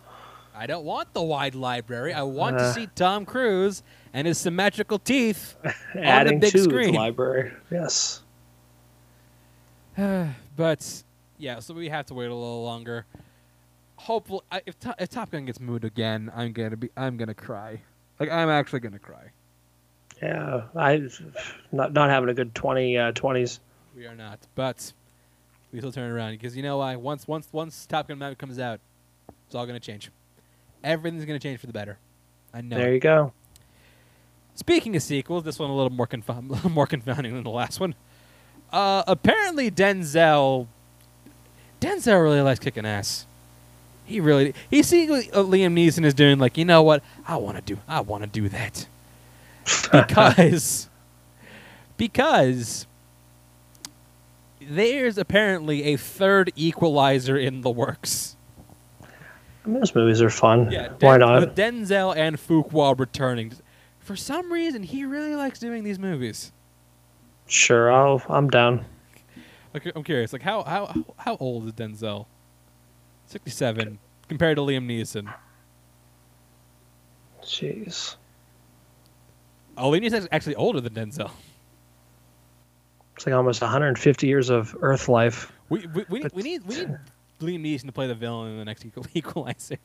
I 0.54 0.66
don't 0.66 0.84
want 0.84 1.12
the 1.14 1.22
wide 1.22 1.54
library. 1.54 2.12
I 2.12 2.22
want 2.22 2.58
to 2.58 2.64
Uh. 2.64 2.72
see 2.72 2.88
Tom 2.94 3.24
Cruise 3.24 3.82
and 4.12 4.26
his 4.26 4.38
symmetrical 4.38 4.98
teeth. 4.98 5.56
Adding 5.94 6.38
big 6.40 6.52
to 6.52 6.58
screen. 6.62 6.92
the 6.92 6.98
library. 6.98 7.52
Yes. 7.70 8.22
but 9.96 11.02
yeah, 11.38 11.58
so 11.60 11.74
we 11.74 11.88
have 11.88 12.06
to 12.06 12.14
wait 12.14 12.26
a 12.26 12.34
little 12.34 12.62
longer. 12.64 13.06
Hopefully, 13.96 14.40
if, 14.66 14.78
To- 14.80 14.94
if 14.98 15.08
Top 15.10 15.30
Gun 15.30 15.44
gets 15.46 15.60
moved 15.60 15.84
again, 15.84 16.30
I'm 16.34 16.52
gonna 16.52 16.76
be 16.76 16.90
I'm 16.96 17.16
gonna 17.16 17.34
cry. 17.34 17.80
Like 18.18 18.30
I'm 18.30 18.48
actually 18.48 18.80
gonna 18.80 18.98
cry. 18.98 19.30
Yeah. 20.22 20.62
I 20.76 21.08
not 21.72 21.92
not 21.92 22.10
having 22.10 22.28
a 22.28 22.34
good 22.34 22.54
20 22.54 22.98
uh, 22.98 23.12
20s. 23.12 23.60
We 23.96 24.06
are 24.06 24.14
not, 24.14 24.38
but 24.54 24.92
we 25.72 25.78
still 25.78 25.92
turn 25.92 26.10
around 26.10 26.32
because 26.32 26.56
you 26.56 26.62
know 26.62 26.78
why? 26.78 26.96
Once 26.96 27.26
once 27.26 27.48
once 27.52 27.86
Top 27.86 28.08
Gun 28.08 28.18
Maverick 28.18 28.38
comes 28.38 28.58
out, 28.58 28.80
it's 29.46 29.54
all 29.54 29.66
gonna 29.66 29.80
change. 29.80 30.10
Everything's 30.84 31.24
gonna 31.24 31.38
change 31.38 31.60
for 31.60 31.66
the 31.66 31.72
better. 31.72 31.98
I 32.52 32.60
know. 32.60 32.76
There 32.76 32.90
it. 32.90 32.94
you 32.94 33.00
go. 33.00 33.32
Speaking 34.54 34.94
of 34.96 35.02
sequels, 35.02 35.44
this 35.44 35.58
one 35.58 35.70
a 35.70 35.74
little 35.74 35.90
more 35.90 36.06
conf- 36.06 36.28
a 36.28 36.40
little 36.40 36.70
more 36.70 36.86
confounding 36.86 37.34
than 37.34 37.42
the 37.42 37.50
last 37.50 37.80
one. 37.80 37.94
Uh, 38.70 39.02
apparently, 39.06 39.70
Denzel 39.70 40.66
Denzel 41.80 42.22
really 42.22 42.40
likes 42.40 42.60
kicking 42.60 42.86
ass. 42.86 43.26
He 44.04 44.20
really 44.20 44.54
he 44.68 44.82
seeing 44.82 45.08
what 45.08 45.26
uh, 45.32 45.42
Liam 45.42 45.74
Neeson 45.74 46.04
is 46.04 46.14
doing. 46.14 46.38
Like, 46.38 46.58
you 46.58 46.64
know 46.64 46.82
what? 46.82 47.02
I 47.26 47.36
want 47.36 47.56
to 47.56 47.62
do. 47.62 47.80
I 47.88 48.00
want 48.00 48.24
to 48.24 48.28
do 48.28 48.48
that 48.50 48.86
because 49.92 50.88
because 51.96 52.86
there's 54.68 55.18
apparently 55.18 55.84
a 55.84 55.96
third 55.96 56.52
Equalizer 56.56 57.36
in 57.36 57.60
the 57.62 57.70
works. 57.70 58.36
I 59.02 59.68
mean, 59.68 59.80
those 59.80 59.94
movies 59.94 60.20
are 60.20 60.30
fun. 60.30 60.70
Yeah, 60.70 60.92
Why 61.00 61.16
not? 61.18 61.40
With 61.40 61.56
Denzel 61.56 62.16
and 62.16 62.36
Fuqua 62.36 62.98
returning. 62.98 63.52
For 64.00 64.16
some 64.16 64.52
reason, 64.52 64.82
he 64.82 65.04
really 65.04 65.36
likes 65.36 65.60
doing 65.60 65.84
these 65.84 65.98
movies. 65.98 66.52
Sure, 67.46 67.92
I'll, 67.92 68.22
I'm 68.28 68.50
down. 68.50 68.84
Like, 69.72 69.90
I'm 69.94 70.02
curious, 70.04 70.32
like 70.32 70.42
how 70.42 70.62
how 70.64 71.04
how 71.18 71.36
old 71.36 71.66
is 71.66 71.72
Denzel? 71.72 72.26
Sixty-seven 73.26 73.98
compared 74.28 74.56
to 74.56 74.62
Liam 74.62 74.86
Neeson. 74.86 75.32
Jeez. 77.42 78.16
Oh, 79.76 79.90
Liam 79.90 80.02
Neeson 80.02 80.18
is 80.18 80.28
actually 80.30 80.56
older 80.56 80.80
than 80.80 80.92
Denzel. 80.92 81.30
It's 83.22 83.26
like 83.28 83.36
almost 83.36 83.60
150 83.62 84.26
years 84.26 84.50
of 84.50 84.76
Earth 84.80 85.08
life. 85.08 85.52
We 85.68 85.86
we, 85.86 86.04
we, 86.08 86.18
need, 86.18 86.22
But- 86.24 86.34
we 86.34 86.42
need 86.42 86.64
we 86.66 86.74
need 86.74 86.98
Liam 87.40 87.64
Neeson 87.64 87.86
to 87.86 87.92
play 87.92 88.08
the 88.08 88.16
villain 88.16 88.50
in 88.50 88.58
the 88.58 88.64
next 88.64 88.84
Equalizer. 89.14 89.76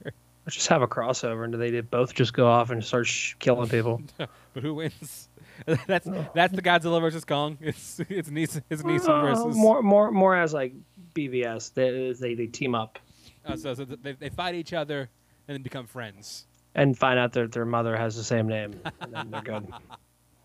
Let's 0.43 0.55
just 0.55 0.69
have 0.69 0.81
a 0.81 0.87
crossover, 0.87 1.43
and 1.45 1.53
they 1.53 1.69
did 1.69 1.91
both 1.91 2.15
just 2.15 2.33
go 2.33 2.47
off 2.47 2.71
and 2.71 2.83
start 2.83 3.05
sh- 3.05 3.35
killing 3.37 3.69
people. 3.69 4.01
but 4.17 4.63
who 4.63 4.73
wins? 4.73 5.29
that's 5.85 6.07
that's 6.33 6.55
the 6.55 6.63
Godzilla 6.63 6.99
versus 6.99 7.25
Kong. 7.25 7.59
It's 7.61 7.99
it's 8.09 8.29
Neeson 8.31 8.63
it's 8.71 8.81
Neeson 8.81 9.09
Uh, 9.09 9.21
versus. 9.21 9.55
more, 9.55 9.83
more, 9.83 10.09
more 10.11 10.35
as 10.35 10.51
like 10.51 10.73
BVS. 11.13 11.75
They, 11.75 12.13
they, 12.19 12.33
they 12.33 12.47
team 12.47 12.73
up 12.73 12.97
Uh, 13.45 13.55
so 13.55 13.75
so 13.75 13.85
they, 13.85 14.13
they 14.13 14.29
fight 14.29 14.55
each 14.55 14.73
other 14.73 15.01
and 15.47 15.53
then 15.55 15.61
become 15.61 15.85
friends. 15.85 16.47
and 16.73 16.97
find 16.97 17.19
out 17.19 17.33
that 17.33 17.51
their 17.51 17.65
mother 17.65 17.95
has 17.95 18.15
the 18.15 18.23
same 18.23 18.47
name, 18.47 18.73
and 18.99 19.13
then 19.13 19.29
they're 19.29 19.41
good. 19.43 19.67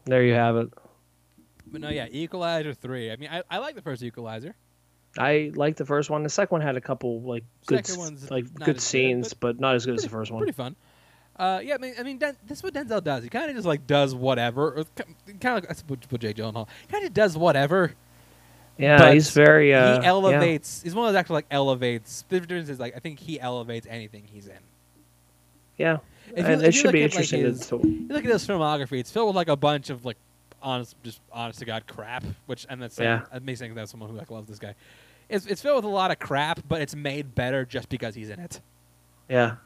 There 0.05 0.22
you 0.22 0.34
have 0.34 0.57
it. 0.57 0.68
But 1.72 1.80
no, 1.80 1.88
yeah, 1.88 2.06
Equalizer 2.10 2.74
three. 2.74 3.10
I 3.10 3.16
mean, 3.16 3.30
I, 3.32 3.42
I 3.50 3.58
like 3.58 3.74
the 3.74 3.82
first 3.82 4.02
Equalizer. 4.02 4.54
I 5.18 5.50
liked 5.54 5.78
the 5.78 5.84
first 5.84 6.10
one. 6.10 6.22
The 6.22 6.28
second 6.28 6.54
one 6.56 6.60
had 6.60 6.76
a 6.76 6.80
couple 6.80 7.20
like 7.22 7.44
good, 7.66 7.88
like 8.30 8.44
good 8.54 8.60
as 8.60 8.64
good, 8.64 8.80
scenes, 8.80 9.34
but, 9.34 9.60
not 9.60 9.74
as 9.74 9.84
good 9.84 9.94
as 9.94 10.02
the 10.02 10.08
first 10.08 10.30
one. 10.30 10.40
Pretty 10.40 10.52
fun. 10.52 10.76
Uh, 11.36 11.60
yeah, 11.62 11.74
I 11.74 11.78
mean, 11.78 11.94
I 11.98 12.02
mean, 12.02 12.18
Den- 12.18 12.36
this 12.46 12.58
is 12.58 12.64
what 12.64 12.74
Denzel 12.74 13.02
does. 13.02 13.24
He 13.24 13.30
kind 13.30 13.48
of 13.48 13.56
just 13.56 13.66
like 13.66 13.86
does 13.86 14.14
whatever. 14.14 14.84
Kind 14.94 15.16
of 15.44 15.54
like 15.54 15.68
that's 15.68 15.82
what, 15.86 16.20
Jay 16.20 16.34
Gyllenhaal. 16.34 16.68
Kind 16.90 17.06
of 17.06 17.14
does 17.14 17.36
whatever. 17.36 17.94
Yeah, 18.78 18.98
but 18.98 19.14
he's 19.14 19.30
very. 19.30 19.74
Uh, 19.74 19.98
he 19.98 20.02
yeah. 20.02 20.08
elevates. 20.08 20.82
He's 20.82 20.94
one 20.94 21.06
of 21.06 21.12
those 21.12 21.18
actors 21.18 21.34
like 21.34 21.46
elevates. 21.50 22.24
The 22.28 22.40
difference 22.40 22.68
is 22.68 22.80
like 22.80 22.96
I 22.96 22.98
think 22.98 23.18
he 23.18 23.40
elevates 23.40 23.86
anything 23.88 24.24
he's 24.30 24.46
in. 24.46 24.58
Yeah, 25.78 25.98
If 26.28 26.38
you- 26.38 26.52
and 26.52 26.62
if 26.62 26.68
it 26.68 26.72
should 26.72 26.92
be 26.92 27.02
at, 27.02 27.10
like, 27.10 27.12
interesting 27.12 27.40
his- 27.42 27.66
to. 27.68 27.80
You 27.82 28.06
look 28.08 28.24
at 28.24 28.30
his 28.30 28.46
filmography; 28.46 28.98
it's 28.98 29.10
filled 29.10 29.28
with 29.28 29.36
like 29.36 29.48
a 29.48 29.56
bunch 29.56 29.90
of 29.90 30.04
like 30.04 30.16
honest, 30.62 30.96
just 31.02 31.20
honest 31.32 31.58
to 31.60 31.64
god 31.64 31.86
crap. 31.86 32.24
Which 32.46 32.66
and 32.68 32.80
that's 32.80 32.98
Yeah. 32.98 33.22
that 33.32 33.42
makes 33.42 33.58
sense. 33.60 33.74
That's 33.74 33.90
someone 33.90 34.10
who 34.10 34.16
like 34.16 34.30
loves 34.30 34.48
this 34.48 34.58
guy. 34.58 34.74
It's 35.28 35.46
it's 35.46 35.62
filled 35.62 35.76
with 35.76 35.84
a 35.84 35.88
lot 35.94 36.10
of 36.10 36.18
crap, 36.18 36.60
but 36.68 36.80
it's 36.80 36.94
made 36.94 37.34
better 37.34 37.64
just 37.64 37.88
because 37.88 38.14
he's 38.14 38.28
in 38.30 38.38
it. 38.40 38.60
Yeah, 39.28 39.56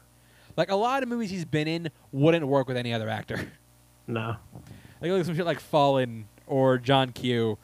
Like 0.55 0.71
a 0.71 0.75
lot 0.75 1.03
of 1.03 1.09
movies 1.09 1.29
he's 1.29 1.43
been 1.45 1.67
in 1.67 1.89
wouldn't 2.11 2.47
work 2.47 2.67
with 2.67 2.77
any 2.77 2.93
other 2.93 3.09
actor. 3.09 3.51
no. 4.07 4.35
Like 5.01 5.11
at 5.11 5.25
some 5.27 5.35
shit 5.35 5.45
like 5.45 5.59
Fallen 5.59 6.27
or 6.47 6.79
John 6.79 7.11
Q, 7.11 7.57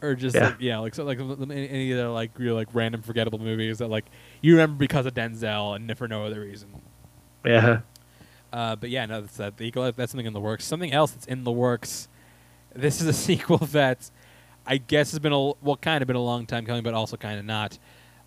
or 0.00 0.14
just 0.14 0.36
Yeah. 0.36 0.46
like 0.46 0.56
yeah, 0.60 0.78
like 0.78 0.94
so 0.94 1.02
like 1.04 1.18
any 1.18 1.92
other 1.92 2.08
like 2.10 2.30
real 2.38 2.54
like 2.54 2.68
random 2.72 3.02
forgettable 3.02 3.38
movies 3.40 3.78
that 3.78 3.88
like 3.88 4.04
you 4.40 4.52
remember 4.52 4.78
because 4.78 5.04
of 5.06 5.14
Denzel 5.14 5.74
and 5.74 5.96
for 5.98 6.06
no 6.06 6.24
other 6.26 6.40
reason. 6.40 6.68
Yeah, 7.44 7.80
Uh, 8.52 8.76
but 8.76 8.90
yeah, 8.90 9.06
no, 9.06 9.22
that's 9.22 9.36
that. 9.38 9.56
The 9.56 9.70
that's 9.96 10.12
something 10.12 10.26
in 10.26 10.32
the 10.32 10.40
works. 10.40 10.64
Something 10.64 10.92
else 10.92 11.10
that's 11.12 11.26
in 11.26 11.42
the 11.42 11.50
works. 11.50 12.06
This 12.74 13.00
is 13.00 13.06
a 13.06 13.12
sequel 13.28 13.58
that 13.58 14.10
I 14.66 14.76
guess 14.78 15.10
has 15.12 15.18
been 15.18 15.32
a 15.32 15.52
well, 15.62 15.76
kind 15.80 16.02
of 16.02 16.06
been 16.06 16.16
a 16.16 16.22
long 16.22 16.46
time 16.46 16.64
coming, 16.66 16.82
but 16.82 16.94
also 16.94 17.16
kind 17.16 17.38
of 17.38 17.44
not. 17.44 17.78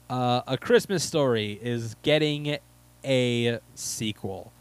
Uh, 0.10 0.42
a 0.48 0.58
Christmas 0.58 1.04
Story 1.04 1.60
is 1.64 1.96
getting 2.04 2.58
a 3.04 3.60
sequel, 3.74 4.52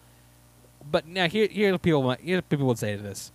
but 0.90 1.06
now 1.06 1.28
here, 1.28 1.48
here 1.48 1.76
people, 1.78 2.02
might- 2.02 2.20
here 2.20 2.40
people 2.42 2.66
would 2.66 2.78
say 2.78 2.96
to 2.96 3.02
this. 3.02 3.30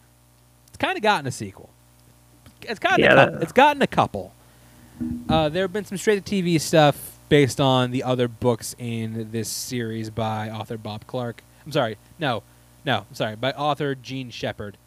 It's 0.70 0.78
kind 0.78 0.97
of 0.97 1.04
gotten 1.04 1.28
a 1.28 1.32
sequel. 1.32 1.70
It's 2.62 2.80
gotten 2.80 3.02
Yeah, 3.04 3.14
a 3.14 3.26
couple. 3.26 3.41
It's 3.43 3.52
gotten 3.52 3.82
a 3.82 3.88
couple. 3.88 4.34
Uh, 5.30 5.50
there 5.50 5.64
have 5.64 5.72
been 5.74 5.86
some 5.86 5.97
straight 5.97 6.26
to 6.26 6.36
TV 6.43 6.60
stuff 6.60 7.18
based 7.30 7.62
on 7.62 7.91
the 7.91 8.04
other 8.04 8.28
books 8.28 8.76
in 8.80 9.30
this 9.32 9.47
series 9.50 10.10
by 10.10 10.50
author 10.50 10.78
Bob 10.78 11.06
Clark. 11.08 11.43
I'm 11.66 11.72
sorry, 11.72 11.97
no, 12.18 12.43
no, 12.86 13.06
I'm 13.10 13.14
sorry, 13.16 13.36
by 13.36 13.52
author 13.52 13.93
Jean 13.95 14.30
Shepherd. 14.32 14.78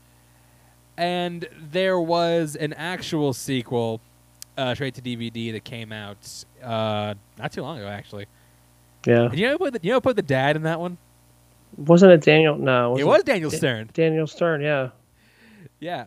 And 0.97 1.49
there 1.71 1.99
was 1.99 2.55
an 2.57 2.73
actual 2.75 3.33
sequel, 3.33 4.01
uh, 4.59 4.75
straight 4.75 4.95
to 4.95 5.03
DVD 5.03 5.53
that 5.53 5.65
came 5.65 5.93
out 5.93 6.45
uh, 6.63 7.15
not 7.39 7.53
too 7.53 7.63
long 7.63 7.79
ago, 7.79 7.89
actually. 7.89 8.27
yeah. 9.07 9.25
And 9.25 9.39
you 9.39 9.49
know 9.49 9.59
put 9.59 9.73
the, 9.75 9.81
you 9.83 9.93
know 9.93 10.01
put 10.01 10.17
the 10.17 10.23
dad 10.23 10.57
in 10.57 10.63
that 10.63 10.79
one? 10.81 10.99
Wasn't 11.79 12.13
it 12.13 12.21
Daniel? 12.21 12.57
No, 12.59 12.97
it 12.99 13.05
was 13.05 13.23
Daniel 13.23 13.51
Da- 13.51 13.57
Stern. 13.57 13.91
Daniel 13.95 14.27
Stern. 14.27 14.61
Yeah. 14.61 14.91
Yeah. 15.81 16.05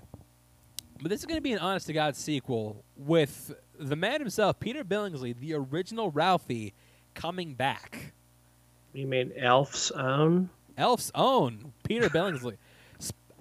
But 1.01 1.09
this 1.09 1.19
is 1.19 1.25
going 1.25 1.37
to 1.37 1.41
be 1.41 1.53
an 1.53 1.59
honest 1.59 1.87
to 1.87 1.93
God 1.93 2.15
sequel 2.15 2.83
with 2.95 3.53
the 3.79 3.95
man 3.95 4.19
himself, 4.21 4.59
Peter 4.59 4.83
Billingsley, 4.83 5.37
the 5.37 5.53
original 5.55 6.11
Ralphie, 6.11 6.73
coming 7.15 7.55
back. 7.55 8.13
You 8.93 9.07
mean 9.07 9.31
Elf's 9.37 9.91
own? 9.91 10.49
Elf's 10.77 11.11
own 11.15 11.73
Peter 11.83 12.09
Billingsley. 12.09 12.57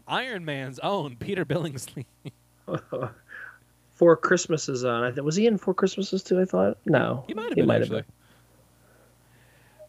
Iron 0.07 0.45
Man's 0.45 0.79
own 0.81 1.17
Peter 1.17 1.45
Billingsley. 1.45 2.05
Four 3.95 4.17
Christmases 4.17 4.85
on. 4.85 5.05
I 5.05 5.11
th- 5.11 5.23
was 5.23 5.37
he 5.37 5.47
in 5.47 5.57
Four 5.59 5.75
Christmases 5.75 6.23
too? 6.23 6.41
I 6.41 6.45
thought. 6.45 6.79
No, 6.85 7.25
He 7.29 7.35
might 7.35 7.47
have 7.51 7.55
been, 7.57 7.67
might 7.67 7.83
actually. 7.83 8.03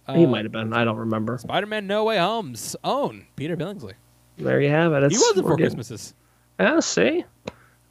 been. 0.08 0.16
He 0.18 0.26
Uh, 0.26 0.30
might 0.30 0.46
have 0.46 0.52
been. 0.52 0.74
I 0.74 0.84
don't 0.84 0.98
remember. 0.98 1.38
Spider-Man 1.40 1.88
No 1.88 2.04
Way 2.04 2.18
Home's 2.18 2.76
own 2.84 3.26
Peter 3.36 3.58
Billingsley. 3.58 3.94
There 4.38 4.62
you 4.62 4.70
have 4.70 4.94
it. 4.94 5.04
It's, 5.04 5.16
he 5.16 5.18
was 5.18 5.38
in 5.38 5.44
Four 5.44 5.56
getting- 5.56 5.76
Christmases. 5.76 6.14
Yeah, 6.60 6.80
see, 6.80 7.26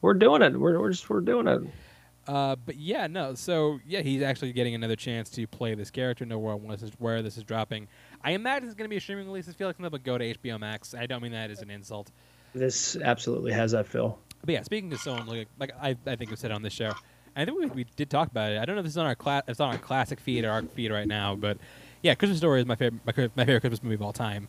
we're 0.01 0.15
doing 0.15 0.41
it. 0.43 0.59
We're 0.59 0.79
we're 0.81 0.91
just 0.91 1.11
we're 1.11 1.21
doing 1.21 1.49
it. 1.49 1.63
Uh, 2.27 2.57
but 2.65 2.77
yeah, 2.77 3.07
no. 3.07 3.35
So 3.35 3.79
yeah, 3.87 4.01
he's 4.01 4.23
actually 4.23 4.53
getting 4.53 4.75
another 4.75 4.97
chance 4.97 5.29
to 5.31 5.47
play 5.47 5.75
this 5.75 5.91
character. 5.91 6.25
Know 6.25 6.39
where 6.39 6.55
where 6.99 7.21
this 7.23 7.37
is 7.37 7.45
dropping. 7.45 7.89
I 8.25 8.31
imagine 8.31 8.67
it's 8.67 8.75
going 8.75 8.87
to 8.87 8.91
be 8.91 8.97
a 8.97 9.01
streaming 9.01 9.27
release. 9.27 9.49
I 9.49 9.53
feel 9.53 9.69
like 9.69 9.77
something 9.77 9.93
will 9.93 9.99
go 9.99 10.17
to 10.17 10.35
HBO 10.35 10.59
Max. 10.59 10.95
I 10.95 11.07
don't 11.07 11.23
mean 11.23 11.33
that 11.33 11.51
as 11.51 11.61
an 11.61 11.71
insult. 11.71 12.11
This 12.55 12.97
absolutely 12.97 13.53
has 13.53 13.73
that 13.73 13.87
feel. 13.87 14.19
But 14.45 14.55
yeah, 14.55 14.63
speaking 14.63 14.91
to 14.91 14.99
someone 14.99 15.27
like 15.27 15.49
like 15.59 15.73
I, 15.81 15.97
I 16.07 16.17
think 16.17 16.31
we 16.31 16.37
said 16.37 16.51
on 16.51 16.63
this 16.63 16.73
show, 16.73 16.93
I 17.37 17.45
think 17.45 17.59
we, 17.59 17.67
we 17.67 17.87
did 17.97 18.09
talk 18.11 18.31
about 18.31 18.53
it. 18.53 18.59
I 18.59 18.65
don't 18.65 18.77
know 18.77 18.81
if 18.81 18.85
this 18.85 18.95
is 18.95 18.99
on 18.99 19.07
our 19.07 19.15
class, 19.15 19.43
it's 19.47 19.61
on 19.61 19.73
our 19.73 19.79
classic 19.79 20.21
feed 20.21 20.45
or 20.45 20.51
our 20.51 20.63
feed 20.63 20.91
right 20.91 21.07
now, 21.07 21.35
but 21.35 21.59
yeah, 22.03 22.15
Christmas 22.15 22.39
Story 22.39 22.61
is 22.61 22.67
my 22.67 22.77
favorite 22.77 23.01
my, 23.05 23.13
my 23.37 23.45
favorite 23.45 23.61
Christmas 23.61 23.83
movie 23.83 23.95
of 23.97 24.03
all 24.03 24.13
time. 24.13 24.49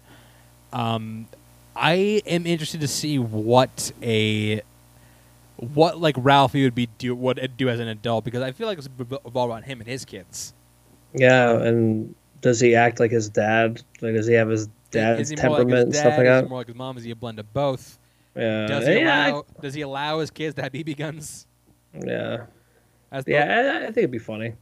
Um, 0.72 1.28
I 1.76 2.22
am 2.26 2.46
interested 2.46 2.82
to 2.82 2.88
see 2.88 3.20
what 3.20 3.92
a 4.02 4.62
what 5.58 6.00
like 6.00 6.16
Ralphie 6.18 6.64
would 6.64 6.76
be 6.76 6.88
do 6.98 7.16
what 7.16 7.40
do 7.58 7.70
as 7.70 7.80
an 7.80 7.88
adult 7.88 8.26
because 8.26 8.42
I 8.42 8.52
feel 8.52 8.68
like 8.68 8.78
it's 8.78 8.90
all 9.34 9.50
around 9.50 9.64
him 9.64 9.80
and 9.80 9.88
his 9.88 10.06
kids. 10.06 10.54
Yeah, 11.14 11.62
and 11.62 12.14
does 12.46 12.60
he 12.60 12.76
act 12.76 13.00
like 13.00 13.10
his 13.10 13.28
dad? 13.28 13.82
Like, 14.02 14.14
does 14.14 14.28
he 14.28 14.36
have 14.36 14.50
his 14.50 14.70
dad's 14.92 15.20
is 15.22 15.30
he 15.30 15.36
more 15.36 15.50
like 15.50 15.58
temperament 15.58 15.78
his 15.78 15.84
and 15.86 15.96
stuff 15.96 16.18
like 16.18 16.20
Is 16.20 16.26
that? 16.28 16.44
he 16.44 16.50
more 16.50 16.60
like 16.60 16.68
his 16.68 16.76
mom? 16.76 16.96
Is 16.98 17.04
he 17.04 17.10
a 17.10 17.16
blend 17.16 17.40
of 17.40 17.52
both? 17.54 17.98
Yeah, 18.36 18.68
Does 18.68 18.86
he 18.86 19.00
yeah, 19.00 19.28
allow 19.32 19.46
Does 19.62 19.74
he 19.74 19.82
allow 19.82 20.20
his 20.20 20.30
kids 20.30 20.54
to 20.56 20.62
have 20.62 20.72
BB 20.72 20.96
guns? 20.96 21.48
yeah, 22.06 22.46
As 23.12 23.26
the- 23.26 23.32
yeah. 23.32 23.72
I, 23.74 23.78
I 23.78 23.86
think 23.88 23.98
it'd 23.98 24.12
be 24.12 24.20
funny. 24.20 24.54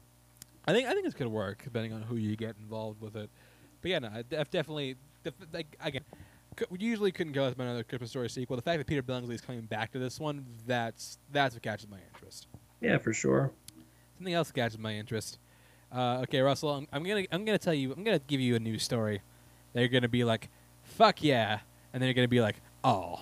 I 0.65 0.71
think 0.71 0.88
I 0.88 0.93
think 0.93 1.03
this 1.03 1.13
could 1.13 1.27
work 1.27 1.61
depending 1.65 1.91
on 1.91 2.01
who 2.03 2.15
you 2.15 2.38
get 2.38 2.55
involved 2.57 3.01
with 3.01 3.17
it. 3.17 3.29
But 3.81 3.91
yeah, 3.91 3.99
no, 3.99 4.07
I 4.07 4.23
def- 4.29 4.49
definitely. 4.49 4.95
Def- 5.25 5.34
like 5.51 5.75
again, 5.81 6.03
c- 6.57 6.65
we 6.69 6.79
usually 6.79 7.11
couldn't 7.11 7.34
go 7.34 7.45
with 7.49 7.59
another 7.59 7.84
Christmas 7.84 8.11
story 8.11 8.29
sequel. 8.29 8.55
The 8.55 8.61
fact 8.61 8.77
that 8.77 8.88
Peter 8.88 9.03
Billingsley 9.03 9.34
is 9.34 9.41
coming 9.41 9.63
back 9.63 9.91
to 9.91 9.99
this 9.99 10.21
one, 10.21 10.45
that's 10.65 11.17
that's 11.34 11.53
what 11.53 11.63
catches 11.63 11.89
my 11.89 11.97
interest. 12.13 12.47
Yeah, 12.79 12.97
for 12.97 13.11
sure. 13.11 13.51
Something 14.17 14.34
else 14.36 14.51
catches 14.53 14.77
my 14.79 14.93
interest. 14.93 15.38
Uh, 15.93 16.21
okay, 16.23 16.41
Russell, 16.41 16.71
I'm, 16.71 16.87
I'm 16.91 17.03
gonna 17.03 17.25
I'm 17.31 17.45
gonna 17.45 17.57
tell 17.59 17.73
you 17.73 17.93
I'm 17.93 18.03
gonna 18.03 18.19
give 18.19 18.39
you 18.41 18.55
a 18.55 18.59
news 18.59 18.83
story. 18.83 19.21
They're 19.73 19.87
gonna 19.87 20.07
be 20.09 20.23
like, 20.23 20.49
"Fuck 20.83 21.23
yeah," 21.23 21.59
and 21.93 22.01
then 22.01 22.07
you're 22.07 22.13
gonna 22.15 22.27
be 22.27 22.41
like, 22.41 22.55
"Oh." 22.83 23.21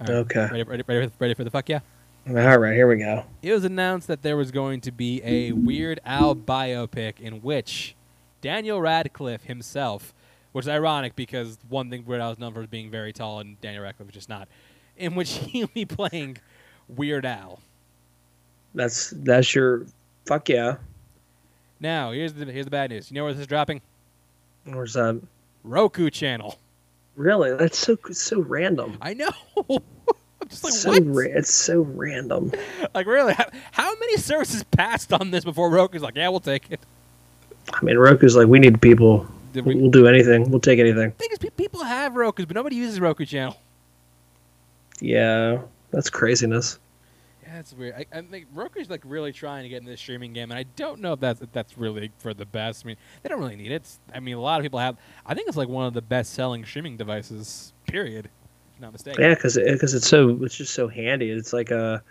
Right, 0.00 0.10
Okay. 0.10 0.40
Ready, 0.50 0.62
ready, 0.62 0.82
ready, 0.86 1.06
for- 1.08 1.12
ready 1.18 1.34
for 1.34 1.44
the 1.44 1.50
fuck 1.50 1.68
yeah? 1.68 1.80
All 2.28 2.34
right, 2.58 2.74
here 2.74 2.86
we 2.86 2.96
go. 2.98 3.24
It 3.42 3.52
was 3.52 3.64
announced 3.64 4.06
that 4.08 4.22
there 4.22 4.36
was 4.36 4.50
going 4.50 4.80
to 4.82 4.92
be 4.92 5.20
a 5.24 5.52
Weird 5.52 5.98
Al 6.04 6.36
biopic 6.36 7.18
in 7.20 7.42
which 7.42 7.94
Daniel 8.40 8.80
Radcliffe 8.80 9.44
himself, 9.44 10.12
which 10.52 10.64
is 10.66 10.68
ironic 10.68 11.16
because 11.16 11.58
one 11.68 11.90
thing 11.90 12.04
Weird 12.06 12.20
Al 12.20 12.30
is 12.32 12.38
known 12.38 12.52
for 12.54 12.60
is 12.60 12.66
being 12.68 12.90
very 12.90 13.12
tall, 13.12 13.40
and 13.40 13.60
Daniel 13.60 13.82
Radcliffe 13.82 14.10
is 14.10 14.14
just 14.14 14.28
not, 14.28 14.46
in 14.96 15.14
which 15.14 15.30
he'll 15.50 15.68
be 15.68 15.84
playing 15.84 16.38
Weird 16.86 17.26
Al. 17.26 17.60
That's 18.74 19.10
that's 19.16 19.54
your 19.54 19.86
fuck 20.26 20.48
yeah. 20.48 20.76
Now, 21.80 22.12
here's 22.12 22.32
the 22.34 22.44
here's 22.46 22.64
the 22.66 22.70
bad 22.70 22.90
news. 22.90 23.10
You 23.10 23.16
know 23.16 23.24
where 23.24 23.32
this 23.32 23.40
is 23.42 23.46
dropping? 23.46 23.80
Where's 24.64 24.94
that? 24.94 25.20
Roku 25.64 26.10
channel. 26.10 26.58
Really? 27.16 27.54
That's 27.54 27.78
so 27.78 27.96
so 28.12 28.40
random. 28.40 28.98
I 29.00 29.14
know. 29.14 29.30
I'm 30.40 30.48
just 30.48 30.64
like 30.64 30.72
so 30.72 30.90
what? 30.90 31.02
ra- 31.06 31.24
it's 31.34 31.52
so 31.52 31.80
random. 31.82 32.52
like 32.94 33.06
really? 33.06 33.32
How, 33.34 33.46
how 33.72 33.94
many 33.98 34.16
services 34.16 34.64
passed 34.64 35.12
on 35.12 35.30
this 35.30 35.44
before 35.44 35.70
Roku's 35.70 36.02
like, 36.02 36.16
yeah, 36.16 36.28
we'll 36.28 36.40
take 36.40 36.70
it. 36.70 36.80
I 37.72 37.84
mean, 37.84 37.98
Roku's 37.98 38.34
like, 38.36 38.46
we 38.48 38.58
need 38.58 38.80
people. 38.80 39.26
Did 39.52 39.64
We'll, 39.66 39.74
we- 39.76 39.82
we'll 39.82 39.90
do 39.90 40.06
anything. 40.06 40.50
We'll 40.50 40.60
take 40.60 40.78
anything. 40.78 41.10
thing 41.12 41.28
is, 41.32 41.38
people 41.56 41.84
have 41.84 42.14
Roku's, 42.16 42.46
but 42.46 42.54
nobody 42.54 42.76
uses 42.76 43.00
Roku 43.00 43.24
channel. 43.24 43.56
Yeah, 45.00 45.60
that's 45.90 46.10
craziness. 46.10 46.78
That's 47.52 47.72
weird. 47.72 47.94
I, 47.94 48.18
I 48.18 48.22
think 48.22 48.46
Roku's 48.52 48.90
like 48.90 49.02
really 49.04 49.32
trying 49.32 49.62
to 49.62 49.68
get 49.68 49.78
in 49.78 49.86
this 49.86 50.00
streaming 50.00 50.32
game, 50.32 50.50
and 50.50 50.58
I 50.58 50.64
don't 50.76 51.00
know 51.00 51.14
if 51.14 51.20
that's 51.20 51.40
if 51.40 51.50
that's 51.52 51.78
really 51.78 52.10
for 52.18 52.34
the 52.34 52.44
best. 52.44 52.84
I 52.84 52.88
mean, 52.88 52.96
they 53.22 53.28
don't 53.28 53.40
really 53.40 53.56
need 53.56 53.72
it. 53.72 53.76
It's, 53.76 54.00
I 54.14 54.20
mean, 54.20 54.36
a 54.36 54.40
lot 54.40 54.60
of 54.60 54.64
people 54.64 54.78
have. 54.78 54.96
I 55.24 55.34
think 55.34 55.48
it's 55.48 55.56
like 55.56 55.68
one 55.68 55.86
of 55.86 55.94
the 55.94 56.02
best-selling 56.02 56.64
streaming 56.64 56.96
devices. 56.96 57.72
Period. 57.86 58.28
If 58.74 58.80
not 58.80 58.92
mistaken. 58.92 59.22
Yeah, 59.22 59.34
because 59.34 59.56
because 59.56 59.94
it's 59.94 60.06
so 60.06 60.38
it's 60.42 60.56
just 60.56 60.74
so 60.74 60.88
handy. 60.88 61.30
It's 61.30 61.52
like 61.52 61.70
a 61.70 62.02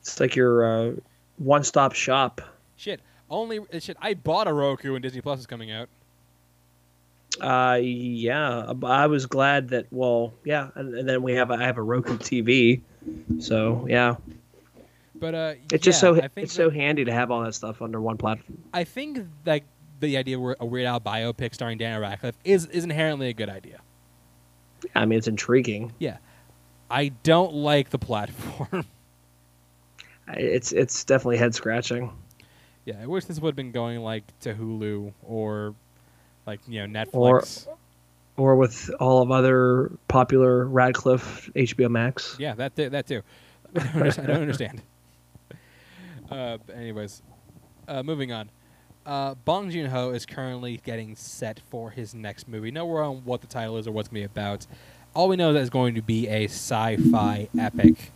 it's 0.00 0.20
like 0.20 0.36
your 0.36 0.64
uh, 0.64 0.92
one 1.38 1.64
stop 1.64 1.94
shop. 1.94 2.40
Shit. 2.76 3.00
Only 3.30 3.60
uh, 3.60 3.78
shit. 3.78 3.96
I 4.00 4.14
bought 4.14 4.48
a 4.48 4.52
Roku 4.52 4.92
when 4.92 5.02
Disney 5.02 5.22
Plus 5.22 5.40
is 5.40 5.46
coming 5.46 5.70
out. 5.70 5.88
Uh, 7.40 7.78
yeah, 7.82 8.72
I 8.84 9.06
was 9.06 9.26
glad 9.26 9.70
that. 9.70 9.86
Well, 9.90 10.34
yeah, 10.44 10.68
and, 10.74 10.94
and 10.94 11.08
then 11.08 11.22
we 11.22 11.32
have 11.34 11.50
a, 11.50 11.54
I 11.54 11.64
have 11.64 11.78
a 11.78 11.82
Roku 11.82 12.16
TV, 12.16 12.80
so 13.40 13.86
yeah, 13.88 14.16
But 15.14 15.34
uh, 15.34 15.54
it's 15.72 15.84
just 15.84 16.00
so 16.00 16.14
it's 16.14 16.34
that- 16.34 16.50
so 16.50 16.70
handy 16.70 17.04
to 17.04 17.12
have 17.12 17.30
all 17.30 17.42
that 17.42 17.54
stuff 17.54 17.80
under 17.82 18.00
one 18.00 18.16
platform. 18.16 18.58
I 18.72 18.84
think 18.84 19.18
like 19.46 19.64
the 20.00 20.16
idea 20.16 20.38
of 20.38 20.56
a 20.60 20.66
Weird 20.66 20.86
Al 20.86 21.00
biopic 21.00 21.54
starring 21.54 21.78
Daniel 21.78 22.00
Radcliffe 22.00 22.36
is 22.44 22.66
is 22.66 22.84
inherently 22.84 23.28
a 23.28 23.32
good 23.32 23.48
idea. 23.48 23.80
I 24.94 25.06
mean, 25.06 25.18
it's 25.18 25.28
intriguing. 25.28 25.92
Yeah, 25.98 26.18
I 26.90 27.08
don't 27.22 27.54
like 27.54 27.90
the 27.90 27.98
platform. 27.98 28.84
It's 30.26 30.72
it's 30.72 31.04
definitely 31.04 31.36
head 31.36 31.54
scratching. 31.54 32.10
yeah, 32.86 32.94
I 33.02 33.06
wish 33.06 33.26
this 33.26 33.38
would 33.40 33.50
have 33.50 33.56
been 33.56 33.72
going 33.72 34.00
like 34.00 34.24
to 34.40 34.54
Hulu 34.54 35.12
or 35.22 35.74
like 36.46 36.60
you 36.66 36.86
know 36.86 37.04
Netflix. 37.04 37.66
Or 38.38 38.56
with 38.56 38.90
all 38.98 39.22
of 39.22 39.30
other 39.30 39.92
popular 40.08 40.66
Radcliffe 40.66 41.50
HBO 41.54 41.90
Max. 41.90 42.36
Yeah, 42.38 42.54
that 42.54 42.74
that 42.74 43.06
too. 43.06 43.20
I 43.76 44.08
don't 44.08 44.30
understand. 44.30 44.82
Uh, 46.30 46.58
anyways, 46.74 47.22
uh, 47.88 48.02
moving 48.02 48.32
on. 48.32 48.50
Uh, 49.06 49.34
Bong 49.44 49.70
Joon 49.70 49.90
Ho 49.90 50.10
is 50.10 50.24
currently 50.24 50.80
getting 50.82 51.14
set 51.14 51.60
for 51.68 51.90
his 51.90 52.14
next 52.14 52.48
movie. 52.48 52.70
No 52.70 52.86
word 52.86 53.02
on 53.02 53.16
what 53.24 53.42
the 53.42 53.46
title 53.46 53.76
is 53.76 53.86
or 53.86 53.92
what's 53.92 54.08
going 54.08 54.22
to 54.22 54.28
be 54.28 54.32
about. 54.32 54.66
All 55.14 55.28
we 55.28 55.36
know 55.36 55.50
is 55.50 55.54
that 55.54 55.60
it's 55.60 55.70
going 55.70 55.94
to 55.94 56.02
be 56.02 56.26
a 56.26 56.44
sci-fi 56.46 57.48
epic, 57.58 58.10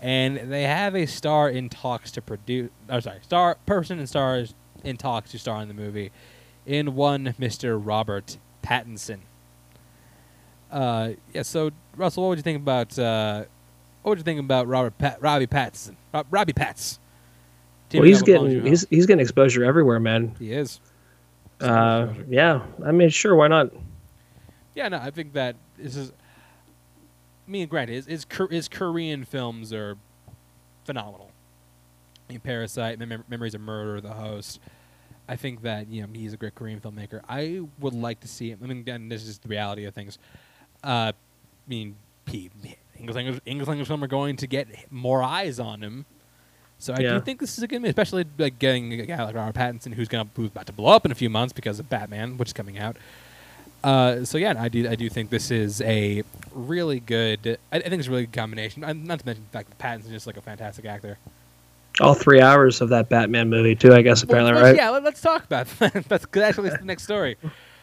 and 0.00 0.50
they 0.52 0.62
have 0.62 0.94
a 0.94 1.06
star 1.06 1.50
in 1.50 1.68
talks 1.68 2.12
to 2.12 2.22
produce. 2.22 2.70
Oh, 2.88 3.00
sorry, 3.00 3.18
star 3.22 3.56
person 3.66 3.98
and 3.98 4.08
stars 4.08 4.54
in 4.84 4.96
talks 4.96 5.32
to 5.32 5.38
star 5.38 5.60
in 5.60 5.68
the 5.68 5.74
movie, 5.74 6.12
in 6.64 6.94
one 6.94 7.34
Mr. 7.38 7.78
Robert 7.84 8.38
Pattinson. 8.62 9.18
Uh, 10.70 11.10
yeah. 11.34 11.42
So 11.42 11.72
Russell, 11.96 12.22
what 12.22 12.28
would 12.30 12.38
you 12.38 12.42
think 12.42 12.58
about 12.62 12.96
uh, 12.98 13.44
what 14.02 14.10
would 14.10 14.18
you 14.18 14.24
think 14.24 14.40
about 14.40 14.68
Robert 14.68 14.96
Pat- 14.96 15.20
Robbie 15.20 15.48
Pattinson? 15.48 15.96
Rob- 16.14 16.26
Robbie 16.30 16.52
Pats. 16.52 16.99
Well, 17.92 18.02
he's 18.02 18.22
up 18.22 18.28
with 18.28 18.36
Bong 18.36 18.48
getting 18.48 18.66
he's 18.66 18.86
he's 18.90 19.06
getting 19.06 19.20
exposure 19.20 19.64
everywhere, 19.64 20.00
man. 20.00 20.34
he 20.38 20.52
is. 20.52 20.80
Uh, 21.60 22.08
yeah, 22.28 22.62
I 22.84 22.92
mean, 22.92 23.10
sure, 23.10 23.34
why 23.34 23.48
not? 23.48 23.70
Yeah, 24.74 24.88
no, 24.88 24.98
I 24.98 25.10
think 25.10 25.34
that 25.34 25.56
this 25.76 25.96
is. 25.96 26.12
I 27.46 27.50
mean, 27.50 27.68
granted, 27.68 27.94
his 27.94 28.06
his, 28.06 28.26
his 28.50 28.68
Korean 28.68 29.24
films 29.24 29.72
are 29.72 29.96
phenomenal. 30.84 31.30
I 32.28 32.34
mean, 32.34 32.40
Parasite, 32.40 32.98
Mem- 32.98 33.24
Memories 33.28 33.54
of 33.54 33.60
Murder, 33.60 34.00
The 34.00 34.12
Host. 34.12 34.60
I 35.28 35.36
think 35.36 35.62
that 35.62 35.88
you 35.88 36.02
know 36.02 36.08
he's 36.12 36.32
a 36.32 36.36
great 36.36 36.54
Korean 36.54 36.80
filmmaker. 36.80 37.20
I 37.28 37.60
would 37.78 37.94
like 37.94 38.20
to 38.20 38.28
see 38.28 38.50
him. 38.50 38.60
I 38.62 38.66
mean, 38.66 38.78
again, 38.78 39.08
this 39.08 39.24
is 39.24 39.38
the 39.38 39.48
reality 39.48 39.84
of 39.84 39.94
things. 39.94 40.18
Uh, 40.82 41.12
I 41.12 41.68
mean, 41.68 41.96
he, 42.26 42.50
English 42.98 43.16
language 43.16 43.40
English 43.44 43.68
language 43.68 43.88
film 43.88 44.02
are 44.02 44.08
going 44.08 44.36
to 44.36 44.46
get 44.46 44.68
more 44.90 45.22
eyes 45.22 45.60
on 45.60 45.82
him. 45.82 46.06
So 46.80 46.94
I 46.94 47.00
Yeah. 47.00 47.14
do 47.14 47.20
think 47.20 47.38
this 47.40 47.56
is 47.56 47.62
a 47.62 47.68
good 47.68 47.80
movie, 47.80 47.90
especially 47.90 48.24
like 48.38 48.58
getting 48.58 48.92
a 49.00 49.06
guy 49.06 49.22
like 49.22 49.34
Robert 49.34 49.54
Pattinson, 49.54 49.94
who's 49.94 50.08
gonna 50.08 50.28
who's 50.34 50.48
about 50.48 50.66
to 50.66 50.72
blow 50.72 50.92
up 50.92 51.04
in 51.04 51.12
a 51.12 51.14
few 51.14 51.30
months 51.30 51.52
because 51.52 51.78
of 51.78 51.88
Batman, 51.88 52.36
which 52.38 52.48
is 52.48 52.52
coming 52.52 52.78
out. 52.78 52.96
Uh, 53.84 54.24
so 54.24 54.36
yeah, 54.38 54.54
I 54.58 54.68
do 54.68 54.88
I 54.88 54.94
do 54.94 55.08
think 55.08 55.30
this 55.30 55.50
is 55.50 55.80
a 55.82 56.22
really 56.52 57.00
good. 57.00 57.58
I, 57.72 57.76
I 57.76 57.80
think 57.80 57.94
it's 58.00 58.08
a 58.08 58.10
really 58.10 58.26
good 58.26 58.32
combination. 58.34 58.82
Uh, 58.82 58.92
Not 58.92 59.20
to 59.20 59.26
mention 59.26 59.44
the 59.50 59.56
fact 59.58 59.68
that 59.70 59.78
Pattinson's 59.78 60.10
just 60.10 60.26
like 60.26 60.36
a 60.36 60.42
fantastic 60.42 60.84
actor. 60.84 61.18
All 62.00 62.14
three 62.14 62.40
hours 62.40 62.80
of 62.80 62.88
that 62.90 63.08
Batman 63.08 63.50
movie, 63.50 63.74
too. 63.74 63.92
I 63.92 64.00
guess 64.02 64.22
apparently, 64.22 64.52
Well, 64.52 64.62
right? 64.62 64.76
Yeah, 64.76 64.90
let, 64.90 65.04
us 65.04 65.20
talk 65.20 65.44
about 65.44 65.66
that. 65.80 66.04
That's 66.08 66.24
actually 66.36 66.70
the 66.70 66.78
next 66.84 67.02
story. 67.02 67.36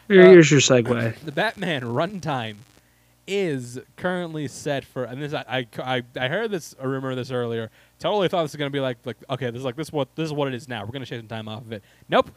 Here- 0.08 0.22
uh, 0.22 0.30
Here's 0.30 0.50
your 0.50 0.60
segue. 0.60 1.16
The 1.24 1.32
Batman 1.32 1.82
runtime 1.82 2.56
is 3.28 3.78
currently 3.96 4.48
set 4.48 4.84
for, 4.84 5.04
and 5.04 5.22
this 5.22 5.34
I, 5.34 5.66
I, 5.78 6.02
I 6.18 6.28
heard 6.28 6.50
this 6.50 6.74
a 6.80 6.88
rumor 6.88 7.10
of 7.10 7.16
this 7.16 7.30
earlier. 7.30 7.70
Totally 7.98 8.28
thought 8.28 8.42
this 8.42 8.52
was 8.52 8.58
gonna 8.58 8.70
be 8.70 8.80
like 8.80 8.98
like 9.04 9.16
okay, 9.30 9.50
this 9.50 9.58
is 9.58 9.64
like 9.64 9.76
this 9.76 9.88
is 9.88 9.92
what 9.92 10.14
this 10.16 10.26
is 10.26 10.32
what 10.32 10.48
it 10.48 10.54
is 10.54 10.68
now. 10.68 10.84
We're 10.84 10.92
gonna 10.92 11.04
shave 11.04 11.20
some 11.20 11.28
time 11.28 11.48
off 11.48 11.62
of 11.62 11.72
it. 11.72 11.82
Nope. 12.08 12.30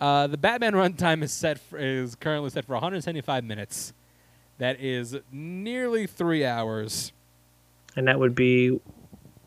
Uh, 0.00 0.28
the 0.28 0.36
Batman 0.36 0.74
runtime 0.74 1.22
is 1.24 1.32
set 1.32 1.58
for, 1.58 1.76
is 1.76 2.14
currently 2.14 2.50
set 2.50 2.64
for 2.64 2.74
175 2.74 3.42
minutes. 3.42 3.92
That 4.58 4.80
is 4.80 5.16
nearly 5.32 6.06
three 6.06 6.44
hours. 6.44 7.12
And 7.96 8.06
that 8.06 8.18
would 8.18 8.34
be 8.34 8.80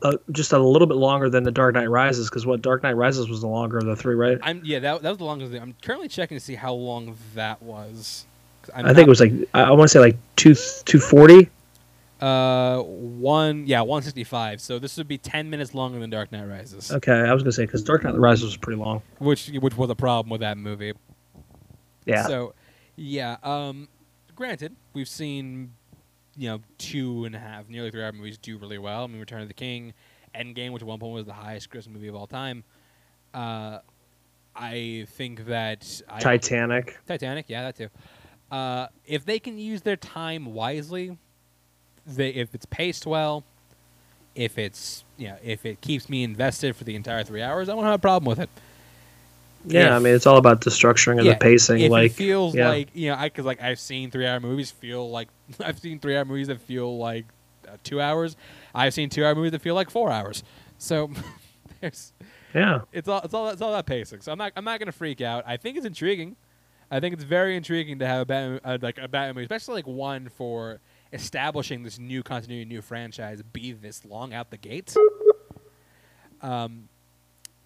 uh, 0.03 0.17
just 0.31 0.51
a 0.51 0.59
little 0.59 0.87
bit 0.87 0.97
longer 0.97 1.29
than 1.29 1.43
the 1.43 1.51
Dark 1.51 1.75
Knight 1.75 1.89
Rises, 1.89 2.29
because 2.29 2.45
what 2.45 2.61
Dark 2.61 2.83
Knight 2.83 2.95
Rises 2.95 3.29
was 3.29 3.41
the 3.41 3.47
longer 3.47 3.77
of 3.77 3.85
the 3.85 3.95
three, 3.95 4.15
right? 4.15 4.39
I'm 4.41 4.61
yeah, 4.63 4.79
that, 4.79 5.01
that 5.03 5.09
was 5.09 5.17
the 5.19 5.25
longest. 5.25 5.53
I'm 5.53 5.75
currently 5.81 6.07
checking 6.07 6.37
to 6.37 6.43
see 6.43 6.55
how 6.55 6.73
long 6.73 7.15
that 7.35 7.61
was. 7.61 8.25
I 8.73 8.93
think 8.93 9.07
it 9.07 9.09
was 9.09 9.19
like 9.19 9.33
I 9.53 9.71
want 9.71 9.83
to 9.83 9.87
say 9.89 9.99
like 9.99 10.17
two 10.35 10.55
two 10.85 10.99
forty. 10.99 11.49
uh 12.21 12.81
one 12.81 13.65
yeah 13.65 13.81
165. 13.81 14.61
So 14.61 14.77
this 14.79 14.97
would 14.97 15.07
be 15.07 15.17
10 15.17 15.49
minutes 15.49 15.73
longer 15.73 15.99
than 15.99 16.09
Dark 16.09 16.31
Knight 16.31 16.47
Rises. 16.47 16.91
Okay, 16.91 17.11
I 17.11 17.33
was 17.33 17.41
gonna 17.43 17.51
say 17.51 17.65
because 17.65 17.83
Dark 17.83 18.03
Knight 18.03 18.15
Rises 18.15 18.45
was 18.45 18.57
pretty 18.57 18.79
long. 18.79 19.01
which 19.19 19.49
which 19.49 19.75
was 19.75 19.89
a 19.89 19.95
problem 19.95 20.29
with 20.29 20.41
that 20.41 20.57
movie. 20.57 20.93
Yeah. 22.05 22.25
So, 22.27 22.53
yeah. 22.95 23.37
Um, 23.43 23.87
granted, 24.35 24.75
we've 24.93 25.07
seen 25.07 25.73
you 26.35 26.49
know 26.49 26.61
two 26.77 27.25
and 27.25 27.35
a 27.35 27.39
half, 27.39 27.67
nearly 27.69 27.91
three 27.91 28.03
hour 28.03 28.11
movies 28.11 28.37
do 28.37 28.57
really 28.57 28.77
well. 28.77 29.03
I 29.03 29.07
mean, 29.07 29.19
Return 29.19 29.41
of 29.41 29.47
the 29.47 29.53
King, 29.53 29.93
Endgame, 30.35 30.71
which 30.71 30.81
at 30.81 30.87
one 30.87 30.99
point 30.99 31.13
was 31.13 31.25
the 31.25 31.33
highest 31.33 31.69
grossing 31.69 31.89
movie 31.93 32.07
of 32.07 32.15
all 32.15 32.27
time. 32.27 32.63
Uh, 33.33 33.79
I 34.55 35.05
think 35.11 35.45
that 35.45 36.01
I, 36.09 36.19
Titanic. 36.19 36.97
Titanic, 37.07 37.45
yeah, 37.47 37.63
that 37.63 37.77
too. 37.77 37.89
Uh, 38.51 38.87
if 39.05 39.23
they 39.25 39.39
can 39.39 39.57
use 39.57 39.81
their 39.81 39.95
time 39.95 40.53
wisely, 40.53 41.17
they 42.05 42.29
if 42.29 42.53
it's 42.53 42.65
paced 42.65 43.07
well, 43.07 43.43
if 44.35 44.57
it's 44.57 45.03
you 45.17 45.29
know 45.29 45.37
if 45.43 45.65
it 45.65 45.79
keeps 45.81 46.09
me 46.09 46.23
invested 46.23 46.75
for 46.75 46.83
the 46.83 46.95
entire 46.95 47.23
three 47.23 47.41
hours, 47.41 47.69
I 47.69 47.73
won't 47.73 47.85
have 47.85 47.95
a 47.95 47.99
problem 47.99 48.27
with 48.27 48.39
it. 48.39 48.49
Yeah, 49.65 49.87
If- 49.87 49.91
I 49.93 49.99
mean 49.99 50.15
it's 50.15 50.25
all 50.27 50.37
about 50.37 50.61
the 50.61 50.69
structuring 50.69 51.17
and 51.17 51.25
Yeah, 51.25 51.33
the 51.33 51.39
pacing. 51.39 51.79
if 51.81 51.91
like 51.91 52.11
it 52.11 52.15
feels 52.15 52.55
yeah. 52.55 52.67
like 52.69 52.89
you 52.93 53.09
know, 53.11 53.15
I 53.15 53.27
because 53.29 53.45
like 53.45 53.61
I've 53.61 53.79
seen 53.79 54.11
three 54.11 54.27
hour 54.27 54.39
movies 54.39 54.71
feel 54.71 55.09
like 55.09 55.27
I've 55.59 55.79
seen 55.79 55.99
three 55.99 56.17
hour 56.17 56.25
movies 56.25 56.47
that 56.47 56.59
feel 56.61 56.97
like 56.97 57.25
uh, 57.67 57.77
two 57.83 58.01
hours. 58.01 58.35
I've 58.75 58.93
seen 58.93 59.09
two 59.09 59.23
hour 59.23 59.35
movies 59.35 59.51
that 59.51 59.61
feel 59.61 59.75
like 59.75 59.89
four 59.89 60.11
hours. 60.11 60.43
So 60.77 61.11
there's 61.81 62.11
yeah, 62.53 62.81
it's 62.91 63.07
all 63.07 63.21
it's 63.21 63.33
all 63.33 63.49
it's 63.49 63.61
all 63.61 63.71
that 63.71 63.85
pacing. 63.85 64.21
So 64.21 64.31
I'm 64.31 64.37
not 64.37 64.51
I'm 64.57 64.65
not 64.65 64.79
gonna 64.79 64.91
freak 64.91 65.21
out. 65.21 65.43
I 65.47 65.55
think 65.57 65.77
it's 65.77 65.85
intriguing. 65.85 66.35
I 66.91 66.99
think 66.99 67.13
it's 67.13 67.23
very 67.23 67.55
intriguing 67.55 67.99
to 67.99 68.05
have 68.05 68.21
a 68.21 68.25
Batman, 68.25 68.59
uh, 68.65 68.77
like 68.81 68.97
a 68.97 69.07
Batman 69.07 69.35
movie, 69.35 69.45
especially 69.45 69.75
like 69.75 69.87
one 69.87 70.29
for 70.29 70.81
establishing 71.13 71.83
this 71.83 71.97
new 71.97 72.21
continuity, 72.21 72.65
new 72.65 72.81
franchise, 72.81 73.41
be 73.41 73.71
this 73.71 74.03
long 74.05 74.33
out 74.33 74.51
the 74.51 74.57
gate. 74.57 74.93
Um, 76.41 76.89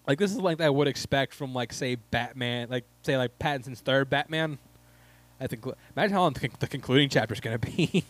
like 0.06 0.18
this 0.18 0.30
is 0.30 0.38
like 0.38 0.60
I 0.60 0.70
would 0.70 0.86
expect 0.86 1.34
from 1.34 1.52
like 1.52 1.72
say 1.72 1.96
Batman, 1.96 2.68
like 2.70 2.84
say 3.02 3.16
like 3.16 3.38
Pattinson's 3.38 3.80
third 3.80 4.08
Batman. 4.08 4.58
I 5.40 5.48
think 5.48 5.64
imagine 5.96 6.14
how 6.14 6.22
long 6.22 6.32
the, 6.34 6.50
the 6.60 6.66
concluding 6.68 7.08
chapter 7.08 7.34
is 7.34 7.40
gonna 7.40 7.58
be. 7.58 8.04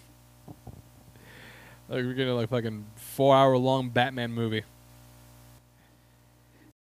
like 1.88 2.05
we're 2.05 2.14
gonna 2.14 2.34
like 2.34 2.51
fucking 2.51 2.84
four 2.97 3.34
hour 3.34 3.56
long 3.56 3.88
Batman 3.88 4.32
movie. 4.32 4.64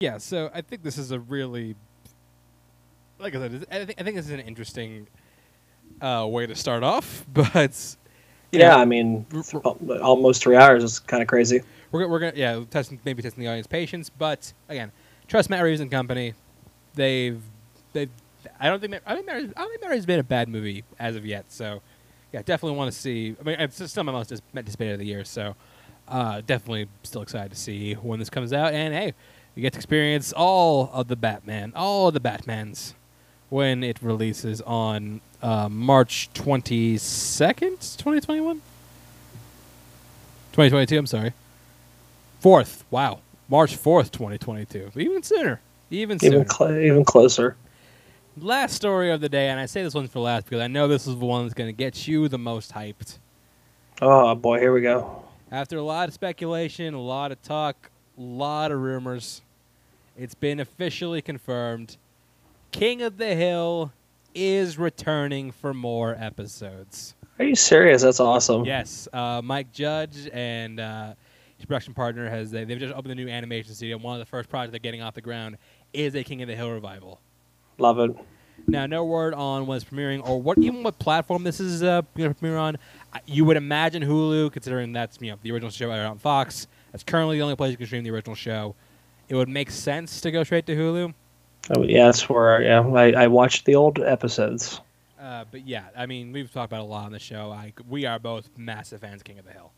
Yeah, 0.00 0.18
so 0.18 0.50
I 0.52 0.62
think 0.62 0.82
this 0.82 0.98
is 0.98 1.12
a 1.12 1.20
really, 1.20 1.76
like 3.22 3.34
I 3.34 3.38
said, 3.38 3.66
I 3.70 3.84
think 3.84 4.00
I 4.00 4.04
think 4.04 4.16
this 4.16 4.26
is 4.26 4.32
an 4.32 4.40
interesting 4.40 5.06
uh, 6.00 6.26
way 6.28 6.46
to 6.46 6.54
start 6.54 6.82
off, 6.82 7.24
but 7.32 7.96
yeah, 8.50 8.70
know, 8.70 8.78
I 8.78 8.84
mean, 8.84 9.26
almost 10.02 10.42
three 10.42 10.56
hours 10.56 10.84
is 10.84 10.98
kind 10.98 11.22
of 11.22 11.28
crazy. 11.28 11.62
we're 11.90 12.00
gonna, 12.00 12.12
we're 12.12 12.18
gonna 12.18 12.32
yeah 12.36 12.62
testing 12.70 13.00
maybe 13.04 13.22
testing 13.22 13.42
the 13.42 13.48
audience 13.48 13.66
patience, 13.66 14.10
but 14.10 14.52
again, 14.68 14.92
trust 15.28 15.48
Matt 15.48 15.62
Reeves 15.62 15.80
and 15.80 15.90
company. 15.90 16.34
They've 16.94 17.40
they 17.92 18.08
I 18.60 18.68
don't 18.68 18.80
think 18.80 19.00
I 19.06 19.14
think 19.14 19.26
Matt 19.26 19.36
Reeves, 19.36 19.52
I 19.56 19.60
don't 19.60 19.70
think 19.70 19.82
Matt 19.82 19.90
Reeves 19.90 20.06
made 20.06 20.18
a 20.18 20.24
bad 20.24 20.48
movie 20.48 20.84
as 20.98 21.16
of 21.16 21.24
yet. 21.24 21.46
So 21.48 21.80
yeah, 22.32 22.42
definitely 22.42 22.76
want 22.76 22.92
to 22.92 22.98
see. 22.98 23.36
I 23.40 23.44
mean, 23.44 23.56
it's 23.60 23.90
still 23.90 24.04
my 24.04 24.12
most 24.12 24.32
anticipated 24.32 24.94
of 24.94 24.98
the 24.98 25.06
year. 25.06 25.24
So 25.24 25.54
uh, 26.08 26.40
definitely 26.46 26.88
still 27.02 27.22
excited 27.22 27.52
to 27.52 27.58
see 27.58 27.94
when 27.94 28.18
this 28.18 28.30
comes 28.30 28.52
out. 28.52 28.72
And 28.72 28.92
hey, 28.94 29.14
you 29.54 29.62
get 29.62 29.74
to 29.74 29.78
experience 29.78 30.32
all 30.32 30.90
of 30.92 31.08
the 31.08 31.16
Batman, 31.16 31.72
all 31.76 32.08
of 32.08 32.14
the 32.14 32.20
Batmans 32.20 32.94
when 33.52 33.84
it 33.84 33.98
releases 34.00 34.62
on 34.62 35.20
uh, 35.42 35.68
March 35.68 36.30
twenty 36.32 36.96
second, 36.96 37.76
twenty 37.98 38.20
twenty 38.20 38.40
one. 38.40 38.62
2022, 40.52 40.98
I'm 40.98 41.06
sorry. 41.06 41.32
4th. 42.42 42.82
Wow. 42.90 43.20
March 43.48 43.74
4th, 43.74 44.10
2022. 44.10 44.90
Even 44.96 45.22
sooner. 45.22 45.62
Even 45.90 46.18
sooner. 46.18 46.36
Even 46.36 46.48
cl- 46.50 46.78
even 46.78 47.04
closer. 47.06 47.56
last 48.36 48.74
story 48.74 49.10
of 49.10 49.22
the 49.22 49.30
day, 49.30 49.48
and 49.48 49.58
I 49.58 49.64
say 49.64 49.82
this 49.82 49.94
one's 49.94 50.10
for 50.10 50.20
last 50.20 50.44
because 50.44 50.60
I 50.60 50.66
know 50.66 50.88
this 50.88 51.06
is 51.06 51.18
the 51.18 51.24
one 51.24 51.44
that's 51.44 51.54
going 51.54 51.68
to 51.68 51.72
get 51.76 52.06
you 52.06 52.28
the 52.28 52.36
most 52.36 52.72
hyped. 52.74 53.16
Oh 54.02 54.34
boy, 54.34 54.58
here 54.58 54.74
we 54.74 54.82
go. 54.82 55.22
After 55.50 55.78
a 55.78 55.82
lot 55.82 56.08
of 56.08 56.14
speculation, 56.14 56.92
a 56.92 57.00
lot 57.00 57.32
of 57.32 57.42
talk, 57.42 57.90
a 58.18 58.20
lot 58.20 58.72
of 58.72 58.80
rumors, 58.80 59.40
it's 60.18 60.34
been 60.34 60.60
officially 60.60 61.22
confirmed 61.22 61.96
King 62.72 63.02
of 63.02 63.18
the 63.18 63.34
Hill 63.34 63.92
is 64.34 64.78
returning 64.78 65.52
for 65.52 65.72
more 65.72 66.16
episodes. 66.18 67.14
Are 67.38 67.44
you 67.44 67.54
serious? 67.54 68.02
That's 68.02 68.18
awesome. 68.18 68.64
Yes, 68.64 69.06
uh, 69.12 69.40
Mike 69.44 69.72
Judge 69.72 70.28
and 70.32 70.80
uh, 70.80 71.14
his 71.58 71.66
production 71.66 71.94
partner 71.94 72.28
has 72.28 72.50
they, 72.50 72.64
they've 72.64 72.78
just 72.78 72.94
opened 72.94 73.12
a 73.12 73.14
new 73.14 73.28
animation 73.28 73.74
studio. 73.74 73.98
One 73.98 74.14
of 74.14 74.20
the 74.20 74.30
first 74.30 74.48
projects 74.48 74.72
they're 74.72 74.80
getting 74.80 75.02
off 75.02 75.14
the 75.14 75.20
ground 75.20 75.58
is 75.92 76.14
a 76.14 76.24
King 76.24 76.42
of 76.42 76.48
the 76.48 76.56
Hill 76.56 76.70
revival. 76.70 77.20
Love 77.78 77.98
it. 77.98 78.10
Now, 78.66 78.86
no 78.86 79.04
word 79.04 79.34
on 79.34 79.66
when 79.66 79.76
it's 79.76 79.84
premiering 79.84 80.26
or 80.26 80.40
what 80.40 80.56
even 80.58 80.82
what 80.82 80.98
platform 80.98 81.44
this 81.44 81.60
is 81.60 81.82
uh, 81.82 82.02
going 82.16 82.30
to 82.30 82.34
premiere 82.34 82.58
on. 82.58 82.78
You 83.26 83.44
would 83.44 83.56
imagine 83.56 84.02
Hulu, 84.02 84.52
considering 84.52 84.92
that's 84.92 85.18
you 85.20 85.30
know 85.30 85.36
the 85.42 85.52
original 85.52 85.70
show 85.70 85.90
aired 85.90 86.06
on 86.06 86.18
Fox. 86.18 86.68
That's 86.90 87.04
currently 87.04 87.36
the 87.38 87.42
only 87.42 87.56
place 87.56 87.70
you 87.70 87.76
can 87.76 87.86
stream 87.86 88.04
the 88.04 88.10
original 88.10 88.34
show. 88.34 88.74
It 89.28 89.34
would 89.34 89.48
make 89.48 89.70
sense 89.70 90.20
to 90.22 90.30
go 90.30 90.42
straight 90.44 90.66
to 90.66 90.76
Hulu. 90.76 91.12
Oh, 91.70 91.82
yeah, 91.82 92.06
that's 92.06 92.28
where 92.28 92.62
yeah 92.62 92.80
I, 92.80 93.12
I 93.12 93.26
watched 93.28 93.64
the 93.64 93.74
old 93.76 93.98
episodes. 94.00 94.80
Uh, 95.20 95.44
but 95.50 95.66
yeah, 95.66 95.84
I 95.96 96.06
mean, 96.06 96.32
we've 96.32 96.52
talked 96.52 96.72
about 96.72 96.80
it 96.80 96.84
a 96.84 96.86
lot 96.86 97.06
on 97.06 97.12
the 97.12 97.18
show. 97.20 97.52
I, 97.52 97.72
we 97.88 98.04
are 98.06 98.18
both 98.18 98.48
massive 98.56 99.00
fans 99.00 99.20
of 99.20 99.24
King 99.24 99.38
of 99.38 99.44
the 99.44 99.52
Hill. 99.52 99.70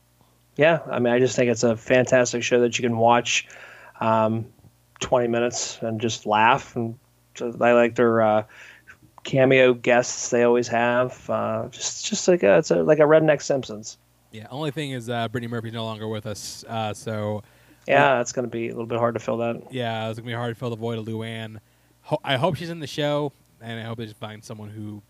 Yeah, 0.56 0.81
I 0.90 0.98
mean, 1.01 1.12
I 1.12 1.19
just 1.19 1.36
think 1.36 1.51
it's 1.51 1.65
a 1.65 1.77
fantastic 1.77 2.43
show 2.43 2.61
that 2.61 2.78
you 2.78 2.82
can 2.82 2.97
watch, 2.97 3.47
um, 4.01 4.47
twenty 5.01 5.28
minutes 5.28 5.78
and 5.82 6.01
just 6.01 6.24
laugh. 6.27 6.74
And 6.77 6.98
I 7.61 7.73
like 7.73 7.97
their 7.97 8.23
uh, 8.23 8.44
cameo 9.24 9.74
guests 9.74 10.31
they 10.31 10.44
always 10.44 10.69
have. 10.69 11.28
Uh, 11.28 11.69
just 11.70 12.06
just 12.06 12.27
like 12.28 12.43
a, 12.43 12.59
it's 12.59 12.70
a, 12.70 12.82
like 12.82 12.98
a 12.98 13.02
redneck 13.02 13.43
Simpsons. 13.43 13.98
Yeah, 14.32 14.47
only 14.51 14.70
thing 14.70 14.93
is 14.93 15.11
uh, 15.11 15.28
Brittany 15.28 15.51
Murphy's 15.51 15.73
no 15.74 15.85
longer 15.85 16.09
with 16.09 16.27
us, 16.27 16.65
uh, 16.69 16.93
so 16.94 17.43
Yeah, 17.86 18.20
it's 18.20 18.32
going 18.32 18.47
to 18.47 18.51
be 18.51 18.66
a 18.69 18.70
little 18.70 18.86
bit 18.86 18.98
hard 18.98 19.15
to 19.15 19.20
fill 19.20 19.36
that. 19.39 19.73
yeah, 19.73 20.09
it's 20.09 20.19
gonna 20.19 20.27
be 20.27 20.32
hard 20.32 20.55
to 20.55 20.59
fill 20.59 20.70
the 20.70 20.77
void 20.77 20.98
of 20.98 21.05
Luanne. 21.05 21.59
Ho- 22.05 22.20
I 22.24 22.36
hope 22.36 22.56
she's 22.56 22.70
in 22.70 22.81
the 22.81 22.86
show, 22.86 23.32
and 23.60 23.78
I 23.81 23.82
hope 23.85 23.98
they 23.98 24.05
just 24.06 24.18
find 24.18 24.43
someone 24.44 24.68
who 24.70 25.02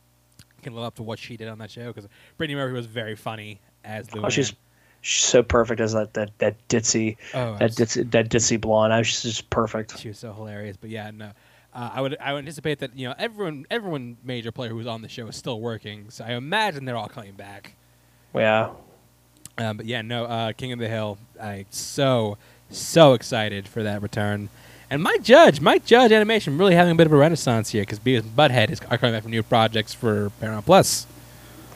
can 0.62 0.74
live 0.74 0.84
up 0.84 0.94
to 0.96 1.02
what 1.02 1.18
she 1.18 1.36
did 1.36 1.48
on 1.48 1.58
that 1.58 1.70
show 1.70 1.92
because 1.92 2.08
Brittany 2.38 2.54
Murphy 2.56 2.72
was 2.72 2.86
very 2.86 3.16
funny 3.16 3.60
as 3.84 4.08
Luanne. 4.08 4.24
Oh, 4.24 4.28
she's 4.30 4.52
she's 5.02 5.24
so 5.24 5.42
perfect 5.42 5.80
as 5.80 5.92
that 5.92 6.14
that 6.14 6.30
that 6.38 6.56
ditzy 6.68 7.16
Oh, 7.34 7.56
that 7.58 7.72
ditzy 7.72 8.10
that 8.12 8.28
ditzy 8.30 8.60
blonde. 8.60 8.92
I 8.92 8.98
was 8.98 9.08
just, 9.10 9.22
just 9.24 9.50
perfect. 9.50 9.98
she 9.98 10.08
was 10.08 10.18
so 10.18 10.32
hilarious. 10.32 10.76
But 10.76 10.90
yeah, 10.90 11.10
no, 11.10 11.32
uh, 11.74 11.90
I 11.92 12.00
would 12.00 12.16
I 12.18 12.32
would 12.32 12.38
anticipate 12.40 12.78
that 12.78 12.96
you 12.96 13.08
know 13.08 13.14
everyone 13.18 13.66
everyone 13.70 14.16
major 14.24 14.52
player 14.52 14.70
who 14.70 14.76
was 14.76 14.86
on 14.86 15.02
the 15.02 15.08
show 15.08 15.26
is 15.26 15.36
still 15.36 15.60
working, 15.60 16.06
so 16.10 16.24
I 16.24 16.32
imagine 16.32 16.84
they're 16.84 16.96
all 16.96 17.08
coming 17.08 17.32
back. 17.32 17.74
Yeah, 18.34 18.70
Um, 19.58 19.76
but 19.76 19.86
yeah, 19.86 20.02
no, 20.02 20.24
uh, 20.24 20.52
King 20.52 20.72
of 20.72 20.78
the 20.78 20.88
Hill. 20.88 21.18
I 21.40 21.66
so 21.70 22.38
so 22.70 23.12
excited 23.12 23.68
for 23.68 23.82
that 23.82 24.00
return. 24.02 24.48
And 24.94 25.02
Mike 25.02 25.24
Judge, 25.24 25.60
Mike 25.60 25.84
Judge 25.84 26.12
Animation, 26.12 26.56
really 26.56 26.76
having 26.76 26.92
a 26.92 26.94
bit 26.94 27.08
of 27.08 27.12
a 27.12 27.16
renaissance 27.16 27.70
here 27.70 27.82
because 27.82 27.98
Beavis 27.98 28.20
and 28.20 28.36
Butthead 28.36 28.70
is 28.70 28.80
are 28.88 28.96
coming 28.96 29.12
back 29.12 29.24
for 29.24 29.28
new 29.28 29.42
projects 29.42 29.92
for 29.92 30.30
Paramount 30.38 30.66
Plus. 30.66 31.08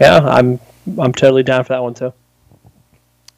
yeah, 0.00 0.20
I'm 0.20 0.60
I'm 0.96 1.12
totally 1.12 1.42
down 1.42 1.64
for 1.64 1.70
that 1.70 1.82
one 1.82 1.94
too. 1.94 2.12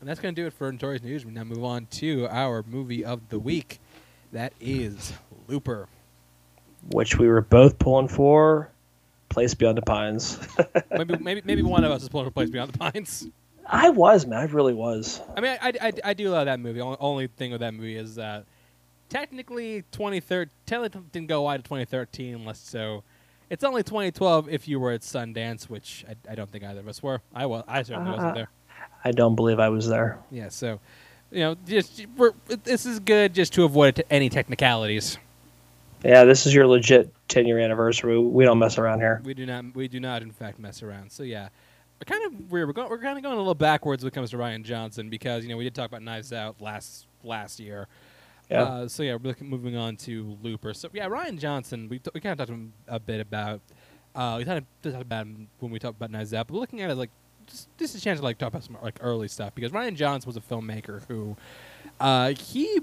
And 0.01 0.07
that's 0.07 0.21
going 0.21 0.35
to 0.35 0.43
do 0.43 0.47
it 0.47 0.53
for 0.53 0.71
Notorious 0.71 1.03
News. 1.03 1.25
We 1.25 1.33
now 1.33 1.45
move 1.45 1.65
on 1.65 1.87
to 1.93 2.29
our 2.29 2.63
movie 2.69 3.07
of 3.07 3.27
the 3.31 3.39
week. 3.39 3.81
That 4.33 4.53
is 4.61 5.15
Looper. 5.49 5.89
Which 6.91 7.17
we 7.17 7.27
were 7.27 7.41
both 7.41 7.79
pulling 7.79 8.09
for. 8.09 8.69
Place 9.31 9.55
Beyond 9.55 9.79
the 9.79 9.83
Pines. 9.83 10.47
maybe, 10.91 11.17
maybe, 11.17 11.43
maybe 11.43 11.63
one 11.63 11.85
of 11.85 11.91
us 11.91 12.03
is 12.03 12.11
pulling 12.11 12.27
for 12.27 12.33
Place 12.33 12.51
Beyond 12.51 12.75
the 12.75 12.79
Pines. 12.79 13.29
I 13.67 13.89
was 13.89 14.27
man, 14.27 14.41
I 14.41 14.45
really 14.45 14.75
was. 14.75 15.23
I 15.35 15.41
mean, 15.41 15.57
I, 15.63 15.73
I, 15.81 15.93
I 16.05 16.13
do 16.13 16.29
love 16.29 16.45
that 16.45 16.61
movie. 16.61 16.83
Only, 16.83 16.99
only 17.01 17.27
thing 17.29 17.53
with 17.53 17.61
that 17.61 17.73
movie 17.73 17.97
is 17.97 18.19
uh, 18.19 18.43
technically 19.11 19.83
2013 19.93 20.51
technically 20.65 21.03
didn't 21.13 21.29
go 21.29 21.43
wide 21.43 21.59
to 21.59 21.63
2013 21.65 22.35
unless 22.37 22.59
so. 22.59 23.03
It's 23.51 23.65
only 23.65 23.83
2012 23.83 24.49
if 24.49 24.69
you 24.69 24.79
were 24.81 24.93
at 24.93 25.01
Sundance, 25.03 25.65
which 25.65 26.05
I, 26.09 26.33
I 26.33 26.35
don't 26.37 26.51
think 26.51 26.65
either 26.65 26.81
of 26.81 26.89
us 26.89 27.03
were. 27.03 27.21
I 27.35 27.47
was. 27.47 27.65
I 27.67 27.83
certainly 27.83 28.11
Uh, 28.13 28.15
wasn't 28.17 28.35
there. 28.37 28.51
I 29.05 29.11
don't 29.11 29.35
believe 29.35 29.59
I 29.59 29.69
was 29.69 29.89
there. 29.89 30.19
Yeah. 30.31 30.49
So, 30.49 30.79
you 31.33 31.41
know, 31.41 31.57
just 31.67 32.07
we're, 32.17 32.33
this 32.65 32.87
is 32.87 33.01
good 33.01 33.35
just 33.35 33.53
to 33.55 33.65
avoid 33.65 33.97
t- 33.97 34.05
any 34.09 34.29
technicalities. 34.29 35.19
Yeah, 36.05 36.25
this 36.25 36.47
is 36.47 36.55
your 36.55 36.67
legit 36.67 37.13
10 37.29 37.47
year 37.47 37.59
anniversary. 37.59 38.19
We 38.19 38.45
don't 38.45 38.59
mess 38.59 38.79
around 38.79 39.01
here. 39.01 39.21
We 39.25 39.35
do 39.35 39.45
not. 39.45 39.65
We 39.75 39.89
do 39.89 40.01
not, 40.01 40.23
in 40.23 40.31
fact, 40.31 40.59
mess 40.59 40.83
around. 40.83 41.11
So 41.11 41.25
yeah, 41.25 41.49
we're 41.99 42.17
kind 42.17 42.25
of 42.27 42.51
weird. 42.53 42.69
We're 42.69 42.73
going. 42.73 42.89
We're 42.89 42.99
kind 42.99 43.19
of 43.19 43.23
going 43.23 43.35
a 43.35 43.39
little 43.39 43.55
backwards 43.55 44.03
when 44.03 44.09
it 44.09 44.15
comes 44.15 44.31
to 44.31 44.37
Rian 44.39 44.63
Johnson 44.63 45.11
because 45.11 45.43
you 45.43 45.51
know 45.51 45.57
we 45.57 45.65
did 45.65 45.75
talk 45.75 45.89
about 45.91 46.03
Knives 46.03 46.33
Out 46.33 46.61
last 46.61 47.07
last 47.25 47.59
year. 47.61 47.89
Yeah. 48.51 48.63
Uh, 48.63 48.89
so 48.89 49.03
yeah, 49.03 49.17
we're 49.23 49.35
moving 49.41 49.77
on 49.77 49.97
to 49.99 50.37
Looper. 50.43 50.75
So 50.75 50.89
yeah, 50.93 51.09
Rian 51.09 51.39
Johnson. 51.39 51.89
We 51.89 51.99
t- 52.01 52.11
we 52.13 52.21
kind 52.21 52.33
of 52.33 52.39
talked 52.39 52.49
to 52.49 52.55
him 52.55 52.73
a 52.89 52.99
bit 52.99 53.21
about. 53.21 53.61
Uh, 54.15 54.35
we 54.39 54.45
kind 54.45 54.59
of 54.59 54.93
talked 54.93 55.03
about 55.03 55.27
him 55.27 55.49
when 55.61 55.71
we 55.71 55.79
talked 55.79 56.01
about 56.01 56.15
Out, 56.35 56.49
but 56.49 56.55
looking 56.55 56.81
at 56.81 56.91
it 56.91 56.97
like 56.97 57.11
just, 57.47 57.69
this 57.79 57.95
is 57.95 58.01
a 58.01 58.05
chance 58.05 58.19
to 58.19 58.25
like 58.25 58.39
talk 58.39 58.49
about 58.49 58.65
some 58.65 58.77
like 58.83 58.99
early 59.01 59.29
stuff 59.29 59.55
because 59.55 59.71
Rian 59.73 59.95
Johnson 59.95 60.27
was 60.29 60.37
a 60.37 60.41
filmmaker 60.41 61.03
who 61.07 61.37
uh, 62.01 62.31
he 62.31 62.81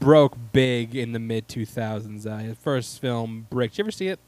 broke 0.00 0.36
big 0.52 0.96
in 0.96 1.12
the 1.12 1.18
mid 1.18 1.48
2000s. 1.48 2.26
Uh, 2.26 2.38
his 2.38 2.56
first 2.58 3.00
film, 3.00 3.46
Brick. 3.50 3.70
Did 3.72 3.78
you 3.78 3.84
ever 3.84 3.90
see 3.92 4.08
it? 4.08 4.18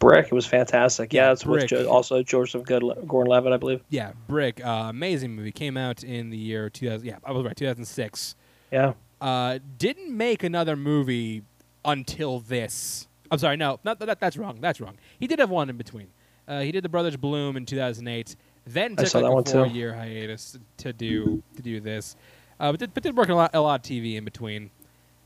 Brick, 0.00 0.26
it 0.26 0.32
was 0.32 0.44
fantastic. 0.44 1.12
Yeah, 1.12 1.32
it's 1.32 1.46
with 1.46 1.60
Brick. 1.60 1.70
jo- 1.70 1.88
also 1.88 2.22
Joseph 2.22 2.64
Good- 2.64 2.82
Gordon 3.06 3.30
Levitt, 3.30 3.52
I 3.52 3.56
believe. 3.56 3.80
Yeah, 3.88 4.12
Brick. 4.28 4.64
Uh, 4.64 4.86
amazing 4.88 5.34
movie. 5.34 5.52
Came 5.52 5.76
out 5.76 6.02
in 6.02 6.30
the 6.30 6.36
year 6.36 6.68
2000. 6.68 7.06
Yeah, 7.06 7.18
I 7.24 7.32
was 7.32 7.44
right. 7.44 7.56
2006. 7.56 8.34
Yeah. 8.72 8.94
Uh, 9.24 9.58
didn't 9.78 10.14
make 10.14 10.42
another 10.42 10.76
movie 10.76 11.42
until 11.82 12.40
this. 12.40 13.08
I'm 13.30 13.38
sorry. 13.38 13.56
No, 13.56 13.80
not 13.82 13.98
that. 14.00 14.20
That's 14.20 14.36
wrong. 14.36 14.58
That's 14.60 14.82
wrong. 14.82 14.98
He 15.18 15.26
did 15.26 15.38
have 15.38 15.48
one 15.48 15.70
in 15.70 15.78
between. 15.78 16.08
Uh, 16.46 16.60
he 16.60 16.70
did 16.70 16.84
The 16.84 16.90
Brothers 16.90 17.16
Bloom 17.16 17.56
in 17.56 17.64
2008. 17.64 18.36
Then 18.66 18.96
took 18.96 19.14
like 19.14 19.24
a 19.24 19.50
four-year 19.50 19.94
hiatus 19.94 20.58
to 20.76 20.92
do 20.92 21.42
to 21.56 21.62
do 21.62 21.80
this. 21.80 22.16
Uh, 22.60 22.72
but 22.72 22.80
did, 22.80 22.92
but 22.92 23.02
did 23.02 23.16
work 23.16 23.30
a 23.30 23.34
lot, 23.34 23.50
a 23.54 23.60
lot 23.62 23.80
of 23.80 23.90
TV 23.90 24.16
in 24.16 24.24
between. 24.24 24.68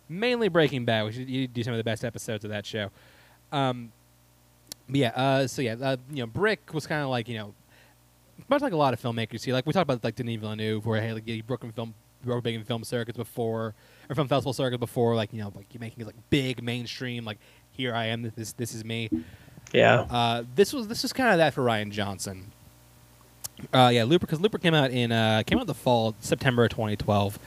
Mainly 0.09 0.47
Breaking 0.47 0.85
Bad, 0.85 1.03
which 1.03 1.17
you 1.17 1.49
do 1.49 1.65
some 1.65 1.73
of 1.73 1.79
the 1.79 1.85
best 1.85 2.05
episodes 2.05 2.45
of 2.45 2.51
that 2.51 2.65
show. 2.67 2.91
Um, 3.51 3.91
but 4.89 4.97
yeah, 4.97 5.09
uh, 5.09 5.49
so 5.49 5.61
yeah, 5.61 5.75
uh, 5.83 5.97
you 6.09 6.23
know, 6.23 6.27
Brick 6.29 6.73
was 6.73 6.87
kind 6.87 7.03
of 7.03 7.09
like 7.09 7.29
you 7.29 7.37
know, 7.37 7.53
much 8.49 8.63
like 8.63 8.73
a 8.73 8.77
lot 8.77 8.95
of 8.95 9.03
filmmakers. 9.03 9.41
See, 9.41 9.53
like 9.53 9.67
we 9.67 9.73
talked 9.73 9.91
about 9.91 10.05
like 10.05 10.15
Denis 10.15 10.39
Villeneuve, 10.39 10.87
where 10.87 11.01
hey, 11.01 11.13
like, 11.15 11.27
he 11.27 11.43
broke 11.43 11.65
in 11.65 11.73
film, 11.73 11.95
broke 12.25 12.45
big 12.45 12.55
in 12.55 12.65
film 12.65 12.85
circuits 12.85 13.17
before, 13.17 13.75
or 14.09 14.15
film 14.15 14.29
festival 14.29 14.53
circuits 14.53 14.81
before, 14.81 15.15
like 15.15 15.33
you 15.33 15.41
know, 15.41 15.53
like 15.55 15.73
you 15.73 15.81
making 15.81 16.01
it 16.03 16.07
like 16.07 16.17
big 16.31 16.63
mainstream. 16.63 17.25
Like 17.25 17.39
here 17.71 17.95
I 17.95 18.07
am, 18.07 18.33
this 18.37 18.53
this 18.53 18.75
is 18.75 18.85
me. 18.85 19.09
Yeah. 19.73 20.01
Uh, 20.11 20.45
this 20.55 20.73
was 20.73 20.89
this 20.89 21.03
was 21.03 21.13
kind 21.13 21.31
of 21.31 21.39
that 21.39 21.55
for 21.55 21.63
Rian 21.63 21.91
Johnson. 21.91 22.53
Uh, 23.73 23.91
yeah, 23.93 24.05
Looper 24.05 24.27
because 24.27 24.41
Looper 24.41 24.59
came 24.59 24.75
out 24.75 24.91
in 24.91 25.11
uh, 25.13 25.43
came 25.47 25.59
out 25.59 25.63
in 25.63 25.67
the 25.67 25.75
fall 25.75 26.15
September 26.21 26.65
of 26.65 26.71
2012, 26.71 27.39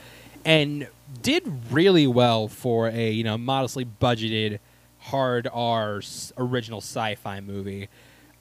and 0.44 0.86
did 1.22 1.42
really 1.70 2.06
well 2.06 2.48
for 2.48 2.88
a 2.88 3.10
you 3.10 3.24
know 3.24 3.38
modestly 3.38 3.84
budgeted 4.00 4.58
hard 4.98 5.48
R 5.52 6.00
original 6.36 6.80
sci-fi 6.80 7.40
movie, 7.40 7.88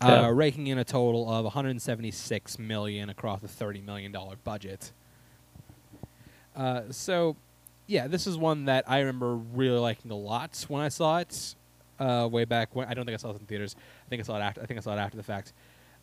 Yeah. 0.02 0.28
uh, 0.28 0.30
raking 0.32 0.68
in 0.68 0.78
a 0.78 0.84
total 0.84 1.32
of 1.32 1.46
176 1.46 2.60
million 2.60 3.10
across 3.10 3.42
a 3.42 3.48
30 3.48 3.82
million 3.82 4.12
dollar 4.12 4.36
budget. 4.44 4.92
Uh, 6.56 6.82
so, 6.92 7.36
yeah, 7.88 8.08
this 8.08 8.28
is 8.28 8.38
one 8.38 8.66
that 8.66 8.84
I 8.90 9.00
remember 9.00 9.36
really 9.36 9.80
liking 9.80 10.12
a 10.12 10.16
lot 10.16 10.64
when 10.68 10.82
I 10.82 10.90
saw 10.90 11.18
it 11.20 11.56
uh, 12.00 12.28
way 12.32 12.46
back 12.46 12.76
when. 12.76 12.88
I 12.88 12.94
don't 12.94 13.06
think 13.06 13.14
I 13.14 13.18
saw 13.18 13.32
it 13.32 13.40
in 13.40 13.46
theaters. 13.46 13.76
I 14.06 14.10
think 14.10 14.20
I 14.22 14.24
saw 14.24 14.38
it 14.38 14.42
after. 14.42 14.62
I 14.62 14.66
think 14.66 14.80
I 14.80 14.82
saw 14.82 14.94
it 14.94 15.00
after 15.00 15.18
the 15.18 15.24
fact. 15.24 15.54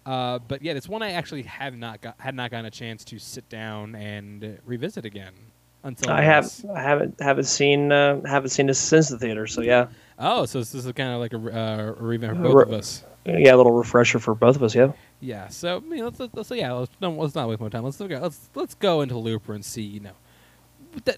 Uh, 0.06 0.38
but 0.38 0.62
yeah, 0.62 0.72
it's 0.72 0.88
one 0.88 1.02
I 1.02 1.12
actually 1.12 1.42
have 1.42 1.76
not 1.76 2.00
got 2.00 2.14
had 2.18 2.34
not 2.34 2.50
gotten 2.50 2.66
a 2.66 2.70
chance 2.70 3.04
to 3.06 3.18
sit 3.18 3.46
down 3.50 3.94
and 3.94 4.58
revisit 4.64 5.04
again 5.04 5.34
until 5.82 6.10
I 6.10 6.22
have 6.22 6.44
this. 6.44 6.64
I 6.64 6.80
haven't 6.80 7.20
haven't 7.20 7.44
seen 7.44 7.92
uh, 7.92 8.22
haven't 8.24 8.50
seen 8.50 8.66
this 8.68 8.78
since 8.78 9.08
the 9.10 9.18
theater. 9.18 9.46
So 9.46 9.60
yeah, 9.60 9.88
Oh, 10.18 10.46
so 10.46 10.60
this 10.60 10.74
is 10.74 10.90
kind 10.92 11.10
of 11.12 11.20
like 11.20 11.32
a, 11.34 11.36
uh, 11.36 11.94
a 11.98 12.02
revamp 12.02 12.38
for 12.38 12.42
both 12.42 12.54
re- 12.54 12.62
of 12.62 12.72
us. 12.72 13.04
yeah, 13.26 13.54
a 13.54 13.56
little 13.56 13.72
refresher 13.72 14.18
for 14.18 14.34
both 14.34 14.56
of 14.56 14.62
us. 14.62 14.74
Yeah. 14.74 14.92
Yeah. 15.20 15.48
So 15.48 15.76
I 15.76 15.80
mean, 15.80 16.04
let's, 16.04 16.18
let's, 16.18 16.34
let's 16.34 16.50
yeah, 16.52 16.72
let's, 16.72 16.92
no, 17.02 17.10
let's 17.10 17.34
not 17.34 17.48
waste 17.48 17.60
more 17.60 17.68
time. 17.68 17.82
Let's 17.84 18.00
look 18.00 18.10
at, 18.12 18.22
let's 18.22 18.48
let's 18.54 18.74
go 18.74 19.02
into 19.02 19.18
Looper 19.18 19.52
and 19.52 19.64
see. 19.64 19.82
You 19.82 20.00
know, 20.00 20.12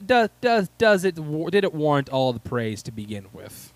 does 0.04 0.28
does 0.40 0.68
does 0.78 1.04
it 1.04 1.16
did 1.50 1.64
it 1.64 1.74
warrant 1.74 2.08
all 2.08 2.32
the 2.32 2.40
praise 2.40 2.82
to 2.84 2.92
begin 2.92 3.26
with? 3.32 3.72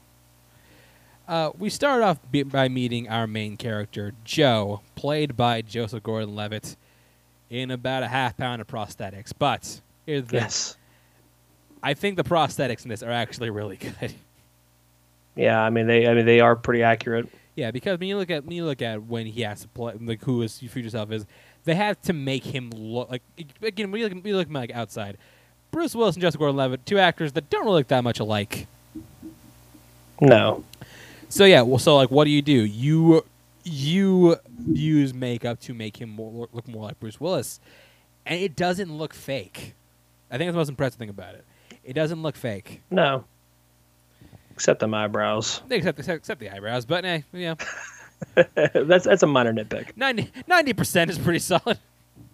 Uh, 1.27 1.51
we 1.59 1.71
start 1.71 2.03
off 2.03 2.19
by 2.47 2.69
meeting 2.69 3.09
our 3.09 3.27
main 3.27 3.57
character, 3.57 4.13
Joe, 4.25 4.83
played 4.95 5.37
by 5.39 5.63
Joseph 5.63 6.03
Gordon-Levitt, 6.03 6.77
in 7.49 7.71
about 7.71 8.03
a 8.03 8.09
half 8.09 8.37
pound 8.37 8.61
of 8.61 8.67
prosthetics. 8.67 9.33
But 9.39 9.81
here's 10.05 10.27
the. 10.27 10.37
Yes. 10.37 10.77
I 11.83 11.95
think 11.95 12.17
the 12.17 12.25
prosthetics 12.25 12.83
in 12.85 12.91
this 12.91 13.03
are 13.03 13.11
actually 13.11 13.51
really 13.51 13.77
good. 14.01 14.15
Yeah. 15.35 15.61
I 15.61 15.71
mean 15.71 15.87
they 15.87 16.07
I 16.07 16.15
mean 16.15 16.27
they 16.27 16.41
are 16.41 16.57
pretty 16.57 16.83
accurate. 16.83 17.29
Yeah, 17.57 17.71
because 17.71 18.01
when 18.01 18.09
you 18.09 18.17
look 18.17 18.31
at 18.31 18.45
when 18.45 18.57
you 18.57 18.65
look 18.65 18.83
at 18.83 19.05
when 19.05 19.27
he 19.27 19.43
has 19.43 19.61
to 19.63 19.69
play, 19.69 19.95
like 20.01 20.23
who 20.25 20.41
his 20.41 20.59
future 20.59 20.91
self 20.91 21.13
is, 21.13 21.25
they 21.65 21.75
have 21.75 22.01
to 22.03 22.13
make 22.13 22.45
him 22.45 22.71
look 22.71 23.11
like 23.11 23.23
again. 23.63 23.91
When 23.91 24.01
you 24.01 24.09
look, 24.09 24.15
when 24.15 24.27
you 24.27 24.37
look 24.37 24.51
like 24.51 24.73
outside, 24.73 25.19
Bruce 25.75 25.95
Willis 25.95 26.15
and 26.15 26.23
Joseph 26.23 26.39
Gordon-Levitt, 26.39 26.87
two 26.87 26.99
actors 27.01 27.33
that 27.33 27.51
don't 27.51 27.65
really 27.65 27.79
look 27.81 27.89
that 27.89 28.05
much 28.05 28.21
alike. 28.21 28.69
No. 30.21 30.63
So 31.29 31.45
yeah, 31.45 31.63
well, 31.63 31.79
so 31.79 31.97
like, 31.97 32.11
what 32.13 32.25
do 32.25 32.31
you 32.31 32.43
do? 32.43 32.65
You 32.65 33.25
you 33.65 34.37
use 34.73 35.13
makeup 35.13 35.59
to 35.63 35.75
make 35.75 36.01
him 36.01 36.11
more, 36.11 36.49
look 36.53 36.69
more 36.69 36.85
like 36.85 37.01
Bruce 37.01 37.21
Willis, 37.21 37.59
and 38.25 38.41
it 38.41 38.55
doesn't 38.55 38.97
look 38.97 39.13
fake. 39.13 39.75
I 40.31 40.39
think 40.39 40.47
that's 40.49 40.55
the 40.55 40.59
most 40.61 40.69
impressive 40.69 40.99
thing 40.99 41.09
about 41.09 41.35
it. 41.35 41.45
It 41.83 41.95
doesn't 41.95 42.23
look 42.23 42.37
fake, 42.37 42.81
No. 42.91 43.25
Except 44.53 44.79
the 44.79 44.87
eyebrows. 44.87 45.61
except 45.69 45.99
except, 45.99 46.19
except 46.19 46.41
the 46.41 46.51
eyebrows. 46.51 46.85
But 46.85 47.05
eh, 47.05 47.23
yeah, 47.33 47.57
that's 48.35 49.05
that's 49.05 49.23
a 49.25 49.27
minor 49.27 49.53
nitpick. 49.53 49.97
90 49.97 50.73
percent 50.75 51.11
is 51.11 51.19
pretty 51.19 51.41
solid. 51.41 51.79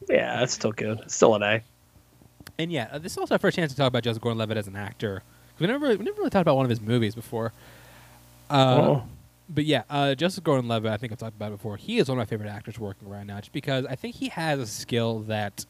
Yeah, 0.08 0.40
that's 0.40 0.52
still 0.52 0.72
good. 0.72 1.00
It's 1.00 1.14
still 1.16 1.34
an 1.36 1.42
A. 1.42 1.62
And 2.60 2.70
yeah, 2.70 2.88
uh, 2.92 2.98
this 2.98 3.12
is 3.12 3.18
also 3.18 3.34
our 3.34 3.38
first 3.38 3.56
chance 3.56 3.72
to 3.72 3.76
talk 3.76 3.88
about 3.88 4.02
Joseph 4.02 4.22
Gordon-Levitt 4.22 4.56
as 4.58 4.66
an 4.66 4.76
actor. 4.76 5.22
We 5.58 5.66
never, 5.66 5.88
we 5.88 5.96
never 6.04 6.18
really 6.18 6.30
talked 6.30 6.42
about 6.42 6.56
one 6.56 6.66
of 6.66 6.70
his 6.70 6.80
movies 6.80 7.14
before. 7.14 7.52
Uh, 8.50 8.76
Oh. 8.80 9.02
But 9.52 9.64
yeah, 9.64 9.82
uh, 9.90 10.14
Joseph 10.14 10.44
Gordon-Levitt, 10.44 10.92
I 10.92 10.96
think 10.96 11.12
I've 11.12 11.18
talked 11.18 11.34
about 11.34 11.48
it 11.48 11.56
before. 11.56 11.76
He 11.76 11.98
is 11.98 12.08
one 12.08 12.18
of 12.18 12.20
my 12.20 12.24
favorite 12.24 12.48
actors 12.48 12.78
working 12.78 13.08
right 13.08 13.26
now, 13.26 13.40
just 13.40 13.52
because 13.52 13.84
I 13.84 13.96
think 13.96 14.14
he 14.14 14.28
has 14.28 14.60
a 14.60 14.66
skill 14.66 15.20
that 15.20 15.66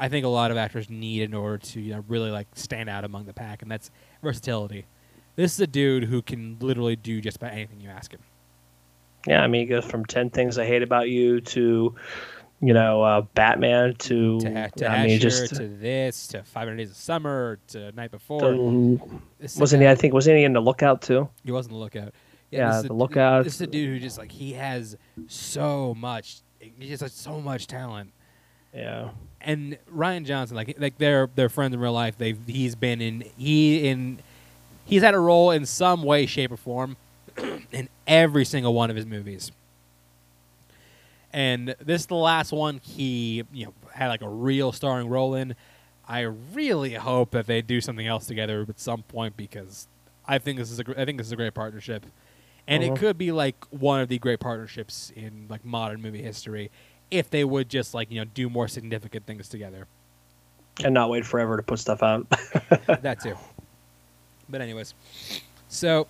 I 0.00 0.08
think 0.08 0.24
a 0.24 0.28
lot 0.28 0.50
of 0.50 0.56
actors 0.56 0.88
need 0.88 1.22
in 1.22 1.34
order 1.34 1.58
to 1.58 1.80
you 1.80 1.92
know 1.94 2.04
really 2.08 2.30
like 2.30 2.46
stand 2.54 2.88
out 2.88 3.04
among 3.04 3.26
the 3.26 3.34
pack, 3.34 3.60
and 3.60 3.70
that's 3.70 3.90
versatility. 4.22 4.86
This 5.36 5.52
is 5.52 5.60
a 5.60 5.66
dude 5.66 6.04
who 6.04 6.22
can 6.22 6.56
literally 6.60 6.96
do 6.96 7.20
just 7.20 7.36
about 7.36 7.52
anything 7.52 7.80
you 7.80 7.90
ask 7.90 8.12
him. 8.12 8.20
Yeah, 9.26 9.42
I 9.42 9.46
mean, 9.46 9.60
he 9.62 9.66
goes 9.66 9.84
from 9.84 10.06
10 10.06 10.30
Things 10.30 10.56
I 10.56 10.64
Hate 10.64 10.82
About 10.82 11.10
You 11.10 11.40
to, 11.42 11.94
you 12.62 12.72
know, 12.72 13.02
uh, 13.02 13.20
Batman 13.34 13.94
to, 13.96 14.40
To, 14.40 14.54
ha- 14.54 14.68
to 14.76 14.86
I 14.90 15.02
mean, 15.06 15.16
Asher, 15.16 15.18
just. 15.18 15.54
to 15.56 15.66
this, 15.68 16.28
to 16.28 16.42
500 16.44 16.76
Days 16.76 16.90
of 16.90 16.96
Summer, 16.96 17.58
to 17.68 17.90
Night 17.92 18.10
Before. 18.12 18.40
to- 18.40 19.20
wasn't 19.58 19.82
he, 19.82 19.88
I 19.88 19.94
think, 19.96 20.14
wasn't 20.14 20.36
he 20.38 20.44
in 20.44 20.52
The 20.52 20.60
Lookout 20.60 21.02
too? 21.02 21.28
He 21.44 21.50
wasn't 21.52 21.72
the 21.74 21.78
lookout. 21.78 22.14
Yeah, 22.50 22.76
is 22.78 22.84
The 22.84 22.92
a- 22.92 22.94
Lookout. 22.94 23.44
This 23.44 23.56
is 23.56 23.60
a 23.62 23.66
dude 23.66 23.88
who 23.88 23.98
just 23.98 24.16
like 24.18 24.30
he 24.30 24.52
has 24.52 24.96
so 25.26 25.94
much. 25.94 26.38
He 26.60 26.88
just 26.88 27.02
has 27.02 27.12
so 27.12 27.40
much 27.40 27.66
talent. 27.66 28.12
Yeah. 28.74 29.10
And 29.40 29.76
Rian 29.92 30.24
Johnson, 30.24 30.56
like 30.56 30.76
like 30.78 30.96
they're 30.98 31.28
they're 31.34 31.48
friends 31.48 31.74
in 31.74 31.80
real 31.80 31.92
life. 31.92 32.16
They've 32.16 32.38
he's 32.46 32.74
been 32.76 33.00
in 33.00 33.24
he 33.36 33.88
in 33.88 34.20
he's 34.84 35.02
had 35.02 35.14
a 35.14 35.18
role 35.18 35.50
in 35.50 35.66
some 35.66 36.04
way, 36.04 36.26
shape, 36.26 36.52
or 36.52 36.56
form 36.56 36.96
in 37.72 37.88
every 38.06 38.44
single 38.44 38.72
one 38.74 38.88
of 38.90 38.96
his 38.96 39.06
movies. 39.06 39.50
And 41.32 41.74
this 41.80 42.02
is 42.02 42.06
the 42.06 42.14
last 42.14 42.52
one 42.52 42.78
he 42.82 43.44
you 43.52 43.66
know 43.66 43.74
had 43.94 44.08
like 44.08 44.22
a 44.22 44.28
real 44.28 44.72
starring 44.72 45.08
role 45.08 45.34
in. 45.34 45.54
I 46.08 46.20
really 46.20 46.94
hope 46.94 47.30
that 47.30 47.46
they 47.46 47.62
do 47.62 47.80
something 47.80 48.06
else 48.06 48.26
together 48.26 48.66
at 48.68 48.78
some 48.80 49.02
point 49.04 49.36
because 49.36 49.86
I 50.26 50.38
think 50.38 50.58
this 50.58 50.70
is 50.70 50.78
a 50.78 50.84
gr- 50.84 50.98
I 50.98 51.04
think 51.04 51.18
this 51.18 51.26
is 51.28 51.32
a 51.32 51.36
great 51.36 51.54
partnership, 51.54 52.04
and 52.68 52.82
Uh-huh. 52.84 52.92
it 52.92 52.98
could 52.98 53.16
be 53.18 53.32
like 53.32 53.56
one 53.70 54.00
of 54.00 54.08
the 54.08 54.18
great 54.18 54.40
partnerships 54.40 55.10
in 55.16 55.46
like 55.48 55.64
modern 55.64 56.02
movie 56.02 56.22
history 56.22 56.70
if 57.10 57.30
they 57.30 57.44
would 57.44 57.68
just 57.68 57.94
like 57.94 58.10
you 58.10 58.20
know 58.20 58.24
do 58.34 58.50
more 58.50 58.68
significant 58.68 59.24
things 59.26 59.48
together. 59.48 59.86
And 60.84 60.92
not 60.94 61.08
wait 61.10 61.24
forever 61.24 61.56
to 61.56 61.62
put 61.62 61.78
stuff 61.78 62.02
out. 62.02 62.28
that 63.02 63.20
too. 63.22 63.36
But 64.48 64.60
anyways, 64.60 64.94
so 65.68 66.06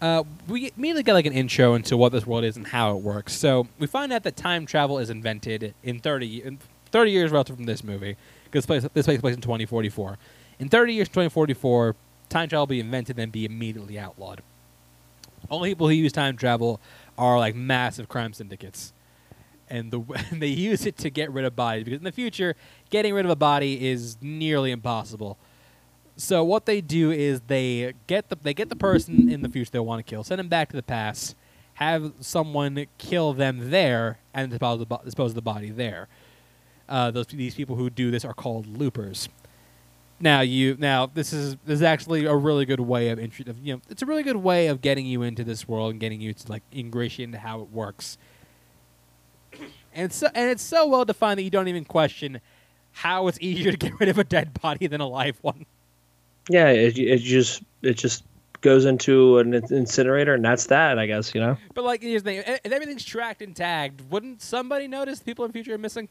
uh, 0.00 0.24
we 0.48 0.72
immediately 0.76 1.02
get 1.02 1.14
like 1.14 1.26
an 1.26 1.32
intro 1.32 1.74
into 1.74 1.96
what 1.96 2.12
this 2.12 2.26
world 2.26 2.44
is 2.44 2.56
and 2.56 2.66
how 2.66 2.96
it 2.96 3.02
works. 3.02 3.32
So 3.32 3.66
we 3.78 3.86
find 3.86 4.12
out 4.12 4.22
that 4.24 4.36
time 4.36 4.66
travel 4.66 4.98
is 4.98 5.10
invented 5.10 5.74
in 5.82 6.00
30, 6.00 6.42
in 6.42 6.58
30 6.90 7.10
years 7.10 7.30
relative 7.30 7.56
from 7.56 7.64
this 7.66 7.82
movie 7.82 8.16
because 8.44 8.66
this, 8.66 8.86
this 8.92 9.06
takes 9.06 9.20
place 9.20 9.34
in 9.34 9.40
2044. 9.40 10.18
In 10.58 10.68
30 10.68 10.94
years, 10.94 11.08
2044, 11.08 11.96
time 12.28 12.48
travel 12.48 12.62
will 12.62 12.66
be 12.68 12.80
invented 12.80 13.18
and 13.18 13.32
be 13.32 13.44
immediately 13.44 13.98
outlawed. 13.98 14.42
Only 15.50 15.70
people 15.70 15.88
who 15.88 15.94
use 15.94 16.12
time 16.12 16.36
travel 16.36 16.80
are 17.18 17.38
like 17.38 17.54
massive 17.54 18.08
crime 18.08 18.32
syndicates. 18.32 18.92
And, 19.68 19.90
the, 19.90 20.00
and 20.30 20.42
they 20.42 20.48
use 20.48 20.86
it 20.86 20.96
to 20.98 21.10
get 21.10 21.30
rid 21.32 21.44
of 21.44 21.56
bodies 21.56 21.84
because 21.84 21.98
in 21.98 22.04
the 22.04 22.12
future, 22.12 22.54
getting 22.90 23.14
rid 23.14 23.24
of 23.24 23.30
a 23.30 23.36
body 23.36 23.88
is 23.88 24.16
nearly 24.20 24.70
impossible. 24.70 25.38
So 26.16 26.44
what 26.44 26.66
they 26.66 26.80
do 26.80 27.10
is 27.10 27.40
they 27.48 27.94
get 28.06 28.28
the 28.28 28.36
they 28.36 28.54
get 28.54 28.68
the 28.68 28.76
person 28.76 29.28
in 29.28 29.42
the 29.42 29.48
future 29.48 29.70
they 29.70 29.78
want 29.80 30.04
to 30.04 30.08
kill, 30.08 30.22
send 30.22 30.38
them 30.38 30.48
back 30.48 30.68
to 30.70 30.76
the 30.76 30.82
past, 30.82 31.34
have 31.74 32.12
someone 32.20 32.86
kill 32.98 33.32
them 33.32 33.70
there, 33.70 34.18
and 34.32 34.50
dispose 34.50 34.74
of 34.74 34.78
the, 34.80 34.86
bo- 34.86 35.00
dispose 35.04 35.32
of 35.32 35.34
the 35.34 35.42
body 35.42 35.70
there. 35.70 36.08
Uh, 36.88 37.10
those 37.10 37.26
these 37.26 37.54
people 37.54 37.76
who 37.76 37.90
do 37.90 38.10
this 38.10 38.24
are 38.24 38.34
called 38.34 38.66
loopers. 38.66 39.28
Now 40.20 40.42
you 40.42 40.76
now 40.78 41.06
this 41.06 41.32
is 41.32 41.56
this 41.66 41.76
is 41.76 41.82
actually 41.82 42.26
a 42.26 42.36
really 42.36 42.64
good 42.64 42.80
way 42.80 43.08
of, 43.08 43.18
intro, 43.18 43.50
of 43.50 43.58
you 43.58 43.74
know 43.74 43.80
it's 43.90 44.02
a 44.02 44.06
really 44.06 44.22
good 44.22 44.36
way 44.36 44.68
of 44.68 44.80
getting 44.80 45.06
you 45.06 45.22
into 45.22 45.42
this 45.42 45.66
world 45.66 45.90
and 45.90 46.00
getting 46.00 46.20
you 46.20 46.32
to 46.32 46.50
like 46.50 46.62
ingratiate 46.72 47.26
into 47.26 47.38
how 47.38 47.60
it 47.60 47.70
works. 47.70 48.18
And 49.92 50.12
so 50.12 50.28
and 50.32 50.48
it's 50.50 50.62
so 50.62 50.86
well 50.86 51.04
defined 51.04 51.38
that 51.38 51.42
you 51.42 51.50
don't 51.50 51.66
even 51.66 51.84
question 51.84 52.40
how 52.92 53.26
it's 53.26 53.38
easier 53.42 53.72
to 53.72 53.76
get 53.76 53.98
rid 53.98 54.08
of 54.08 54.18
a 54.18 54.24
dead 54.24 54.60
body 54.62 54.86
than 54.86 55.00
a 55.00 55.08
live 55.08 55.38
one. 55.42 55.66
Yeah, 56.48 56.68
it, 56.68 56.98
it 56.98 57.18
just 57.18 57.62
it 57.82 57.94
just 57.94 58.24
goes 58.60 58.84
into 58.84 59.38
an 59.38 59.54
incinerator, 59.54 60.34
and 60.34 60.44
that's 60.44 60.66
that, 60.66 60.98
I 60.98 61.06
guess, 61.06 61.34
you 61.34 61.40
know? 61.40 61.56
But 61.74 61.84
like 61.84 62.02
here's 62.02 62.22
the 62.22 62.42
thing: 62.42 62.58
if 62.64 62.72
everything's 62.72 63.04
tracked 63.04 63.42
and 63.42 63.54
tagged, 63.54 64.10
wouldn't 64.10 64.42
somebody 64.42 64.88
notice 64.88 65.20
people 65.20 65.44
in 65.44 65.50
the 65.50 65.52
future 65.52 65.74
are 65.74 65.78
missing? 65.78 66.08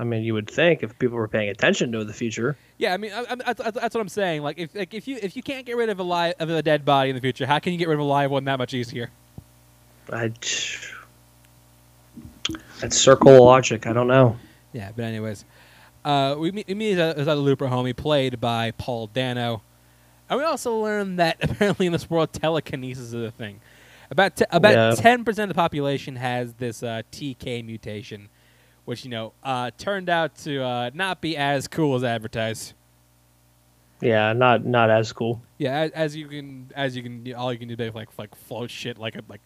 I 0.00 0.04
mean, 0.04 0.22
you 0.22 0.32
would 0.34 0.48
think 0.48 0.84
if 0.84 0.96
people 0.98 1.16
were 1.16 1.26
paying 1.26 1.48
attention 1.48 1.90
to 1.92 2.04
the 2.04 2.12
future. 2.12 2.56
Yeah, 2.78 2.94
I 2.94 2.96
mean, 2.98 3.12
I, 3.12 3.24
I, 3.28 3.52
that's, 3.52 3.60
that's 3.60 3.94
what 3.94 4.00
I'm 4.00 4.08
saying. 4.08 4.42
Like, 4.42 4.58
if 4.58 4.74
like 4.74 4.94
if 4.94 5.08
you 5.08 5.18
if 5.20 5.36
you 5.36 5.42
can't 5.42 5.66
get 5.66 5.76
rid 5.76 5.88
of 5.88 5.98
a 5.98 6.04
live 6.04 6.34
of 6.38 6.50
a 6.50 6.62
dead 6.62 6.84
body 6.84 7.10
in 7.10 7.16
the 7.16 7.22
future, 7.22 7.46
how 7.46 7.58
can 7.58 7.72
you 7.72 7.78
get 7.78 7.88
rid 7.88 7.94
of 7.94 8.00
a 8.00 8.04
live 8.04 8.30
one 8.30 8.44
that 8.44 8.58
much 8.58 8.74
easier? 8.74 9.10
I. 10.12 10.32
That's 12.80 12.96
circle 12.96 13.44
logic. 13.44 13.86
I 13.86 13.92
don't 13.92 14.06
know. 14.06 14.38
Yeah, 14.72 14.90
but 14.94 15.04
anyways, 15.04 15.44
uh, 16.04 16.36
we 16.38 16.50
meet, 16.52 16.68
we 16.68 16.74
meet 16.74 16.98
a, 16.98 17.32
a 17.32 17.34
looper 17.34 17.66
homie 17.66 17.96
played 17.96 18.40
by 18.40 18.70
Paul 18.72 19.08
Dano, 19.08 19.62
and 20.28 20.38
we 20.38 20.44
also 20.44 20.76
learn 20.78 21.16
that 21.16 21.36
apparently 21.42 21.86
in 21.86 21.92
this 21.92 22.08
world 22.08 22.32
telekinesis 22.32 23.12
is 23.12 23.14
a 23.14 23.30
thing. 23.30 23.60
About 24.10 24.36
t- 24.36 24.44
about 24.50 24.96
ten 24.98 25.24
percent 25.24 25.50
of 25.50 25.56
the 25.56 25.60
population 25.60 26.16
has 26.16 26.54
this 26.54 26.82
uh, 26.82 27.02
TK 27.12 27.64
mutation, 27.64 28.28
which 28.84 29.04
you 29.04 29.10
know 29.10 29.32
uh, 29.44 29.70
turned 29.76 30.08
out 30.08 30.34
to 30.38 30.62
uh, 30.62 30.90
not 30.94 31.20
be 31.20 31.36
as 31.36 31.68
cool 31.68 31.94
as 31.94 32.04
advertised. 32.04 32.72
Yeah, 34.00 34.32
not 34.32 34.64
not 34.64 34.88
as 34.88 35.12
cool. 35.12 35.42
Yeah, 35.58 35.80
as, 35.80 35.90
as 35.90 36.16
you 36.16 36.28
can, 36.28 36.70
as 36.74 36.96
you 36.96 37.02
can, 37.02 37.34
all 37.34 37.52
you 37.52 37.58
can 37.58 37.68
do 37.68 37.82
is 37.82 37.94
like 37.94 38.08
like 38.16 38.34
float 38.34 38.70
shit 38.70 38.96
like 38.96 39.14
a 39.16 39.22
like 39.28 39.40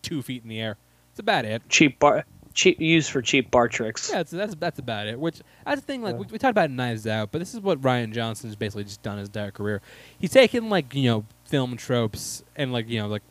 two 0.00 0.22
feet 0.22 0.42
in 0.42 0.48
the 0.48 0.60
air. 0.60 0.78
That's 1.10 1.20
about 1.20 1.44
it. 1.44 1.68
Cheap 1.68 1.98
bar, 1.98 2.24
cheap 2.58 2.80
used 2.80 3.10
for 3.10 3.22
cheap 3.22 3.52
bar 3.52 3.68
tricks. 3.68 4.10
Yeah, 4.10 4.16
that's 4.16 4.32
that's 4.32 4.54
that's 4.56 4.78
about 4.80 5.06
it. 5.06 5.18
Which 5.18 5.40
that's 5.64 5.80
the 5.80 5.86
thing. 5.86 6.02
Like 6.02 6.18
we, 6.18 6.26
we 6.26 6.38
talked 6.38 6.50
about 6.50 6.70
Knives 6.70 7.06
Out, 7.06 7.30
but 7.30 7.38
this 7.38 7.54
is 7.54 7.60
what 7.60 7.80
Rian 7.80 8.12
Johnson's 8.12 8.56
basically 8.56 8.84
just 8.84 9.00
done 9.02 9.16
his 9.18 9.28
entire 9.28 9.52
career. 9.52 9.80
He's 10.18 10.32
taken 10.32 10.68
like 10.68 10.92
you 10.92 11.08
know 11.08 11.24
film 11.46 11.76
tropes 11.76 12.42
and 12.56 12.72
like 12.72 12.88
you 12.88 12.98
know 12.98 13.06
like 13.06 13.22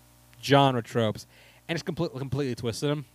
genre 0.42 0.82
tropes, 0.82 1.28
and 1.68 1.76
just 1.76 1.86
completely 1.86 2.18
completely 2.20 2.56
twisted 2.56 2.90
them. 2.90 3.06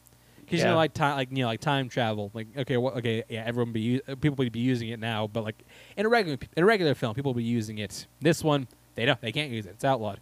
Because 0.40 0.60
you 0.60 0.66
know 0.66 0.76
like 0.76 0.92
time 0.92 1.16
like 1.16 1.30
you 1.30 1.38
know 1.38 1.46
like 1.46 1.60
time 1.60 1.88
travel. 1.88 2.30
Like 2.34 2.48
okay, 2.58 2.76
well, 2.76 2.92
okay, 2.98 3.24
yeah, 3.30 3.44
everyone 3.46 3.72
be 3.72 3.80
u- 3.80 4.00
uh, 4.06 4.14
people 4.16 4.36
would 4.36 4.52
be 4.52 4.60
using 4.60 4.90
it 4.90 5.00
now, 5.00 5.26
but 5.26 5.44
like 5.44 5.64
in 5.96 6.04
a 6.04 6.10
regular 6.10 6.38
in 6.56 6.62
a 6.62 6.66
regular 6.66 6.94
film, 6.94 7.14
people 7.14 7.32
will 7.32 7.38
be 7.38 7.44
using 7.44 7.78
it. 7.78 8.06
This 8.20 8.44
one, 8.44 8.68
they 8.96 9.06
don't. 9.06 9.18
They 9.22 9.32
can't 9.32 9.50
use 9.50 9.64
it. 9.64 9.70
It's 9.70 9.84
outlawed. 9.84 10.20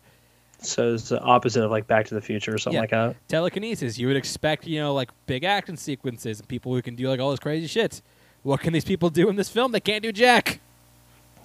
So 0.62 0.93
it's 0.95 1.09
the 1.09 1.20
opposite 1.20 1.65
of 1.65 1.70
like 1.70 1.87
Back 1.87 2.07
to 2.09 2.15
the 2.15 2.20
Future 2.20 2.55
or 2.55 2.59
something 2.59 2.74
Yeah. 2.74 2.81
like 2.82 2.91
that. 2.91 3.16
telekinesis. 3.28 3.99
You 3.99 4.07
would 4.09 4.16
expect, 4.16 4.66
you 4.66 4.78
know, 4.81 4.93
like 4.93 5.11
big 5.27 5.43
action 5.45 5.77
sequences 5.77 6.39
and 6.41 6.49
people 6.49 6.74
who 6.74 6.82
can 6.82 6.95
do 6.97 7.09
like 7.09 7.19
all 7.20 7.31
this 7.31 7.41
crazy 7.41 7.66
shit. 7.66 8.03
What 8.43 8.61
can 8.61 8.73
these 8.73 8.85
people 8.85 9.09
do 9.11 9.28
in 9.28 9.37
this 9.37 9.49
film? 9.49 9.73
They 9.73 9.81
can't 9.81 10.03
do 10.03 10.12
jack. 10.12 10.61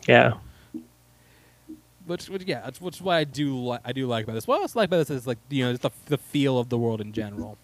Yeah. 0.08 0.34
Which, 2.06 2.30
which 2.30 2.44
yeah, 2.44 2.62
that's 2.62 2.80
which 2.80 2.98
is 2.98 3.02
what 3.02 3.16
I 3.16 3.24
do 3.24 3.56
li- 3.58 3.80
I 3.84 3.92
do 3.92 4.06
like 4.06 4.26
about 4.26 4.34
this. 4.34 4.46
What 4.48 4.60
I 4.62 4.80
like 4.80 4.90
about 4.90 4.98
this 4.98 5.10
is 5.10 5.26
like 5.26 5.40
you 5.50 5.64
know 5.66 5.72
just 5.72 5.82
the 5.82 5.90
the 6.06 6.18
feel 6.20 6.60
of 6.60 6.70
the 6.70 6.78
world 6.78 7.02
in 7.02 7.14
general. 7.14 7.58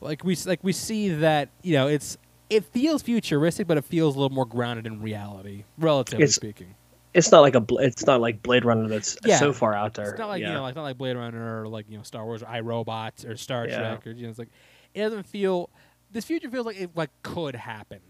Like 0.00 0.24
we 0.24 0.34
like 0.46 0.60
we 0.62 0.72
see 0.72 1.10
that 1.10 1.50
you 1.62 1.74
know 1.74 1.88
it's 1.88 2.16
it 2.48 2.64
feels 2.64 3.02
futuristic, 3.02 3.66
but 3.66 3.76
it 3.76 3.84
feels 3.84 4.14
a 4.16 4.18
little 4.18 4.34
more 4.34 4.46
grounded 4.46 4.86
in 4.86 5.02
reality, 5.02 5.64
relatively 5.78 6.22
It's- 6.24 6.34
speaking. 6.36 6.74
It's 7.16 7.32
not 7.32 7.40
like 7.40 7.54
a. 7.54 7.64
It's 7.78 8.06
not 8.06 8.20
like 8.20 8.42
Blade 8.42 8.64
Runner 8.64 8.88
that's 8.88 9.16
Yeah. 9.24 9.38
so 9.38 9.52
far 9.52 9.74
out 9.74 9.94
there. 9.94 10.10
It's 10.10 10.18
not 10.18 10.28
like 10.28 10.42
yeah. 10.42 10.48
you 10.48 10.54
know, 10.54 10.62
like 10.62 10.74
not 10.76 10.82
like 10.82 10.98
Blade 10.98 11.16
Runner 11.16 11.62
or 11.62 11.68
like 11.68 11.86
you 11.88 11.96
know 11.96 12.02
Star 12.02 12.24
Wars 12.24 12.42
or 12.42 12.46
iRobot 12.46 13.28
or 13.28 13.36
Star 13.36 13.66
Yeah. 13.66 13.78
Trek 13.78 14.06
or 14.06 14.10
you 14.10 14.24
know 14.24 14.28
it's 14.30 14.38
like 14.38 14.50
it 14.94 15.00
doesn't 15.02 15.24
feel. 15.26 15.70
This 16.12 16.24
future 16.24 16.48
feels 16.50 16.66
like 16.66 16.80
it 16.80 16.90
like 16.94 17.10
could 17.22 17.54
happen. 17.56 18.00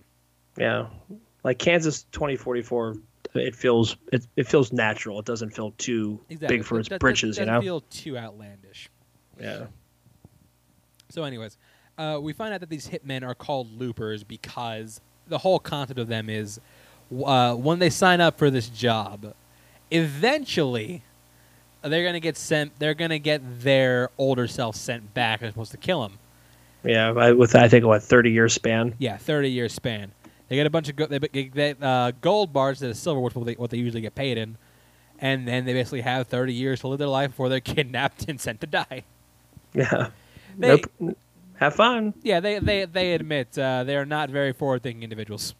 Yeah, 0.58 0.88
like 1.44 1.58
Kansas 1.58 2.04
2044. 2.12 2.96
It 3.34 3.54
feels 3.54 3.96
it, 4.12 4.26
it 4.36 4.46
feels 4.46 4.72
natural. 4.72 5.18
It 5.20 5.24
doesn't 5.26 5.50
feel 5.50 5.72
too 5.78 6.20
Exactly. 6.28 6.58
big 6.58 6.66
for 6.66 6.74
That- 6.74 6.80
its 6.80 6.88
that- 6.88 6.94
that 6.96 7.00
britches. 7.00 7.36
You 7.38 7.44
doesn't 7.44 7.54
know. 7.54 7.60
feel 7.60 7.80
too 7.82 8.16
outlandish. 8.18 8.88
yeah. 9.40 9.66
So, 11.10 11.22
anyways, 11.24 11.56
uh, 11.98 12.18
we 12.20 12.32
find 12.32 12.52
out 12.52 12.60
that 12.60 12.68
these 12.70 12.88
hitmen 12.88 13.22
are 13.26 13.34
called 13.34 13.70
loopers 13.78 14.24
because 14.24 15.00
the 15.28 15.38
whole 15.38 15.58
concept 15.58 15.98
of 16.00 16.08
them 16.08 16.28
is 16.28 16.60
uh, 17.24 17.54
when 17.54 17.78
they 17.78 17.90
sign 17.90 18.20
up 18.20 18.38
for 18.38 18.50
this 18.50 18.68
job, 18.68 19.34
eventually 19.90 21.02
they're 21.82 22.04
gonna 22.04 22.20
get 22.20 22.36
sent. 22.36 22.78
They're 22.78 22.94
gonna 22.94 23.18
get 23.18 23.40
their 23.62 24.10
older 24.18 24.46
self 24.48 24.76
sent 24.76 25.14
back 25.14 25.42
as 25.42 25.50
opposed 25.50 25.70
to 25.72 25.76
kill 25.76 26.02
them. 26.02 26.18
Yeah. 26.84 27.12
I- 27.12 27.32
With 27.32 27.54
I 27.54 27.68
think 27.68 27.84
what 27.84 28.02
30 28.02 28.30
year 28.30 28.48
span. 28.48 28.94
Yeah, 28.98 29.16
thirty 29.16 29.50
year 29.50 29.68
span. 29.68 30.12
They 30.48 30.56
get 30.56 30.66
a 30.66 30.70
bunch 30.70 30.88
of 30.88 30.96
go- 30.96 31.06
they 31.06 31.18
they 31.18 31.44
get 31.44 31.82
uh, 31.82 32.12
gold 32.20 32.52
bars 32.52 32.78
instead 32.82 32.90
of 32.90 32.96
silver, 32.96 33.20
which 33.20 33.34
what 33.34 33.46
they, 33.46 33.54
what 33.54 33.70
they 33.70 33.78
usually 33.78 34.00
get 34.00 34.14
paid 34.14 34.38
in, 34.38 34.56
and 35.18 35.46
then 35.46 35.64
they 35.64 35.72
basically 35.72 36.02
have 36.02 36.26
thirty 36.28 36.52
years 36.54 36.80
to 36.80 36.88
live 36.88 36.98
their 36.98 37.08
life 37.08 37.30
before 37.30 37.48
they're 37.48 37.60
kidnapped 37.74 38.28
and 38.28 38.40
sent 38.40 38.60
to 38.60 38.66
die. 38.66 39.02
Yeah. 39.74 40.08
They- 40.56 40.82
nope. 41.00 41.16
Have 41.56 41.74
fun. 41.74 42.14
Yeah, 42.22 42.40
they 42.40 42.58
they 42.60 42.84
they 42.84 43.12
admit 43.14 43.58
uh, 43.58 43.84
they 43.84 43.96
are 43.96 44.04
not 44.06 44.30
very 44.30 44.52
forward 44.52 44.82
thinking 44.82 45.02
individuals. 45.02 45.54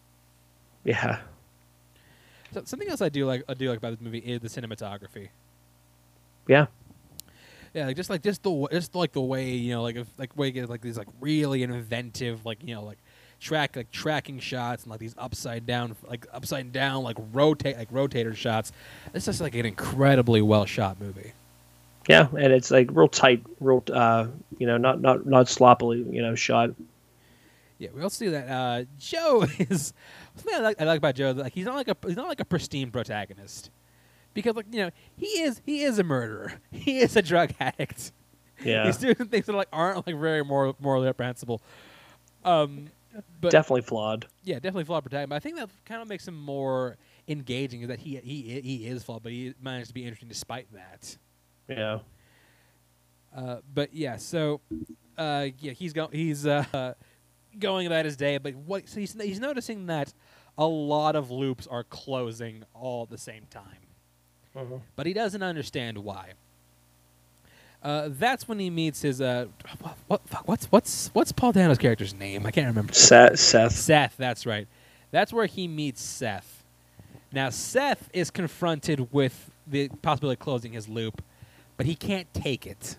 Yeah. 0.83 1.19
So, 2.57 2.63
something 2.65 2.89
else 2.89 3.01
I 3.01 3.09
do 3.09 3.25
like 3.25 3.43
I 3.47 3.53
do 3.53 3.69
like 3.69 3.77
about 3.77 3.91
this 3.91 4.01
movie 4.01 4.17
is 4.17 4.39
the 4.41 4.47
cinematography. 4.47 5.29
Yeah. 6.47 6.67
Yeah, 7.73 7.85
like 7.85 7.95
just 7.95 8.09
like 8.09 8.23
just 8.23 8.41
the 8.41 8.49
w- 8.49 8.67
just 8.71 8.95
like 8.95 9.11
the 9.11 9.21
way 9.21 9.51
you 9.51 9.75
know 9.75 9.83
like 9.83 9.95
if, 9.95 10.07
like 10.17 10.35
way 10.35 10.49
get 10.49 10.67
like 10.67 10.81
these 10.81 10.97
like 10.97 11.07
really 11.19 11.61
inventive 11.61 12.45
like 12.45 12.63
you 12.63 12.73
know 12.73 12.83
like 12.83 12.97
track 13.39 13.75
like 13.75 13.91
tracking 13.91 14.39
shots 14.39 14.83
and 14.83 14.89
like 14.89 14.99
these 14.99 15.13
upside 15.19 15.67
down 15.67 15.95
like 16.09 16.25
upside 16.33 16.71
down 16.71 17.03
like 17.03 17.17
rotate 17.31 17.77
like 17.77 17.91
rotator 17.91 18.35
shots. 18.35 18.71
It's 19.13 19.25
just 19.25 19.39
like 19.39 19.53
an 19.53 19.67
incredibly 19.67 20.41
well 20.41 20.65
shot 20.65 20.99
movie. 20.99 21.33
Yeah, 22.09 22.27
and 22.29 22.53
it's 22.53 22.71
like 22.71 22.89
real 22.91 23.09
tight, 23.09 23.43
real 23.59 23.83
uh, 23.93 24.27
you 24.57 24.65
know, 24.65 24.77
not 24.77 24.99
not 24.99 25.27
not 25.27 25.47
sloppily, 25.47 25.99
you 26.09 26.23
know, 26.23 26.33
shot. 26.33 26.71
Yeah, 27.79 27.89
we 27.93 28.01
also 28.01 28.25
see 28.25 28.29
that 28.29 28.49
uh, 28.49 28.85
Joe 28.97 29.45
is 29.59 29.93
something 30.37 30.55
I 30.55 30.59
like, 30.59 30.81
I 30.81 30.85
like 30.85 30.97
about 30.97 31.15
Joe. 31.15 31.31
Like 31.31 31.53
he's 31.53 31.65
not 31.65 31.75
like 31.75 31.87
a 31.87 31.95
he's 32.05 32.15
not 32.15 32.27
like 32.27 32.39
a 32.39 32.45
pristine 32.45 32.91
protagonist 32.91 33.69
because 34.33 34.55
like 34.55 34.65
you 34.71 34.79
know 34.79 34.89
he 35.15 35.25
is 35.27 35.61
he 35.65 35.83
is 35.83 35.99
a 35.99 36.03
murderer. 36.03 36.53
He 36.71 36.99
is 36.99 37.15
a 37.15 37.21
drug 37.21 37.51
addict. 37.59 38.11
Yeah, 38.63 38.85
He's 38.85 38.97
doing 38.97 39.15
things 39.15 39.45
that 39.45 39.53
like 39.53 39.67
aren't 39.71 40.07
like 40.07 40.17
very 40.17 40.43
moral, 40.43 40.75
morally 40.79 41.05
reprehensible. 41.05 41.61
Um, 42.43 42.87
but 43.41 43.51
definitely 43.51 43.81
flawed. 43.81 44.27
yeah, 44.43 44.55
definitely 44.55 44.83
flawed 44.85 45.03
protagonist. 45.03 45.29
But 45.29 45.35
I 45.35 45.39
think 45.39 45.57
that 45.57 45.69
kind 45.85 46.01
of 46.01 46.07
makes 46.07 46.27
him 46.27 46.35
more 46.39 46.97
engaging. 47.27 47.81
Is 47.81 47.87
that 47.89 47.99
he 47.99 48.17
he 48.17 48.61
he 48.61 48.87
is 48.87 49.03
flawed, 49.03 49.21
but 49.23 49.31
he 49.31 49.53
managed 49.61 49.89
to 49.89 49.93
be 49.93 50.03
interesting 50.03 50.29
despite 50.29 50.67
that. 50.73 51.17
Yeah, 51.67 51.99
Uh, 53.35 53.57
but 53.73 53.93
yeah, 53.93 54.17
so 54.17 54.61
uh, 55.17 55.47
yeah, 55.59 55.73
he's 55.73 55.93
going 55.93 56.09
he's 56.11 56.45
uh, 56.47 56.93
going 57.59 57.87
about 57.87 58.05
his 58.05 58.15
day, 58.15 58.37
but 58.37 58.55
what 58.55 58.87
so 58.89 58.99
he's 58.99 59.13
he's 59.21 59.39
noticing 59.39 59.87
that 59.87 60.13
a 60.57 60.65
lot 60.65 61.15
of 61.15 61.29
loops 61.31 61.67
are 61.67 61.83
closing 61.83 62.63
all 62.73 63.03
at 63.03 63.09
the 63.09 63.17
same 63.17 63.43
time, 63.49 63.63
Mhm. 64.55 64.81
but 64.95 65.05
he 65.05 65.13
doesn't 65.13 65.43
understand 65.43 65.97
why. 65.99 66.31
Uh, 67.83 68.09
that's 68.11 68.47
when 68.47 68.57
he 68.59 68.69
meets 68.69 69.01
his 69.03 69.21
uh, 69.21 69.45
what, 69.81 69.97
what 70.07 70.21
fuck, 70.27 70.47
what's 70.47 70.65
what's 70.71 71.09
what's 71.13 71.31
Paul 71.31 71.51
Dano's 71.51 71.77
character's 71.77 72.13
name? 72.13 72.45
I 72.45 72.51
can't 72.51 72.67
remember. 72.67 72.93
Seth. 72.93 73.39
Seth. 73.39 73.71
Seth, 73.73 74.15
that's 74.17 74.45
right. 74.45 74.67
That's 75.11 75.31
where 75.31 75.45
he 75.45 75.67
meets 75.67 76.01
Seth. 76.01 76.63
Now 77.31 77.49
Seth 77.49 78.09
is 78.13 78.31
confronted 78.31 79.13
with 79.13 79.51
the 79.67 79.89
possibility 80.01 80.35
of 80.39 80.43
closing 80.43 80.73
his 80.73 80.89
loop, 80.89 81.21
but 81.77 81.85
he 81.85 81.93
can't 81.95 82.31
take 82.33 82.65
it. 82.65 82.97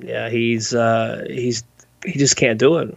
Yeah, 0.00 0.30
he's 0.30 0.72
uh, 0.74 1.24
he's 1.28 1.64
he 2.04 2.12
just 2.18 2.36
can't 2.36 2.58
do 2.60 2.78
it. 2.78 2.96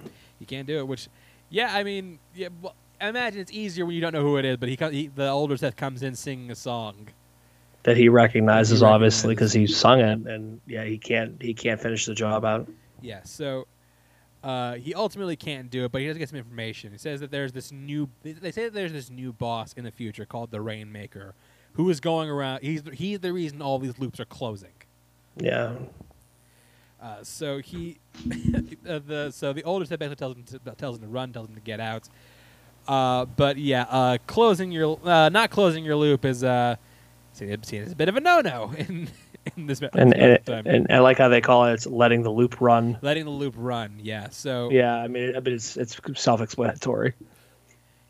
You 0.50 0.58
can't 0.58 0.68
do 0.68 0.78
it. 0.80 0.88
Which, 0.88 1.08
yeah, 1.50 1.74
I 1.74 1.84
mean, 1.84 2.20
yeah. 2.36 2.50
Well, 2.62 2.76
I 3.02 3.10
imagine 3.10 3.42
it's 3.42 3.52
easier 3.52 3.86
when 3.86 3.96
you 3.96 4.02
don't 4.02 4.14
know 4.14 4.22
who 4.22 4.38
it 4.38 4.46
is. 4.46 4.58
But 4.58 4.70
he, 4.70 4.78
he 4.92 5.08
the 5.08 5.30
older 5.30 5.58
Seth 5.58 5.76
comes 5.76 6.04
in 6.04 6.16
singing 6.16 6.52
a 6.52 6.56
song. 6.56 7.10
That 7.84 7.98
he 7.98 8.10
recognizes, 8.10 8.80
He 8.80 8.86
obviously, 8.86 9.36
because 9.36 9.54
he 9.54 9.68
sung 9.68 10.00
it, 10.00 10.28
and 10.28 10.60
yeah, 10.68 10.84
he 10.84 10.98
can't 10.98 11.42
he 11.42 11.54
can't 11.54 11.80
finish 11.80 12.06
the 12.06 12.16
job 12.16 12.46
out. 12.46 12.68
Yeah. 13.02 13.22
So, 13.24 13.68
uh, 14.44 14.76
he 14.76 14.94
ultimately 14.94 15.36
can't 15.36 15.70
do 15.70 15.86
it, 15.86 15.92
but 15.92 16.02
he 16.02 16.08
does 16.08 16.18
get 16.18 16.30
some 16.30 16.38
information. 16.38 16.92
He 16.92 16.98
says 16.98 17.20
that 17.20 17.32
there's 17.32 17.52
this 17.52 17.72
new. 17.72 18.10
They 18.24 18.52
say 18.52 18.66
that 18.66 18.74
there's 18.74 18.94
this 18.94 19.10
new 19.10 19.34
boss 19.34 19.74
in 19.74 19.84
the 19.84 19.92
future 19.92 20.26
called 20.26 20.52
the 20.52 20.62
Rainmaker, 20.62 21.34
who 21.74 21.90
is 21.90 22.00
going 22.00 22.30
around. 22.30 22.62
He's 22.62 22.84
he's 22.94 23.20
the 23.20 23.34
reason 23.34 23.62
all 23.62 23.80
these 23.80 24.00
loops 24.00 24.20
are 24.20 24.26
closing. 24.26 24.74
Yeah, 25.38 25.74
Uh, 27.02 27.24
so 27.24 27.60
he, 27.60 28.00
uh, 28.88 29.00
the 29.06 29.32
so 29.32 29.54
the 29.54 29.64
older 29.64 29.86
Seth 29.86 30.00
basically 30.00 30.16
tells 30.16 30.36
him 30.36 30.44
to, 30.44 30.60
tells 30.76 30.98
him 30.98 31.04
to 31.04 31.08
run, 31.10 31.34
tells 31.34 31.50
him 31.50 31.56
to 31.56 31.62
get 31.62 31.80
out. 31.80 32.08
Uh, 32.88 33.26
but 33.26 33.58
yeah, 33.58 33.86
uh, 33.90 34.18
closing 34.28 34.72
your 34.72 35.00
uh, 35.04 35.30
not 35.30 35.50
closing 35.50 35.84
your 35.84 35.96
loop 35.96 36.24
is 36.26 36.44
uh, 36.44 36.76
see, 37.34 37.56
see, 37.64 37.78
it's 37.78 37.94
a 37.94 37.96
bit 37.96 38.10
of 38.10 38.16
a 38.16 38.22
no-no 38.22 38.74
in 38.78 39.08
in 39.56 39.68
this 39.68 39.82
and 39.82 40.16
and, 40.16 40.46
time. 40.46 40.66
and 40.66 40.88
I 40.92 41.00
like 41.00 41.18
how 41.18 41.28
they 41.28 41.42
call 41.42 41.66
it. 41.66 41.74
It's 41.74 41.86
letting 41.86 42.24
the 42.24 42.32
loop 42.32 42.62
run. 42.62 42.98
letting 43.02 43.26
the 43.26 43.32
loop 43.32 43.56
run. 43.58 44.00
Yeah. 44.02 44.30
So 44.30 44.70
Yeah, 44.72 44.96
I 44.96 45.08
mean, 45.08 45.36
I 45.36 45.40
mean 45.40 45.56
it's 45.56 45.78
it's 45.78 46.00
self-explanatory. 46.16 47.14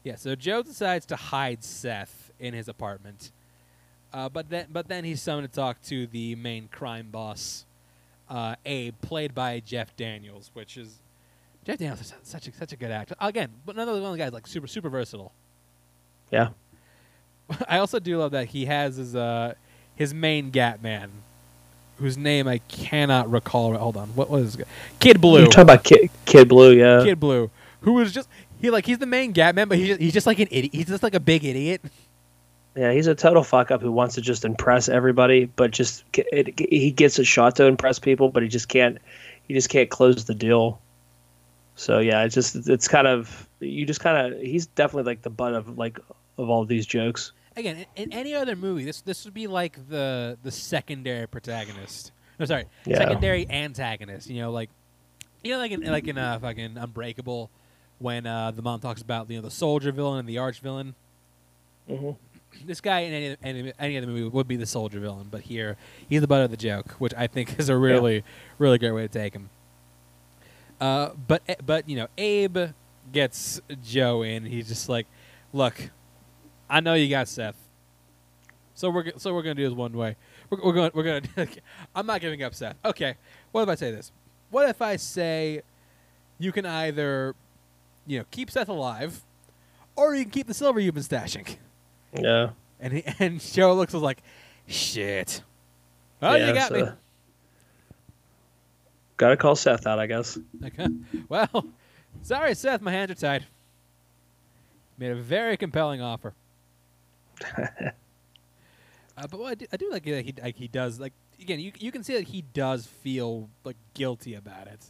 Yeah, 0.03 0.15
so 0.17 0.35
Joe 0.35 0.61
decides 0.61 1.07
to 1.07 1.15
hide 1.15 1.63
Seth 1.63 2.31
in 2.39 2.53
his 2.53 2.67
apartment, 2.67 3.31
uh, 4.13 4.29
but 4.29 4.49
then 4.49 4.67
but 4.71 4.87
then 4.87 5.03
he's 5.03 5.21
summoned 5.21 5.49
to 5.49 5.55
talk 5.55 5.81
to 5.83 6.05
the 6.05 6.35
main 6.35 6.67
crime 6.67 7.09
boss, 7.11 7.64
uh, 8.29 8.55
Abe, 8.65 8.95
played 9.01 9.35
by 9.35 9.59
Jeff 9.59 9.95
Daniels, 9.95 10.51
which 10.53 10.77
is 10.77 10.99
Jeff 11.65 11.77
Daniels 11.77 12.01
is 12.01 12.13
such 12.23 12.47
a 12.47 12.51
such 12.53 12.73
a 12.73 12.75
good 12.75 12.91
actor. 12.91 13.15
Again, 13.19 13.49
but 13.65 13.75
another 13.75 13.93
one 13.93 14.11
of 14.11 14.11
the 14.11 14.17
guys 14.17 14.33
like 14.33 14.47
super 14.47 14.67
super 14.67 14.89
versatile. 14.89 15.33
Yeah, 16.31 16.49
I 17.67 17.79
also 17.79 17.99
do 17.99 18.17
love 18.17 18.31
that 18.31 18.47
he 18.47 18.65
has 18.65 18.97
his 18.97 19.15
uh 19.15 19.53
his 19.95 20.13
main 20.13 20.51
Gat 20.51 20.81
man, 20.81 21.11
whose 21.97 22.17
name 22.17 22.47
I 22.47 22.59
cannot 22.67 23.29
recall. 23.29 23.75
Hold 23.75 23.97
on, 23.97 24.09
what 24.09 24.29
was 24.29 24.57
Kid 24.99 25.21
Blue? 25.21 25.39
You're 25.39 25.47
talking 25.47 25.61
about 25.61 25.83
Kid, 25.83 26.09
Kid 26.25 26.49
Blue, 26.49 26.71
yeah. 26.71 27.03
Kid 27.03 27.19
Blue, 27.19 27.49
who 27.81 27.93
was 27.93 28.11
just 28.11 28.27
he 28.61 28.69
like 28.69 28.85
he's 28.85 28.97
the 28.97 29.05
main 29.05 29.31
Gat 29.31 29.55
man, 29.55 29.67
but 29.67 29.77
he's 29.77 29.87
just, 29.87 30.01
he's 30.01 30.13
just 30.13 30.27
like 30.27 30.39
an 30.39 30.47
idiot. 30.51 30.73
He's 30.73 30.87
just 30.87 31.03
like 31.03 31.15
a 31.15 31.19
big 31.19 31.43
idiot. 31.43 31.81
Yeah, 32.75 32.91
he's 32.91 33.07
a 33.07 33.15
total 33.15 33.43
fuck 33.43 33.71
up 33.71 33.81
who 33.81 33.91
wants 33.91 34.15
to 34.15 34.21
just 34.21 34.43
impress 34.43 34.89
everybody, 34.89 35.45
but 35.45 35.71
just 35.71 36.03
it, 36.13 36.59
he 36.59 36.91
gets 36.91 37.17
a 37.19 37.23
shot 37.23 37.55
to 37.55 37.65
impress 37.65 37.99
people, 37.99 38.29
but 38.29 38.43
he 38.43 38.49
just 38.49 38.67
can't. 38.67 38.97
He 39.47 39.53
just 39.53 39.69
can't 39.69 39.89
close 39.89 40.25
the 40.25 40.35
deal. 40.35 40.81
So 41.75 41.99
yeah, 41.99 42.23
it's 42.23 42.35
just 42.35 42.67
it's 42.67 42.87
kind 42.87 43.07
of 43.07 43.47
you 43.59 43.85
just 43.85 43.99
kind 44.01 44.33
of 44.33 44.41
he's 44.41 44.65
definitely 44.65 45.09
like 45.09 45.21
the 45.21 45.29
butt 45.29 45.53
of 45.53 45.77
like 45.77 45.99
of 46.37 46.49
all 46.49 46.65
these 46.65 46.85
jokes. 46.85 47.31
again 47.55 47.85
in, 47.95 48.03
in 48.05 48.13
any 48.13 48.33
other 48.35 48.55
movie 48.57 48.83
this 48.83 48.99
this 49.01 49.23
would 49.23 49.33
be 49.33 49.47
like 49.47 49.87
the 49.87 50.37
the 50.43 50.51
secondary 50.51 51.25
protagonist 51.27 52.11
No, 52.39 52.45
sorry, 52.45 52.65
Yeah. 52.85 52.97
secondary 52.97 53.49
antagonist. 53.49 54.29
You 54.29 54.41
know, 54.41 54.51
like 54.51 54.69
you 55.43 55.51
know, 55.53 55.59
like 55.59 55.71
in 55.71 55.81
like 55.83 56.07
in 56.07 56.17
uh, 56.17 56.39
fucking 56.39 56.77
Unbreakable, 56.77 57.49
when 57.99 58.25
uh, 58.25 58.51
the 58.51 58.61
mom 58.61 58.81
talks 58.81 59.01
about 59.01 59.29
you 59.29 59.37
know 59.37 59.41
the 59.43 59.51
soldier 59.51 59.93
villain 59.93 60.19
and 60.19 60.27
the 60.27 60.37
arch 60.39 60.59
villain. 60.59 60.95
hmm 61.87 62.11
This 62.63 62.81
guy 62.81 63.01
in 63.01 63.13
any, 63.13 63.37
any 63.43 63.73
any 63.79 63.97
other 63.97 64.07
movie 64.07 64.23
would 64.23 64.47
be 64.47 64.55
the 64.55 64.65
soldier 64.65 64.99
villain, 64.99 65.27
but 65.29 65.41
here 65.41 65.77
he's 66.07 66.21
the 66.21 66.27
butt 66.27 66.43
of 66.43 66.51
the 66.51 66.57
joke, 66.57 66.91
which 66.93 67.13
I 67.15 67.27
think 67.27 67.59
is 67.59 67.69
a 67.69 67.77
really 67.77 68.23
really 68.57 68.77
great 68.77 68.91
way 68.91 69.01
to 69.01 69.07
take 69.07 69.33
him. 69.33 69.49
Uh, 70.79 71.09
but 71.27 71.41
but 71.65 71.87
you 71.89 71.95
know, 71.95 72.07
Abe 72.17 72.69
gets 73.11 73.61
Joe 73.83 74.23
in. 74.23 74.45
He's 74.45 74.67
just 74.67 74.89
like, 74.89 75.07
look, 75.53 75.89
I 76.69 76.79
know 76.79 76.93
you 76.93 77.09
got 77.09 77.27
Seth, 77.27 77.57
so 78.73 78.89
we're 78.89 79.11
so 79.17 79.33
we're 79.33 79.43
gonna 79.43 79.55
do 79.55 79.67
this 79.67 79.75
one 79.75 79.93
way. 79.93 80.15
We're, 80.49 80.63
we're 80.63 80.73
going 80.73 80.91
we're 80.93 81.03
gonna. 81.03 81.47
I'm 81.95 82.05
not 82.05 82.21
giving 82.21 82.43
up 82.43 82.53
Seth. 82.53 82.75
Okay, 82.83 83.15
what 83.51 83.63
if 83.63 83.69
I 83.69 83.75
say 83.75 83.91
this? 83.91 84.11
What 84.49 84.69
if 84.69 84.81
I 84.81 84.95
say 84.95 85.61
you 86.37 86.51
can 86.51 86.65
either, 86.65 87.35
you 88.05 88.19
know, 88.19 88.25
keep 88.31 88.51
Seth 88.51 88.69
alive, 88.69 89.23
or 89.95 90.15
you 90.15 90.23
can 90.23 90.31
keep 90.31 90.47
the 90.47 90.53
silver 90.53 90.79
you've 90.79 90.95
been 90.95 91.03
stashing. 91.03 91.57
Yeah. 92.19 92.49
And 92.79 92.93
he, 92.93 93.03
and 93.19 93.39
Joe 93.39 93.73
looks 93.73 93.93
was 93.93 94.03
like, 94.03 94.21
shit. 94.67 95.41
Oh, 96.21 96.35
Yeah, 96.35 96.47
you 96.47 96.53
got 96.53 96.71
me. 96.71 96.83
Gotta 99.17 99.37
call 99.37 99.55
Seth 99.55 99.87
out, 99.87 99.99
I 99.99 100.07
guess. 100.07 100.37
Okay. 100.63 100.87
Well, 101.29 101.65
sorry, 102.21 102.53
Seth. 102.53 102.81
My 102.81 102.91
hands 102.91 103.11
are 103.11 103.15
tied. 103.15 103.45
Made 104.97 105.11
a 105.11 105.15
very 105.15 105.57
compelling 105.57 106.01
offer. 106.01 106.33
uh, 107.57 107.91
but 109.29 109.41
I 109.41 109.55
do, 109.55 109.65
I 109.71 109.77
do 109.77 109.89
like 109.91 110.03
that 110.05 110.25
he 110.25 110.33
like 110.41 110.55
he 110.57 110.67
does 110.67 110.99
like 110.99 111.13
again. 111.39 111.59
You 111.59 111.71
you 111.77 111.91
can 111.91 112.03
see 112.03 112.13
that 112.13 112.27
he 112.27 112.43
does 112.53 112.85
feel 112.85 113.49
like 113.63 113.75
guilty 113.93 114.35
about 114.35 114.67
it. 114.67 114.85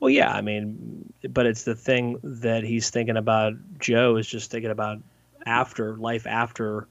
Well, 0.00 0.10
yeah, 0.10 0.32
I 0.32 0.40
mean, 0.40 1.12
but 1.30 1.44
it's 1.46 1.64
the 1.64 1.74
thing 1.74 2.18
that 2.22 2.62
he's 2.64 2.88
thinking 2.90 3.16
about. 3.16 3.54
Joe 3.78 4.16
is 4.16 4.26
just 4.26 4.50
thinking 4.50 4.70
about 4.70 4.98
after 5.46 5.96
life 5.96 6.26
after, 6.26 6.86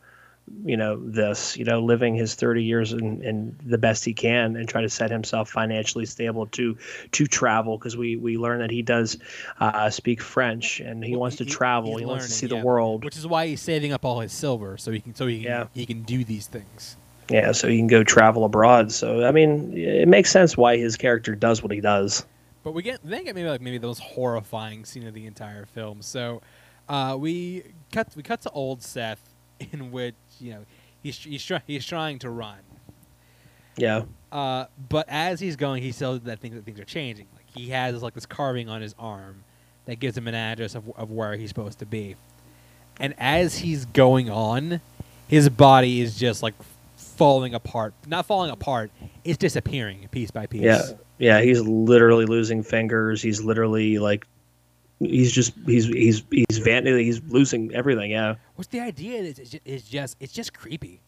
you 0.66 0.78
know, 0.78 1.00
this, 1.00 1.58
you 1.58 1.66
know, 1.66 1.82
living 1.82 2.16
his 2.16 2.36
30 2.36 2.64
years 2.64 2.92
in, 2.94 3.22
in 3.24 3.56
the 3.64 3.78
best 3.78 4.04
he 4.06 4.14
can 4.14 4.56
and 4.56 4.68
try 4.68 4.82
to 4.82 4.90
set 4.90 5.12
himself 5.12 5.50
financially 5.50 6.06
stable 6.06 6.48
to 6.48 6.78
to 7.12 7.28
travel 7.28 7.78
because 7.78 7.96
we 7.96 8.16
we 8.16 8.38
learn 8.38 8.60
that 8.60 8.72
he 8.72 8.82
does 8.82 9.18
uh, 9.60 9.90
speak 9.90 10.22
French 10.22 10.80
and 10.80 11.04
he 11.04 11.12
Well, 11.12 11.22
wants 11.22 11.38
to 11.38 11.44
he- 11.44 11.50
travel. 11.50 11.98
He 11.98 12.06
wants 12.06 12.26
to 12.28 12.32
see 12.32 12.48
learning, 12.48 12.60
the 12.62 12.66
world. 12.66 13.06
Which 13.06 13.18
is 13.18 13.28
why 13.28 13.48
he's 13.48 13.62
saving 13.62 13.94
up 13.94 14.04
all 14.06 14.22
his 14.22 14.34
silver 14.34 14.78
so 14.78 14.92
he 14.92 15.00
can 15.02 15.14
so 15.14 15.28
he 15.28 15.38
can 15.42 15.44
Yeah. 15.46 15.68
he 15.74 15.86
can 15.86 16.02
do 16.04 16.24
these 16.24 16.48
things. 16.48 16.98
Yeah, 17.32 17.52
so 17.52 17.68
he 17.68 17.78
can 17.78 17.86
go 17.86 18.04
travel 18.04 18.44
abroad. 18.44 18.92
So 18.92 19.24
I 19.24 19.32
mean, 19.32 19.78
it 19.78 20.08
makes 20.08 20.32
sense 20.32 20.58
why 20.58 20.78
his 20.78 20.98
character 20.98 21.36
does 21.36 21.62
what 21.62 21.72
he 21.72 21.80
does. 21.80 22.26
But 22.64 22.72
we 22.74 22.82
get 22.82 23.00
then 23.04 23.24
get 23.24 23.36
maybe 23.36 23.48
like 23.48 23.62
maybe 23.62 23.78
the 23.78 23.86
most 23.88 24.00
horrifying 24.02 24.84
scene 24.84 25.06
of 25.06 25.14
the 25.14 25.28
entire 25.28 25.66
film. 25.68 26.02
So 26.02 26.42
uh, 26.90 27.16
we 27.20 27.64
cut 27.91 28.07
we 28.16 28.24
cut 28.24 28.41
to 28.41 28.49
old 28.52 28.82
Seth, 28.84 29.22
in 29.72 29.91
which 29.91 30.16
you 30.40 30.52
know 30.52 30.66
he's 31.03 31.18
he's 31.18 31.44
try, 31.44 31.61
he's 31.68 31.86
trying 31.86 32.20
to 32.20 32.30
run, 32.30 32.60
Yeah, 33.78 34.03
uh, 34.32 34.66
but 34.90 35.06
as 35.10 35.40
he's 35.40 35.56
going, 35.56 35.84
he 35.84 35.91
says 35.91 36.22
that 36.22 36.40
things 36.40 36.56
that 36.56 36.66
things 36.66 36.80
are 36.80 36.86
changing. 36.86 37.28
Like 37.36 37.45
he 37.56 37.70
has 37.70 38.02
like 38.02 38.14
this 38.14 38.26
carving 38.26 38.70
on 38.70 38.82
his 38.82 38.95
arm 38.99 39.44
that 39.86 39.99
gives 39.99 40.18
him 40.18 40.28
an 40.28 40.36
address 40.36 40.76
of 40.76 40.90
of 40.98 41.11
where 41.11 41.36
he's 41.36 41.49
supposed 41.49 41.80
to 41.80 41.86
be, 41.86 42.16
and 42.99 43.14
as 43.18 43.57
he's 43.60 43.86
going 43.86 44.30
on, 44.30 44.82
his 45.28 45.49
body 45.49 46.02
is 46.02 46.18
just 46.18 46.44
like 46.44 46.53
falling 46.95 47.53
apart. 47.53 47.94
Not 48.07 48.26
falling 48.26 48.52
apart; 48.52 48.91
it's 49.24 49.38
disappearing 49.38 50.07
piece 50.11 50.32
by 50.32 50.45
piece. 50.45 50.61
yeah, 50.61 50.82
yeah. 51.18 51.41
He's 51.41 51.61
literally 51.61 52.26
losing 52.26 52.64
fingers. 52.64 53.22
He's 53.22 53.44
literally 53.44 53.99
like, 53.99 54.26
he's 55.00 55.32
just 55.32 55.54
he's 55.66 55.86
he's 55.86 56.24
he's 56.30 56.58
van- 56.60 56.86
he's 56.86 57.22
losing 57.30 57.74
everything. 57.74 58.12
Yeah, 58.12 58.36
What's 58.56 58.68
the 58.70 58.80
idea? 58.82 59.22
Is 59.22 59.40
it's 59.40 59.50
just, 59.52 59.64
it's 59.66 59.90
just 59.90 60.18
it's 60.20 60.34
just 60.34 60.54
creepy. 60.54 61.02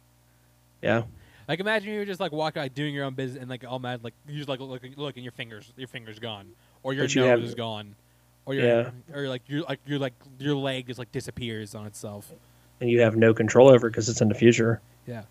yeah, 0.82 1.04
Like 1.48 1.60
imagine 1.60 1.94
you're 1.94 2.06
just 2.06 2.20
like 2.20 2.32
walking, 2.32 2.62
like 2.62 2.74
doing 2.74 2.94
your 2.94 3.06
own 3.06 3.14
business, 3.14 3.42
and 3.42 3.50
like 3.50 3.64
all 3.68 3.80
mad, 3.80 4.04
like 4.04 4.14
you 4.28 4.38
just 4.38 4.50
like 4.50 4.60
look, 4.60 4.82
look, 4.96 5.16
and 5.16 5.24
your 5.24 5.32
fingers, 5.34 5.72
your 5.78 5.88
fingers 5.88 6.20
gone, 6.20 6.48
or 6.84 6.94
your 6.94 7.04
But 7.06 7.16
you 7.16 7.22
nose 7.22 7.30
have- 7.30 7.44
is 7.44 7.56
gone, 7.56 7.96
or 8.46 8.54
your, 8.56 8.66
Yeah. 8.66 8.90
or 9.14 9.28
like 9.28 9.42
your 9.48 9.62
like 9.64 9.80
your 9.86 10.00
like 10.00 10.14
your 10.40 10.56
leg 10.56 10.88
just 10.88 11.00
like 11.00 11.12
disappears 11.12 11.76
on 11.76 11.86
itself. 11.86 12.32
and 12.80 12.90
you 12.90 13.00
have 13.02 13.16
no 13.16 13.34
control 13.34 13.68
over 13.70 13.88
it 13.88 13.92
because 13.92 14.10
it's 14.10 14.22
in 14.22 14.28
the 14.30 14.36
future. 14.36 14.82
Yeah, 15.08 15.24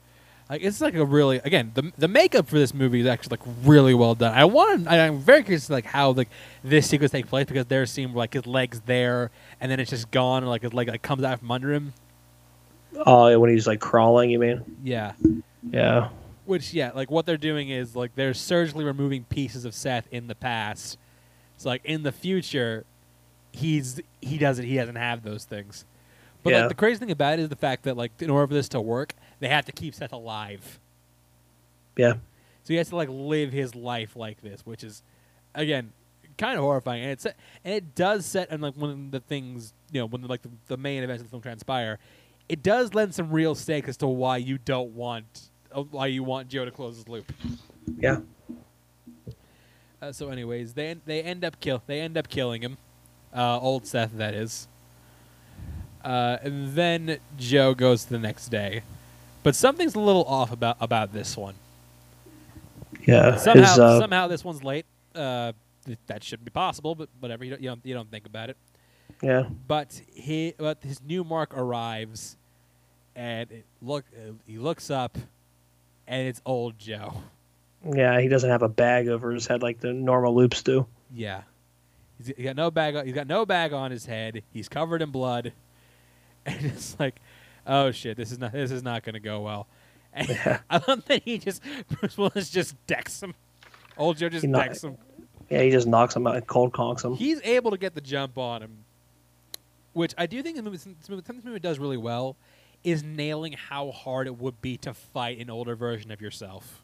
like 0.51 0.63
it's 0.63 0.81
like 0.81 0.95
a 0.95 1.05
really 1.05 1.37
again 1.45 1.71
the 1.75 1.93
the 1.97 2.09
makeup 2.09 2.49
for 2.49 2.59
this 2.59 2.75
movie 2.75 3.01
is 3.01 3.07
actually 3.07 3.39
like 3.39 3.49
really 3.65 3.95
well 3.95 4.15
done. 4.15 4.35
I 4.35 4.45
want 4.45 4.89
I- 4.89 5.07
I'm 5.07 5.19
very 5.21 5.43
curious 5.45 5.71
like 5.71 5.85
how 5.87 6.11
like 6.11 6.29
this 6.65 6.89
sequence 6.89 7.13
takes 7.13 7.29
place 7.29 7.47
because 7.47 7.67
there's 7.67 7.89
a 7.91 7.93
scene 7.93 8.13
where 8.13 8.19
like 8.23 8.35
his 8.35 8.47
legs 8.47 8.83
there 8.87 9.31
and 9.61 9.71
then 9.71 9.79
it's 9.81 9.91
just 9.91 10.11
gone, 10.11 10.43
and 10.43 10.51
like 10.51 10.63
his 10.63 10.75
leg 10.75 10.89
like 10.89 11.03
comes 11.03 11.23
out 11.23 11.39
from 11.39 11.51
under 11.51 11.73
him. 11.73 11.93
Oh, 13.07 13.39
when 13.39 13.51
he's 13.51 13.67
like 13.67 13.81
crawling, 13.81 14.31
you 14.31 14.39
mean? 14.41 14.63
Yeah, 14.83 15.13
Yeah, 15.71 16.09
Which 16.45 16.75
yeah, 16.75 16.91
like 16.95 17.11
what 17.11 17.25
they're 17.25 17.37
doing 17.37 17.71
is 17.71 17.95
like 17.95 18.15
they're 18.17 18.35
surgically 18.35 18.85
removing 18.85 19.25
pieces 19.25 19.65
of 19.65 19.75
Seth 19.75 20.09
in 20.11 20.27
the 20.27 20.35
past. 20.35 20.99
So 21.57 21.69
like 21.69 21.83
in 21.85 22.03
the 22.03 22.11
future, 22.13 22.85
he's 23.53 24.01
he 24.21 24.39
doesn't 24.39 24.65
he 24.65 24.75
doesn't 24.75 24.97
have 24.97 25.23
those 25.23 25.45
things. 25.45 25.85
But 26.43 26.51
Yeah. 26.53 26.61
like 26.61 26.69
the 26.71 26.75
crazy 26.75 26.99
thing 26.99 27.11
about 27.11 27.35
it 27.39 27.43
is 27.43 27.49
the 27.49 27.57
fact 27.57 27.85
that 27.85 27.97
like 27.97 28.11
in 28.21 28.29
order 28.31 28.47
for 28.49 28.55
this 28.55 28.69
to 28.71 28.81
work, 28.81 29.15
they 29.41 29.49
have 29.49 29.65
to 29.67 29.73
keep 29.73 29.95
Seth 29.95 30.13
alive. 30.13 30.79
yeah, 31.97 32.13
So 32.63 32.69
he 32.69 32.77
has 32.77 32.89
to 32.91 32.97
like 32.97 33.09
live 33.11 33.53
his 33.53 33.75
life 33.75 34.15
like 34.17 34.41
this, 34.43 34.65
which 34.65 34.85
is 34.85 35.03
again 35.55 35.93
kind 36.39 36.57
of 36.57 36.63
horrifying. 36.63 37.03
And 37.03 37.13
it's 37.13 37.27
and 37.27 37.35
it 37.65 37.95
does 37.95 38.25
set 38.25 38.49
and 38.51 38.63
like 38.63 38.75
one 38.77 38.91
of 38.91 39.11
the 39.11 39.21
things 39.21 39.73
you 39.93 40.01
know 40.01 40.07
when 40.07 40.23
like 40.23 40.43
the, 40.43 40.51
the 40.69 40.77
main 40.77 41.03
events 41.03 41.23
of 41.23 41.27
the 41.27 41.31
film 41.31 41.43
transpire, 41.43 41.99
it 42.49 42.63
does 42.63 42.95
lend 42.95 43.15
some 43.15 43.31
real 43.31 43.55
stakes 43.55 43.89
as 43.89 43.97
to 43.99 44.07
why 44.07 44.37
you 44.37 44.59
don't 44.59 44.95
want 44.95 45.51
uh, 45.73 45.83
why 45.83 46.07
you 46.07 46.23
want 46.23 46.49
Joe 46.49 46.65
to 46.65 46.71
close 46.71 46.97
his 46.97 47.09
loop. 47.09 47.33
yeah. 47.99 48.19
Uh, 50.03 50.13
so, 50.13 50.31
anyways, 50.31 50.73
they 50.73 50.97
they 51.05 51.23
end 51.23 51.45
up 51.45 51.61
kill 51.61 51.83
they 51.87 52.01
end 52.01 52.17
up 52.17 52.29
killing 52.29 52.63
him, 52.63 52.79
uh, 53.35 53.59
old 53.61 53.87
Seth 53.87 54.13
that 54.17 54.35
is. 54.35 54.67
Uh, 56.03 56.39
and 56.43 56.73
then 56.75 57.19
Joe 57.37 57.75
goes 57.75 58.07
the 58.07 58.19
next 58.19 58.49
day, 58.49 58.83
but 59.43 59.55
something's 59.55 59.95
a 59.95 60.01
little 60.01 60.25
off 60.25 60.53
about 60.53 60.77
about 60.81 61.13
this 61.13 61.37
one. 61.37 61.55
Yeah, 63.07 63.37
Somehow, 63.37 63.61
his, 63.71 63.79
uh, 63.79 64.01
somehow 64.01 64.29
this 64.29 64.45
one's 64.45 64.63
late. 64.63 64.85
Uh, 65.15 65.53
th- 65.87 65.99
that 66.07 66.23
shouldn't 66.23 66.45
be 66.45 66.51
possible, 66.51 66.95
but 66.95 67.09
whatever. 67.21 67.45
You 67.45 67.51
don't, 67.53 67.63
you 67.63 67.69
don't 67.71 67.81
you 67.85 67.95
don't 67.95 68.11
think 68.11 68.27
about 68.27 68.51
it. 68.51 68.57
yeah, 69.23 69.45
But 69.67 70.01
he 70.13 70.55
but 70.59 70.79
his 70.83 71.01
new 71.03 71.25
mark 71.25 71.57
arrives, 71.57 72.37
and 73.17 73.51
it 73.51 73.65
look 73.81 74.05
uh, 74.17 74.33
he 74.47 74.59
looks 74.59 74.91
up, 74.91 75.17
and 76.07 76.27
it's 76.29 76.43
old 76.45 76.79
Joe. 76.79 77.15
yeah. 77.95 78.21
He 78.21 78.29
doesn't 78.29 78.51
have 78.51 78.63
a 78.63 78.69
bag 78.69 79.09
over 79.09 79.31
his 79.31 79.47
head 79.47 79.63
like 79.63 79.81
the 79.81 79.93
normal 79.93 80.35
loops 80.35 80.63
do. 80.63 80.87
Yeah. 81.15 81.43
He's 82.19 82.35
he 82.37 82.43
got 82.43 82.57
no 82.57 82.71
bag. 82.71 83.03
He's 83.07 83.15
got 83.15 83.27
no 83.27 83.47
bag 83.47 83.73
on 83.73 83.91
his 83.91 84.05
head. 84.05 84.43
He's 84.53 84.69
covered 84.69 85.01
in 85.01 85.11
blood, 85.11 85.53
and 86.47 86.65
it's 86.67 86.99
like, 87.01 87.17
oh 87.67 87.91
shit, 87.91 88.17
this 88.17 88.33
is 88.33 88.39
not 88.39 88.53
this 88.53 88.71
is 88.71 88.83
not 88.83 89.03
going 89.03 89.15
to 89.15 89.21
go 89.21 89.41
well. 89.41 89.67
Yeah. 90.29 90.59
I 90.69 90.83
love 90.89 91.05
that 91.07 91.23
he 91.25 91.39
just 91.39 91.63
Bruce 91.89 92.19
Willis 92.19 92.51
just 92.51 92.75
decks 92.87 93.23
him. 93.23 93.35
Old 93.97 94.17
Joe 94.17 94.29
just 94.29 94.45
not- 94.47 94.67
decks 94.67 94.83
him. 94.83 94.97
Yeah, 95.49 95.63
he 95.63 95.71
just 95.71 95.87
knocks 95.87 96.15
him 96.17 96.27
out, 96.29 96.47
cold 96.47 96.73
conks 96.73 97.05
him. 97.05 97.15
He's 97.15 97.41
able 97.43 97.71
to 97.73 97.77
get 97.79 97.95
the 97.95 98.01
jump 98.01 98.39
on 98.39 98.63
him, 98.63 98.85
which 99.95 100.15
I 100.17 100.27
do 100.27 100.43
think 100.43 100.57
the 100.57 100.63
movie, 100.63 100.79
something 100.79 101.17
this 101.17 101.45
movie 101.45 101.59
does 101.59 101.79
really 101.81 101.97
well, 101.97 102.37
is 102.85 103.03
nailing 103.03 103.53
how 103.55 103.91
hard 103.91 104.27
it 104.29 104.39
would 104.39 104.61
be 104.63 104.77
to 104.79 104.95
fight 104.95 105.39
an 105.39 105.51
older 105.51 105.75
version 105.75 106.11
of 106.13 106.21
yourself. 106.21 106.83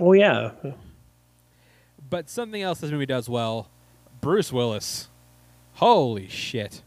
Oh 0.00 0.12
yeah, 0.12 0.52
But 2.08 2.28
something 2.30 2.62
else 2.62 2.80
this 2.80 2.90
movie 2.90 3.06
does 3.06 3.28
well, 3.28 3.68
Bruce 4.20 4.52
Willis. 4.52 5.08
Holy 5.74 6.28
shit. 6.28 6.82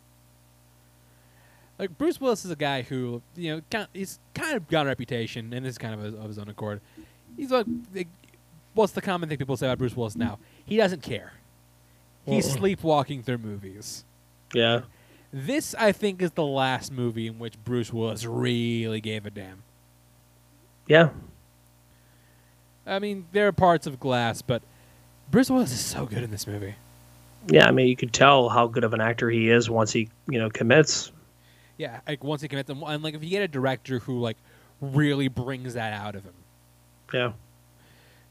Like 1.80 1.98
Bruce 1.98 2.20
Willis 2.22 2.44
is 2.46 2.52
a 2.52 2.56
guy 2.58 2.82
who, 2.84 3.22
you 3.36 3.56
know, 3.56 3.62
kind 3.72 3.88
he's 3.94 4.20
kind 4.36 4.56
of 4.56 4.68
got 4.68 4.86
a 4.86 4.90
reputation, 4.90 5.54
and 5.54 5.66
this 5.66 5.72
is 5.72 5.78
kind 5.78 5.94
of 5.94 6.14
of 6.14 6.28
his 6.28 6.38
own 6.38 6.50
accord. 6.50 6.82
He's 7.38 7.52
like, 7.52 7.66
like, 7.96 8.08
what's 8.74 8.92
the 8.92 9.02
common 9.02 9.30
thing 9.30 9.38
people 9.38 9.56
say 9.56 9.68
about 9.68 9.78
Bruce 9.78 9.96
Willis 9.96 10.16
now? 10.18 10.40
He 10.66 10.76
doesn't 10.78 11.02
care. 11.02 11.34
He's 12.26 12.48
Mm-mm. 12.48 12.58
sleepwalking 12.58 13.24
through 13.24 13.38
movies. 13.40 14.04
yeah, 14.54 14.82
This, 15.32 15.74
I 15.76 15.94
think, 15.94 16.22
is 16.22 16.32
the 16.32 16.46
last 16.46 16.92
movie 16.92 17.28
in 17.28 17.40
which 17.40 17.54
Bruce 17.64 17.94
Willis 17.94 18.26
really 18.26 19.00
gave 19.02 19.26
a 19.26 19.30
damn. 19.30 19.64
yeah. 20.88 21.10
I 22.86 23.00
mean, 23.00 23.26
there 23.32 23.48
are 23.48 23.52
parts 23.52 23.86
of 23.88 24.00
Glass, 24.00 24.42
but 24.42 24.62
Bruce 25.32 25.50
Willis 25.50 25.72
is 25.72 25.80
so 25.80 26.06
good 26.06 26.24
in 26.24 26.32
this 26.32 26.48
movie. 26.48 26.76
Yeah, 27.48 27.68
I 27.68 27.72
mean, 27.72 27.88
you 27.88 27.96
could 27.96 28.12
tell 28.14 28.50
how 28.50 28.68
good 28.68 28.84
of 28.84 28.94
an 28.94 29.02
actor 29.02 29.30
he 29.30 29.50
is 29.50 29.70
once 29.70 29.92
he, 29.92 30.10
you 30.28 30.40
know, 30.40 30.50
commits. 30.50 31.12
Yeah, 31.80 32.02
like 32.08 32.24
once 32.24 32.42
he 32.44 32.48
commits 32.48 32.68
them, 32.68 32.84
and 32.84 33.02
like 33.02 33.16
if 33.16 33.24
you 33.24 33.30
get 33.32 33.42
a 33.42 33.48
director 33.48 33.98
who 34.00 34.20
like 34.20 34.38
really 34.82 35.28
brings 35.30 35.74
that 35.74 35.94
out 35.94 36.14
of 36.16 36.24
him. 36.26 36.34
Yeah, 37.14 37.32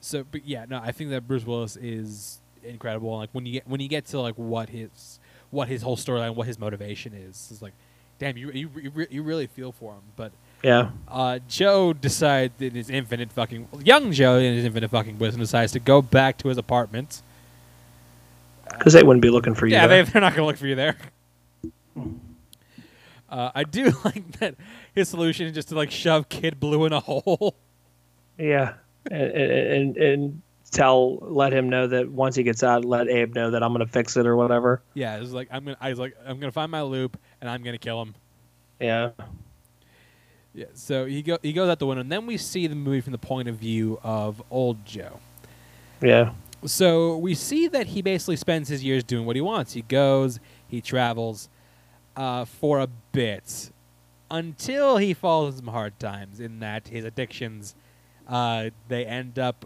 So, 0.01 0.25
but 0.31 0.47
yeah, 0.47 0.67
no, 0.69 0.79
I 0.79 0.93
think 0.93 1.11
that 1.11 1.27
Bruce 1.27 1.45
Willis 1.45 1.75
is 1.77 2.39
incredible. 2.63 3.17
Like 3.17 3.31
when 3.33 3.45
you 3.47 3.55
get 3.55 3.67
when 3.67 3.81
you 3.81 3.89
get 3.89 4.05
to 4.07 4.21
like 4.21 4.35
what 4.37 4.69
his 4.69 5.19
what 5.51 5.67
his 5.69 5.83
whole 5.83 5.97
storyline, 5.97 6.35
what 6.37 6.47
his 6.47 6.59
motivation 6.59 7.13
is, 7.15 7.51
is 7.51 7.61
like, 7.63 7.73
damn, 8.19 8.37
you 8.37 8.51
you 8.53 8.71
you, 8.77 8.91
re- 8.91 9.07
you 9.11 9.23
really 9.23 9.47
feel 9.49 9.73
for 9.73 9.95
him. 9.95 10.03
But 10.15 10.31
Yeah. 10.63 10.91
uh, 11.09 11.39
Joe 11.49 11.93
decides 11.95 12.61
in 12.61 12.73
his 12.73 12.91
infinite 12.91 13.33
fucking 13.33 13.67
young 13.83 14.13
Joe 14.13 14.37
in 14.37 14.55
his 14.57 14.65
infinite 14.67 14.91
fucking 14.91 15.19
wisdom 15.19 15.41
decides 15.41 15.73
to 15.73 15.81
go 15.81 16.03
back 16.03 16.37
to 16.39 16.49
his 16.49 16.59
apartment. 16.59 17.23
Because 18.79 18.93
they 18.93 19.03
wouldn't 19.03 19.23
be 19.23 19.31
looking 19.31 19.55
for 19.55 19.67
you. 19.67 19.73
Yeah, 19.73 19.87
there. 19.87 20.05
they, 20.05 20.11
they're 20.13 20.21
not 20.21 20.35
gonna 20.35 20.47
look 20.47 20.59
for 20.59 20.67
you 20.67 20.75
there. 20.75 20.97
Uh, 23.29 23.51
I 23.55 23.65
do 23.65 23.93
like 24.05 24.39
that 24.39 24.55
his 24.95 25.09
solution 25.09 25.47
is 25.47 25.53
just 25.53 25.69
to 25.69 25.75
like 25.75 25.91
shove 25.91 26.29
Kid 26.29 26.59
Blue 26.59 26.85
in 26.87 26.93
a 26.93 27.01
hole. 27.01 27.57
Yeah, 28.39 28.75
and, 29.11 29.31
and 29.33 29.97
and 29.97 30.43
tell 30.71 31.17
let 31.17 31.53
him 31.53 31.69
know 31.69 31.87
that 31.89 32.11
once 32.11 32.37
he 32.37 32.43
gets 32.43 32.63
out, 32.63 32.85
let 32.85 33.09
Abe 33.09 33.35
know 33.35 33.51
that 33.51 33.63
I'm 33.63 33.73
gonna 33.73 33.87
fix 33.87 34.17
it 34.17 34.27
or 34.27 34.37
whatever. 34.37 34.83
yeah, 34.95 35.17
it's 35.17 35.33
like 35.33 35.49
I'm 35.51 35.65
gonna 35.65 35.77
I 35.81 35.91
was 35.91 35.99
like 35.99 36.17
I'm 36.27 36.39
gonna 36.39 36.53
find 36.53 36.71
my 36.71 36.83
loop 36.83 37.19
and 37.41 37.51
I'm 37.51 37.63
gonna 37.63 37.79
kill 37.79 38.01
him. 38.03 38.15
Yeah, 38.81 39.11
Yeah, 40.55 40.67
so 40.75 41.05
he 41.07 41.23
go 41.23 41.39
he 41.43 41.53
goes 41.53 41.69
out 41.69 41.79
the 41.79 41.87
window, 41.87 42.01
and 42.03 42.13
then 42.13 42.27
we 42.27 42.37
see 42.37 42.67
the 42.67 42.75
movie 42.77 43.01
from 43.01 43.13
the 43.13 43.19
point 43.19 43.49
of 43.49 43.57
view 43.57 43.99
of 44.03 44.43
old 44.51 44.85
Joe. 44.87 45.19
yeah, 46.01 46.33
So 46.65 47.17
we 47.17 47.35
see 47.35 47.67
that 47.69 47.89
he 47.89 48.03
basically 48.03 48.37
spends 48.37 48.69
his 48.69 48.85
years 48.85 49.03
doing 49.03 49.27
what 49.27 49.35
he 49.37 49.43
wants. 49.43 49.73
He 49.73 49.83
goes, 49.83 50.39
he 50.69 50.81
travels 50.81 51.49
uh, 52.19 52.45
for 52.45 52.81
a 52.81 52.89
bit 53.13 53.71
until 54.31 54.99
he 54.99 55.15
falls 55.15 55.55
in 55.55 55.59
some 55.65 55.69
hard 55.73 55.99
times. 55.99 56.41
In 56.41 56.61
that 56.61 56.89
his 56.89 57.05
addictions, 57.05 57.75
uh, 58.29 58.69
they 58.89 59.07
end 59.07 59.39
up 59.39 59.65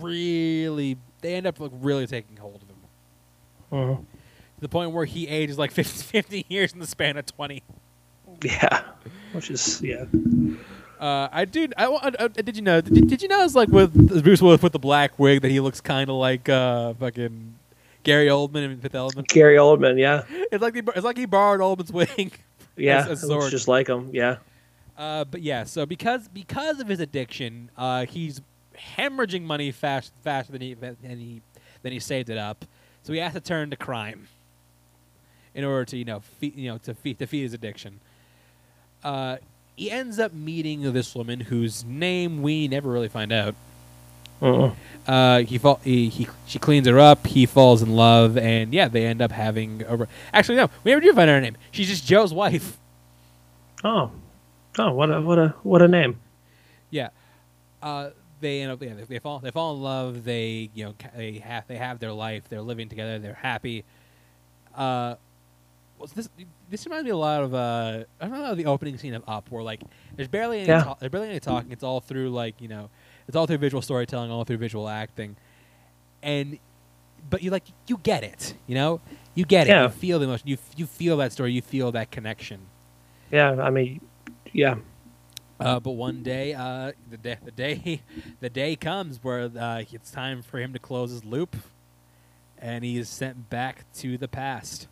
really, 0.00 0.98
they 1.22 1.34
end 1.34 1.46
up 1.46 1.58
like 1.60 1.70
really 1.80 2.06
taking 2.06 2.36
hold 2.36 2.56
of 2.62 2.68
him 2.68 2.76
Mhm. 3.72 3.96
to 4.00 4.60
the 4.60 4.68
point 4.68 4.90
where 4.90 5.06
he 5.06 5.26
ages 5.28 5.56
like 5.58 5.70
50, 5.80 6.02
50 6.02 6.44
years 6.48 6.72
in 6.74 6.78
the 6.80 6.86
span 6.86 7.16
of 7.16 7.24
twenty. 7.26 7.62
yeah. 8.44 8.82
Which 9.32 9.50
is 9.50 9.80
yeah, 9.82 10.04
Uh, 11.00 11.28
I 11.32 11.44
do. 11.46 11.66
I, 11.76 11.88
wa- 11.88 12.00
uh, 12.18 12.28
did 12.28 12.54
you 12.56 12.62
know? 12.62 12.80
Did, 12.80 13.08
did 13.08 13.22
you 13.22 13.28
know 13.28 13.42
it's 13.44 13.54
like 13.54 13.68
with 13.70 13.92
Bruce 14.22 14.42
Willis 14.42 14.62
with 14.62 14.72
the 14.72 14.78
black 14.78 15.18
wig 15.18 15.40
that 15.42 15.50
he 15.50 15.58
looks 15.58 15.80
kind 15.80 16.08
of 16.10 16.16
like 16.16 16.48
uh, 16.48 16.92
fucking 16.94 17.54
Gary 18.02 18.26
Oldman 18.26 18.64
in 18.64 18.80
Fifth 18.80 18.94
Element. 18.94 19.28
Gary 19.28 19.56
Oldman. 19.56 19.98
Yeah, 19.98 20.24
It's 20.50 20.62
like 20.62 20.74
he, 20.74 20.82
it's 20.94 21.04
like 21.04 21.16
he 21.16 21.26
borrowed 21.26 21.60
Oldman's 21.60 21.92
wing. 22.18 22.32
yeah. 22.76 23.06
As- 23.08 23.22
as 23.30 23.50
just 23.50 23.68
like 23.68 23.88
him. 23.88 24.10
Yeah, 24.12 24.36
Uh, 24.96 25.24
but 25.24 25.42
yeah, 25.42 25.64
so 25.64 25.86
because 25.86 26.28
because 26.28 26.80
of 26.80 26.88
his 26.88 27.00
addiction, 27.00 27.70
uh, 27.76 28.06
he's 28.06 28.40
hemorrhaging 28.96 29.42
money 29.42 29.70
fast 29.70 30.12
faster 30.22 30.52
than 30.52 30.60
he 30.60 30.74
than 30.74 30.96
he 31.02 31.40
than 31.82 31.92
he 31.92 31.98
saved 32.00 32.30
it 32.30 32.38
up. 32.38 32.64
So 33.04 33.12
he 33.12 33.18
has 33.20 33.32
to 33.34 33.40
turn 33.40 33.70
to 33.70 33.76
crime 33.76 34.28
in 35.54 35.64
order 35.64 35.84
to 35.86 35.96
you 35.96 36.04
know 36.04 36.20
feed, 36.20 36.56
you 36.56 36.70
know 36.70 36.78
to 36.78 36.94
feed 36.94 37.18
to 37.18 37.26
feed 37.26 37.42
his 37.42 37.52
addiction. 37.54 38.00
Uh, 39.04 39.36
he 39.76 39.90
ends 39.90 40.18
up 40.18 40.32
meeting 40.32 40.92
this 40.92 41.14
woman 41.14 41.40
whose 41.40 41.84
name 41.84 42.42
we 42.42 42.68
never 42.68 42.90
really 42.90 43.08
find 43.08 43.32
out. 43.32 43.54
Mm-mm. 44.42 44.74
Uh, 45.06 45.38
he, 45.40 45.56
fall, 45.58 45.80
he 45.84 46.08
he 46.08 46.28
she 46.46 46.58
cleans 46.58 46.86
her 46.86 46.98
up. 46.98 47.26
He 47.26 47.46
falls 47.46 47.80
in 47.82 47.94
love, 47.96 48.36
and 48.36 48.72
yeah, 48.74 48.88
they 48.88 49.06
end 49.06 49.22
up 49.22 49.32
having 49.32 49.84
over. 49.86 50.08
Actually, 50.32 50.56
no, 50.56 50.68
we 50.84 50.90
never 50.90 51.00
do 51.00 51.12
find 51.12 51.30
out 51.30 51.34
her 51.34 51.40
name. 51.40 51.56
She's 51.70 51.88
just 51.88 52.04
Joe's 52.06 52.34
wife. 52.34 52.76
Oh, 53.84 54.10
oh, 54.78 54.92
what 54.92 55.10
a 55.10 55.20
what 55.20 55.38
a 55.38 55.48
what 55.62 55.82
a 55.82 55.88
name. 55.88 56.20
Yeah. 56.90 57.08
Uh, 57.82 58.10
they 58.40 58.60
end 58.62 58.72
up 58.72 58.82
yeah, 58.82 58.94
they, 58.94 59.02
they 59.04 59.18
fall 59.18 59.38
they 59.38 59.50
fall 59.50 59.74
in 59.76 59.82
love. 59.82 60.24
They 60.24 60.70
you 60.74 60.84
know 60.86 60.94
they 61.16 61.38
have 61.38 61.66
they 61.68 61.76
have 61.76 61.98
their 61.98 62.12
life. 62.12 62.44
They're 62.48 62.60
living 62.62 62.88
together. 62.88 63.18
They're 63.18 63.34
happy. 63.34 63.84
Uh, 64.74 65.16
what's 65.98 66.12
this 66.12 66.28
this 66.70 66.84
reminds 66.86 67.04
me 67.04 67.10
a 67.10 67.16
lot 67.16 67.42
of 67.42 67.54
uh 67.54 68.04
I 68.20 68.26
don't 68.26 68.40
know 68.40 68.54
the 68.54 68.66
opening 68.66 68.98
scene 68.98 69.14
of 69.14 69.22
Up 69.28 69.50
where 69.50 69.62
like 69.62 69.80
there's 70.16 70.28
barely 70.28 70.58
any 70.58 70.68
Yeah. 70.68 70.82
ta- 70.82 70.96
there's 70.98 71.10
barely 71.12 71.28
any 71.28 71.40
talking. 71.40 71.70
It's 71.72 71.84
all 71.84 72.00
through 72.00 72.30
like 72.30 72.60
you 72.60 72.68
know 72.68 72.90
it's 73.28 73.36
all 73.36 73.46
through 73.46 73.58
visual 73.58 73.82
storytelling, 73.82 74.30
all 74.30 74.44
through 74.44 74.58
visual 74.58 74.88
acting, 74.88 75.36
and 76.22 76.58
but 77.30 77.42
you 77.42 77.50
like 77.50 77.64
you 77.86 77.98
get 78.02 78.24
it. 78.24 78.54
You 78.66 78.74
know 78.74 79.00
you 79.34 79.44
get 79.44 79.66
it. 79.66 79.70
You 79.84 79.88
feel 79.90 80.18
the 80.18 80.24
emotion. 80.26 80.48
You 80.48 80.58
you 80.76 80.86
feel 80.86 81.16
that 81.18 81.32
story. 81.32 81.52
You 81.52 81.62
feel 81.62 81.92
that 81.92 82.10
connection. 82.10 82.60
Yeah, 83.30 83.52
I 83.62 83.70
mean, 83.70 84.00
yeah, 84.52 84.76
Uh, 85.58 85.80
but 85.80 85.92
one 85.92 86.22
day, 86.22 86.54
uh, 86.54 86.92
the 87.10 87.16
day, 87.16 87.38
the 87.44 87.50
day, 87.50 88.02
the 88.40 88.50
day 88.50 88.76
comes 88.76 89.22
where 89.22 89.50
uh, 89.58 89.84
it's 89.90 90.10
time 90.10 90.42
for 90.42 90.58
him 90.58 90.72
to 90.74 90.78
close 90.78 91.10
his 91.10 91.24
loop, 91.24 91.56
and 92.58 92.84
he 92.84 92.98
is 92.98 93.08
sent 93.08 93.48
back 93.48 93.84
to 93.94 94.18
the 94.18 94.28
past. 94.28 94.88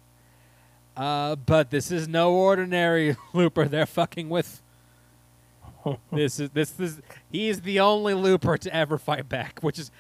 Uh, 0.97 1.37
but 1.37 1.71
this 1.71 1.91
is 1.91 2.09
no 2.09 2.33
ordinary 2.35 3.17
looper 3.35 3.67
they're 3.69 3.87
fucking 3.87 4.29
with. 4.29 4.63
this 6.13 6.41
is 6.41 6.51
this 6.51 6.79
is 6.81 7.01
he 7.31 7.49
is 7.49 7.61
the 7.63 7.81
only 7.81 8.15
looper 8.15 8.57
to 8.59 8.75
ever 8.75 8.99
fight 8.99 9.29
back, 9.29 9.61
which 9.61 9.79
is, 9.79 9.91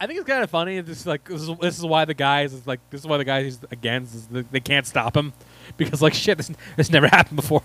I 0.00 0.06
think 0.06 0.18
it's 0.18 0.28
kind 0.28 0.42
of 0.42 0.50
funny. 0.50 0.80
This 0.80 1.00
is 1.00 1.06
like 1.06 1.24
this 1.28 1.42
is, 1.42 1.50
this 1.60 1.78
is 1.78 1.84
why 1.84 2.04
the 2.04 2.14
guys 2.14 2.52
is 2.52 2.66
like 2.66 2.80
this 2.90 3.00
is 3.00 3.06
why 3.06 3.16
the 3.18 3.24
guys 3.24 3.44
he's 3.44 3.58
against 3.70 4.28
they 4.52 4.60
can't 4.60 4.86
stop 4.86 5.16
him 5.16 5.32
because 5.76 6.00
like 6.02 6.14
shit 6.14 6.36
this 6.38 6.50
this 6.76 6.90
never 6.90 7.06
happened 7.12 7.36
before. 7.36 7.62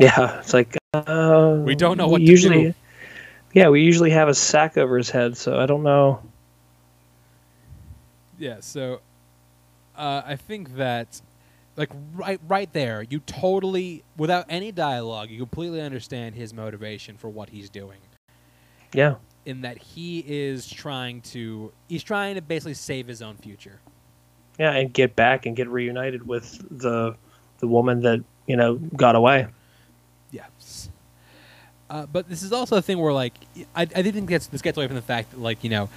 yeah. 0.00 0.38
It's 0.40 0.52
like 0.54 0.76
uh, 0.94 1.60
We 1.64 1.74
don't 1.74 1.96
know 1.96 2.08
what 2.08 2.18
to 2.18 2.24
usually. 2.24 2.62
do. 2.64 2.74
Yeah, 3.54 3.68
we 3.68 3.82
usually 3.82 4.10
have 4.10 4.28
a 4.28 4.34
sack 4.34 4.78
over 4.78 4.96
his 4.96 5.10
head, 5.10 5.36
so 5.36 5.58
I 5.58 5.66
don't 5.66 5.82
know. 5.82 6.22
Yeah, 8.38 8.56
so 8.60 9.00
uh, 9.96 10.22
I 10.24 10.36
think 10.36 10.76
that 10.76 11.20
like 11.76 11.90
right 12.14 12.40
right 12.46 12.72
there, 12.72 13.02
you 13.02 13.20
totally 13.20 14.04
without 14.16 14.46
any 14.48 14.72
dialogue, 14.72 15.30
you 15.30 15.38
completely 15.38 15.80
understand 15.80 16.34
his 16.34 16.52
motivation 16.52 17.16
for 17.16 17.28
what 17.30 17.48
he's 17.50 17.70
doing. 17.70 17.98
Yeah, 18.94 19.14
In 19.46 19.62
that 19.62 19.78
he 19.78 20.22
is 20.26 20.68
trying 20.68 21.22
to 21.22 21.72
he's 21.88 22.02
trying 22.02 22.34
to 22.34 22.42
basically 22.42 22.74
save 22.74 23.06
his 23.08 23.22
own 23.22 23.36
future. 23.36 23.80
yeah, 24.58 24.72
and 24.72 24.92
get 24.92 25.16
back 25.16 25.46
and 25.46 25.56
get 25.56 25.68
reunited 25.68 26.26
with 26.26 26.62
the 26.70 27.16
the 27.60 27.66
woman 27.66 28.02
that 28.02 28.22
you 28.46 28.56
know 28.56 28.74
got 28.76 29.16
away. 29.16 29.46
Yes. 30.30 30.88
Uh, 31.88 32.06
but 32.06 32.28
this 32.28 32.42
is 32.42 32.52
also 32.52 32.76
a 32.76 32.82
thing 32.82 32.98
where, 32.98 33.12
like, 33.12 33.34
I, 33.76 33.82
I 33.82 34.00
do 34.00 34.10
think 34.12 34.30
this 34.30 34.62
gets 34.62 34.78
away 34.78 34.86
from 34.86 34.96
the 34.96 35.02
fact 35.02 35.30
that, 35.32 35.40
like, 35.40 35.62
you 35.62 35.68
know, 35.68 35.90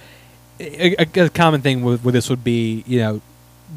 a, 0.60 0.94
a, 1.02 1.24
a 1.24 1.30
common 1.30 1.62
thing 1.62 1.82
with, 1.82 2.04
with 2.04 2.12
this 2.12 2.28
would 2.28 2.44
be, 2.44 2.84
you 2.86 2.98
know, 2.98 3.22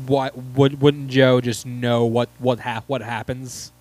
what 0.05 0.35
would 0.37 0.81
wouldn't 0.81 1.09
Joe 1.09 1.41
just 1.41 1.65
know 1.65 2.05
what 2.05 2.29
what 2.39 2.59
hap- 2.59 2.87
what 2.87 3.01
happens? 3.01 3.71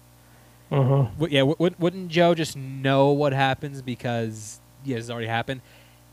Would- 0.70 1.30
yeah, 1.30 1.42
would, 1.42 1.78
wouldn't 1.80 2.08
Joe 2.08 2.34
just 2.34 2.56
know 2.56 3.10
what 3.10 3.32
happens 3.32 3.80
because 3.82 4.60
yeah, 4.84 4.96
it's 4.98 5.10
already 5.10 5.26
happened? 5.28 5.60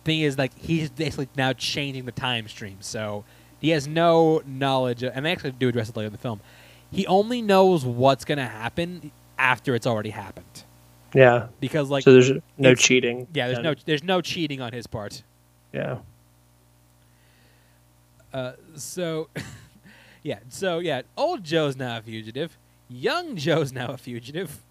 Thing 0.04 0.22
is, 0.22 0.38
like, 0.38 0.52
he's 0.58 0.90
basically 0.92 1.28
now 1.36 1.52
changing 1.54 2.06
the 2.06 2.12
time 2.12 2.48
stream, 2.48 2.78
so 2.80 3.24
he 3.60 3.70
has 3.72 3.88
no 3.88 4.42
knowledge. 4.46 5.02
Of, 5.04 5.14
and 5.16 5.26
they 5.26 5.32
actually 5.32 5.52
do 5.54 5.68
address 5.70 5.90
it 5.90 5.98
later 5.98 6.08
in 6.08 6.12
the 6.14 6.20
film. 6.20 6.42
He 6.92 7.08
only 7.08 7.42
knows 7.42 7.84
what's 7.84 8.24
going 8.24 8.38
to 8.38 8.46
happen 8.46 9.12
after 9.38 9.74
it's 9.76 9.88
already 9.88 10.12
happened 10.12 10.64
Yeah. 11.14 11.48
because 11.60 11.90
like 11.90 12.04
so 12.04 12.14
there's 12.14 12.32
no 12.58 12.74
cheating. 12.76 13.28
yeah 13.34 13.48
there's 13.48 13.58
then. 13.58 13.64
no 13.66 13.76
there's 13.86 14.04
no 14.04 14.22
cheating 14.22 14.62
on 14.62 14.72
his 14.72 14.88
part 14.88 15.24
Yeah. 15.74 15.98
uh, 18.34 18.54
so 18.76 19.28
yeah 20.26 20.40
so 20.50 20.80
yeah 20.80 21.02
old 21.16 21.44
joe's 21.44 21.76
now 21.78 21.98
a 21.98 22.02
fugitive 22.02 22.58
young 22.90 23.36
joe's 23.36 23.72
now 23.72 23.90
a 23.90 23.98
fugitive 23.98 24.64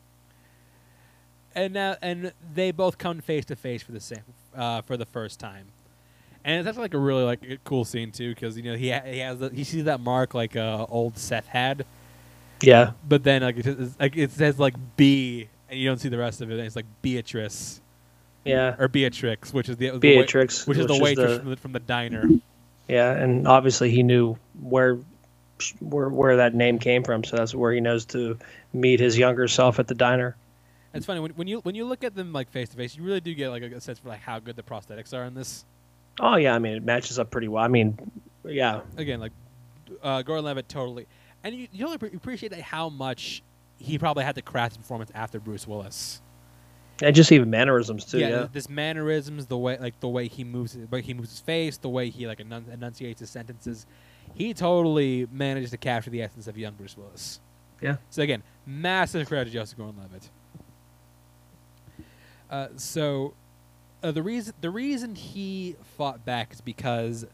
and 1.55 1.74
now 1.74 1.97
and 2.02 2.32
they 2.55 2.70
both 2.72 2.98
come 2.98 3.20
face 3.20 3.44
to 3.44 3.56
face 3.56 3.82
for 3.82 3.93
the 3.93 4.01
same 4.01 4.22
uh, 4.56 4.81
for 4.82 4.97
the 4.97 5.06
first 5.06 5.39
time 5.39 5.66
and 6.44 6.66
that's 6.66 6.76
like 6.78 6.93
a 6.94 6.98
really 6.98 7.22
like 7.22 7.43
a 7.48 7.56
cool 7.64 7.85
scene 7.85 8.10
too 8.10 8.35
because 8.35 8.56
you 8.56 8.62
know 8.64 8.74
he 8.76 8.90
ha- 8.90 9.02
he 9.06 9.18
has 9.18 9.39
the, 9.39 9.48
he 9.51 9.62
sees 9.64 9.85
that 9.85 10.01
mark 10.01 10.35
like 10.35 10.56
uh, 10.56 10.85
old 10.90 11.16
Seth 11.16 11.47
had, 11.47 11.86
Yeah. 12.60 12.90
but 13.09 13.22
then 13.24 13.43
like 13.43 13.56
it, 13.59 13.64
says- 13.64 13.97
like 13.98 14.16
it 14.16 14.31
says 14.31 14.59
like 14.59 14.74
B 14.97 15.48
and 15.70 15.78
you 15.81 15.89
don't 15.89 15.97
see 15.98 16.10
the 16.10 16.18
rest 16.18 16.43
of 16.43 16.51
it. 16.51 16.55
And 16.59 16.62
it's 16.66 16.76
like 16.76 16.85
Beatrice 17.01 17.81
Yeah. 18.44 18.74
or 18.78 18.89
Beatrix, 18.89 19.55
which 19.55 19.70
is 19.70 19.78
the 19.78 19.86
the 19.89 19.94
wa- 19.94 20.01
Beatrix, 20.22 20.66
which 20.66 20.76
is 20.76 20.86
the 20.86 20.93
which 20.93 20.98
is 20.98 21.02
waitress 21.02 21.32
the- 21.32 21.39
from, 21.40 21.51
the, 21.51 21.56
from 21.56 21.72
the 21.72 21.81
diner. 21.81 22.28
Yeah, 22.89 23.12
and 23.12 23.48
obviously 23.48 23.90
he 23.90 24.02
knew 24.02 24.36
where 24.60 24.98
where 25.81 26.09
where 26.09 26.36
that 26.36 26.55
name 26.55 26.78
came 26.78 27.03
from, 27.03 27.24
so 27.24 27.36
that's 27.36 27.55
where 27.55 27.73
he 27.73 27.81
knows 27.81 28.05
to 28.07 28.39
meet 28.73 29.01
his 29.01 29.16
younger 29.19 29.49
self 29.49 29.78
at 29.78 29.86
the 29.89 29.95
diner. 29.95 30.36
It's 30.93 31.07
funny 31.07 31.20
when, 31.20 31.32
when 31.32 31.49
you 31.49 31.59
when 31.61 31.74
you 31.74 31.85
look 31.85 32.05
at 32.05 32.15
them 32.15 32.32
like 32.32 32.51
face 32.51 32.69
to 32.70 32.77
face, 32.77 32.97
you 32.97 33.03
really 33.03 33.20
do 33.20 33.35
get 33.35 33.49
like 33.51 33.62
a, 33.62 33.81
sense 33.81 33.99
for 33.99 34.09
like 34.09 34.20
how 34.20 34.39
good 34.39 34.57
the 34.57 34.62
prosthetics 34.62 35.12
are 35.12 35.24
in 35.24 35.35
this. 35.35 35.65
Oh 36.20 36.36
yeah, 36.36 36.55
I 36.55 36.59
mean 36.59 36.74
it 36.74 36.85
matches 36.85 37.19
up 37.19 37.31
pretty 37.31 37.49
well. 37.49 37.65
I 37.65 37.69
mean, 37.69 37.99
yeah, 38.45 38.81
Again, 38.97 39.19
like 39.20 39.32
uh, 40.03 40.23
Gordon 40.23 40.45
Levitt 40.45 40.69
totally, 40.69 41.07
and 41.43 41.55
you, 41.55 41.69
you 41.73 41.85
only 41.86 41.97
appreciate 42.15 42.51
that 42.51 42.61
how 42.61 42.89
much 42.89 43.43
he 43.78 43.99
probably 43.99 44.23
had 44.24 44.36
to 44.36 44.43
craft 44.43 44.73
his 44.77 44.78
performance 44.78 45.11
after 45.15 45.41
Bruce 45.41 45.66
Willis. 45.66 46.20
And 47.03 47.15
just 47.15 47.32
even 47.32 47.51
mannerisms 47.51 48.05
too. 48.05 48.20
yeah, 48.20 48.28
Yeah. 48.28 48.47
this 48.53 48.69
mannerisms, 48.69 49.47
the 49.47 49.59
way 49.59 49.77
like 49.78 49.99
the 49.99 50.09
way 50.09 50.28
he 50.28 50.45
moves, 50.45 50.74
the 50.74 50.86
way 50.86 51.03
he 51.03 51.12
moves 51.12 51.31
his 51.31 51.41
face, 51.41 51.77
the 51.77 51.89
way 51.89 52.09
he 52.09 52.28
like 52.28 52.39
enun- 52.39 52.73
enunciates 52.73 53.19
his 53.19 53.31
sentences, 53.31 53.85
he 54.35 54.52
totally 54.55 55.27
manages 55.32 55.70
to 55.70 55.77
capture 55.77 56.11
the 56.11 56.23
essence 56.23 56.47
of 56.47 56.59
young 56.59 56.74
Bruce 56.74 56.97
Willis. 56.97 57.40
Yeah. 57.81 57.97
So 58.11 58.23
again, 58.23 58.43
massive 58.66 59.28
credit 59.28 59.47
to 59.47 59.51
Joseph 59.51 59.78
Gordon-Levitt. 59.78 60.31
Uh, 62.51 62.69
so 62.77 63.35
uh, 64.02 64.12
the 64.12 64.23
reason 64.23 64.55
the 64.61 64.70
reason 64.70 65.15
he 65.15 65.77
fought 65.97 66.24
back 66.24 66.52
is 66.52 66.61
because, 66.61 67.24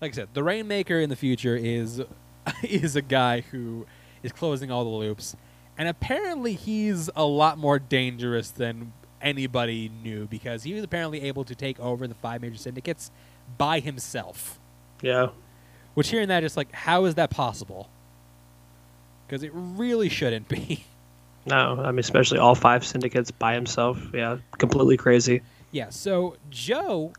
like 0.00 0.12
I 0.12 0.14
said, 0.14 0.28
the 0.34 0.42
Rainmaker 0.42 0.98
in 1.00 1.10
the 1.10 1.16
future 1.16 1.56
is 1.56 2.00
is 2.62 2.96
a 2.96 3.02
guy 3.02 3.40
who 3.40 3.86
is 4.22 4.32
closing 4.32 4.70
all 4.70 4.84
the 4.84 4.90
loops, 4.90 5.36
and 5.76 5.88
apparently 5.88 6.54
he's 6.54 7.10
a 7.16 7.24
lot 7.24 7.58
more 7.58 7.78
dangerous 7.78 8.50
than 8.50 8.92
anybody 9.20 9.90
knew 10.02 10.26
because 10.26 10.62
he 10.64 10.74
was 10.74 10.82
apparently 10.82 11.22
able 11.22 11.44
to 11.44 11.54
take 11.54 11.78
over 11.80 12.06
the 12.06 12.14
five 12.14 12.40
major 12.40 12.56
syndicates 12.56 13.10
by 13.58 13.80
himself. 13.80 14.58
Yeah. 15.00 15.28
Which 15.94 16.08
hearing 16.08 16.28
that, 16.28 16.40
just 16.40 16.56
like, 16.56 16.72
how 16.72 17.04
is 17.04 17.16
that 17.16 17.30
possible? 17.30 17.88
Because 19.26 19.42
it 19.42 19.50
really 19.54 20.08
shouldn't 20.08 20.48
be. 20.48 20.84
No, 21.44 21.82
I 21.82 21.90
mean 21.90 21.98
especially 21.98 22.38
all 22.38 22.54
five 22.54 22.86
syndicates 22.86 23.32
by 23.32 23.54
himself. 23.54 23.98
Yeah, 24.14 24.36
completely 24.58 24.96
crazy. 24.96 25.42
yeah. 25.72 25.90
So 25.90 26.36
Joe 26.50 27.12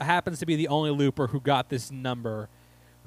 happens 0.00 0.38
to 0.38 0.46
be 0.46 0.56
the 0.56 0.68
only 0.68 0.88
looper 0.90 1.26
who 1.26 1.40
got 1.42 1.68
this 1.68 1.90
number, 1.90 2.48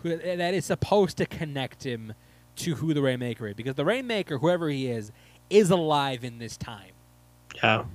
who 0.04 0.16
that 0.16 0.54
is 0.54 0.66
supposed 0.66 1.18
to 1.18 1.26
connect 1.26 1.84
him 1.84 2.14
to 2.58 2.76
who 2.76 2.94
the 2.94 3.02
Rainmaker 3.02 3.48
is, 3.48 3.56
because 3.56 3.74
the 3.74 3.84
Rainmaker, 3.84 4.38
whoever 4.38 4.70
he 4.70 4.86
is, 4.86 5.12
is 5.50 5.72
alive 5.72 6.24
in 6.24 6.38
this 6.38 6.56
time. 6.56 6.92
Yeah. 7.64 7.86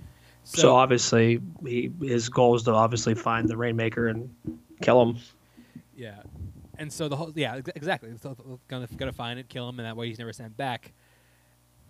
So, 0.42 0.74
obviously, 0.74 1.40
he 1.64 1.92
his 2.02 2.28
goal 2.28 2.56
is 2.56 2.64
to 2.64 2.72
obviously 2.72 3.14
find 3.14 3.48
the 3.48 3.56
Rainmaker 3.56 4.09
and 4.09 4.34
kill 4.82 5.01
him. 5.01 5.18
Yeah, 5.96 6.22
and 6.78 6.92
so 6.92 7.09
the 7.09 7.16
whole 7.16 7.32
yeah 7.34 7.56
ex- 7.56 7.70
exactly. 7.74 8.10
So 8.20 8.36
gonna 8.68 8.88
gonna 8.96 9.12
find 9.12 9.38
it, 9.38 9.48
kill 9.48 9.68
him, 9.68 9.78
and 9.78 9.86
that 9.86 9.96
way 9.96 10.09
he's 10.09 10.18
never 10.18 10.32
sent 10.32 10.56
back. 10.56 10.92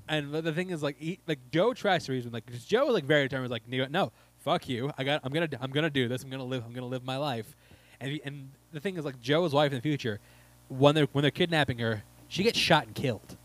And 0.09 0.33
the- 0.33 0.53
thing 0.53 0.69
is, 0.71 0.83
like, 0.83 0.99
he, 0.99 1.19
like 1.27 1.39
Joe 1.51 1.73
tries 1.73 2.05
to 2.07 2.13
reason, 2.13 2.31
like 2.31 2.45
Joe 2.67 2.89
is 2.89 2.95
like 2.95 3.05
very 3.05 3.25
determined, 3.25 3.51
like, 3.51 3.67
no, 3.69 4.13
fuck 4.41 4.69
you. 4.69 4.91
I 4.99 5.05
got, 5.05 5.23
I'm 5.25 5.33
gonna, 5.33 5.49
I'm 5.61 5.71
gonna 5.71 5.89
do 5.91 6.09
this. 6.09 6.23
I'm 6.23 6.31
gonna 6.31 6.45
live. 6.45 6.63
I'm 6.67 6.75
gonna 6.75 6.87
live 6.87 7.05
my 7.05 7.17
life. 7.17 7.57
And 8.01 8.13
he, 8.13 8.21
and 8.25 8.51
the 8.73 8.81
thing 8.81 8.97
is, 8.97 9.05
like, 9.05 9.21
Joe's 9.21 9.55
wife 9.55 9.73
in 9.73 9.79
the 9.79 9.83
future, 9.83 10.21
when 10.69 10.95
they're 10.95 11.09
when 11.13 11.23
they're 11.23 11.31
kidnapping 11.31 11.79
her, 11.79 12.03
she 12.29 12.43
gets 12.43 12.59
shot 12.59 12.87
and 12.87 12.95
killed. 12.95 13.37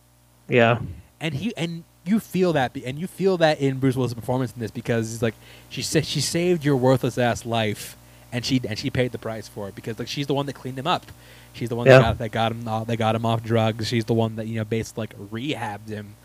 Yeah. 0.50 0.80
And 1.22 1.34
he 1.34 1.56
and 1.56 1.84
you 2.06 2.20
feel 2.20 2.54
that, 2.54 2.76
and 2.76 2.98
you 3.00 3.08
feel 3.08 3.38
that 3.38 3.60
in 3.62 3.80
Bruce 3.80 3.96
Willis' 3.96 4.14
performance 4.14 4.52
in 4.54 4.60
this 4.60 4.72
because 4.72 5.10
he's 5.12 5.22
like, 5.22 5.36
she 5.70 5.82
said 5.82 6.06
she 6.06 6.20
saved 6.22 6.66
your 6.66 6.76
worthless 6.76 7.18
ass 7.18 7.46
life, 7.46 7.96
and 8.32 8.46
she 8.46 8.62
and 8.68 8.78
she 8.78 8.90
paid 8.90 9.12
the 9.12 9.18
price 9.18 9.48
for 9.48 9.68
it 9.70 9.76
because 9.76 9.98
like 10.00 10.08
she's 10.08 10.28
the 10.28 10.34
one 10.34 10.46
that 10.48 10.54
cleaned 10.54 10.78
him 10.80 10.88
up. 10.88 11.06
She's 11.54 11.70
the 11.70 11.76
one 11.76 11.88
Yeah. 11.88 12.00
that 12.00 12.04
got 12.04 12.18
that 12.20 12.30
got 12.32 12.52
him 12.52 12.68
off, 12.68 12.88
that 12.88 12.98
got 12.98 13.16
him 13.16 13.26
off 13.26 13.44
drugs. 13.44 13.88
She's 13.88 14.06
the 14.06 14.14
one 14.14 14.36
that 14.38 14.48
you 14.48 14.56
know 14.56 14.66
basically 14.66 15.02
like 15.04 15.18
rehabbed 15.32 15.90
him, 15.90 16.16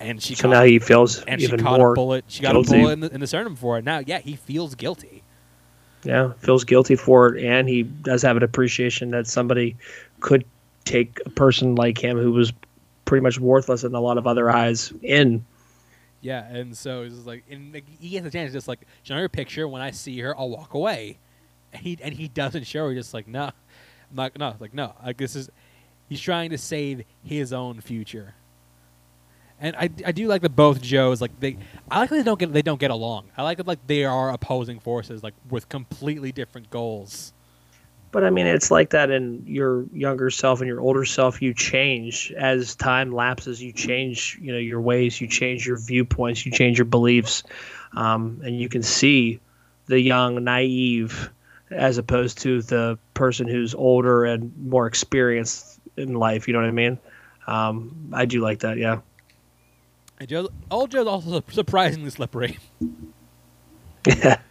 and 0.00 0.22
she 0.22 0.34
So 0.34 0.42
caught, 0.42 0.50
now 0.50 0.62
he 0.64 0.78
feels 0.78 1.22
and 1.22 1.40
she 1.40 1.46
even 1.46 1.60
caught 1.60 1.78
more. 1.80 1.92
a 1.92 1.94
bullet. 1.94 2.24
She 2.28 2.42
got 2.42 2.52
guilty. 2.52 2.76
a 2.76 2.80
bullet 2.80 2.92
in 2.92 3.00
the, 3.00 3.14
in 3.14 3.20
the 3.20 3.26
sternum 3.26 3.56
for 3.56 3.78
it. 3.78 3.84
Now, 3.84 3.98
yeah, 4.00 4.18
he 4.18 4.36
feels 4.36 4.74
guilty. 4.74 5.22
Yeah, 6.04 6.32
feels 6.38 6.64
guilty 6.64 6.94
for 6.96 7.34
it, 7.34 7.44
and 7.44 7.68
he 7.68 7.82
does 7.82 8.22
have 8.22 8.36
an 8.36 8.42
appreciation 8.44 9.10
that 9.10 9.26
somebody 9.26 9.76
could 10.20 10.44
take 10.84 11.18
a 11.26 11.30
person 11.30 11.74
like 11.74 11.98
him 12.02 12.16
who 12.18 12.30
was 12.32 12.52
pretty 13.04 13.22
much 13.22 13.40
worthless 13.40 13.82
in 13.84 13.94
a 13.94 14.00
lot 14.00 14.16
of 14.18 14.26
other 14.26 14.48
eyes 14.50 14.92
in. 15.02 15.44
Yeah, 16.20 16.44
and 16.46 16.76
so 16.76 17.02
it's 17.02 17.26
like, 17.26 17.44
and 17.50 17.80
he 18.00 18.10
gets 18.10 18.26
a 18.26 18.30
chance 18.30 18.52
just 18.52 18.68
like 18.68 18.80
show 19.02 19.14
her 19.16 19.24
a 19.24 19.28
picture. 19.28 19.66
When 19.66 19.82
I 19.82 19.90
see 19.90 20.18
her, 20.20 20.38
I'll 20.38 20.50
walk 20.50 20.74
away. 20.74 21.18
And 21.72 21.82
he 21.82 21.98
and 22.02 22.14
he 22.14 22.28
doesn't 22.28 22.64
show 22.64 22.88
her. 22.88 22.94
Just 22.94 23.14
like 23.14 23.28
no, 23.28 23.44
I'm 23.44 23.52
not 24.12 24.38
no, 24.38 24.54
like 24.58 24.74
no. 24.74 24.94
Like 25.04 25.16
this 25.16 25.36
is, 25.36 25.50
he's 26.08 26.20
trying 26.20 26.50
to 26.50 26.58
save 26.58 27.04
his 27.22 27.52
own 27.52 27.80
future. 27.80 28.34
And 29.60 29.74
I, 29.74 29.90
I 30.06 30.12
do 30.12 30.28
like 30.28 30.42
that 30.42 30.54
both 30.54 30.80
Joes 30.80 31.20
like 31.20 31.38
they 31.40 31.58
I 31.90 32.00
like 32.00 32.10
that 32.10 32.16
they 32.16 32.22
don't 32.22 32.38
get 32.38 32.52
they 32.52 32.62
don't 32.62 32.80
get 32.80 32.90
along. 32.90 33.30
I 33.36 33.42
like 33.42 33.56
that 33.58 33.66
like 33.66 33.84
they 33.86 34.04
are 34.04 34.30
opposing 34.30 34.78
forces 34.78 35.22
like 35.22 35.34
with 35.50 35.68
completely 35.68 36.32
different 36.32 36.70
goals. 36.70 37.32
But 38.10 38.24
I 38.24 38.30
mean, 38.30 38.46
it's 38.46 38.70
like 38.70 38.90
that 38.90 39.10
in 39.10 39.44
your 39.46 39.84
younger 39.92 40.30
self 40.30 40.60
and 40.60 40.68
your 40.68 40.80
older 40.80 41.04
self. 41.04 41.42
You 41.42 41.52
change 41.52 42.32
as 42.32 42.74
time 42.74 43.12
lapses. 43.12 43.62
You 43.62 43.72
change, 43.72 44.38
you 44.40 44.52
know, 44.52 44.58
your 44.58 44.80
ways. 44.80 45.20
You 45.20 45.26
change 45.26 45.66
your 45.66 45.76
viewpoints. 45.76 46.46
You 46.46 46.52
change 46.52 46.78
your 46.78 46.86
beliefs, 46.86 47.42
um, 47.92 48.40
and 48.44 48.58
you 48.58 48.68
can 48.68 48.82
see 48.82 49.40
the 49.86 50.00
young, 50.00 50.44
naive, 50.44 51.30
as 51.70 51.98
opposed 51.98 52.38
to 52.38 52.62
the 52.62 52.98
person 53.14 53.46
who's 53.48 53.74
older 53.74 54.24
and 54.24 54.52
more 54.66 54.86
experienced 54.86 55.80
in 55.96 56.14
life. 56.14 56.46
You 56.48 56.54
know 56.54 56.60
what 56.60 56.68
I 56.68 56.72
mean? 56.72 56.98
Um, 57.46 58.10
I 58.12 58.24
do 58.26 58.40
like 58.40 58.60
that. 58.60 58.78
Yeah. 58.78 59.00
And 60.20 60.28
Joe, 60.28 60.48
old 60.70 60.90
Joe's 60.90 61.06
also 61.06 61.42
surprisingly 61.50 62.10
slippery. 62.10 62.58
Yeah. 64.06 64.38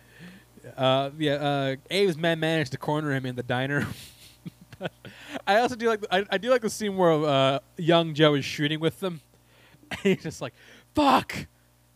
Uh, 0.76 1.10
yeah, 1.18 1.34
uh, 1.34 1.76
Abe's 1.90 2.18
man 2.18 2.40
managed 2.40 2.72
to 2.72 2.78
corner 2.78 3.12
him 3.12 3.26
in 3.26 3.36
the 3.36 3.42
diner. 3.42 3.88
I 5.48 5.58
also 5.58 5.76
do 5.76 5.88
like 5.88 6.06
I, 6.12 6.24
I 6.30 6.38
do 6.38 6.52
like 6.52 6.62
the 6.62 6.70
scene 6.70 6.96
where 6.98 7.14
uh, 7.14 7.60
young 7.78 8.14
Joe 8.14 8.36
is 8.36 8.46
shooting 8.46 8.80
with 8.80 9.00
them, 9.00 9.22
and 9.90 10.00
he's 10.02 10.22
just 10.22 10.40
like, 10.40 10.54
"Fuck," 10.94 11.48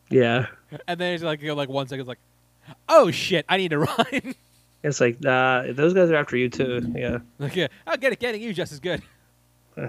Yeah. 0.10 0.48
and 0.88 1.00
then 1.00 1.12
he's 1.12 1.22
like, 1.22 1.44
you 1.44 1.50
know, 1.50 1.54
like 1.54 1.70
one 1.70 1.88
second, 1.88 2.08
like, 2.08 2.18
"Oh 2.90 3.12
shit, 3.12 3.46
I 3.48 3.58
need 3.58 3.70
to 3.70 3.80
run." 3.80 4.34
It's 4.84 5.00
like, 5.00 5.22
nah, 5.22 5.72
those 5.72 5.94
guys 5.94 6.10
are 6.10 6.16
after 6.16 6.36
you 6.36 6.50
too. 6.50 6.92
Yeah. 6.96 7.20
like, 7.38 7.56
yeah, 7.58 7.68
I'll 7.86 7.98
get 7.98 8.14
it. 8.14 8.20
Getting 8.20 8.42
you 8.42 8.54
just 8.54 8.72
as 8.72 8.80
good. 8.80 9.02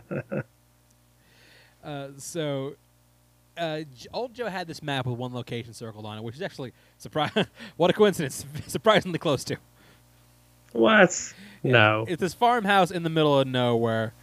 uh, 1.85 2.09
so, 2.19 2.75
uh, 3.57 3.81
old 4.13 4.35
Joe 4.35 4.49
had 4.49 4.67
this 4.67 4.83
map 4.83 5.07
with 5.07 5.17
one 5.19 5.33
location 5.33 5.73
circled 5.73 6.05
on 6.05 6.19
it, 6.19 6.25
which 6.25 6.35
is 6.37 6.43
actually 6.43 6.73
surprise. 6.99 7.31
what 7.77 7.91
a 7.91 7.95
coincidence! 7.95 8.45
Surprisingly 8.67 9.19
close 9.19 9.45
to. 9.45 9.57
What? 10.73 11.35
No. 11.63 12.07
It's 12.09 12.21
this 12.21 12.35
farmhouse 12.35 12.91
in 12.91 13.03
the 13.03 13.11
middle 13.11 13.39
of 13.39 13.47
nowhere, 13.47 14.15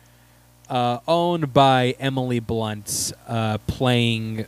uh, 0.67 0.99
owned 1.07 1.53
by 1.53 1.95
Emily 1.99 2.39
Blunt, 2.39 3.13
uh, 3.27 3.59
playing. 3.59 4.45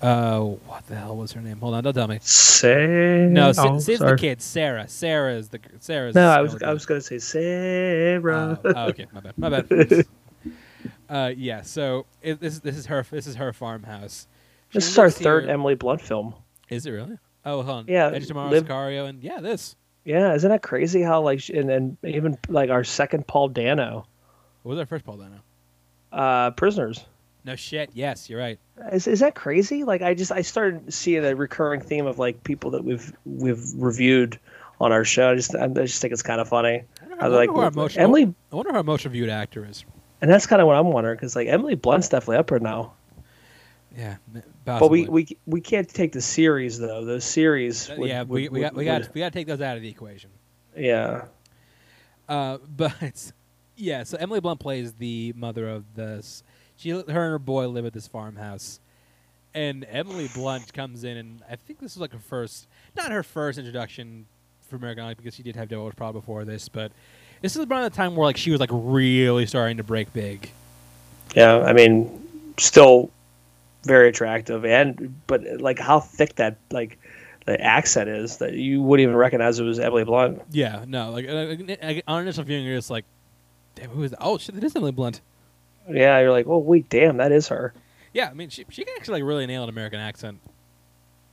Uh, 0.00 0.40
what 0.40 0.86
the 0.86 0.94
hell 0.94 1.16
was 1.16 1.32
her 1.32 1.40
name? 1.40 1.58
Hold 1.58 1.74
on, 1.74 1.82
don't 1.82 1.94
tell 1.94 2.06
me. 2.06 2.18
Say 2.22 3.26
No, 3.30 3.50
Sa- 3.52 3.74
oh, 3.74 3.78
the 3.80 4.16
kid. 4.18 4.40
Sarah. 4.40 4.86
Sarah 4.88 5.34
is 5.34 5.48
the 5.48 5.58
Sarah's. 5.80 6.14
No, 6.14 6.28
I 6.30 6.40
was 6.40 6.62
I 6.62 6.72
was 6.72 6.86
gonna 6.86 7.00
say 7.00 7.18
Sarah. 7.18 8.60
Oh, 8.64 8.72
oh, 8.76 8.84
okay, 8.88 9.06
my 9.12 9.20
bad. 9.20 9.38
My 9.38 9.48
bad. 9.48 10.06
uh, 11.10 11.32
yeah. 11.36 11.62
So 11.62 12.06
it, 12.22 12.40
this 12.40 12.60
this 12.60 12.76
is 12.76 12.86
her 12.86 13.04
this 13.10 13.26
is 13.26 13.34
her 13.36 13.52
farmhouse. 13.52 14.28
She 14.70 14.78
this 14.78 14.88
is 14.88 14.98
our 14.98 15.10
third 15.10 15.44
here- 15.44 15.52
Emily 15.52 15.74
Blunt 15.74 16.00
film. 16.00 16.34
Is 16.68 16.86
it 16.86 16.90
really? 16.92 17.18
Oh, 17.44 17.62
hold 17.62 17.68
on. 17.78 17.84
Yeah, 17.88 18.10
Edge 18.10 18.22
of 18.22 18.28
Tomorrow, 18.28 18.50
live- 18.50 18.66
Sicario, 18.66 19.08
and 19.08 19.22
yeah, 19.22 19.40
this. 19.40 19.74
Yeah, 20.04 20.34
isn't 20.34 20.48
that 20.50 20.62
crazy? 20.62 21.02
How 21.02 21.22
like 21.22 21.48
and 21.48 21.70
and 21.70 21.96
even 22.04 22.38
like 22.48 22.70
our 22.70 22.84
second 22.84 23.26
Paul 23.26 23.48
Dano, 23.48 24.06
What 24.62 24.70
was 24.70 24.78
our 24.78 24.86
first 24.86 25.04
Paul 25.04 25.16
Dano? 25.16 25.40
uh, 26.12 26.50
prisoners. 26.52 27.04
No 27.44 27.56
shit. 27.56 27.90
Yes, 27.94 28.28
you're 28.28 28.38
right. 28.40 28.58
Is 28.92 29.06
is 29.06 29.20
that 29.20 29.34
crazy? 29.34 29.84
Like 29.84 30.02
I 30.02 30.14
just 30.14 30.30
I 30.32 30.42
started 30.42 30.92
seeing 30.92 31.24
a 31.24 31.34
recurring 31.34 31.80
theme 31.80 32.06
of 32.06 32.18
like 32.18 32.44
people 32.44 32.72
that 32.72 32.84
we've 32.84 33.12
we've 33.24 33.62
reviewed 33.76 34.38
on 34.80 34.92
our 34.92 35.04
show. 35.04 35.30
I 35.32 35.34
just 35.34 35.54
I 35.54 35.66
just 35.68 36.00
think 36.02 36.12
it's 36.12 36.22
kind 36.22 36.40
of 36.40 36.48
funny. 36.48 36.82
I 37.02 37.06
wonder, 37.08 37.22
I 37.22 37.26
I 37.26 37.28
wonder 37.28 37.36
like 37.38 37.48
who 37.50 37.60
our 37.60 37.70
most 37.70 37.96
Emily, 37.98 38.34
I 38.52 38.56
wonder 38.56 38.72
our 38.76 38.82
most 38.82 39.04
reviewed 39.04 39.30
actor 39.30 39.64
is. 39.64 39.84
and 40.20 40.30
that's 40.30 40.46
kind 40.46 40.60
of 40.60 40.66
what 40.68 40.76
I'm 40.76 40.88
wondering 40.88 41.16
because 41.16 41.34
like 41.36 41.48
Emily 41.48 41.74
Blunt's 41.74 42.08
definitely 42.08 42.36
up 42.36 42.48
there 42.48 42.58
now. 42.60 42.92
Yeah, 43.96 44.16
m- 44.34 44.42
But 44.64 44.90
we, 44.90 45.06
we 45.06 45.26
we 45.46 45.60
can't 45.60 45.88
take 45.88 46.12
the 46.12 46.20
series 46.20 46.78
though. 46.78 47.04
Those 47.04 47.24
series. 47.24 47.88
Uh, 47.88 47.96
would- 47.98 48.08
yeah, 48.08 48.22
we, 48.24 48.42
would- 48.44 48.52
we 48.52 48.60
got 48.60 48.74
we 48.74 48.84
got 48.84 49.14
we 49.14 49.20
got 49.20 49.32
to 49.32 49.38
take 49.38 49.46
those 49.46 49.60
out 49.62 49.76
of 49.76 49.82
the 49.82 49.88
equation. 49.88 50.30
Yeah. 50.76 51.24
Uh, 52.28 52.58
but 52.76 53.32
yeah, 53.76 54.02
so 54.04 54.18
Emily 54.18 54.40
Blunt 54.40 54.60
plays 54.60 54.92
the 54.94 55.32
mother 55.36 55.68
of 55.68 55.84
this. 55.94 56.42
She, 56.78 56.90
her 56.90 57.00
and 57.00 57.08
her 57.08 57.38
boy 57.38 57.68
live 57.68 57.84
at 57.84 57.92
this 57.92 58.06
farmhouse, 58.06 58.78
and 59.52 59.84
Emily 59.90 60.28
Blunt 60.32 60.72
comes 60.72 61.02
in, 61.02 61.16
and 61.16 61.42
I 61.50 61.56
think 61.56 61.80
this 61.80 61.92
is 61.92 61.98
like 61.98 62.12
her 62.12 62.18
first, 62.18 62.68
not 62.96 63.10
her 63.10 63.24
first 63.24 63.58
introduction 63.58 64.26
for 64.68 64.76
American 64.76 65.04
Idol 65.04 65.16
because 65.16 65.34
she 65.34 65.42
did 65.42 65.56
have 65.56 65.68
Devil's 65.68 65.94
Proud 65.94 66.12
before 66.12 66.44
this, 66.44 66.68
but 66.68 66.92
this 67.42 67.56
is 67.56 67.66
around 67.66 67.82
the 67.82 67.90
time 67.90 68.14
where 68.14 68.26
like 68.26 68.36
she 68.36 68.52
was 68.52 68.60
like 68.60 68.70
really 68.72 69.44
starting 69.46 69.78
to 69.78 69.82
break 69.82 70.12
big. 70.12 70.50
Yeah, 71.34 71.58
I 71.58 71.72
mean, 71.72 72.54
still 72.58 73.10
very 73.82 74.08
attractive, 74.08 74.64
and 74.64 75.14
but 75.26 75.42
like 75.60 75.80
how 75.80 75.98
thick 75.98 76.36
that 76.36 76.58
like 76.70 76.98
the 77.46 77.60
accent 77.60 78.08
is 78.08 78.36
that 78.36 78.52
you 78.52 78.82
wouldn't 78.82 79.02
even 79.02 79.16
recognize 79.16 79.58
it 79.58 79.64
was 79.64 79.80
Emily 79.80 80.04
Blunt. 80.04 80.42
Yeah, 80.52 80.84
no, 80.86 81.10
like 81.10 81.26
uh, 81.26 81.56
uh, 81.82 82.00
on 82.06 82.22
initial 82.22 82.44
viewing, 82.44 82.64
you're 82.64 82.76
just 82.76 82.90
like, 82.90 83.04
damn, 83.74 83.90
who 83.90 84.02
is 84.04 84.12
that? 84.12 84.18
Oh 84.20 84.38
shit, 84.38 84.54
that 84.54 84.62
is 84.62 84.76
Emily 84.76 84.92
Blunt. 84.92 85.20
Yeah, 85.88 86.20
you're 86.20 86.30
like, 86.30 86.46
oh 86.46 86.58
wait, 86.58 86.88
damn, 86.88 87.16
that 87.18 87.32
is 87.32 87.48
her. 87.48 87.72
Yeah, 88.12 88.28
I 88.30 88.34
mean, 88.34 88.48
she 88.48 88.64
she 88.68 88.84
can 88.84 88.94
actually 88.96 89.20
like 89.20 89.28
really 89.28 89.46
nail 89.46 89.62
an 89.64 89.68
American 89.68 90.00
accent. 90.00 90.40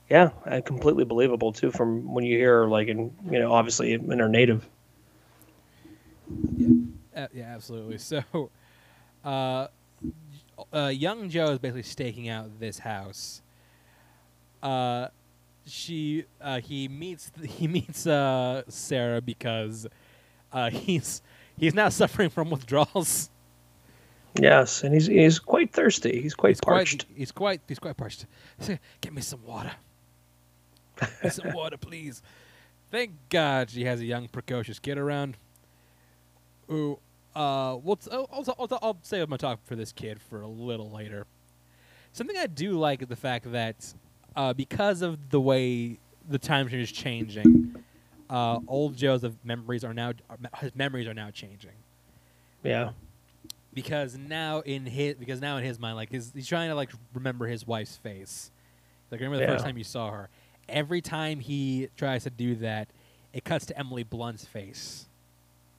Yeah, 0.08 0.30
uh, 0.46 0.60
completely 0.60 1.04
believable 1.04 1.52
too. 1.52 1.70
From 1.70 2.12
when 2.12 2.24
you 2.24 2.36
hear 2.36 2.66
like 2.66 2.88
in 2.88 3.12
you 3.30 3.38
know 3.38 3.52
obviously 3.52 3.92
in 3.92 4.18
her 4.18 4.28
native. 4.28 4.68
Uh, 7.14 7.26
yeah, 7.32 7.54
absolutely. 7.54 7.98
So, 8.06 8.50
uh, 9.24 9.66
uh, 10.72 10.86
young 10.88 11.28
Joe 11.28 11.52
is 11.52 11.58
basically 11.58 11.82
staking 11.82 12.28
out 12.28 12.60
this 12.60 12.78
house. 12.78 13.42
Uh, 14.62 15.08
she 15.66 16.24
uh, 16.40 16.60
he 16.60 16.88
meets 16.88 17.32
he 17.42 17.66
meets 17.66 18.06
uh, 18.06 18.62
Sarah 18.68 19.20
because 19.20 19.86
uh, 20.52 20.70
he's 20.70 21.22
he's 21.58 21.74
now 21.74 21.88
suffering 21.88 22.30
from 22.30 22.50
withdrawals. 22.50 23.30
Yes, 24.40 24.82
and 24.84 24.92
he's 24.94 25.06
he's 25.06 25.38
quite 25.38 25.72
thirsty. 25.72 26.20
He's 26.20 26.34
quite 26.34 26.50
He's 26.50 26.60
parched. 26.60 27.06
quite 27.06 27.18
he's 27.18 27.32
quite 27.32 27.60
he's 27.68 27.78
quite 27.78 27.96
parched. 27.96 28.26
Get 29.00 29.12
me 29.12 29.22
some 29.22 29.44
water. 29.44 29.72
Get 31.00 31.24
me 31.24 31.30
some 31.30 31.52
water, 31.52 31.76
please. 31.76 32.22
Thank 32.90 33.12
God 33.30 33.70
she 33.70 33.84
has 33.84 34.00
a 34.00 34.04
young, 34.04 34.28
precocious 34.28 34.78
kid 34.78 34.96
around. 34.98 35.36
Who, 36.68 36.98
uh, 37.34 37.76
well, 37.82 37.96
t- 37.96 38.10
I'll, 38.12 38.28
I'll, 38.32 38.54
I'll, 38.58 38.78
I'll 38.82 38.98
save 39.02 39.28
my 39.28 39.36
talk 39.36 39.60
for 39.64 39.74
this 39.76 39.92
kid 39.92 40.20
for 40.20 40.40
a 40.42 40.46
little 40.48 40.90
later. 40.90 41.26
Something 42.12 42.36
I 42.36 42.46
do 42.46 42.78
like 42.78 43.02
is 43.02 43.08
the 43.08 43.16
fact 43.16 43.50
that, 43.52 43.92
uh, 44.36 44.52
because 44.52 45.02
of 45.02 45.30
the 45.30 45.40
way 45.40 45.98
the 46.28 46.38
time 46.38 46.68
is 46.68 46.90
changing, 46.90 47.74
uh, 48.30 48.60
old 48.68 48.96
Joe's 48.96 49.24
memories 49.44 49.84
are 49.84 49.92
now 49.94 50.12
his 50.58 50.74
memories 50.74 51.06
are 51.06 51.14
now 51.14 51.30
changing 51.30 51.72
Yeah, 52.64 52.90
because 53.76 54.16
now 54.16 54.60
in 54.60 54.86
his 54.86 55.14
because 55.16 55.40
now 55.40 55.58
in 55.58 55.64
his 55.64 55.78
mind 55.78 55.96
like 55.96 56.10
his, 56.10 56.32
he's 56.34 56.48
trying 56.48 56.70
to 56.70 56.74
like 56.74 56.90
remember 57.14 57.46
his 57.46 57.66
wife's 57.66 57.96
face 57.98 58.50
like 59.10 59.20
remember 59.20 59.38
the 59.38 59.52
first 59.52 59.64
time 59.64 59.76
you 59.76 59.84
saw 59.84 60.10
her 60.10 60.30
every 60.68 61.02
time 61.02 61.38
he 61.38 61.88
tries 61.96 62.24
to 62.24 62.30
do 62.30 62.56
that 62.56 62.88
it 63.34 63.44
cuts 63.44 63.66
to 63.66 63.78
emily 63.78 64.02
blunt's 64.02 64.44
face 64.44 65.06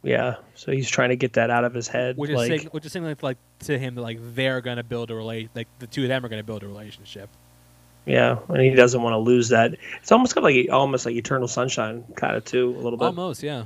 yeah. 0.04 0.36
So 0.54 0.72
he's 0.72 0.88
trying 0.88 1.10
to 1.10 1.16
get 1.16 1.34
that 1.34 1.50
out 1.50 1.66
of 1.66 1.74
his 1.74 1.88
head. 1.88 2.18
which 2.18 2.30
like, 2.30 2.52
is 2.52 2.62
sig- 2.62 2.72
which 2.72 2.86
is 2.86 2.92
signaling 2.92 3.18
like 3.22 3.40
to 3.62 3.78
him 3.78 3.96
that 3.96 4.02
like 4.02 4.20
they're 4.36 4.62
gonna 4.62 4.84
build 4.84 5.12
a 5.12 5.16
relate 5.16 5.50
like 5.56 5.68
the 5.80 5.88
two 5.88 6.04
of 6.04 6.08
them 6.08 6.24
are 6.24 6.30
gonna 6.30 6.44
build 6.44 6.64
a 6.64 6.68
relationship 6.68 7.30
yeah, 8.06 8.40
and 8.48 8.62
he 8.62 8.70
doesn't 8.70 9.02
want 9.02 9.16
to 9.16 9.18
lose 9.18 9.50
that. 9.50 9.76
It's 10.02 10.14
almost 10.14 10.34
kind 10.34 10.48
of 10.48 10.56
like 10.56 10.72
almost 10.72 11.06
like 11.06 11.16
Eternal 11.16 11.50
Sunshine, 11.50 12.06
kind 12.16 12.38
of 12.38 12.46
too, 12.46 12.70
a 12.70 12.80
little 12.80 12.98
bit. 12.98 13.04
almost 13.04 13.44
yeah 13.44 13.66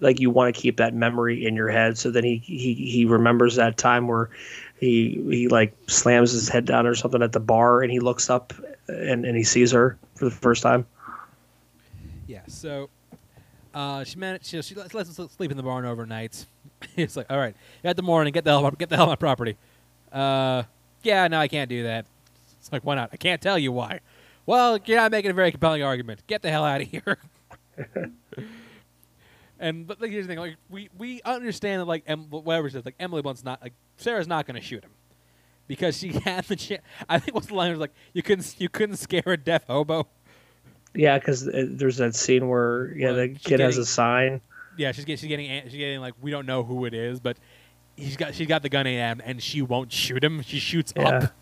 like 0.00 0.20
you 0.20 0.30
want 0.30 0.54
to 0.54 0.60
keep 0.60 0.76
that 0.76 0.94
memory 0.94 1.46
in 1.46 1.54
your 1.54 1.68
head 1.68 1.96
so 1.96 2.10
then 2.10 2.24
he 2.24 2.36
he 2.44 2.74
he 2.74 3.04
remembers 3.04 3.56
that 3.56 3.76
time 3.76 4.08
where 4.08 4.30
he 4.78 5.22
he 5.30 5.48
like 5.48 5.74
slams 5.86 6.32
his 6.32 6.48
head 6.48 6.64
down 6.64 6.86
or 6.86 6.94
something 6.94 7.22
at 7.22 7.32
the 7.32 7.40
bar 7.40 7.82
and 7.82 7.90
he 7.90 8.00
looks 8.00 8.28
up 8.28 8.52
and, 8.88 9.24
and 9.24 9.36
he 9.36 9.44
sees 9.44 9.70
her 9.70 9.96
for 10.14 10.24
the 10.24 10.30
first 10.30 10.62
time 10.62 10.86
yeah 12.26 12.42
so 12.46 12.88
uh, 13.74 14.04
she 14.04 14.16
managed. 14.16 14.46
She, 14.46 14.62
she 14.62 14.74
lets, 14.74 14.94
lets 14.94 15.18
us 15.18 15.32
sleep 15.32 15.50
in 15.50 15.56
the 15.56 15.62
barn 15.62 15.84
overnight. 15.84 16.46
it's 16.96 17.16
like, 17.16 17.26
all 17.30 17.38
right, 17.38 17.56
at 17.82 17.96
the 17.96 18.02
morning, 18.02 18.32
get 18.32 18.44
the 18.44 18.50
hell, 18.50 18.70
get 18.70 18.88
the 18.88 18.96
hell 18.96 19.06
out 19.06 19.14
of 19.14 19.20
my 19.20 19.26
property. 19.26 19.56
Uh, 20.12 20.62
yeah, 21.02 21.26
no, 21.26 21.40
I 21.40 21.48
can't 21.48 21.68
do 21.68 21.82
that. 21.82 22.06
It's 22.60 22.72
like, 22.72 22.84
why 22.84 22.94
not? 22.94 23.10
I 23.12 23.16
can't 23.16 23.42
tell 23.42 23.58
you 23.58 23.72
why. 23.72 24.00
Well, 24.46 24.78
you're 24.84 24.96
not 24.96 25.10
making 25.10 25.32
a 25.32 25.34
very 25.34 25.50
compelling 25.50 25.82
argument. 25.82 26.22
Get 26.26 26.42
the 26.42 26.50
hell 26.50 26.64
out 26.64 26.82
of 26.82 26.88
here. 26.88 27.18
and 29.58 29.86
but 29.86 30.00
like, 30.00 30.10
here's 30.10 30.26
the 30.26 30.32
thing: 30.32 30.38
like 30.38 30.56
we 30.68 30.88
we 30.96 31.22
understand 31.22 31.80
that 31.80 31.86
like 31.86 32.04
em- 32.06 32.28
whatever 32.30 32.66
it 32.68 32.72
says, 32.72 32.84
like 32.84 32.96
Emily 32.98 33.22
Blunt's 33.22 33.44
not 33.44 33.62
like 33.62 33.72
Sarah's 33.96 34.28
not 34.28 34.46
going 34.46 34.56
to 34.60 34.66
shoot 34.66 34.82
him 34.84 34.90
because 35.66 35.96
she 35.96 36.08
had 36.24 36.44
the 36.44 36.56
chance. 36.56 36.82
I 37.08 37.18
think 37.18 37.34
what's 37.34 37.46
the 37.48 37.54
line 37.54 37.70
was 37.70 37.80
like, 37.80 37.92
you 38.12 38.22
couldn't 38.22 38.54
you 38.58 38.68
couldn't 38.68 38.96
scare 38.96 39.22
a 39.26 39.36
deaf 39.36 39.66
hobo. 39.66 40.06
yeah 40.94 41.18
because 41.18 41.46
uh, 41.48 41.66
there's 41.70 41.96
that 41.98 42.14
scene 42.14 42.48
where 42.48 42.92
yeah 42.96 43.08
Well, 43.08 43.16
the 43.16 43.28
kid 43.34 43.60
has 43.60 43.78
a 43.78 43.86
sign 43.86 44.40
Yeah, 44.76 44.92
she's 44.92 45.04
getting 45.04 45.18
she's 45.18 45.28
getting 45.28 45.62
she's 45.64 45.78
getting 45.78 46.00
like 46.00 46.14
we 46.20 46.30
don't 46.30 46.46
know 46.46 46.62
who 46.62 46.84
it 46.84 46.94
is, 46.94 47.20
but 47.20 47.36
he's 47.96 48.16
got 48.16 48.34
she's 48.34 48.48
got 48.48 48.62
the 48.62 48.68
gun 48.68 48.86
aimed 48.86 49.22
and 49.24 49.42
she 49.42 49.62
won't 49.62 49.92
shoot 49.92 50.22
him. 50.22 50.42
She 50.42 50.58
shoots 50.58 50.92
Yeah. 50.96 51.08
up. 51.08 51.32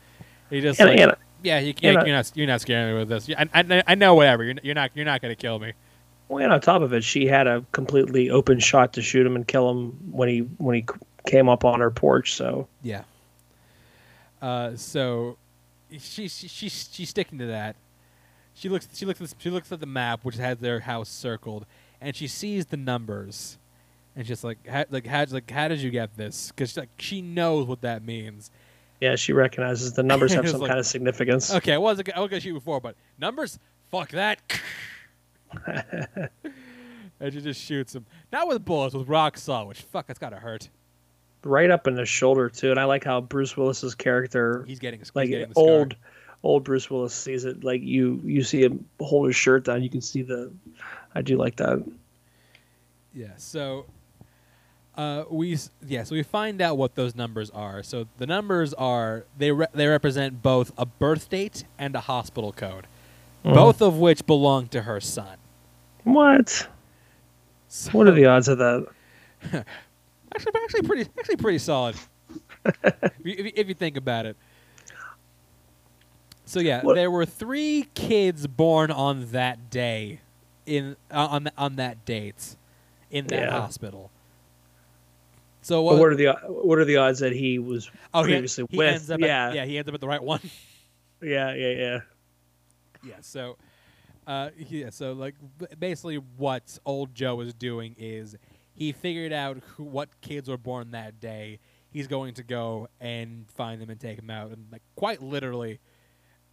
He 0.50 0.60
just 0.60 0.78
and, 0.80 0.90
like, 0.90 1.00
and 1.00 1.14
yeah, 1.42 1.58
you, 1.58 1.74
and, 1.82 2.06
you're 2.06 2.14
not 2.14 2.30
you're 2.34 2.46
not 2.46 2.60
scaring 2.60 2.92
me 2.94 2.98
with 3.00 3.08
this. 3.08 3.28
Yeah, 3.28 3.42
I, 3.52 3.60
I, 3.68 3.82
I 3.88 3.94
know 3.94 4.14
whatever. 4.14 4.44
You're, 4.44 4.54
you're 4.62 4.74
not 4.74 4.90
you're 4.94 5.06
not 5.06 5.20
gonna 5.22 5.34
kill 5.34 5.58
me. 5.58 5.72
Well, 6.32 6.42
and 6.44 6.52
on 6.52 6.60
top 6.60 6.82
of 6.82 6.92
it 6.92 7.04
she 7.04 7.26
had 7.26 7.46
a 7.46 7.64
completely 7.72 8.30
open 8.30 8.58
shot 8.58 8.92
to 8.94 9.02
shoot 9.02 9.26
him 9.26 9.36
and 9.36 9.46
kill 9.46 9.70
him 9.70 9.90
when 10.12 10.28
he 10.28 10.38
when 10.58 10.74
he 10.74 10.84
came 11.26 11.48
up 11.48 11.64
on 11.64 11.80
her 11.80 11.90
porch 11.90 12.34
so 12.34 12.66
Yeah. 12.82 13.02
Uh, 14.40 14.74
so 14.76 15.36
she, 15.90 16.26
she 16.28 16.48
she's 16.48 16.88
she's 16.92 17.08
sticking 17.10 17.38
to 17.38 17.46
that. 17.46 17.76
She 18.54 18.68
looks 18.68 18.88
she 18.92 19.06
looks 19.06 19.20
at 19.20 19.24
this- 19.28 19.34
she 19.38 19.50
looks 19.50 19.70
at 19.70 19.80
the 19.80 19.86
map 19.86 20.24
which 20.24 20.36
has 20.36 20.58
their 20.58 20.80
house 20.80 21.08
circled, 21.08 21.64
and 22.00 22.16
she 22.16 22.26
sees 22.26 22.66
the 22.66 22.76
numbers, 22.76 23.56
and 24.16 24.26
she's 24.26 24.42
like 24.42 24.66
how, 24.66 24.84
like 24.90 25.06
how 25.06 25.24
like 25.30 25.50
how 25.50 25.68
did 25.68 25.80
you 25.80 25.90
get 25.90 26.16
this? 26.16 26.48
Because 26.50 26.76
like 26.76 26.88
she 26.98 27.22
knows 27.22 27.66
what 27.66 27.82
that 27.82 28.04
means. 28.04 28.50
yeah 29.00 29.14
she 29.16 29.32
recognizes 29.32 29.92
the 29.92 30.02
numbers 30.02 30.32
have 30.34 30.48
some 30.48 30.60
like- 30.60 30.68
kind 30.68 30.80
of 30.80 30.86
significance 30.86 31.52
Okay, 31.54 31.74
I 31.74 31.78
wasn't 31.78 32.12
I 32.16 32.20
was 32.20 32.28
gonna 32.30 32.40
shoot 32.40 32.54
before, 32.54 32.80
but 32.80 32.96
numbers, 33.18 33.58
fuck 33.90 34.10
that. 34.10 34.40
and 37.20 37.32
she 37.32 37.40
just 37.40 37.60
shoots 37.60 37.94
him. 37.94 38.06
Not 38.32 38.48
with 38.48 38.64
bullets, 38.64 38.94
with 38.94 39.08
rock 39.08 39.36
saw, 39.38 39.64
which 39.64 39.80
fuck, 39.82 40.06
that's 40.06 40.18
gotta 40.18 40.36
hurt. 40.36 40.68
right 41.44 41.70
up 41.70 41.86
in 41.86 41.94
the 41.94 42.06
shoulder 42.06 42.48
too 42.48 42.70
and 42.70 42.78
i 42.78 42.84
like 42.84 43.02
how 43.02 43.20
bruce 43.20 43.56
willis's 43.56 43.96
character 43.96 44.64
He's 44.68 44.78
getting 44.78 45.00
he's 45.00 45.10
like 45.12 45.28
getting 45.28 45.48
the 45.48 45.54
scar. 45.54 45.64
old 45.64 45.96
old 46.44 46.62
bruce 46.64 46.88
willis 46.88 47.12
sees 47.12 47.44
it 47.44 47.64
like 47.64 47.82
you 47.82 48.20
you 48.24 48.44
see 48.44 48.62
him 48.62 48.84
hold 49.00 49.26
his 49.26 49.34
shirt 49.34 49.64
down 49.64 49.82
you 49.82 49.90
can 49.90 50.00
see 50.00 50.22
the 50.22 50.52
i 51.16 51.20
do 51.22 51.36
like 51.36 51.56
that 51.56 51.82
Yeah. 53.12 53.32
So, 53.38 53.86
uh, 54.96 55.24
we 55.30 55.58
yeah. 55.86 56.04
So 56.04 56.14
we 56.14 56.22
find 56.22 56.62
out 56.62 56.78
what 56.78 56.94
those 56.94 57.14
numbers 57.14 57.50
are. 57.50 57.82
So 57.82 58.06
the 58.18 58.26
numbers 58.26 58.72
are 58.74 59.24
they 59.36 59.50
re- 59.50 59.66
they 59.74 59.86
represent 59.86 60.42
both 60.42 60.72
a 60.78 60.86
birth 60.86 61.28
date 61.28 61.64
and 61.78 61.94
a 61.96 62.00
hospital 62.00 62.52
code, 62.52 62.86
Mhm. 63.44 63.52
both 63.54 63.82
of 63.82 63.98
which 63.98 64.24
belong 64.26 64.68
to 64.68 64.82
her 64.82 64.98
son. 65.00 65.36
What 66.04 66.66
So, 67.68 67.90
what 67.92 68.06
are 68.08 68.12
the 68.12 68.26
odds 68.26 68.48
of 68.48 68.58
that 68.58 68.86
actually 70.34 70.52
actually 70.64 70.82
pretty 70.82 71.10
actually 71.18 71.36
pretty 71.36 71.58
solid 71.58 71.94
if, 72.64 72.74
you, 73.24 73.52
if 73.56 73.68
you- 73.68 73.74
think 73.74 73.96
about 73.96 74.24
it. 74.26 74.36
So 76.44 76.60
yeah, 76.60 76.82
What- 76.82 76.94
there 76.94 77.10
were 77.10 77.24
three 77.26 77.88
kids 77.94 78.46
born 78.46 78.90
on 78.90 79.26
that 79.32 79.70
day, 79.70 80.20
in 80.66 80.96
uh, 81.10 81.26
on 81.30 81.48
on 81.56 81.76
that 81.76 82.04
date, 82.04 82.56
in 83.10 83.26
that 83.28 83.40
Yeah. 83.48 83.50
hospital. 83.60 84.10
So 85.62 85.82
what? 85.82 85.98
what 85.98 86.08
are 86.08 86.14
the 86.16 86.32
what 86.48 86.78
are 86.78 86.84
the 86.84 86.96
odds 86.98 87.20
that 87.20 87.32
he 87.32 87.58
was 87.58 87.90
oh, 88.14 88.22
he, 88.22 88.32
previously 88.32 88.66
he 88.70 88.76
with 88.76 88.94
ends 88.94 89.10
up 89.10 89.20
yeah 89.20 89.48
at, 89.48 89.54
yeah 89.54 89.64
he 89.64 89.78
ends 89.78 89.88
up 89.88 89.94
at 89.94 90.00
the 90.00 90.08
right 90.08 90.22
one. 90.22 90.40
yeah 91.22 91.54
yeah 91.54 91.70
yeah 91.70 91.98
yeah. 93.04 93.14
So, 93.20 93.56
uh, 94.26 94.50
yeah. 94.56 94.90
So 94.90 95.12
like 95.12 95.34
b- 95.58 95.66
basically, 95.78 96.16
what 96.16 96.78
old 96.86 97.14
Joe 97.14 97.40
is 97.40 97.54
doing 97.54 97.94
is 97.98 98.36
he 98.74 98.92
figured 98.92 99.32
out 99.32 99.58
who 99.76 99.84
what 99.84 100.08
kids 100.20 100.48
were 100.48 100.56
born 100.58 100.90
that 100.92 101.20
day. 101.20 101.58
He's 101.90 102.06
going 102.06 102.34
to 102.34 102.42
go 102.42 102.88
and 103.00 103.46
find 103.50 103.80
them 103.82 103.90
and 103.90 104.00
take 104.00 104.16
them 104.16 104.30
out, 104.30 104.50
and 104.50 104.66
like 104.72 104.82
quite 104.96 105.20
literally, 105.22 105.78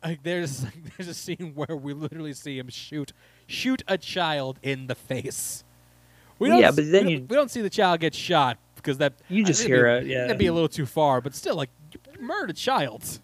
like 0.03 0.21
there's 0.23 0.65
there's 0.97 1.07
a 1.09 1.13
scene 1.13 1.53
where 1.55 1.77
we 1.77 1.93
literally 1.93 2.33
see 2.33 2.57
him 2.59 2.69
shoot 2.69 3.13
shoot 3.47 3.81
a 3.87 3.97
child 3.97 4.59
in 4.61 4.87
the 4.87 4.95
face. 4.95 5.63
We 6.39 6.49
don't 6.49 6.59
Yeah, 6.59 6.71
but 6.71 6.91
then 6.91 7.05
we 7.05 7.11
you- 7.13 7.17
don't, 7.19 7.29
we 7.29 7.35
don't 7.35 7.51
see 7.51 7.61
the 7.61 7.69
child 7.69 7.99
get 8.01 8.13
shot 8.15 8.57
because 8.75 8.97
that 8.99 9.13
You 9.29 9.43
just 9.45 9.61
that'd 9.61 9.75
hear 9.75 9.99
be- 10.01 10.07
it, 10.07 10.09
yeah. 10.11 10.21
that'd 10.23 10.37
be 10.37 10.47
a 10.47 10.53
little 10.53 10.69
too 10.69 10.85
far. 10.85 11.21
But 11.21 11.35
still, 11.35 11.55
like 11.55 11.69
you 11.93 11.99
murdered 12.21 12.49
a 12.49 12.53
child. 12.53 13.19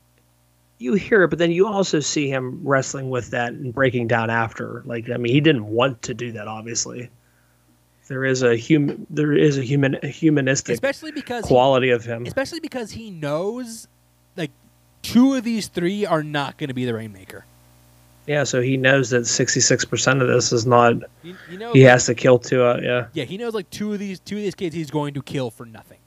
You 0.77 0.93
hear 0.93 1.23
it 1.23 1.29
but 1.29 1.39
then 1.39 1.51
you 1.51 1.67
also 1.67 1.99
see 1.99 2.29
him 2.29 2.59
wrestling 2.63 3.09
with 3.09 3.29
that 3.31 3.53
and 3.53 3.73
breaking 3.73 4.07
down 4.07 4.29
after 4.29 4.81
like 4.85 5.09
i 5.09 5.17
mean 5.17 5.31
he 5.33 5.39
didn't 5.41 5.65
want 5.67 6.01
to 6.01 6.13
do 6.13 6.31
that 6.33 6.47
obviously 6.47 7.09
there 8.07 8.25
is 8.25 8.43
a 8.43 8.55
human 8.55 9.07
there 9.09 9.33
is 9.33 9.57
a 9.57 9.63
human 9.63 9.97
a 10.03 10.07
humanistic 10.07 10.73
especially 10.73 11.11
because 11.11 11.43
he- 11.45 11.47
quality 11.47 11.89
of 11.89 12.03
him 12.03 12.25
especially 12.25 12.59
because 12.59 12.91
he 12.91 13.09
knows 13.09 13.87
like 14.35 14.51
two 15.01 15.33
of 15.35 15.43
these 15.43 15.67
three 15.67 16.05
are 16.05 16.23
not 16.23 16.57
going 16.57 16.67
to 16.67 16.73
be 16.73 16.83
the 16.85 16.93
rainmaker. 16.93 17.45
yeah 18.27 18.43
so 18.43 18.61
he 18.61 18.75
knows 18.75 19.11
that 19.11 19.21
66% 19.21 20.21
of 20.21 20.27
this 20.27 20.51
is 20.51 20.65
not 20.65 20.95
You, 21.23 21.35
you 21.49 21.57
know, 21.57 21.71
he 21.73 21.83
like- 21.83 21.91
has 21.91 22.05
to 22.07 22.15
kill 22.15 22.37
Tua. 22.39 22.81
Yeah. 22.81 23.07
yeah, 23.13 23.23
he 23.23 23.37
knows 23.37 23.53
like 23.53 23.69
two 23.69 23.93
of 23.93 23.99
these 23.99 24.19
two 24.19 24.35
of 24.37 24.41
these 24.43 24.55
kids 24.55 24.75
he's 24.75 24.91
going 24.91 25.13
to 25.13 25.21
kill 25.21 25.49
for 25.51 25.65
nothing. 25.65 25.99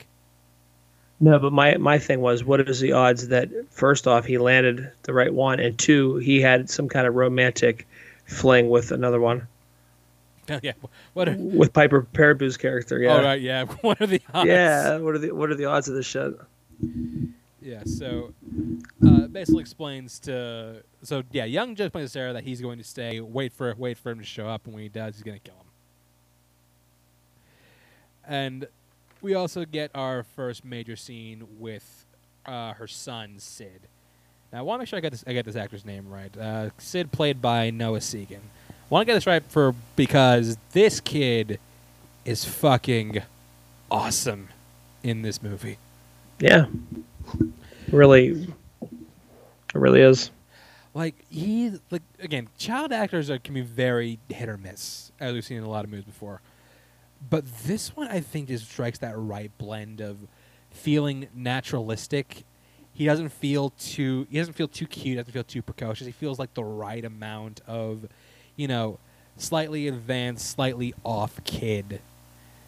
No, 1.21 1.39
but 1.39 1.53
my 1.53 1.77
my 1.79 1.99
thing 1.99 2.21
was, 2.21 2.45
what 2.45 2.61
is 2.61 2.81
the 2.81 2.93
odds 2.93 3.29
that 3.29 3.51
first 3.71 4.07
off 4.07 4.25
he 4.25 4.39
landed 4.39 4.91
the 5.03 5.13
right 5.13 5.33
one, 5.33 5.59
and 5.59 5.77
two 5.79 6.17
he 6.17 6.41
had 6.41 6.71
some 6.71 6.89
kind 6.89 7.07
of 7.07 7.15
romantic 7.15 7.87
fling 8.27 8.69
with 8.69 8.93
another 8.93 9.21
one 9.21 9.49
yeah, 10.63 10.73
what? 11.13 11.29
Are, 11.29 11.37
with 11.37 11.73
Piper 11.73 12.03
Perabo's 12.13 12.57
character. 12.57 12.99
Yeah. 12.99 13.15
Oh 13.15 13.23
right, 13.23 13.41
yeah. 13.41 13.65
What 13.81 14.01
are 14.01 14.07
the 14.07 14.23
odds? 14.33 14.49
Yeah. 14.49 14.99
What 14.99 15.15
are 15.15 15.19
the 15.19 15.33
what 15.33 15.51
are 15.51 15.55
the 15.55 15.67
odds 15.67 15.89
of 15.89 15.95
this 15.95 16.07
shit? 16.07 16.35
Yeah, 17.61 17.83
so 17.85 18.33
uh, 19.07 19.27
basically 19.27 19.61
explains 19.61 20.19
to 20.21 20.83
so 21.03 21.23
yeah, 21.33 21.45
young 21.45 21.75
Joe 21.75 21.87
explains 21.87 22.11
to 22.11 22.13
Sarah 22.13 22.33
that 22.33 22.45
he's 22.45 22.61
going 22.61 22.79
to 22.79 22.85
stay, 22.85 23.21
wait 23.21 23.53
for 23.53 23.75
wait 23.77 23.99
for 23.99 24.11
him 24.11 24.19
to 24.21 24.25
show 24.25 24.49
up, 24.49 24.65
and 24.65 24.75
when 24.75 24.83
he 24.83 24.89
does, 24.89 25.17
he's 25.17 25.23
gonna 25.23 25.39
kill 25.39 25.55
him. 25.55 25.67
And 28.25 28.69
we 29.21 29.35
also 29.35 29.65
get 29.65 29.91
our 29.95 30.23
first 30.23 30.65
major 30.65 30.97
scene 30.97 31.47
with 31.59 32.07
uh, 32.47 32.73
her 32.75 32.87
son 32.87 33.39
Sid. 33.39 33.81
Now 34.53 34.61
I 34.61 34.63
want 34.63 34.79
to 34.79 34.83
make 34.83 34.89
sure 34.89 34.97
I 34.97 35.01
get 35.01 35.13
this 35.13 35.25
I 35.27 35.33
get 35.33 35.45
this 35.45 35.57
actor's 35.57 35.85
name 35.85 36.09
right. 36.09 36.37
Uh, 36.37 36.71
Sid 36.79 37.13
played 37.13 37.43
by 37.43 37.71
Noah 37.71 37.99
Segan. 37.99 38.41
I 38.71 38.89
want 38.89 39.03
to 39.03 39.07
get 39.07 39.15
this 39.15 39.27
right 39.27 39.43
for 39.45 39.75
because 39.97 40.57
this 40.73 41.01
kid 41.01 41.61
is 42.25 42.45
fucking 42.45 43.23
awesome 43.91 44.49
in 45.03 45.23
this 45.23 45.43
movie. 45.43 45.79
Yeah, 46.41 46.67
really, 47.91 48.49
it 48.81 49.75
really 49.75 50.01
is. 50.01 50.31
Like 50.95 51.15
he 51.29 51.73
like 51.91 52.03
again, 52.21 52.49
child 52.59 52.93
actors 52.93 53.29
are, 53.31 53.39
can 53.39 53.55
be 53.55 53.61
very 53.61 54.19
hit 54.29 54.49
or 54.49 54.57
miss, 54.57 55.13
as 55.21 55.35
we've 55.35 55.45
seen 55.45 55.59
in 55.59 55.65
a 55.65 55.69
lot 55.69 55.85
of 55.85 55.91
movies 55.91 56.07
before. 56.07 56.41
But 57.31 57.45
this 57.65 57.97
one, 57.97 58.09
I 58.09 58.21
think, 58.21 58.49
just 58.49 58.71
strikes 58.71 58.99
that 58.99 59.17
right 59.17 59.51
blend 59.59 60.01
of 60.01 60.19
feeling 60.71 61.29
naturalistic. 61.35 62.45
He 62.93 63.05
doesn't 63.05 63.31
feel 63.31 63.71
too. 63.71 64.27
He 64.31 64.39
doesn't 64.39 64.55
feel 64.55 64.69
too 64.69 64.87
cute. 64.87 65.19
Doesn't 65.19 65.33
feel 65.33 65.45
too 65.45 65.63
precocious. 65.63 66.07
He 66.07 66.13
feels 66.13 66.39
like 66.39 66.55
the 66.55 66.65
right 66.65 67.05
amount 67.05 67.61
of, 67.67 68.09
you 68.57 68.69
know, 68.69 68.99
slightly 69.37 69.89
advanced, 69.89 70.49
slightly 70.51 70.95
off 71.05 71.43
kid. 71.45 72.01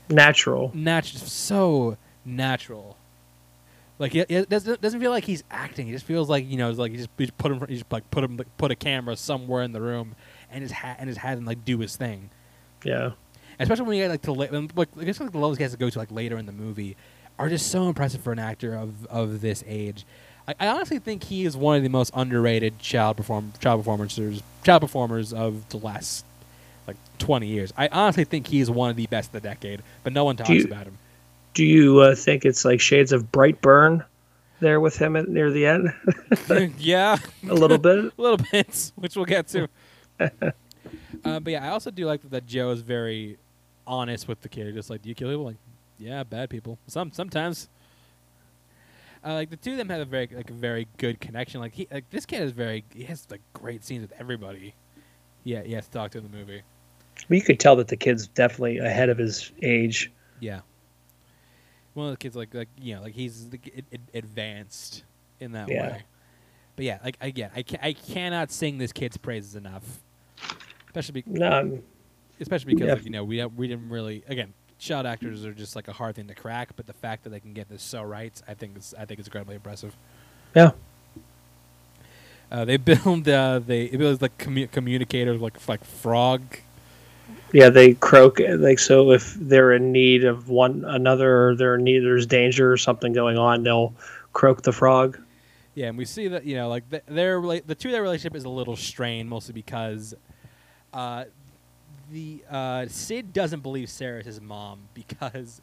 Natural. 0.08 0.70
Natural, 0.74 1.20
so 1.20 1.96
natural. 2.24 2.96
Like 3.98 4.14
it, 4.14 4.30
it 4.30 4.48
doesn't 4.48 4.80
doesn't 4.80 4.98
feel 4.98 5.10
like 5.10 5.24
he's 5.24 5.44
acting. 5.50 5.86
He 5.86 5.92
just 5.92 6.06
feels 6.06 6.28
like 6.28 6.48
you 6.48 6.56
know, 6.56 6.70
it's 6.70 6.78
like 6.78 6.90
he 6.92 6.96
just, 6.96 7.10
he 7.18 7.26
just 7.26 7.36
put 7.36 7.52
him, 7.52 7.60
he 7.68 7.74
just 7.74 7.92
like 7.92 8.10
put 8.10 8.24
him, 8.24 8.36
like, 8.38 8.56
put 8.56 8.70
a 8.70 8.76
camera 8.76 9.14
somewhere 9.14 9.62
in 9.62 9.72
the 9.72 9.80
room, 9.80 10.16
and 10.50 10.62
his 10.62 10.72
hat 10.72 10.96
and 10.98 11.08
his 11.08 11.18
hat 11.18 11.36
and 11.36 11.46
like 11.46 11.64
do 11.64 11.78
his 11.78 11.96
thing. 11.96 12.30
Yeah. 12.82 13.10
Especially 13.60 13.84
when 13.84 13.96
you 13.96 14.04
get 14.04 14.10
like 14.10 14.22
to 14.22 14.32
la- 14.32 14.46
like 14.74 14.88
I 14.98 15.04
guess 15.04 15.20
like 15.20 15.32
the 15.32 15.38
levels 15.38 15.58
he 15.58 15.62
has 15.62 15.72
to 15.72 15.78
go 15.78 15.90
to 15.90 15.98
like 15.98 16.10
later 16.10 16.38
in 16.38 16.46
the 16.46 16.52
movie 16.52 16.96
are 17.38 17.48
just 17.48 17.70
so 17.70 17.88
impressive 17.88 18.20
for 18.22 18.32
an 18.32 18.38
actor 18.38 18.74
of 18.74 19.06
of 19.06 19.40
this 19.40 19.62
age. 19.66 20.04
I, 20.48 20.54
I 20.58 20.68
honestly 20.68 20.98
think 20.98 21.24
he 21.24 21.44
is 21.44 21.56
one 21.56 21.76
of 21.76 21.82
the 21.82 21.88
most 21.88 22.10
underrated 22.14 22.78
child 22.78 23.16
perform 23.16 23.52
child 23.60 23.80
performers 23.80 24.18
child 24.64 24.80
performers 24.82 25.32
of 25.32 25.68
the 25.68 25.76
last 25.76 26.24
like 26.86 26.96
twenty 27.18 27.46
years. 27.48 27.72
I 27.76 27.88
honestly 27.88 28.24
think 28.24 28.46
he 28.46 28.60
is 28.60 28.70
one 28.70 28.90
of 28.90 28.96
the 28.96 29.06
best 29.06 29.28
of 29.28 29.42
the 29.42 29.48
decade, 29.48 29.82
but 30.04 30.12
no 30.12 30.24
one 30.24 30.36
talks 30.36 30.50
you- 30.50 30.64
about 30.64 30.86
him. 30.86 30.98
Do 31.52 31.64
you 31.64 31.98
uh, 31.98 32.14
think 32.14 32.44
it's 32.44 32.64
like 32.64 32.80
shades 32.80 33.10
of 33.10 33.32
Brightburn 33.32 34.04
there 34.60 34.78
with 34.78 34.96
him 34.96 35.16
at, 35.16 35.28
near 35.28 35.50
the 35.50 35.66
end? 35.66 35.92
yeah, 36.78 37.18
a 37.48 37.54
little 37.54 37.76
bit. 37.76 37.98
a 38.18 38.22
little 38.22 38.38
bit, 38.52 38.92
which 38.94 39.16
we'll 39.16 39.24
get 39.24 39.48
to. 39.48 39.68
uh, 40.20 40.28
but 41.40 41.46
yeah, 41.48 41.66
I 41.66 41.70
also 41.70 41.90
do 41.90 42.06
like 42.06 42.22
that 42.30 42.46
Joe 42.46 42.70
is 42.70 42.82
very 42.82 43.36
honest 43.90 44.28
with 44.28 44.40
the 44.40 44.48
kid. 44.48 44.72
Just 44.74 44.88
like, 44.88 45.02
do 45.02 45.08
you 45.08 45.14
kill 45.14 45.28
people? 45.28 45.44
Like, 45.44 45.56
yeah, 45.98 46.22
bad 46.22 46.48
people. 46.48 46.78
Some 46.86 47.12
sometimes. 47.12 47.68
Uh, 49.22 49.34
like 49.34 49.50
the 49.50 49.56
two 49.56 49.72
of 49.72 49.76
them 49.76 49.90
have 49.90 50.00
a 50.00 50.04
very 50.06 50.28
like 50.32 50.48
a 50.48 50.54
very 50.54 50.88
good 50.96 51.20
connection. 51.20 51.60
Like 51.60 51.74
he 51.74 51.86
like 51.90 52.08
this 52.08 52.24
kid 52.24 52.40
is 52.42 52.52
very 52.52 52.84
he 52.94 53.04
has 53.04 53.26
like 53.30 53.42
great 53.52 53.84
scenes 53.84 54.00
with 54.02 54.18
everybody. 54.18 54.74
Yeah, 55.44 55.62
he 55.62 55.72
has 55.72 55.86
to 55.86 55.90
talk 55.92 56.12
to 56.12 56.18
in 56.18 56.24
the 56.24 56.30
movie. 56.34 56.62
Well, 57.28 57.36
you 57.36 57.42
could 57.42 57.60
tell 57.60 57.76
that 57.76 57.88
the 57.88 57.96
kid's 57.96 58.26
definitely 58.28 58.78
ahead 58.78 59.10
of 59.10 59.18
his 59.18 59.52
age. 59.60 60.10
Yeah. 60.38 60.60
One 61.92 62.06
of 62.06 62.12
the 62.12 62.16
kids 62.16 62.34
like 62.34 62.54
like 62.54 62.68
you 62.80 62.94
know 62.94 63.02
like 63.02 63.12
he's 63.14 63.48
like, 63.52 63.70
ad- 63.76 63.84
ad- 63.92 64.00
advanced 64.14 65.04
in 65.38 65.52
that 65.52 65.68
Yeah. 65.68 65.82
way. 65.90 66.02
But 66.76 66.84
yeah, 66.86 66.98
like 67.04 67.18
again, 67.20 67.50
I 67.54 67.62
ca- 67.62 67.80
I 67.82 67.92
cannot 67.92 68.50
sing 68.50 68.78
this 68.78 68.92
kid's 68.92 69.18
praises 69.18 69.54
enough. 69.54 70.00
Especially 70.86 71.12
because, 71.12 71.32
No, 71.34 71.78
especially 72.40 72.74
because 72.74 72.86
Yeah. 72.88 72.94
like, 72.94 73.04
you 73.04 73.10
know 73.10 73.24
we 73.24 73.44
we 73.44 73.68
didn't 73.68 73.88
really 73.88 74.22
again 74.28 74.52
child 74.78 75.04
actors 75.06 75.44
are 75.44 75.52
just 75.52 75.76
like 75.76 75.88
a 75.88 75.92
hard 75.92 76.16
thing 76.16 76.26
to 76.26 76.34
crack, 76.34 76.70
but 76.74 76.86
the 76.86 76.92
fact 76.94 77.24
that 77.24 77.30
they 77.30 77.40
can 77.40 77.52
get 77.52 77.68
this 77.68 77.82
so 77.82 78.02
right, 78.02 78.32
I 78.48 78.54
think 78.54 78.78
is 78.78 78.94
I 78.98 79.04
think 79.04 79.20
is 79.20 79.26
incredibly 79.26 79.54
impressive. 79.56 79.94
yeah. 80.54 80.70
Uh, 82.50 82.64
they 82.64 82.76
build 82.90 83.28
uh, 83.28 83.60
they 83.64 83.84
it 83.84 83.98
builds 83.98 84.20
like 84.22 84.36
commu- 84.38 84.70
communicators 84.70 85.40
like 85.40 85.56
like 85.68 85.84
frog. 85.84 86.42
Yeah, 87.52 87.68
they 87.68 87.94
croak 87.94 88.40
like 88.40 88.78
so. 88.78 89.10
If 89.12 89.34
they're 89.34 89.72
in 89.72 89.92
need 89.92 90.24
of 90.24 90.48
one 90.48 90.84
another, 90.84 91.48
or 91.48 91.54
they're 91.56 91.74
in 91.76 91.84
need, 91.84 92.00
there's 92.00 92.26
danger 92.26 92.72
or 92.72 92.76
something 92.76 93.12
going 93.12 93.36
on, 93.38 93.62
they'll 93.62 93.92
croak 94.32 94.62
the 94.62 94.72
frog. 94.72 95.18
Yeah, 95.74 95.88
and 95.88 95.98
we 95.98 96.04
see 96.04 96.28
that 96.28 96.44
you 96.44 96.56
know 96.56 96.68
like 96.68 96.88
th- 96.90 97.02
their 97.06 97.40
the 97.40 97.74
two 97.74 97.90
their 97.90 98.02
relationship 98.02 98.34
is 98.36 98.44
a 98.44 98.48
little 98.48 98.76
strained, 98.76 99.28
mostly 99.28 99.52
because 99.52 100.14
uh, 100.92 101.24
the 102.10 102.44
uh, 102.50 102.86
Sid 102.88 103.32
doesn't 103.32 103.60
believe 103.60 103.88
Sarah 103.88 104.20
is 104.20 104.26
his 104.26 104.40
mom 104.40 104.88
because 104.94 105.60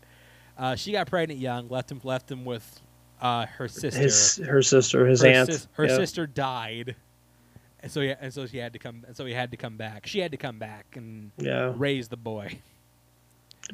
uh, 0.58 0.76
she 0.76 0.92
got 0.92 1.08
pregnant 1.08 1.40
young, 1.40 1.70
left 1.70 1.92
him 1.92 2.02
left 2.04 2.32
him 2.32 2.46
with 2.46 2.82
uh, 3.22 3.46
her 3.46 3.68
sister. 3.68 4.00
His 4.00 4.38
her 4.38 4.62
sister, 4.62 5.06
his 5.08 5.22
her 5.22 5.28
aunt. 5.28 5.52
sis- 5.52 5.68
her 5.74 5.86
yeah. 5.86 5.96
sister 5.96 6.28
died, 6.28 6.96
and 7.82 7.92
so 7.92 8.02
he, 8.02 8.10
and 8.12 8.34
so 8.34 8.46
she 8.46 8.58
had 8.58 8.74
to 8.74 8.80
come 8.80 9.04
and 9.08 9.16
so 9.16 9.26
he 9.26 9.34
had 9.34 9.52
to 9.52 9.58
come 9.58 9.78
back. 9.78 10.08
She 10.08 10.20
had 10.20 10.32
to 10.32 10.38
come 10.38 10.60
back 10.60 10.86
and 10.96 11.32
Yeah, 11.38 11.74
raise 11.76 12.08
the 12.08 12.18
boy. 12.18 12.60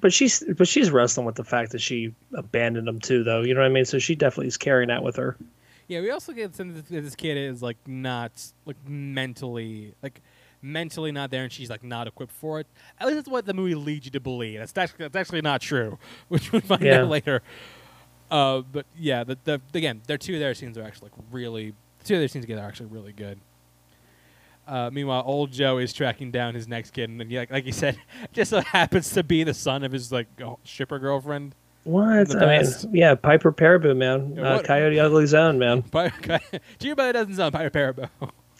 but 0.02 0.12
she's 0.14 0.44
but 0.58 0.68
she's 0.68 0.91
wrestling 0.91 1.26
with 1.26 1.36
the 1.36 1.44
fact 1.44 1.72
that 1.72 1.82
she 1.82 2.14
abandoned 2.34 2.88
him 2.88 3.00
too, 3.00 3.24
though. 3.24 3.41
You 3.41 3.54
know 3.54 3.62
what 3.62 3.68
I 3.68 3.70
mean? 3.74 3.86
So 3.86 4.00
she 4.00 4.16
definitely 4.16 4.48
is 4.48 4.58
carrying 4.58 4.90
that 4.90 5.04
with 5.04 5.16
her. 5.18 5.38
Yeah, 5.88 6.00
we 6.02 6.10
also 6.12 6.32
get 6.32 6.54
that 6.54 6.88
this 6.88 7.16
kid 7.16 7.38
is 7.38 7.62
like 7.62 7.78
not 7.86 8.32
like 8.66 8.78
mentally 8.88 9.94
like 10.02 10.22
mentally 10.64 11.11
not 11.11 11.30
there, 11.30 11.44
and 11.44 11.52
she's 11.52 11.69
like 11.69 11.84
not 11.84 12.07
equipped 12.07 12.31
for 12.31 12.60
it. 12.60 12.68
At 12.99 13.07
least 13.07 13.18
that's 13.18 13.27
what 13.27 13.45
the 13.45 13.53
movie 13.53 13.76
leads 13.76 14.06
you 14.06 14.11
to 14.11 14.19
believe. 14.19 14.60
That's 14.60 14.76
actually 14.77 15.06
that's 15.06 15.15
actually 15.15 15.41
not 15.41 15.61
true, 15.61 15.99
which 16.30 16.52
we 16.52 16.60
find 16.61 16.81
Yeah. 16.81 17.02
out 17.02 17.10
later. 17.10 17.41
Uh, 18.31 18.61
but 18.61 18.85
yeah, 18.98 19.23
the, 19.23 19.38
the 19.44 19.61
again, 19.76 20.02
their 20.07 20.18
two 20.18 20.34
of 20.35 20.40
their 20.40 20.53
scenes 20.56 20.77
are 20.77 20.84
actually 20.84 21.11
like 21.11 21.26
really 21.31 21.73
the 21.99 22.06
two 22.06 22.15
of 22.15 22.22
their 22.22 22.27
scenes 22.27 22.44
together 22.45 22.61
are 22.64 22.68
actually 22.68 22.88
really 22.88 23.11
good. 23.14 23.40
Uh, 24.65 24.90
meanwhile, 24.94 25.23
old 25.26 25.52
Joe 25.52 25.77
is 25.77 25.91
tracking 25.91 26.31
down 26.31 26.56
his 26.56 26.69
next 26.69 26.91
kid, 26.91 27.10
and 27.10 27.19
then, 27.19 27.30
like, 27.30 27.52
like 27.52 27.65
you 27.65 27.73
said, 27.73 27.99
just 28.31 28.49
so 28.49 28.61
happens 28.61 29.11
to 29.11 29.22
be 29.23 29.44
the 29.44 29.53
son 29.53 29.84
of 29.84 29.91
his 29.91 30.11
like 30.11 30.27
shipper 30.64 30.99
girlfriend. 30.99 31.53
What? 31.84 32.34
I 32.41 32.60
mean, 32.61 32.72
yeah, 32.94 33.14
Piper 33.15 33.52
Perabo, 33.52 33.94
man. 33.95 34.35
Yeah, 34.38 34.53
uh, 34.53 34.61
Coyote 34.64 34.95
Ugly's 34.95 35.34
own, 35.34 35.60
man. 35.60 35.84
You, 36.80 36.95
but 36.95 37.10
it 37.10 37.11
doesn't 37.14 37.35
sound 37.35 37.53
Pirate 37.53 37.73
Perabo. 37.73 38.10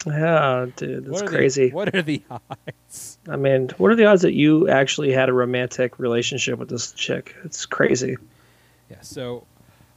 Yeah, 0.06 0.66
dude, 0.76 1.04
that's 1.06 1.12
What 1.12 1.22
are 1.22 1.26
the- 1.30 1.36
crazy. 1.36 1.70
what 1.70 1.94
are 1.94 2.02
the 2.02 2.22
odds? 2.30 3.18
I 3.28 3.36
mean, 3.36 3.70
what 3.78 3.90
are 3.90 3.94
the 3.96 4.04
odds 4.06 4.22
that 4.22 4.34
you 4.34 4.68
actually 4.68 5.12
had 5.12 5.28
a 5.28 5.32
romantic 5.32 5.98
relationship 5.98 6.58
with 6.58 6.68
this 6.68 6.92
chick? 6.92 7.34
It's 7.44 7.64
crazy. 7.66 8.16
Yeah. 8.90 9.00
So, 9.00 9.46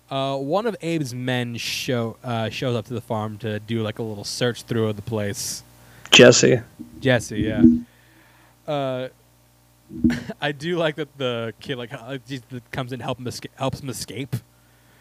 uh, 0.10 0.38
one 0.38 0.66
of 0.66 0.76
Abe's 0.82 1.14
men 1.14 1.58
show 1.58 2.16
uh, 2.24 2.50
shows 2.50 2.76
up 2.76 2.86
to 2.86 2.94
the 2.94 3.02
farm 3.02 3.38
to 3.40 3.60
do 3.60 3.84
like 3.84 4.00
a 4.00 4.04
little 4.04 4.24
search 4.24 4.64
through 4.64 4.88
of 4.88 4.96
the 4.96 5.02
place. 5.02 5.64
Jesse. 6.12 6.62
Jesse, 7.02 7.42
yeah. 7.42 7.64
Uh, 8.66 9.10
I 10.42 10.52
do 10.54 10.78
like 10.78 10.96
that 10.96 11.18
the 11.18 11.54
kid 11.60 11.78
like 11.78 11.94
uh, 11.94 12.18
comes 12.72 12.94
in 12.94 13.00
help 13.02 13.20
him 13.20 13.28
escape, 13.28 13.52
helps 13.58 13.82
him 13.82 13.90
escape. 13.90 14.36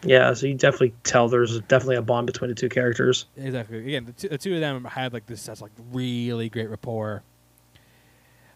Yeah, 0.03 0.33
so 0.33 0.45
you 0.47 0.53
definitely 0.53 0.93
tell 1.03 1.27
there's 1.27 1.59
definitely 1.61 1.95
a 1.95 2.01
bond 2.01 2.27
between 2.27 2.49
the 2.49 2.55
two 2.55 2.69
characters. 2.69 3.25
Exactly. 3.35 3.79
Again, 3.79 4.05
the 4.05 4.11
two, 4.13 4.29
the 4.29 4.37
two 4.37 4.53
of 4.53 4.59
them 4.61 4.83
had 4.85 5.11
like 5.13 5.25
this 5.25 5.41
such 5.41 5.59
like 5.61 5.71
really 5.91 6.49
great 6.49 6.69
rapport. 6.69 7.23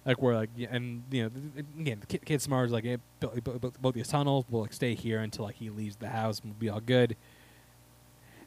Like 0.05 0.21
where 0.21 0.35
like 0.35 0.49
yeah, 0.55 0.67
and 0.71 1.03
you 1.11 1.23
know 1.23 1.31
again 1.79 1.99
the 1.99 2.07
kid, 2.07 2.25
kid 2.25 2.41
smart 2.41 2.67
is 2.67 2.71
like 2.71 2.83
hey, 2.83 2.97
build, 3.19 3.43
build, 3.43 3.61
build- 3.61 3.81
build 3.81 3.93
these 3.95 4.07
tunnels. 4.07 4.45
We'll 4.49 4.61
like 4.63 4.73
stay 4.73 4.93
here 4.95 5.19
until 5.19 5.45
like 5.45 5.55
he 5.55 5.69
leaves 5.69 5.95
the 5.95 6.09
house 6.09 6.39
and 6.39 6.51
we'll 6.51 6.59
be 6.59 6.69
all 6.69 6.79
good. 6.79 7.15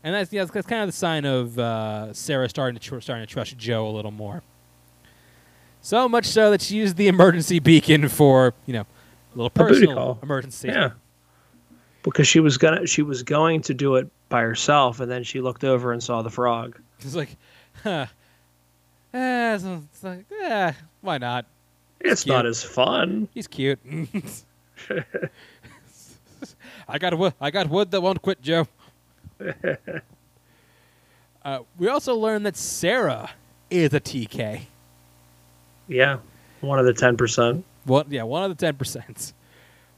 And 0.02 0.14
that's 0.14 0.32
yeah, 0.32 0.42
that's, 0.42 0.52
that's 0.52 0.66
kind 0.66 0.82
of 0.82 0.88
the 0.88 0.92
sign 0.96 1.24
of 1.24 1.58
uh, 1.58 2.12
Sarah 2.12 2.48
starting 2.48 2.78
to 2.78 2.80
tr- 2.80 3.00
starting 3.00 3.26
to 3.26 3.32
trust 3.32 3.56
Joe 3.56 3.88
a 3.88 3.90
little 3.90 4.10
more. 4.10 4.42
So 5.80 6.08
much 6.08 6.26
so 6.26 6.50
that 6.50 6.62
she 6.62 6.76
used 6.76 6.96
the 6.96 7.08
emergency 7.08 7.58
beacon 7.58 8.08
for 8.08 8.54
you 8.66 8.72
know 8.72 8.80
a 8.82 9.36
little 9.36 9.46
A 9.46 9.50
personal 9.50 9.94
call. 9.94 10.18
emergency. 10.22 10.68
Yeah. 10.68 10.90
Because 12.04 12.28
she 12.28 12.38
was 12.38 12.58
gonna 12.58 12.86
she 12.86 13.02
was 13.02 13.22
going 13.22 13.62
to 13.62 13.74
do 13.74 13.96
it 13.96 14.08
by 14.28 14.42
herself 14.42 15.00
and 15.00 15.10
then 15.10 15.24
she 15.24 15.40
looked 15.40 15.64
over 15.64 15.92
and 15.92 16.02
saw 16.02 16.22
the 16.22 16.30
frog. 16.30 16.78
It's 17.00 17.14
like, 17.14 17.36
huh. 17.82 18.06
Eh, 19.12 19.58
so 19.58 19.82
it's 19.90 20.04
like, 20.04 20.24
eh, 20.42 20.72
why 21.00 21.18
not? 21.18 21.46
It's 22.00 22.24
cute. 22.24 22.34
not 22.34 22.46
as 22.46 22.62
fun. 22.62 23.28
He's 23.32 23.46
cute. 23.46 23.78
I 26.88 26.98
got 26.98 27.16
wood. 27.16 27.32
I 27.40 27.50
got 27.50 27.68
wood 27.70 27.90
that 27.92 28.00
won't 28.00 28.20
quit, 28.20 28.42
Joe. 28.42 28.66
uh, 31.44 31.60
we 31.78 31.88
also 31.88 32.14
learned 32.16 32.44
that 32.44 32.56
Sarah 32.56 33.30
is 33.70 33.94
a 33.94 34.00
TK. 34.00 34.62
Yeah. 35.88 36.18
One 36.60 36.78
of 36.78 36.86
the 36.86 36.92
ten 36.92 37.16
percent. 37.16 37.64
One, 37.84 38.06
yeah, 38.08 38.22
one 38.24 38.42
of 38.42 38.56
the 38.56 38.66
ten 38.66 38.74
percent. 38.76 39.32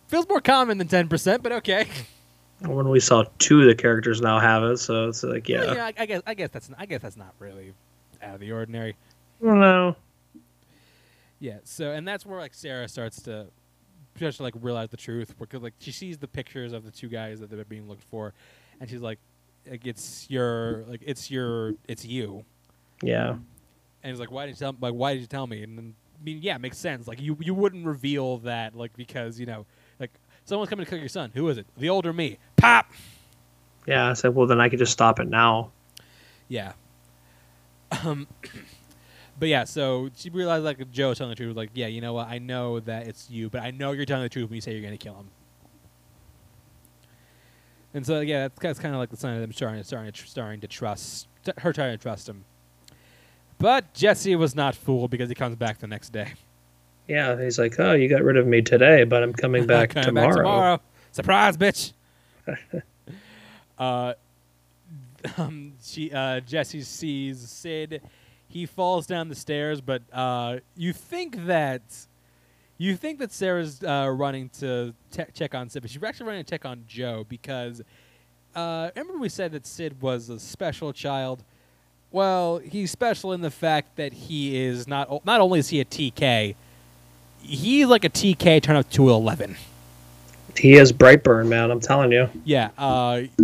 Feels 0.09 0.29
more 0.29 0.41
common 0.41 0.79
than 0.79 0.89
ten 0.89 1.09
percent, 1.09 1.43
but 1.43 1.53
okay. 1.53 1.87
When 2.61 2.89
we 2.89 3.01
saw 3.01 3.25
two 3.39 3.61
of 3.61 3.67
the 3.67 3.75
characters 3.75 4.21
now 4.23 4.39
have 4.39 4.63
it, 4.63 4.79
so 4.79 5.09
it's 5.09 5.23
like, 5.23 5.47
yeah, 5.49 5.59
Well, 5.61 5.75
yeah, 5.77 5.85
I, 5.87 5.93
I 5.99 6.07
guess 6.07 6.23
I 6.27 6.35
guess 6.35 6.51
that's 6.51 6.71
I 6.79 6.87
guess 6.87 7.03
that's 7.03 7.17
not 7.17 7.35
really 7.39 7.75
out 8.23 8.35
of 8.35 8.41
the 8.41 8.51
ordinary. 8.53 8.97
no, 9.43 9.95
Yeah. 11.39 11.59
So 11.65 11.91
and 11.93 12.07
that's 12.09 12.25
where 12.25 12.39
like 12.41 12.55
Sarah 12.55 12.89
starts 12.89 13.21
to 13.23 13.47
starts 14.17 14.39
to 14.39 14.43
like 14.43 14.55
realize 14.61 14.89
the 14.89 14.97
truth 14.97 15.35
because 15.39 15.63
like 15.63 15.75
she 15.79 15.93
sees 15.93 16.17
the 16.19 16.29
pictures 16.29 16.73
of 16.73 16.85
the 16.85 16.91
two 16.91 17.09
guys 17.09 17.41
that 17.41 17.51
they're 17.51 17.65
being 17.65 17.89
looked 17.89 18.05
for, 18.05 18.33
and 18.81 18.89
she's 18.89 19.03
like, 19.03 19.19
like 19.71 19.85
it's 19.87 20.27
your 20.31 20.85
like 20.89 21.03
it's 21.05 21.31
your 21.31 21.75
it's 21.89 22.05
you. 22.07 22.45
yeah, 23.03 23.33
And 23.33 24.11
he's 24.11 24.19
like, 24.21 24.31
"Why 24.31 24.47
did 24.47 24.53
you 24.53 24.57
tell? 24.57 24.75
Like, 24.81 24.95
why 24.95 25.13
did 25.13 25.21
you 25.21 25.27
tell 25.27 25.47
me?" 25.47 25.63
And 25.63 25.77
then, 25.77 25.95
I 26.19 26.25
mean, 26.25 26.39
yeah, 26.41 26.55
it 26.55 26.61
makes 26.63 26.79
sense. 26.79 27.07
Like, 27.07 27.21
you 27.21 27.37
you 27.41 27.53
wouldn't 27.53 27.85
reveal 27.85 28.39
that, 28.39 28.75
like, 28.75 28.97
because 28.97 29.39
you 29.39 29.45
know, 29.45 29.59
like, 29.59 29.67
someone's 30.47 30.71
coming 30.71 30.87
to 30.87 30.91
kill 30.91 30.99
your 30.99 31.09
son. 31.09 31.33
Who 31.35 31.49
is 31.49 31.59
it? 31.59 31.67
The 31.77 31.91
older 31.91 32.13
me. 32.13 32.39
Pop. 32.57 32.91
yeah. 33.87 34.09
I 34.09 34.13
said, 34.15 34.35
well, 34.35 34.47
then 34.47 34.61
I 34.61 34.69
could 34.71 34.79
just 34.79 34.93
stop 34.93 35.21
it 35.21 35.29
now. 35.29 35.71
Yeah. 36.49 36.73
Um. 38.03 38.27
but 39.39 39.49
yeah, 39.49 39.65
so 39.65 40.09
she 40.17 40.31
realized 40.31 40.65
like 40.65 40.91
Joe 40.91 41.11
was 41.11 41.19
telling 41.19 41.31
the 41.31 41.37
truth. 41.37 41.57
Like, 41.57 41.71
yeah, 41.75 41.89
you 41.89 42.01
know 42.01 42.15
what? 42.15 42.29
I 42.29 42.39
know 42.39 42.81
that 42.81 43.07
it's 43.07 43.29
you, 43.29 43.51
but 43.51 43.63
I 43.63 43.71
know 43.71 43.93
you're 43.93 44.07
telling 44.07 44.23
the 44.23 44.29
truth 44.29 44.49
when 44.49 44.55
you 44.55 44.61
say 44.61 44.73
you're 44.73 44.83
gonna 44.83 44.97
kill 44.97 45.15
him. 45.15 45.29
And 47.95 48.05
so 48.07 48.21
yeah, 48.21 48.43
that's, 48.43 48.61
that's 48.61 48.79
kind 48.79 48.95
of 48.95 48.99
like 48.99 49.11
the 49.11 49.17
sign 49.17 49.35
of 49.35 49.41
them 49.41 49.53
starting 49.53 49.83
starting 49.83 50.13
starting 50.15 50.61
to 50.61 50.69
trust 50.69 51.29
her 51.59 51.73
trying 51.73 51.97
to 51.97 52.03
trust 52.03 52.29
him. 52.29 52.45
But 53.59 53.95
Jesse 53.95 54.37
was 54.37 54.55
not 54.55 54.75
fooled 54.75 55.11
because 55.11 55.29
he 55.29 55.35
comes 55.35 55.57
back 55.57 55.79
the 55.79 55.87
next 55.87 56.11
day. 56.11 56.35
Yeah, 57.09 57.41
he's 57.41 57.59
like, 57.59 57.79
oh, 57.79 57.93
you 57.93 58.09
got 58.09 58.23
rid 58.23 58.37
of 58.37 58.47
me 58.47 58.63
today, 58.63 59.05
but 59.05 59.23
I'm 59.23 59.33
coming 59.33 59.67
back 59.67 59.91
Coming 59.91 60.07
tomorrow. 60.07 60.37
tomorrow. 60.37 60.81
Surprise, 61.13 61.57
bitch. 61.57 61.93
uh, 63.79 64.15
um, 65.39 65.73
she 65.83 66.11
uh, 66.13 66.41
Jesse 66.41 66.83
sees 66.83 67.39
Sid. 67.41 68.03
He 68.49 68.67
falls 68.67 69.07
down 69.07 69.29
the 69.29 69.35
stairs, 69.35 69.81
but 69.81 70.03
uh, 70.13 70.59
you 70.77 70.93
think 70.93 71.47
that 71.47 71.83
you 72.79 72.97
think 72.97 73.19
that 73.19 73.33
Sarah's 73.33 73.83
uh, 73.83 74.11
running 74.15 74.49
to 74.61 74.95
te- 75.11 75.25
check 75.33 75.55
on 75.55 75.69
Sid, 75.69 75.83
but 75.83 75.91
she's 75.91 76.03
actually 76.03 76.27
running 76.27 76.45
to 76.45 76.51
check 76.51 76.65
on 76.65 76.85
Joe 76.87 77.25
because 77.29 77.83
uh, 78.55 78.91
remember 78.95 79.19
we 79.19 79.29
said 79.29 79.53
that 79.53 79.67
Sid 79.67 80.01
was 80.01 80.29
a 80.29 80.39
special 80.39 80.93
child. 80.93 81.43
Well, 82.13 82.59
he's 82.59 82.91
special 82.91 83.33
in 83.33 83.41
the 83.41 83.51
fact 83.51 83.97
that 83.97 84.13
he 84.13 84.57
is 84.65 84.87
not 84.87 85.11
o- 85.11 85.23
not 85.25 85.41
only 85.41 85.59
is 85.59 85.69
he 85.71 85.81
a 85.81 85.85
TK, 85.85 86.55
he's 87.47 87.87
like 87.87 88.05
a 88.05 88.11
TK 88.11 88.63
turned 88.63 88.79
up 88.79 88.91
to 88.91 89.11
eleven. 89.11 89.57
He 90.57 90.75
is 90.75 90.93
Brightburn, 90.93 91.49
man. 91.49 91.71
I'm 91.71 91.81
telling 91.81 92.13
you. 92.13 92.29
Yeah, 92.45 92.71
uh, 92.79 93.23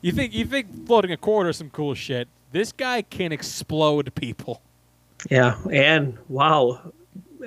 you 0.00 0.12
think 0.12 0.32
you 0.32 0.44
think 0.46 0.86
floating 0.86 1.12
a 1.12 1.16
quarter 1.16 1.50
is 1.50 1.56
some 1.56 1.70
cool 1.70 1.94
shit. 1.94 2.28
This 2.52 2.72
guy 2.72 3.02
can 3.02 3.32
explode 3.32 4.14
people. 4.14 4.62
Yeah, 5.30 5.58
and 5.70 6.16
wow, 6.28 6.92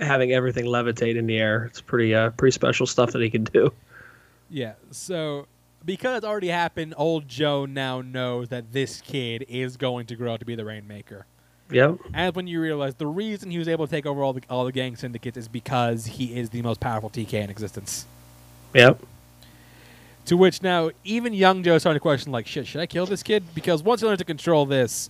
having 0.02 0.31
everything 0.31 0.65
levitate 0.65 1.15
in 1.15 1.26
the 1.26 1.38
air, 1.38 1.65
it's 1.65 1.81
pretty 1.81 2.14
uh, 2.14 2.31
pretty 2.31 2.53
special 2.53 2.86
stuff 2.86 3.11
that 3.11 3.22
he 3.22 3.30
can 3.30 3.44
do. 3.44 3.72
Yeah, 4.49 4.73
so 4.91 5.48
because 5.86 6.18
it's 6.18 6.26
already 6.26 6.49
happened, 6.49 6.94
old 6.98 7.27
Joe 7.27 7.65
now 7.65 8.02
knows 8.02 8.49
that 8.49 8.72
this 8.72 9.02
kid 9.02 9.45
is 9.48 9.77
going 9.77 10.06
to 10.07 10.15
grow 10.15 10.34
up 10.34 10.40
to 10.40 10.45
be 10.45 10.56
the 10.56 10.65
Rainmaker. 10.65 11.26
Yep. 11.72 11.98
And 12.14 12.36
when 12.36 12.48
you 12.48 12.62
realize 12.62 12.96
the 12.96 13.08
reason 13.08 13.52
he 13.52 13.60
was 13.60 13.68
able 13.68 13.86
to 13.86 13.91
take 13.91 14.06
over 14.06 14.24
all 14.24 14.34
the 14.34 14.41
all 14.50 14.66
the 14.66 14.72
gang 14.72 14.96
syndicates 14.96 15.38
is 15.38 15.48
because 15.48 16.06
he 16.06 16.38
is 16.38 16.50
the 16.50 16.62
most 16.62 16.80
powerful 16.80 17.10
TK 17.10 17.34
in 17.34 17.50
existence. 17.50 18.06
Yep. 18.74 19.02
To 20.26 20.38
which 20.38 20.62
now 20.62 20.91
even 21.04 21.34
young 21.34 21.64
Joe 21.64 21.78
starting 21.78 21.98
to 21.98 22.02
question 22.02 22.32
like, 22.32 22.48
shit, 22.48 22.68
should 22.68 22.82
I 22.82 22.86
kill 22.86 23.06
this 23.06 23.24
kid? 23.24 23.44
Because 23.54 23.84
once 23.84 24.02
he 24.02 24.08
learn 24.08 24.18
to 24.18 24.24
control 24.26 24.66
this, 24.66 25.10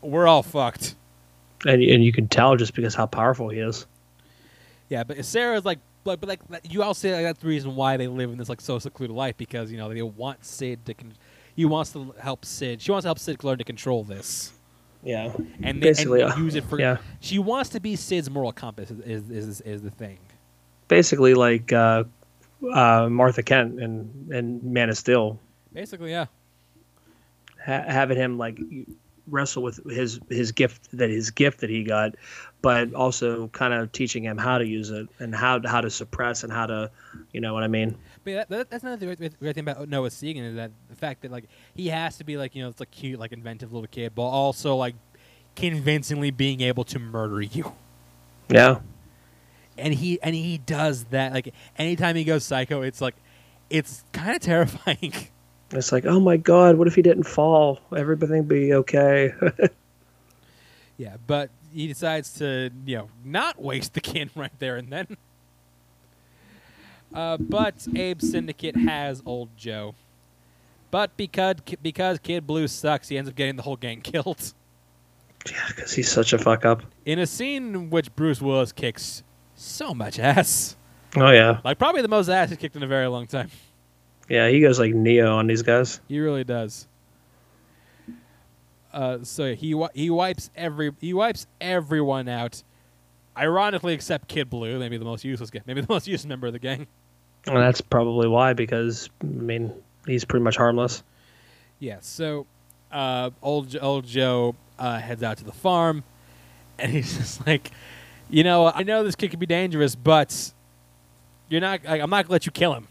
we're 0.00 0.26
all 0.26 0.42
fucked. 0.42 0.94
And 1.64 1.82
and 1.82 2.04
you 2.04 2.12
can 2.12 2.28
tell 2.28 2.56
just 2.56 2.74
because 2.74 2.94
how 2.94 3.06
powerful 3.06 3.48
he 3.48 3.58
is. 3.58 3.86
Yeah, 4.88 5.02
but 5.02 5.24
Sarah's 5.24 5.64
like, 5.64 5.80
but, 6.04 6.20
but 6.20 6.28
like 6.28 6.40
you 6.70 6.84
all 6.84 6.94
say 6.94 7.12
like, 7.12 7.24
that's 7.24 7.40
the 7.40 7.48
reason 7.48 7.74
why 7.74 7.96
they 7.96 8.06
live 8.06 8.30
in 8.30 8.38
this 8.38 8.48
like 8.48 8.60
so 8.60 8.78
secluded 8.78 9.14
life 9.16 9.36
because 9.36 9.72
you 9.72 9.78
know 9.78 9.92
they 9.92 10.02
want 10.02 10.44
Sid 10.44 10.86
to. 10.86 10.94
Con- 10.94 11.14
he 11.56 11.64
wants 11.64 11.92
to 11.92 12.14
help 12.20 12.44
Sid. 12.44 12.82
She 12.82 12.92
wants 12.92 13.04
to 13.04 13.08
help 13.08 13.18
Sid 13.18 13.42
learn 13.42 13.58
to 13.58 13.64
control 13.64 14.04
this 14.04 14.52
Yeah. 15.06 15.32
and, 15.62 15.80
they, 15.80 15.88
Basically, 15.88 16.20
and 16.20 16.32
uh, 16.32 16.36
use 16.36 16.56
it 16.56 16.64
for. 16.64 16.80
yeah. 16.80 16.98
She 17.20 17.38
wants 17.38 17.70
to 17.70 17.80
be 17.80 17.94
Sid's 17.96 18.28
moral 18.28 18.52
compass. 18.52 18.90
Is 18.90 19.30
is 19.30 19.30
is, 19.30 19.60
is 19.62 19.82
the 19.82 19.90
thing. 19.90 20.18
Basically, 20.88 21.34
like 21.34 21.72
uh, 21.72 22.04
uh, 22.72 23.08
Martha 23.08 23.42
Kent 23.42 23.80
and 23.80 24.32
and 24.32 24.62
Man 24.62 24.90
of 24.90 24.98
Steel, 24.98 25.38
Basically, 25.72 26.10
yeah. 26.10 26.26
ha- 27.64 27.84
having 27.86 28.16
him 28.16 28.36
like 28.36 28.58
wrestle 29.28 29.62
with 29.62 29.82
his 29.90 30.20
his 30.28 30.52
gift 30.52 30.88
that 30.92 31.10
his 31.10 31.30
gift 31.30 31.60
that 31.60 31.70
he 31.70 31.84
got, 31.84 32.14
but 32.62 32.92
also 32.94 33.48
kind 33.48 33.74
of 33.74 33.92
teaching 33.92 34.24
him 34.24 34.38
how 34.38 34.58
to 34.58 34.66
use 34.66 34.90
it 34.90 35.08
and 35.20 35.34
how 35.34 35.60
how 35.66 35.80
to 35.80 35.90
suppress 35.90 36.42
and 36.42 36.52
how 36.52 36.66
to, 36.66 36.90
you 37.32 37.40
know 37.40 37.54
what 37.54 37.62
I 37.62 37.68
mean? 37.68 37.96
But 38.26 38.34
that, 38.34 38.48
that, 38.48 38.70
that's 38.70 38.82
another 38.82 39.14
great, 39.14 39.38
great 39.38 39.54
thing 39.54 39.62
about 39.62 39.88
Noah 39.88 40.08
Segan 40.10 40.42
is 40.42 40.56
that 40.56 40.72
the 40.90 40.96
fact 40.96 41.22
that 41.22 41.30
like 41.30 41.44
he 41.76 41.86
has 41.88 42.18
to 42.18 42.24
be 42.24 42.36
like 42.36 42.56
you 42.56 42.62
know 42.62 42.68
it's 42.68 42.80
like 42.80 42.90
cute 42.90 43.20
like 43.20 43.30
inventive 43.30 43.72
little 43.72 43.86
kid, 43.86 44.16
but 44.16 44.22
also 44.22 44.74
like 44.74 44.96
convincingly 45.54 46.32
being 46.32 46.60
able 46.60 46.82
to 46.84 46.98
murder 46.98 47.40
you. 47.40 47.72
Yeah. 48.48 48.80
and 49.78 49.94
he 49.94 50.20
and 50.22 50.34
he 50.34 50.58
does 50.58 51.04
that 51.04 51.32
like 51.32 51.54
anytime 51.78 52.16
he 52.16 52.24
goes 52.24 52.44
psycho 52.44 52.82
it's 52.82 53.00
like 53.00 53.14
it's 53.70 54.04
kind 54.12 54.34
of 54.34 54.42
terrifying 54.42 55.12
It's 55.72 55.90
like, 55.90 56.06
oh 56.06 56.20
my 56.20 56.36
God, 56.36 56.76
what 56.78 56.86
if 56.86 56.94
he 56.94 57.02
didn't 57.02 57.24
fall? 57.24 57.80
Everything 57.96 58.44
be 58.44 58.72
okay. 58.72 59.32
yeah 60.96 61.16
but 61.26 61.50
he 61.72 61.86
decides 61.86 62.32
to 62.38 62.70
you 62.86 62.96
know 62.96 63.08
not 63.24 63.60
waste 63.60 63.94
the 63.94 64.00
kid 64.00 64.30
right 64.36 64.56
there 64.58 64.76
and 64.76 64.90
then 64.90 65.16
uh, 67.16 67.36
but 67.38 67.86
abe's 67.96 68.30
syndicate 68.30 68.76
has 68.76 69.22
old 69.26 69.48
joe 69.56 69.94
but 70.90 71.16
because 71.16 71.56
because 71.82 72.18
kid 72.20 72.46
blue 72.46 72.68
sucks 72.68 73.08
he 73.08 73.18
ends 73.18 73.28
up 73.28 73.34
getting 73.34 73.56
the 73.56 73.62
whole 73.62 73.76
gang 73.76 74.00
killed 74.02 74.52
yeah, 75.50 75.64
because 75.68 75.92
he's 75.92 76.10
such 76.10 76.32
a 76.32 76.38
fuck 76.38 76.64
up. 76.64 76.82
in 77.04 77.18
a 77.18 77.26
scene 77.26 77.74
in 77.74 77.90
which 77.90 78.14
bruce 78.14 78.40
willis 78.40 78.70
kicks 78.72 79.22
so 79.54 79.92
much 79.94 80.18
ass 80.18 80.76
Oh 81.18 81.30
yeah, 81.30 81.60
like 81.64 81.78
probably 81.78 82.02
the 82.02 82.08
most 82.08 82.28
ass 82.28 82.50
he's 82.50 82.58
kicked 82.58 82.76
in 82.76 82.82
a 82.82 82.86
very 82.86 83.06
long 83.06 83.26
time 83.26 83.50
yeah. 84.28 84.48
He 84.48 84.60
goes 84.60 84.78
like 84.78 84.92
Neo 84.92 85.36
on 85.36 85.46
these 85.46 85.62
guys. 85.62 86.00
He 86.08 86.18
really 86.18 86.42
does. 86.44 86.88
Uh, 88.92 89.18
so 89.22 89.54
he 89.54 89.80
he 89.94 90.10
wipes 90.10 90.50
every 90.56 90.90
he 91.00 91.12
wipes 91.12 91.46
everyone 91.60 92.28
out, 92.28 92.62
ironically 93.36 93.92
except 93.94 94.26
Kid 94.26 94.48
Blue, 94.48 94.78
maybe 94.78 94.96
the 94.96 95.04
most 95.04 95.24
useless 95.24 95.50
guy, 95.50 95.60
maybe 95.66 95.80
the 95.80 95.86
most 95.88 96.08
useless 96.08 96.26
member 96.26 96.46
of 96.46 96.54
the 96.54 96.58
gang. 96.58 96.86
And 97.46 97.56
that's 97.56 97.80
probably 97.80 98.28
why, 98.28 98.52
because 98.54 99.08
I 99.22 99.26
mean, 99.26 99.72
he's 100.06 100.24
pretty 100.24 100.42
much 100.42 100.56
harmless. 100.56 101.02
Yeah. 101.78 101.98
So 102.00 102.46
uh, 102.90 103.30
old 103.42 103.76
old 103.80 104.06
Joe 104.06 104.54
uh, 104.78 104.98
heads 104.98 105.22
out 105.22 105.38
to 105.38 105.44
the 105.44 105.52
farm, 105.52 106.02
and 106.78 106.90
he's 106.92 107.16
just 107.16 107.46
like, 107.46 107.70
you 108.28 108.42
know, 108.44 108.66
I 108.74 108.82
know 108.82 109.04
this 109.04 109.14
kid 109.16 109.30
can 109.30 109.38
be 109.40 109.46
dangerous, 109.46 109.94
but 109.94 110.52
you're 111.48 111.60
not. 111.60 111.80
I, 111.86 112.00
I'm 112.00 112.10
not 112.10 112.24
gonna 112.24 112.32
let 112.32 112.46
you 112.46 112.52
kill 112.52 112.74
him. 112.74 112.88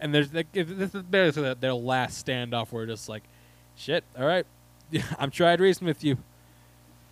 And 0.00 0.14
there's 0.14 0.32
like, 0.34 0.52
this 0.52 0.94
is 0.94 1.02
basically 1.02 1.44
their- 1.44 1.54
their 1.54 1.74
last 1.74 2.26
standoff 2.26 2.72
where 2.72 2.84
just 2.84 3.08
like, 3.08 3.22
shit, 3.76 4.04
all 4.18 4.26
right, 4.26 4.44
I'm 5.18 5.30
trying 5.30 5.56
to 5.58 5.62
reason 5.62 5.86
with 5.86 6.04
you, 6.04 6.18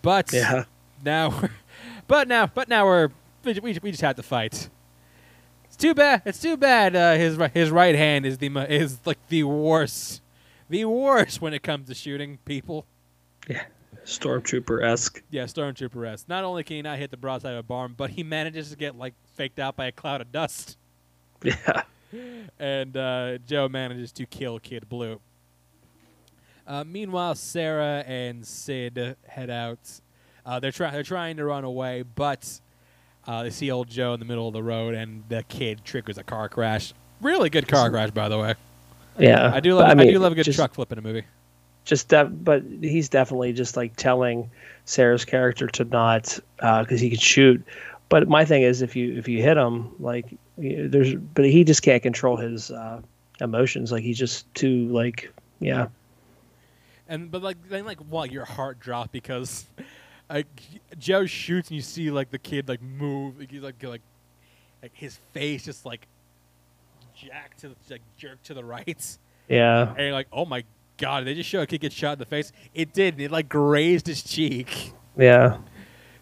but 0.01 0.31
Yeah, 0.31 0.65
now, 1.03 1.29
we're, 1.29 1.49
but 2.07 2.27
now, 2.27 2.45
but 2.47 2.67
now 2.69 2.85
we're 2.85 3.09
we, 3.43 3.53
we, 3.53 3.79
we 3.81 3.91
just 3.91 4.01
had 4.01 4.15
to 4.17 4.23
fight. 4.23 4.69
Too 5.83 5.93
bad. 5.93 6.21
It's 6.23 6.39
too 6.39 6.55
bad. 6.55 6.95
Uh, 6.95 7.15
his 7.15 7.37
his 7.53 7.69
right 7.69 7.93
hand 7.93 8.25
is 8.25 8.37
the 8.37 8.47
is 8.73 8.99
like 9.03 9.17
the 9.27 9.43
worst, 9.43 10.21
the 10.69 10.85
worst 10.85 11.41
when 11.41 11.53
it 11.53 11.61
comes 11.61 11.89
to 11.89 11.93
shooting 11.93 12.39
people. 12.45 12.85
yeah. 13.49 13.65
Stormtrooper 14.05 14.81
esque. 14.81 15.21
Yeah, 15.29 15.43
stormtrooper 15.43 16.07
esque. 16.07 16.29
Not 16.29 16.45
only 16.45 16.63
can 16.63 16.77
he 16.77 16.81
not 16.83 16.99
hit 16.99 17.11
the 17.11 17.17
broadside 17.17 17.51
of 17.51 17.59
a 17.59 17.63
barn, 17.63 17.95
but 17.97 18.11
he 18.11 18.23
manages 18.23 18.69
to 18.69 18.77
get 18.77 18.97
like 18.97 19.13
faked 19.33 19.59
out 19.59 19.75
by 19.75 19.87
a 19.87 19.91
cloud 19.91 20.21
of 20.21 20.31
dust, 20.31 20.77
Yeah, 21.43 21.81
and 22.57 22.95
uh, 22.95 23.39
Joe 23.39 23.67
manages 23.67 24.13
to 24.13 24.25
kill 24.25 24.59
Kid 24.59 24.87
Blue. 24.87 25.19
Uh, 26.65 26.85
meanwhile, 26.85 27.35
Sarah 27.35 28.05
and 28.07 28.47
Sid 28.47 29.17
head 29.27 29.49
out. 29.49 29.99
Uh, 30.45 30.61
they're 30.61 30.71
trying. 30.71 30.93
They're 30.93 31.03
trying 31.03 31.35
to 31.35 31.43
run 31.43 31.65
away, 31.65 32.03
but 32.03 32.61
uh, 33.27 33.43
they 33.43 33.49
see 33.49 33.71
old 33.71 33.89
Joe 33.89 34.13
in 34.13 34.19
the 34.19 34.25
middle 34.25 34.47
of 34.47 34.53
the 34.53 34.63
road, 34.63 34.95
and 34.95 35.23
the 35.29 35.43
kid 35.43 35.85
triggers 35.85 36.17
a 36.17 36.23
car 36.23 36.49
crash. 36.49 36.93
Really 37.21 37.49
good 37.49 37.67
car 37.67 37.89
crash, 37.89 38.11
by 38.11 38.27
the 38.29 38.37
way. 38.37 38.55
yeah. 39.17 39.51
I 39.53 39.59
do 39.59 39.75
love. 39.75 39.89
I, 39.89 39.93
mean, 39.93 40.11
do 40.11 40.19
love 40.19 40.33
a 40.33 40.35
good 40.35 40.45
just, 40.45 40.57
truck 40.57 40.73
flip 40.73 40.91
in 40.91 40.97
a 40.97 41.01
movie. 41.01 41.23
Just 41.85 42.09
but 42.09 42.63
he's 42.81 43.09
definitely 43.09 43.53
just 43.53 43.75
like 43.77 43.95
telling 43.95 44.49
Sarah's 44.85 45.25
character 45.25 45.67
to 45.67 45.85
not, 45.85 46.39
because 46.57 46.99
he 46.99 47.09
can 47.09 47.19
shoot, 47.19 47.63
But 48.09 48.27
my 48.27 48.45
thing 48.45 48.63
is, 48.63 48.81
if 48.81 48.95
you 48.95 49.17
if 49.17 49.27
you 49.27 49.41
hit 49.41 49.57
him, 49.57 49.93
like 49.99 50.25
there's, 50.57 51.15
but 51.15 51.45
he 51.45 51.63
just 51.63 51.81
can't 51.81 52.03
control 52.03 52.37
his 52.37 52.71
uh, 52.71 53.01
emotions. 53.41 53.91
Like 53.91 54.03
he's 54.03 54.17
just 54.17 54.53
too 54.53 54.87
like 54.89 55.33
yeah. 55.59 55.87
And 57.07 57.31
but 57.31 57.41
like 57.41 57.57
then 57.69 57.85
like 57.85 57.99
what 57.99 58.31
your 58.31 58.45
heart 58.45 58.79
dropped 58.79 59.11
because 59.11 59.65
like 60.29 60.47
Joe 60.97 61.25
shoots 61.25 61.69
and 61.69 61.75
you 61.75 61.81
see 61.81 62.11
like 62.11 62.31
the 62.31 62.39
kid 62.39 62.67
like 62.67 62.81
move 62.81 63.39
like 63.39 63.51
he's 63.51 63.61
like 63.61 63.81
like 63.83 64.01
like 64.81 64.91
his 64.93 65.17
face 65.33 65.65
just 65.65 65.85
like 65.85 66.07
jack 67.15 67.55
to 67.57 67.69
the, 67.69 67.75
like 67.89 68.01
jerk 68.17 68.41
to 68.43 68.53
the 68.53 68.63
right. 68.63 69.17
Yeah. 69.47 69.89
And 69.89 69.99
you're 69.99 70.11
like, 70.11 70.27
oh 70.31 70.45
my 70.45 70.63
god, 70.97 71.25
they 71.25 71.33
just 71.33 71.49
show 71.49 71.61
a 71.61 71.67
kid 71.67 71.81
get 71.81 71.93
shot 71.93 72.13
in 72.13 72.19
the 72.19 72.25
face. 72.25 72.51
It 72.73 72.93
did. 72.93 73.19
It 73.19 73.31
like 73.31 73.49
grazed 73.49 74.07
his 74.07 74.23
cheek. 74.23 74.93
Yeah. 75.17 75.57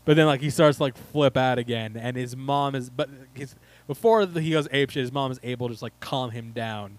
But 0.03 0.15
then 0.15 0.25
like 0.25 0.41
he 0.41 0.49
starts 0.49 0.77
to 0.77 0.83
like 0.83 0.97
flip 0.97 1.37
out 1.37 1.59
again, 1.59 1.95
and 1.95 2.17
his 2.17 2.35
mom 2.35 2.75
is 2.75 2.89
but 2.89 3.09
his 3.33 3.55
before 3.87 4.25
he 4.25 4.51
goes 4.51 4.67
apeshit, 4.69 4.95
his 4.95 5.11
mom 5.11 5.31
is 5.31 5.39
able 5.43 5.67
to 5.67 5.73
just 5.73 5.83
like 5.83 5.99
calm 5.99 6.31
him 6.31 6.51
down. 6.51 6.97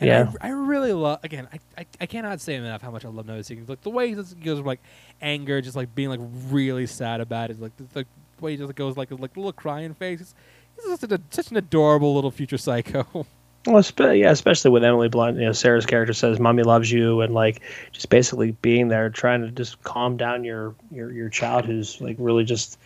And 0.00 0.08
Yeah. 0.08 0.32
I, 0.40 0.48
I 0.48 0.50
really 0.50 0.92
love 0.92 1.20
again. 1.22 1.48
I, 1.52 1.58
I 1.78 1.86
I 2.00 2.06
cannot 2.06 2.40
say 2.40 2.54
enough 2.54 2.82
how 2.82 2.90
much 2.90 3.04
I 3.04 3.08
love 3.08 3.26
noticing 3.26 3.64
like 3.66 3.82
the 3.82 3.90
way 3.90 4.08
he 4.08 4.14
goes 4.14 4.34
from 4.58 4.64
like 4.66 4.80
anger, 5.20 5.60
just 5.60 5.76
like 5.76 5.94
being 5.94 6.08
like 6.08 6.20
really 6.48 6.86
sad 6.86 7.20
about 7.20 7.50
it, 7.50 7.60
like 7.60 7.76
the, 7.76 7.84
the 7.92 8.06
way 8.40 8.52
he 8.52 8.56
just 8.56 8.74
goes 8.74 8.96
like 8.96 9.10
like 9.10 9.36
a 9.36 9.40
little 9.40 9.52
crying 9.52 9.94
face. 9.94 10.18
He's, 10.18 10.34
he's 10.76 10.98
just 10.98 11.22
such 11.30 11.50
an 11.50 11.56
adorable 11.56 12.14
little 12.14 12.30
future 12.30 12.58
psycho. 12.58 13.26
Well, 13.64 13.84
yeah, 14.12 14.32
especially 14.32 14.72
with 14.72 14.82
Emily 14.82 15.08
Blunt, 15.08 15.38
you 15.38 15.44
know, 15.44 15.52
Sarah's 15.52 15.86
character 15.86 16.12
says, 16.12 16.40
"Mommy 16.40 16.64
loves 16.64 16.90
you," 16.90 17.20
and 17.20 17.32
like 17.32 17.60
just 17.92 18.08
basically 18.08 18.50
being 18.60 18.88
there, 18.88 19.08
trying 19.08 19.42
to 19.42 19.52
just 19.52 19.80
calm 19.84 20.16
down 20.16 20.42
your 20.42 20.74
your 20.90 21.12
your 21.12 21.28
child 21.28 21.64
who's 21.66 22.00
like 22.00 22.16
really 22.18 22.42
just 22.42 22.76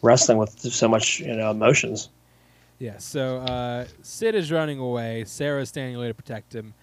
wrestling 0.00 0.38
with 0.38 0.58
so 0.58 0.88
much 0.88 1.20
you 1.20 1.34
know 1.36 1.50
emotions. 1.50 2.08
Yeah, 2.82 2.98
so 2.98 3.36
uh, 3.36 3.84
Sid 4.02 4.34
is 4.34 4.50
running 4.50 4.80
away. 4.80 5.22
Sarah's 5.24 5.68
standing 5.68 5.94
away 5.94 6.08
to 6.08 6.14
protect 6.14 6.52
him. 6.52 6.74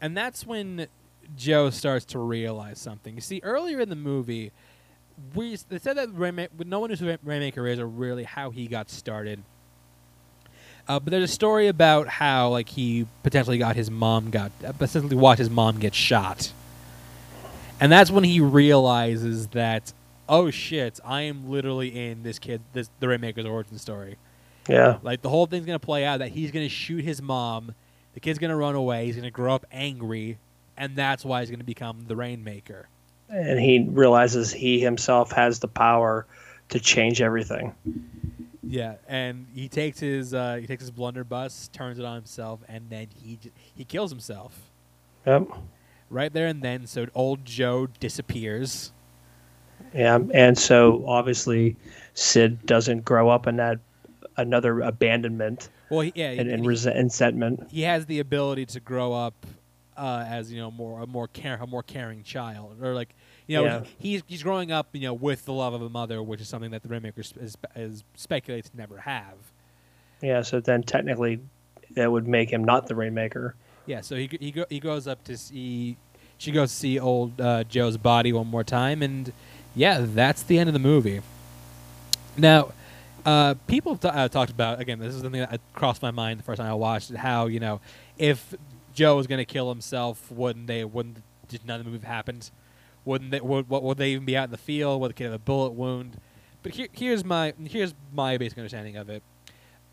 And 0.00 0.16
that's 0.16 0.44
when 0.44 0.88
Joe 1.36 1.70
starts 1.70 2.04
to 2.06 2.18
realize 2.18 2.80
something. 2.80 3.14
You 3.14 3.20
see, 3.20 3.40
earlier 3.44 3.78
in 3.78 3.88
the 3.88 3.94
movie, 3.94 4.50
we 5.36 5.56
they 5.68 5.78
said 5.78 5.98
that 5.98 6.08
Rainma- 6.08 6.48
no 6.66 6.80
one 6.80 6.90
knows 6.90 6.98
who 6.98 7.16
Rainmaker 7.22 7.64
is 7.68 7.78
or 7.78 7.86
really 7.86 8.24
how 8.24 8.50
he 8.50 8.66
got 8.66 8.90
started. 8.90 9.40
Uh, 10.88 10.98
but 10.98 11.12
there's 11.12 11.30
a 11.30 11.32
story 11.32 11.68
about 11.68 12.08
how 12.08 12.48
like 12.48 12.70
he 12.70 13.06
potentially 13.22 13.58
got 13.58 13.76
his 13.76 13.88
mom 13.88 14.30
got 14.30 14.50
uh, 14.66 14.72
essentially 14.80 15.14
watched 15.14 15.38
his 15.38 15.48
mom 15.48 15.78
get 15.78 15.94
shot, 15.94 16.50
and 17.78 17.92
that's 17.92 18.10
when 18.10 18.24
he 18.24 18.40
realizes 18.40 19.46
that 19.48 19.92
oh 20.28 20.50
shit, 20.50 20.98
I 21.04 21.22
am 21.22 21.48
literally 21.48 21.96
in 21.96 22.24
this 22.24 22.40
kid 22.40 22.62
this 22.72 22.90
the 22.98 23.06
Rainmaker's 23.06 23.46
origin 23.46 23.78
story. 23.78 24.16
Yeah, 24.68 24.98
Like 25.02 25.22
the 25.22 25.28
whole 25.28 25.46
thing's 25.46 25.64
gonna 25.66 25.78
play 25.78 26.04
out 26.04 26.18
that 26.18 26.30
he's 26.30 26.50
gonna 26.50 26.68
shoot 26.68 27.04
his 27.04 27.22
mom, 27.22 27.74
the 28.14 28.20
kid's 28.20 28.38
gonna 28.38 28.56
run 28.56 28.74
away, 28.74 29.06
he's 29.06 29.16
gonna 29.16 29.30
grow 29.30 29.54
up 29.54 29.64
angry, 29.70 30.38
and 30.76 30.96
that's 30.96 31.24
why 31.24 31.40
he's 31.40 31.50
gonna 31.50 31.62
become 31.64 32.04
the 32.08 32.16
Rainmaker. 32.16 32.88
and 33.28 33.58
he 33.60 33.86
realizes 33.90 34.52
he 34.52 34.80
himself 34.80 35.32
has 35.32 35.58
the 35.60 35.68
power 35.68 36.26
to 36.68 36.78
change 36.80 37.20
everything. 37.20 37.74
Yeah, 38.68 38.94
and 39.08 39.46
he 39.54 39.68
takes 39.68 40.00
his 40.00 40.34
uh, 40.34 40.56
he 40.60 40.66
takes 40.66 40.82
his 40.82 40.90
blunderbuss, 40.90 41.68
turns 41.72 41.98
it 42.00 42.04
on 42.04 42.16
himself, 42.16 42.60
and 42.68 42.88
then 42.90 43.06
he 43.22 43.36
j- 43.36 43.50
he 43.76 43.84
kills 43.84 44.10
himself 44.10 44.52
Yep. 45.26 45.48
right 46.10 46.32
there 46.32 46.46
and 46.48 46.62
then. 46.62 46.86
So 46.88 47.06
old 47.14 47.44
Joe 47.44 47.86
disappears. 48.00 48.92
Yeah, 49.94 50.18
and 50.34 50.58
so 50.58 51.04
obviously 51.06 51.76
Sid 52.14 52.66
doesn't 52.66 53.04
grow 53.04 53.28
up 53.28 53.46
in 53.46 53.56
that 53.56 53.78
another 54.36 54.80
abandonment 54.80 55.68
Well, 55.90 56.04
yeah, 56.14 56.30
and, 56.30 56.40
and 56.40 56.50
and 56.50 56.60
he- 56.62 56.68
resent- 56.68 56.96
resentment. 56.96 57.68
he 57.70 57.82
has 57.82 58.06
the 58.06 58.18
ability 58.20 58.66
to 58.66 58.80
grow 58.80 59.12
up 59.12 59.46
uh, 59.96 60.24
as 60.28 60.52
you 60.52 60.58
know 60.58 60.70
more 60.70 61.00
a 61.02 61.06
more 61.06 61.26
care 61.28 61.58
a 61.60 61.66
more 61.66 61.82
caring 61.82 62.22
child, 62.22 62.76
or 62.82 62.94
like 62.94 63.14
you 63.46 63.56
know 63.56 63.64
Yeah. 63.64 63.80
he, 63.98 64.10
he's 64.10 64.22
he's 64.26 64.42
growing 64.42 64.70
up 64.70 64.88
you 64.92 65.00
know 65.02 65.14
with 65.14 65.44
the 65.46 65.52
love 65.54 65.72
of 65.74 65.80
a 65.82 65.88
mother, 65.88 66.22
which 66.22 66.40
is 66.40 66.48
something 66.48 66.70
that 66.72 66.82
the 66.82 66.88
Rainmaker 66.88 67.20
is, 67.22 67.32
is, 67.40 67.56
is 67.74 68.04
speculated 68.14 68.70
to 68.72 68.76
never 68.76 68.98
have. 68.98 69.34
Yeah, 70.22 70.42
so 70.42 70.60
then 70.60 70.82
technically 70.82 71.40
that 71.94 72.10
would 72.12 72.26
make 72.28 72.50
him 72.52 72.62
not 72.64 72.88
the 72.88 72.94
Rainmaker. 72.94 73.54
Yeah, 73.86 74.00
so 74.02 74.16
he 74.16 74.28
he 74.38 74.50
go, 74.50 74.64
he 74.68 74.80
goes 74.80 75.06
up 75.06 75.24
to 75.24 75.36
see 75.38 75.96
she 76.36 76.50
goes 76.52 76.70
to 76.72 76.76
see 76.76 76.98
old 76.98 77.40
uh, 77.40 77.64
Joe's 77.64 77.96
body 77.96 78.34
one 78.34 78.48
more 78.48 78.64
time, 78.64 79.00
and 79.02 79.32
yeah, 79.74 80.00
that's 80.02 80.42
the 80.42 80.58
end 80.58 80.68
of 80.68 80.74
the 80.74 80.78
movie. 80.78 81.22
Now, 82.36 82.72
uh, 83.26 83.54
people 83.66 83.96
t- 83.96 84.08
uh, 84.08 84.28
talked 84.28 84.52
about 84.52 84.80
again. 84.80 85.00
This 85.00 85.14
is 85.14 85.20
something 85.20 85.40
that 85.40 85.60
crossed 85.74 86.00
my 86.00 86.12
mind 86.12 86.38
the 86.38 86.44
first 86.44 86.60
time 86.60 86.70
I 86.70 86.74
watched 86.74 87.10
it. 87.10 87.16
How 87.16 87.46
you 87.46 87.58
know 87.58 87.80
if 88.16 88.54
Joe 88.94 89.16
was 89.16 89.26
going 89.26 89.38
to 89.38 89.44
kill 89.44 89.68
himself, 89.68 90.30
wouldn't 90.30 90.68
they? 90.68 90.84
Wouldn't 90.84 91.22
just 91.48 91.66
none 91.66 91.80
of 91.80 91.86
the 91.86 91.92
have 91.92 92.04
happened? 92.04 92.50
Wouldn't 93.04 93.32
they? 93.32 93.40
Would, 93.40 93.68
would 93.68 93.98
they 93.98 94.12
even 94.12 94.24
be 94.24 94.36
out 94.36 94.44
in 94.44 94.50
the 94.52 94.56
field? 94.56 95.00
Would 95.00 95.10
the 95.10 95.14
kid 95.14 95.24
have 95.24 95.32
a 95.32 95.38
bullet 95.38 95.72
wound? 95.72 96.20
But 96.62 96.72
here, 96.74 96.86
here's 96.92 97.24
my 97.24 97.52
here's 97.64 97.94
my 98.12 98.36
basic 98.36 98.58
understanding 98.58 98.96
of 98.96 99.10
it. 99.10 99.24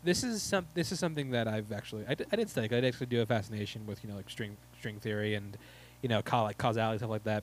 This 0.04 0.22
is 0.22 0.40
some 0.40 0.66
this 0.74 0.92
is 0.92 1.00
something 1.00 1.32
that 1.32 1.48
I've 1.48 1.72
actually 1.72 2.04
I, 2.08 2.14
d- 2.14 2.24
I 2.30 2.36
didn't 2.36 2.50
study. 2.50 2.68
I 2.72 2.86
actually 2.86 3.06
do 3.06 3.20
a 3.20 3.26
fascination 3.26 3.84
with 3.84 4.02
you 4.04 4.10
know 4.10 4.16
like 4.16 4.30
string 4.30 4.56
string 4.78 5.00
theory 5.00 5.34
and 5.34 5.56
you 6.02 6.08
know 6.08 6.22
ca- 6.22 6.44
like 6.44 6.58
causality 6.58 6.98
stuff 6.98 7.10
like 7.10 7.24
that. 7.24 7.42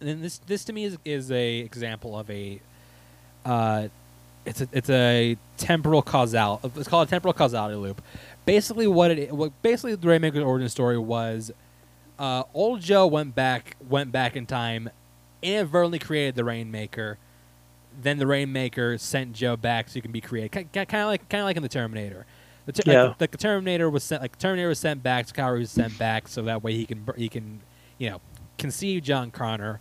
And 0.00 0.22
this 0.22 0.38
this 0.46 0.64
to 0.66 0.72
me 0.72 0.84
is 0.84 0.96
is 1.04 1.32
a 1.32 1.58
example 1.58 2.16
of 2.16 2.30
a 2.30 2.60
uh, 3.44 3.88
it's 4.46 4.60
a 4.60 4.68
it's 4.72 4.90
a 4.90 5.36
temporal 5.56 6.02
causal. 6.02 6.60
It's 6.76 6.88
called 6.88 7.08
a 7.08 7.10
temporal 7.10 7.34
causality 7.34 7.76
loop. 7.76 8.00
Basically, 8.44 8.86
what 8.86 9.10
it 9.10 9.32
what 9.32 9.60
basically 9.62 9.94
the 9.96 10.06
Rainmaker's 10.08 10.42
origin 10.42 10.68
story 10.68 10.98
was, 10.98 11.50
uh, 12.18 12.44
old 12.54 12.80
Joe 12.80 13.06
went 13.06 13.34
back 13.34 13.76
went 13.88 14.12
back 14.12 14.36
in 14.36 14.46
time, 14.46 14.88
inadvertently 15.42 15.98
created 15.98 16.36
the 16.36 16.44
Rainmaker. 16.44 17.18
Then 18.00 18.18
the 18.18 18.26
Rainmaker 18.26 18.98
sent 18.98 19.32
Joe 19.32 19.56
back 19.56 19.88
so 19.88 19.94
he 19.94 20.00
can 20.02 20.12
be 20.12 20.20
created, 20.20 20.52
kind 20.52 20.76
of 20.76 21.08
like 21.08 21.28
kind 21.28 21.40
of 21.40 21.46
like 21.46 21.56
in 21.56 21.62
the 21.62 21.68
Terminator. 21.68 22.26
The, 22.66 22.72
ter- 22.72 22.90
Yeah. 22.92 23.02
like, 23.04 23.18
the, 23.18 23.26
the 23.28 23.38
Terminator 23.38 23.88
was 23.88 24.04
sent 24.04 24.22
like 24.22 24.38
Terminator 24.38 24.68
was 24.68 24.78
sent 24.78 25.02
back. 25.02 25.26
Skyrim 25.28 25.60
was 25.60 25.70
sent 25.70 25.98
back 25.98 26.28
so 26.28 26.42
that 26.42 26.62
way 26.62 26.72
he 26.74 26.84
can 26.86 27.06
he 27.16 27.28
can 27.28 27.60
you 27.98 28.10
know 28.10 28.20
conceive 28.58 29.02
John 29.02 29.30
Connor. 29.30 29.80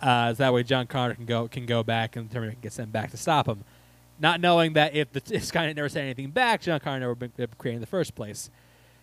Uh, 0.00 0.30
so 0.34 0.38
that 0.38 0.52
way 0.52 0.62
John 0.62 0.86
Connor 0.86 1.14
can 1.14 1.24
go 1.26 1.46
can 1.48 1.66
go 1.66 1.82
back 1.82 2.16
and 2.16 2.28
the 2.28 2.32
Terminator 2.32 2.54
can 2.54 2.62
get 2.62 2.72
sent 2.72 2.90
back 2.92 3.10
to 3.10 3.16
stop 3.16 3.46
him. 3.46 3.64
Not 4.18 4.40
knowing 4.40 4.74
that 4.74 4.94
if 4.94 5.12
the 5.12 5.22
if 5.34 5.42
Skynet 5.44 5.76
never 5.76 5.88
said 5.88 6.02
anything 6.04 6.30
back, 6.30 6.62
John 6.62 6.80
Connor 6.80 7.00
never 7.00 7.14
been 7.14 7.32
created 7.58 7.76
in 7.76 7.80
the 7.80 7.86
first 7.86 8.14
place. 8.14 8.50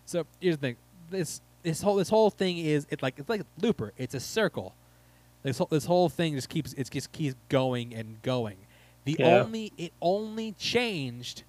So 0.06 0.26
here's 0.40 0.58
the 0.58 0.62
thing: 0.62 0.76
this 1.10 1.42
this 1.62 1.82
whole 1.82 1.96
this 1.96 2.10
whole 2.10 2.30
thing 2.30 2.58
is 2.58 2.88
it 2.90 3.02
like 3.02 3.20
it's 3.20 3.30
like 3.30 3.42
a 3.42 3.46
Looper. 3.62 3.94
It's 3.98 4.16
a 4.16 4.20
circle. 4.20 4.76
This 5.44 5.58
whole, 5.58 5.68
this 5.70 5.86
whole 5.86 6.10
thing 6.10 6.36
just 6.36 6.50
keeps 6.50 6.74
it 6.74 6.90
just 6.90 7.12
keeps 7.12 7.36
going 7.50 7.94
and 7.94 8.22
going. 8.22 8.58
The 9.06 9.18
Yeah. 9.20 9.42
only 9.42 9.72
it 9.78 9.92
only 10.02 10.54
changed. 10.54 11.44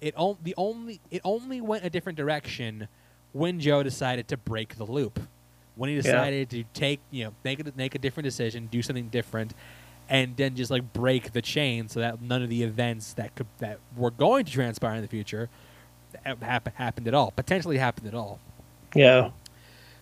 It 0.00 0.14
on, 0.16 0.38
the 0.42 0.54
only 0.56 1.00
it 1.10 1.20
only 1.24 1.60
went 1.60 1.84
a 1.84 1.90
different 1.90 2.16
direction 2.18 2.88
when 3.32 3.60
Joe 3.60 3.82
decided 3.82 4.28
to 4.28 4.36
break 4.36 4.76
the 4.76 4.84
loop. 4.84 5.20
When 5.76 5.88
he 5.88 5.96
decided 5.96 6.50
to 6.50 6.64
take 6.74 7.00
you 7.10 7.24
know 7.24 7.34
make 7.44 7.60
a, 7.60 7.72
make 7.76 7.94
a 7.94 7.98
different 7.98 8.24
decision, 8.24 8.66
do 8.66 8.82
something 8.82 9.08
different, 9.08 9.54
and 10.10 10.36
then 10.36 10.56
just 10.56 10.70
like 10.70 10.92
break 10.92 11.32
the 11.32 11.40
chain 11.40 11.88
so 11.88 12.00
that 12.00 12.20
none 12.20 12.42
of 12.42 12.50
the 12.50 12.64
events 12.64 13.14
that 13.14 13.34
could 13.36 13.46
that 13.60 13.78
were 13.96 14.10
going 14.10 14.44
to 14.44 14.52
transpire 14.52 14.96
in 14.96 15.02
the 15.02 15.08
future 15.08 15.48
happen, 16.24 16.72
happened 16.74 17.08
at 17.08 17.14
all. 17.14 17.30
Potentially 17.30 17.78
happened 17.78 18.08
at 18.08 18.14
all. 18.14 18.40
Yeah. 18.94 19.30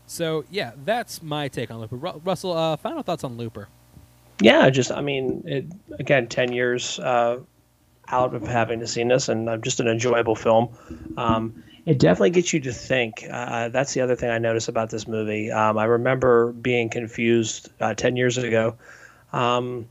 So 0.06 0.44
yeah, 0.50 0.72
that's 0.84 1.22
my 1.22 1.48
take 1.48 1.70
on 1.70 1.80
Looper. 1.80 1.96
Ru- 1.96 2.22
Russell, 2.24 2.54
uh, 2.54 2.76
final 2.78 3.02
thoughts 3.02 3.22
on 3.22 3.36
Looper? 3.36 3.68
Yeah, 4.40 4.70
just 4.70 4.90
I 4.90 5.02
mean, 5.02 5.42
it, 5.46 5.66
again, 5.98 6.28
ten 6.28 6.52
years 6.52 6.98
uh, 7.00 7.40
out 8.08 8.34
of 8.34 8.42
having 8.42 8.80
to 8.80 8.86
see 8.86 9.04
this, 9.04 9.28
and 9.28 9.48
uh, 9.48 9.58
just 9.58 9.80
an 9.80 9.88
enjoyable 9.88 10.34
film. 10.34 10.68
Um, 11.16 11.62
it 11.84 11.98
definitely 11.98 12.30
gets 12.30 12.52
you 12.52 12.60
to 12.60 12.72
think. 12.72 13.24
Uh, 13.30 13.68
that's 13.68 13.92
the 13.94 14.00
other 14.00 14.16
thing 14.16 14.30
I 14.30 14.38
noticed 14.38 14.68
about 14.68 14.90
this 14.90 15.06
movie. 15.06 15.50
Um, 15.50 15.76
I 15.76 15.84
remember 15.84 16.52
being 16.52 16.88
confused 16.88 17.68
uh, 17.80 17.94
ten 17.94 18.16
years 18.16 18.38
ago, 18.38 18.76
um, 19.32 19.88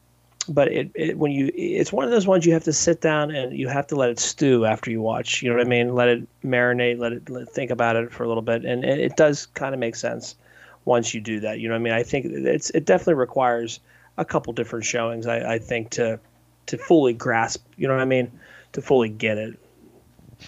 but 0.48 0.72
it, 0.72 0.92
it 0.96 1.18
when 1.18 1.32
you 1.32 1.52
it's 1.54 1.92
one 1.92 2.06
of 2.06 2.12
those 2.12 2.28
ones 2.28 2.46
you 2.46 2.54
have 2.54 2.64
to 2.64 2.74
sit 2.74 3.02
down 3.02 3.32
and 3.32 3.58
you 3.58 3.68
have 3.68 3.88
to 3.88 3.96
let 3.96 4.10
it 4.10 4.20
stew 4.20 4.66
after 4.66 4.90
you 4.92 5.02
watch. 5.02 5.42
You 5.42 5.50
know 5.50 5.58
what 5.58 5.66
I 5.66 5.70
mean? 5.70 5.96
Let 5.96 6.08
it 6.10 6.28
marinate. 6.44 7.00
Let 7.00 7.14
it 7.14 7.30
let, 7.30 7.50
think 7.50 7.72
about 7.72 7.96
it 7.96 8.12
for 8.12 8.24
a 8.24 8.28
little 8.28 8.44
bit, 8.44 8.66
and 8.66 8.84
it, 8.84 9.00
it 9.00 9.16
does 9.18 9.46
kind 9.46 9.74
of 9.74 9.80
make 9.80 9.96
sense 9.96 10.36
once 10.86 11.14
you 11.14 11.22
do 11.22 11.40
that. 11.42 11.60
You 11.60 11.68
know 11.68 11.74
what 11.74 11.82
I 11.82 11.84
mean? 11.84 11.94
I 11.94 12.04
think 12.04 12.26
it's 12.26 12.70
it 12.72 12.86
definitely 12.86 13.16
requires 13.16 13.80
a 14.18 14.26
couple 14.26 14.54
different 14.54 14.86
showings. 14.86 15.28
I, 15.28 15.56
I 15.56 15.60
think 15.60 15.92
to 15.92 16.20
to 16.68 16.78
fully 16.78 17.14
grasp. 17.14 17.66
You 17.78 17.88
know 17.88 17.94
what 17.94 18.02
I 18.02 18.06
mean? 18.06 18.32
To 18.74 18.82
fully 18.82 19.10
get 19.10 19.38
it. 19.38 19.60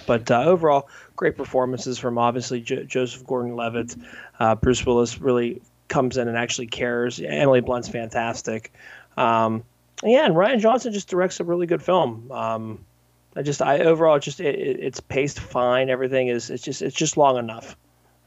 But 0.05 0.29
uh, 0.29 0.43
overall, 0.43 0.87
great 1.15 1.35
performances 1.35 1.97
from 1.97 2.17
obviously 2.17 2.61
jo- 2.61 2.83
Joseph 2.83 3.25
Gordon-Levitt. 3.25 3.95
Uh, 4.39 4.55
Bruce 4.55 4.85
Willis 4.85 5.19
really 5.19 5.61
comes 5.87 6.17
in 6.17 6.27
and 6.27 6.37
actually 6.37 6.67
cares. 6.67 7.19
Emily 7.19 7.61
Blunt's 7.61 7.89
fantastic. 7.89 8.71
Um, 9.17 9.63
Yeah, 10.03 10.25
and 10.25 10.35
Rian 10.35 10.59
Johnson 10.59 10.93
just 10.93 11.09
directs 11.09 11.39
a 11.39 11.43
really 11.43 11.67
good 11.67 11.83
film. 11.83 12.31
Um, 12.31 12.85
I 13.35 13.41
just, 13.41 13.61
I 13.61 13.79
overall 13.79 14.19
just 14.19 14.39
it, 14.39 14.55
it, 14.55 14.79
it's 14.79 14.99
paced 14.99 15.39
fine. 15.39 15.89
Everything 15.89 16.27
is, 16.27 16.49
it's 16.49 16.63
just, 16.63 16.81
it's 16.81 16.95
just 16.95 17.17
long 17.17 17.37
enough, 17.37 17.75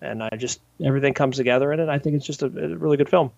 and 0.01 0.23
I 0.23 0.31
just 0.37 0.61
everything 0.85 1.15
comes 1.15 1.37
together 1.37 1.73
in 1.73 1.81
it. 1.81 1.89
I 1.89 1.99
think 1.99 2.17
it's 2.17 2.27
just 2.27 2.43
a, 2.43 2.47
a 2.47 2.77
really 2.77 2.97
good 2.97 3.09
film. 3.09 3.31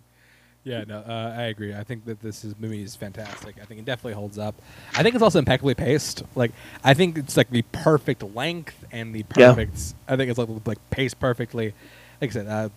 Yeah, 0.64 0.84
no, 0.84 1.00
uh, 1.00 1.34
I 1.36 1.42
agree. 1.44 1.74
I 1.74 1.84
think 1.84 2.06
that 2.06 2.22
this 2.22 2.42
is, 2.42 2.54
movie 2.58 2.82
is 2.82 2.96
fantastic. 2.96 3.56
I 3.60 3.66
think 3.66 3.80
it 3.80 3.84
definitely 3.84 4.14
holds 4.14 4.38
up. 4.38 4.54
I 4.94 5.02
think 5.02 5.14
it's 5.14 5.22
also 5.22 5.38
impeccably 5.38 5.74
paced. 5.74 6.22
Like, 6.34 6.52
I 6.82 6.94
think 6.94 7.18
it's 7.18 7.36
like 7.36 7.50
the 7.50 7.62
perfect 7.70 8.22
length 8.34 8.82
and 8.90 9.14
the 9.14 9.26
Yeah. 9.36 9.50
perfect. 9.50 9.94
I 10.08 10.16
think 10.16 10.30
it's 10.30 10.38
like 10.38 10.48
like 10.64 10.78
paced 10.90 11.20
perfectly. 11.20 11.74
Like 12.20 12.30
I 12.30 12.32
said, 12.32 12.46
uh, 12.46 12.68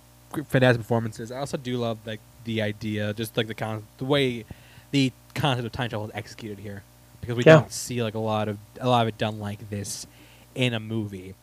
fantastic 0.49 0.81
performances. 0.81 1.31
I 1.31 1.39
also 1.39 1.55
do 1.55 1.77
love 1.77 1.99
like 2.05 2.19
the 2.43 2.61
idea, 2.61 3.13
just 3.13 3.37
like 3.37 3.47
the 3.47 3.55
con, 3.55 3.83
the 3.99 4.05
way 4.05 4.43
the 4.91 5.11
concept 5.35 5.65
of 5.65 5.71
time 5.71 5.89
travel 5.89 6.07
is 6.07 6.11
executed 6.13 6.59
here, 6.59 6.83
because 7.21 7.35
we 7.35 7.43
Yeah. 7.43 7.55
don't 7.55 7.71
see 7.71 8.01
like 8.03 8.15
a 8.15 8.19
lot 8.19 8.47
of 8.47 8.57
a 8.79 8.87
lot 8.89 9.01
of 9.03 9.07
it 9.09 9.17
done 9.17 9.39
like 9.39 9.69
this 9.69 10.07
in 10.55 10.73
a 10.73 10.79
movie, 10.79 11.35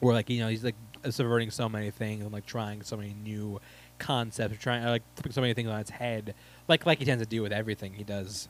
where 0.00 0.14
like 0.14 0.30
you 0.30 0.40
know 0.40 0.48
he's 0.48 0.64
like 0.64 0.76
subverting 1.10 1.50
so 1.50 1.68
many 1.68 1.90
things 1.90 2.22
and 2.22 2.32
like 2.32 2.46
trying 2.46 2.82
so 2.82 2.96
many 2.96 3.14
new 3.24 3.60
concepts, 3.98 4.58
trying 4.58 4.84
uh, 4.84 4.90
like 4.90 5.02
flipping 5.16 5.32
so 5.32 5.40
many 5.40 5.54
things 5.54 5.68
on 5.68 5.80
its 5.80 5.90
head, 5.90 6.34
like 6.68 6.86
like 6.86 6.98
he 6.98 7.04
tends 7.04 7.22
to 7.22 7.28
do 7.28 7.42
with 7.42 7.52
everything 7.52 7.94
he 7.94 8.04
does. 8.04 8.48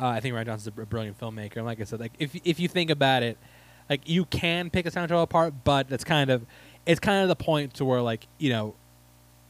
Uh, 0.00 0.06
I 0.06 0.20
think 0.20 0.34
Rian 0.34 0.46
Johnson's 0.46 0.68
a 0.68 0.70
br- 0.72 0.84
brilliant 0.84 1.18
filmmaker, 1.18 1.56
and 1.56 1.66
like 1.66 1.80
I 1.80 1.84
said, 1.84 2.00
like 2.00 2.12
if 2.18 2.36
if 2.44 2.60
you 2.60 2.68
think 2.68 2.90
about 2.90 3.22
it, 3.22 3.36
like 3.90 4.08
you 4.08 4.24
can 4.26 4.70
pick 4.70 4.86
a 4.86 4.90
soundtrack 4.90 5.22
apart, 5.22 5.54
but 5.64 5.90
it's 5.90 6.04
kind 6.04 6.30
of 6.30 6.46
it's 6.86 7.00
kind 7.00 7.22
of 7.22 7.28
the 7.28 7.36
point 7.36 7.74
to 7.74 7.84
where 7.84 8.00
like 8.00 8.26
you 8.38 8.50
know 8.50 8.74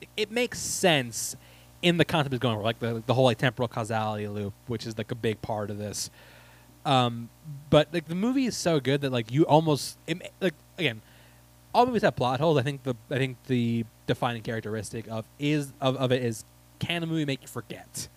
it, 0.01 0.09
it 0.17 0.31
makes 0.31 0.59
sense 0.59 1.37
in 1.83 1.97
the 1.97 2.05
concept 2.05 2.33
is 2.33 2.41
going 2.41 2.61
like 2.61 2.79
the 2.81 3.03
the 3.07 3.15
whole 3.15 3.25
like 3.25 3.39
temporal 3.39 3.69
causality 3.69 4.29
loop, 4.29 4.53
which 4.67 4.87
is 4.87 4.99
like 4.99 5.11
a 5.11 5.15
big 5.15 5.41
part 5.43 5.71
of 5.71 5.79
this. 5.79 6.11
Um, 6.85 7.29
but 7.71 7.89
like 7.93 8.07
the 8.07 8.15
movie 8.15 8.47
is 8.47 8.57
so 8.57 8.81
good 8.81 9.03
that 9.03 9.13
like 9.13 9.31
you 9.31 9.45
almost 9.45 9.99
it, 10.07 10.33
like 10.41 10.55
again, 10.79 11.03
all 11.75 11.87
movies 11.87 12.03
have 12.03 12.17
plot 12.17 12.41
holes. 12.41 12.59
I 12.59 12.63
think 12.63 12.83
the 12.83 12.95
I 13.11 13.17
think 13.17 13.37
the 13.47 13.85
defining 14.07 14.43
characteristic 14.43 15.07
of 15.09 15.27
is 15.39 15.73
of, 15.81 15.97
of 15.97 16.13
it 16.13 16.25
is 16.25 16.45
can 16.79 17.03
a 17.03 17.07
movie 17.07 17.25
make 17.25 17.43
you 17.43 17.49
forget? 17.49 18.09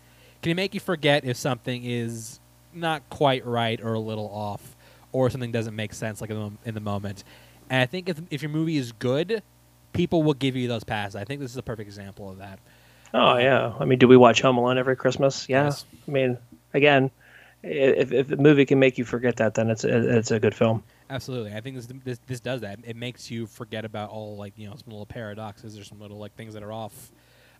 Can 0.42 0.52
it 0.52 0.56
make 0.56 0.74
you 0.74 0.80
forget 0.80 1.26
if 1.26 1.38
something 1.38 1.84
is 1.84 2.40
not 2.74 3.08
quite 3.10 3.46
right 3.46 3.80
or 3.82 3.94
a 3.94 4.00
little 4.00 4.30
off, 4.30 4.76
or 5.12 5.30
something 5.30 5.52
doesn't 5.52 5.76
make 5.76 5.94
sense 5.94 6.22
like 6.22 6.30
in 6.30 6.38
the, 6.38 6.70
in 6.70 6.74
the 6.74 6.80
moment? 6.80 7.24
And 7.70 7.82
I 7.82 7.86
think 7.86 8.10
if 8.10 8.22
if 8.30 8.42
your 8.42 8.52
movie 8.52 8.78
is 8.78 8.92
good, 8.92 9.44
people 9.94 10.24
will 10.24 10.34
give 10.34 10.56
you 10.56 10.68
those 10.68 10.84
passes. 10.84 11.16
I 11.16 11.26
think 11.26 11.42
this 11.42 11.52
is 11.52 11.58
a 11.58 11.64
perfect 11.64 11.88
example 11.88 12.30
of 12.30 12.38
that. 12.38 12.60
Oh 13.14 13.38
yeah, 13.38 13.74
I 13.80 13.86
mean, 13.86 14.00
do 14.00 14.08
we 14.08 14.18
watch 14.18 14.42
Home 14.42 14.58
Alone 14.58 14.78
every 14.78 14.96
Christmas? 14.96 15.48
Yeah, 15.50 15.66
Yes. 15.66 15.86
I 16.08 16.12
mean, 16.12 16.38
again, 16.74 17.12
if 17.64 18.12
if 18.12 18.28
the 18.28 18.38
movie 18.38 18.66
can 18.66 18.80
make 18.80 18.98
you 18.98 19.06
forget 19.06 19.36
that, 19.38 19.56
then 19.56 19.70
it's 19.70 19.84
it's 19.84 20.32
a 20.32 20.40
good 20.40 20.56
film. 20.56 20.84
Absolutely, 21.10 21.54
I 21.54 21.62
think 21.62 21.76
this, 21.76 21.88
this 22.06 22.20
this 22.26 22.40
does 22.40 22.62
that. 22.62 22.80
It 22.84 22.96
makes 22.96 23.30
you 23.30 23.46
forget 23.48 23.86
about 23.86 24.10
all 24.10 24.38
like 24.38 24.54
you 24.58 24.70
know 24.70 24.76
some 24.76 24.92
little 24.92 25.06
paradoxes 25.06 25.78
or 25.78 25.84
some 25.84 26.00
little 26.00 26.18
like 26.18 26.36
things 26.36 26.54
that 26.54 26.64
are 26.64 26.72
off 26.72 27.12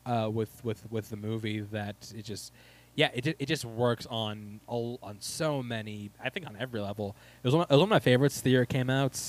uh, 0.06 0.30
with 0.32 0.64
with 0.64 0.90
with 0.90 1.10
the 1.10 1.18
movie. 1.18 1.60
That 1.60 2.12
it 2.16 2.24
just 2.24 2.54
yeah 2.96 3.10
it 3.14 3.28
it 3.28 3.46
just 3.46 3.66
works 3.66 4.08
on 4.10 4.62
all, 4.68 5.00
on 5.04 5.18
so 5.20 5.62
many. 5.62 6.12
I 6.24 6.30
think 6.30 6.48
on 6.48 6.56
every 6.60 6.80
level. 6.80 7.16
It 7.44 7.48
was 7.48 7.56
one, 7.56 7.66
it 7.70 7.72
was 7.72 7.80
one 7.80 7.88
of 7.88 7.90
my 7.90 8.00
favorites 8.00 8.40
the 8.42 8.52
year 8.52 8.62
it 8.62 8.70
came 8.70 8.90
out, 8.90 9.20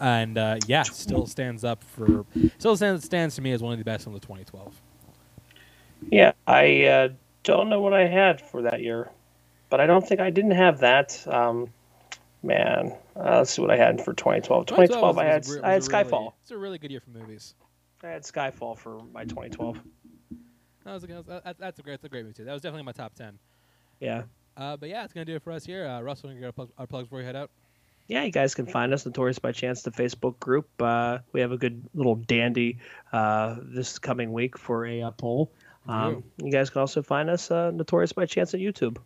and 0.00 0.38
uh, 0.38 0.56
yeah, 0.66 0.82
still 0.84 1.26
stands 1.26 1.62
up 1.62 1.84
for 1.84 2.24
still 2.58 2.76
stands 2.76 3.04
stands 3.04 3.34
to 3.36 3.42
me 3.42 3.52
as 3.52 3.62
one 3.62 3.74
of 3.74 3.78
the 3.78 3.84
best 3.84 4.04
from 4.04 4.14
the 4.14 4.20
2012. 4.20 4.80
Yeah, 6.10 6.32
I 6.46 6.84
uh, 6.84 7.08
don't 7.44 7.68
know 7.68 7.80
what 7.80 7.92
I 7.94 8.06
had 8.06 8.40
for 8.40 8.62
that 8.62 8.80
year, 8.80 9.10
but 9.68 9.80
I 9.80 9.86
don't 9.86 10.06
think 10.06 10.20
I 10.20 10.30
didn't 10.30 10.52
have 10.52 10.80
that. 10.80 11.26
Um, 11.28 11.68
man, 12.42 12.92
uh, 13.16 13.38
let's 13.38 13.50
see 13.52 13.62
what 13.62 13.70
I 13.70 13.76
had 13.76 14.02
for 14.04 14.12
2012. 14.14 14.66
2012, 14.66 15.18
I 15.18 15.24
had 15.24 15.46
re- 15.46 15.60
I 15.62 15.72
had 15.72 15.76
was 15.76 15.88
a 15.88 15.90
really- 15.92 16.04
Skyfall. 16.04 16.32
It's 16.42 16.50
a 16.50 16.58
really 16.58 16.78
good 16.78 16.90
year 16.90 17.00
for 17.00 17.10
movies. 17.10 17.54
I 18.02 18.08
had 18.08 18.22
Skyfall 18.22 18.78
for 18.78 19.02
my 19.12 19.24
2012. 19.24 19.78
That 20.84 20.94
was 20.94 21.04
a, 21.04 21.06
that- 21.06 21.44
that- 21.44 21.58
that's 21.58 21.78
a 21.78 21.82
great 21.82 21.92
that's 21.92 22.04
a 22.04 22.08
great 22.08 22.22
movie 22.24 22.34
too. 22.34 22.44
That 22.44 22.52
was 22.54 22.62
definitely 22.62 22.84
my 22.84 22.92
top 22.92 23.14
ten. 23.14 23.38
Yeah. 24.00 24.22
Uh, 24.56 24.76
but 24.76 24.88
yeah, 24.88 25.04
it's 25.04 25.12
gonna 25.12 25.24
do 25.26 25.36
it 25.36 25.42
for 25.42 25.52
us 25.52 25.64
here. 25.64 25.86
Uh, 25.86 26.00
Russell, 26.00 26.32
you 26.32 26.40
got 26.40 26.46
our, 26.46 26.52
plug, 26.52 26.70
our 26.78 26.86
plugs 26.86 27.06
before 27.06 27.18
we 27.18 27.24
head 27.24 27.36
out. 27.36 27.50
yeah, 28.08 28.24
you 28.24 28.32
guys 28.32 28.54
can 28.54 28.66
find 28.66 28.92
us 28.92 29.06
Notorious 29.06 29.38
by 29.38 29.52
Chance, 29.52 29.82
the 29.82 29.90
Facebook 29.92 30.38
group. 30.40 30.68
Uh, 30.80 31.18
we 31.32 31.40
have 31.40 31.52
a 31.52 31.56
good 31.58 31.84
little 31.94 32.16
dandy 32.16 32.78
uh, 33.12 33.56
this 33.62 33.98
coming 33.98 34.32
week 34.32 34.58
for 34.58 34.86
a 34.86 35.02
uh, 35.02 35.10
poll. 35.12 35.52
Um, 35.86 36.24
you 36.42 36.50
guys 36.52 36.70
can 36.70 36.80
also 36.80 37.02
find 37.02 37.30
us 37.30 37.50
uh, 37.50 37.70
Notorious 37.70 38.12
by 38.12 38.26
Chance 38.26 38.54
at 38.54 38.60
YouTube. 38.60 38.98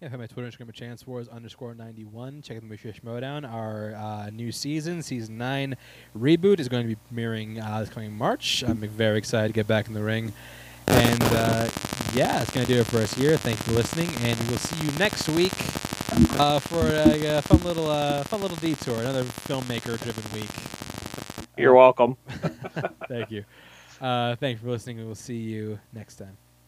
Yeah, 0.00 0.06
I 0.06 0.10
have 0.10 0.20
my 0.20 0.26
Twitter 0.26 0.48
Instagram 0.48 0.68
at 0.68 0.74
Chance 0.74 1.06
Wars 1.06 1.28
underscore 1.28 1.74
ninety 1.74 2.04
one. 2.04 2.40
Check 2.42 2.56
out 2.56 2.62
the 2.62 2.68
Movie 2.68 2.92
Schmoedown. 2.92 3.50
Our 3.50 3.94
uh, 3.96 4.30
new 4.30 4.52
season, 4.52 5.02
season 5.02 5.38
nine 5.38 5.76
reboot, 6.16 6.60
is 6.60 6.68
going 6.68 6.88
to 6.88 6.94
be 6.94 7.00
premiering 7.12 7.60
uh, 7.64 7.80
this 7.80 7.88
coming 7.88 8.12
March. 8.12 8.62
I'm 8.66 8.76
very 8.76 9.18
excited 9.18 9.48
to 9.48 9.54
get 9.54 9.66
back 9.66 9.88
in 9.88 9.94
the 9.94 10.02
ring. 10.02 10.32
And 10.86 11.22
uh, 11.22 11.68
yeah, 12.14 12.40
it's 12.40 12.52
going 12.52 12.64
to 12.66 12.72
do 12.72 12.80
it 12.80 12.86
for 12.86 12.98
us 12.98 13.12
here. 13.14 13.36
Thank 13.36 13.58
you 13.58 13.64
for 13.64 13.72
listening, 13.72 14.08
and 14.22 14.38
we'll 14.48 14.58
see 14.58 14.86
you 14.86 14.92
next 14.98 15.28
week 15.28 15.52
uh, 16.38 16.58
for 16.60 16.80
a, 16.86 17.26
uh 17.26 17.40
fun 17.42 17.62
little 17.64 17.90
uh, 17.90 18.22
fun 18.24 18.40
little 18.40 18.56
detour, 18.58 18.98
another 19.00 19.24
filmmaker-driven 19.24 20.40
week. 20.40 20.50
You're 21.56 21.74
welcome. 21.74 22.16
Thank 23.08 23.30
you. 23.30 23.44
Uh, 24.00 24.36
thank 24.36 24.58
you 24.58 24.64
for 24.64 24.70
listening, 24.70 25.04
we'll 25.04 25.14
see 25.14 25.36
you 25.38 25.78
next 25.92 26.16
time. 26.16 26.36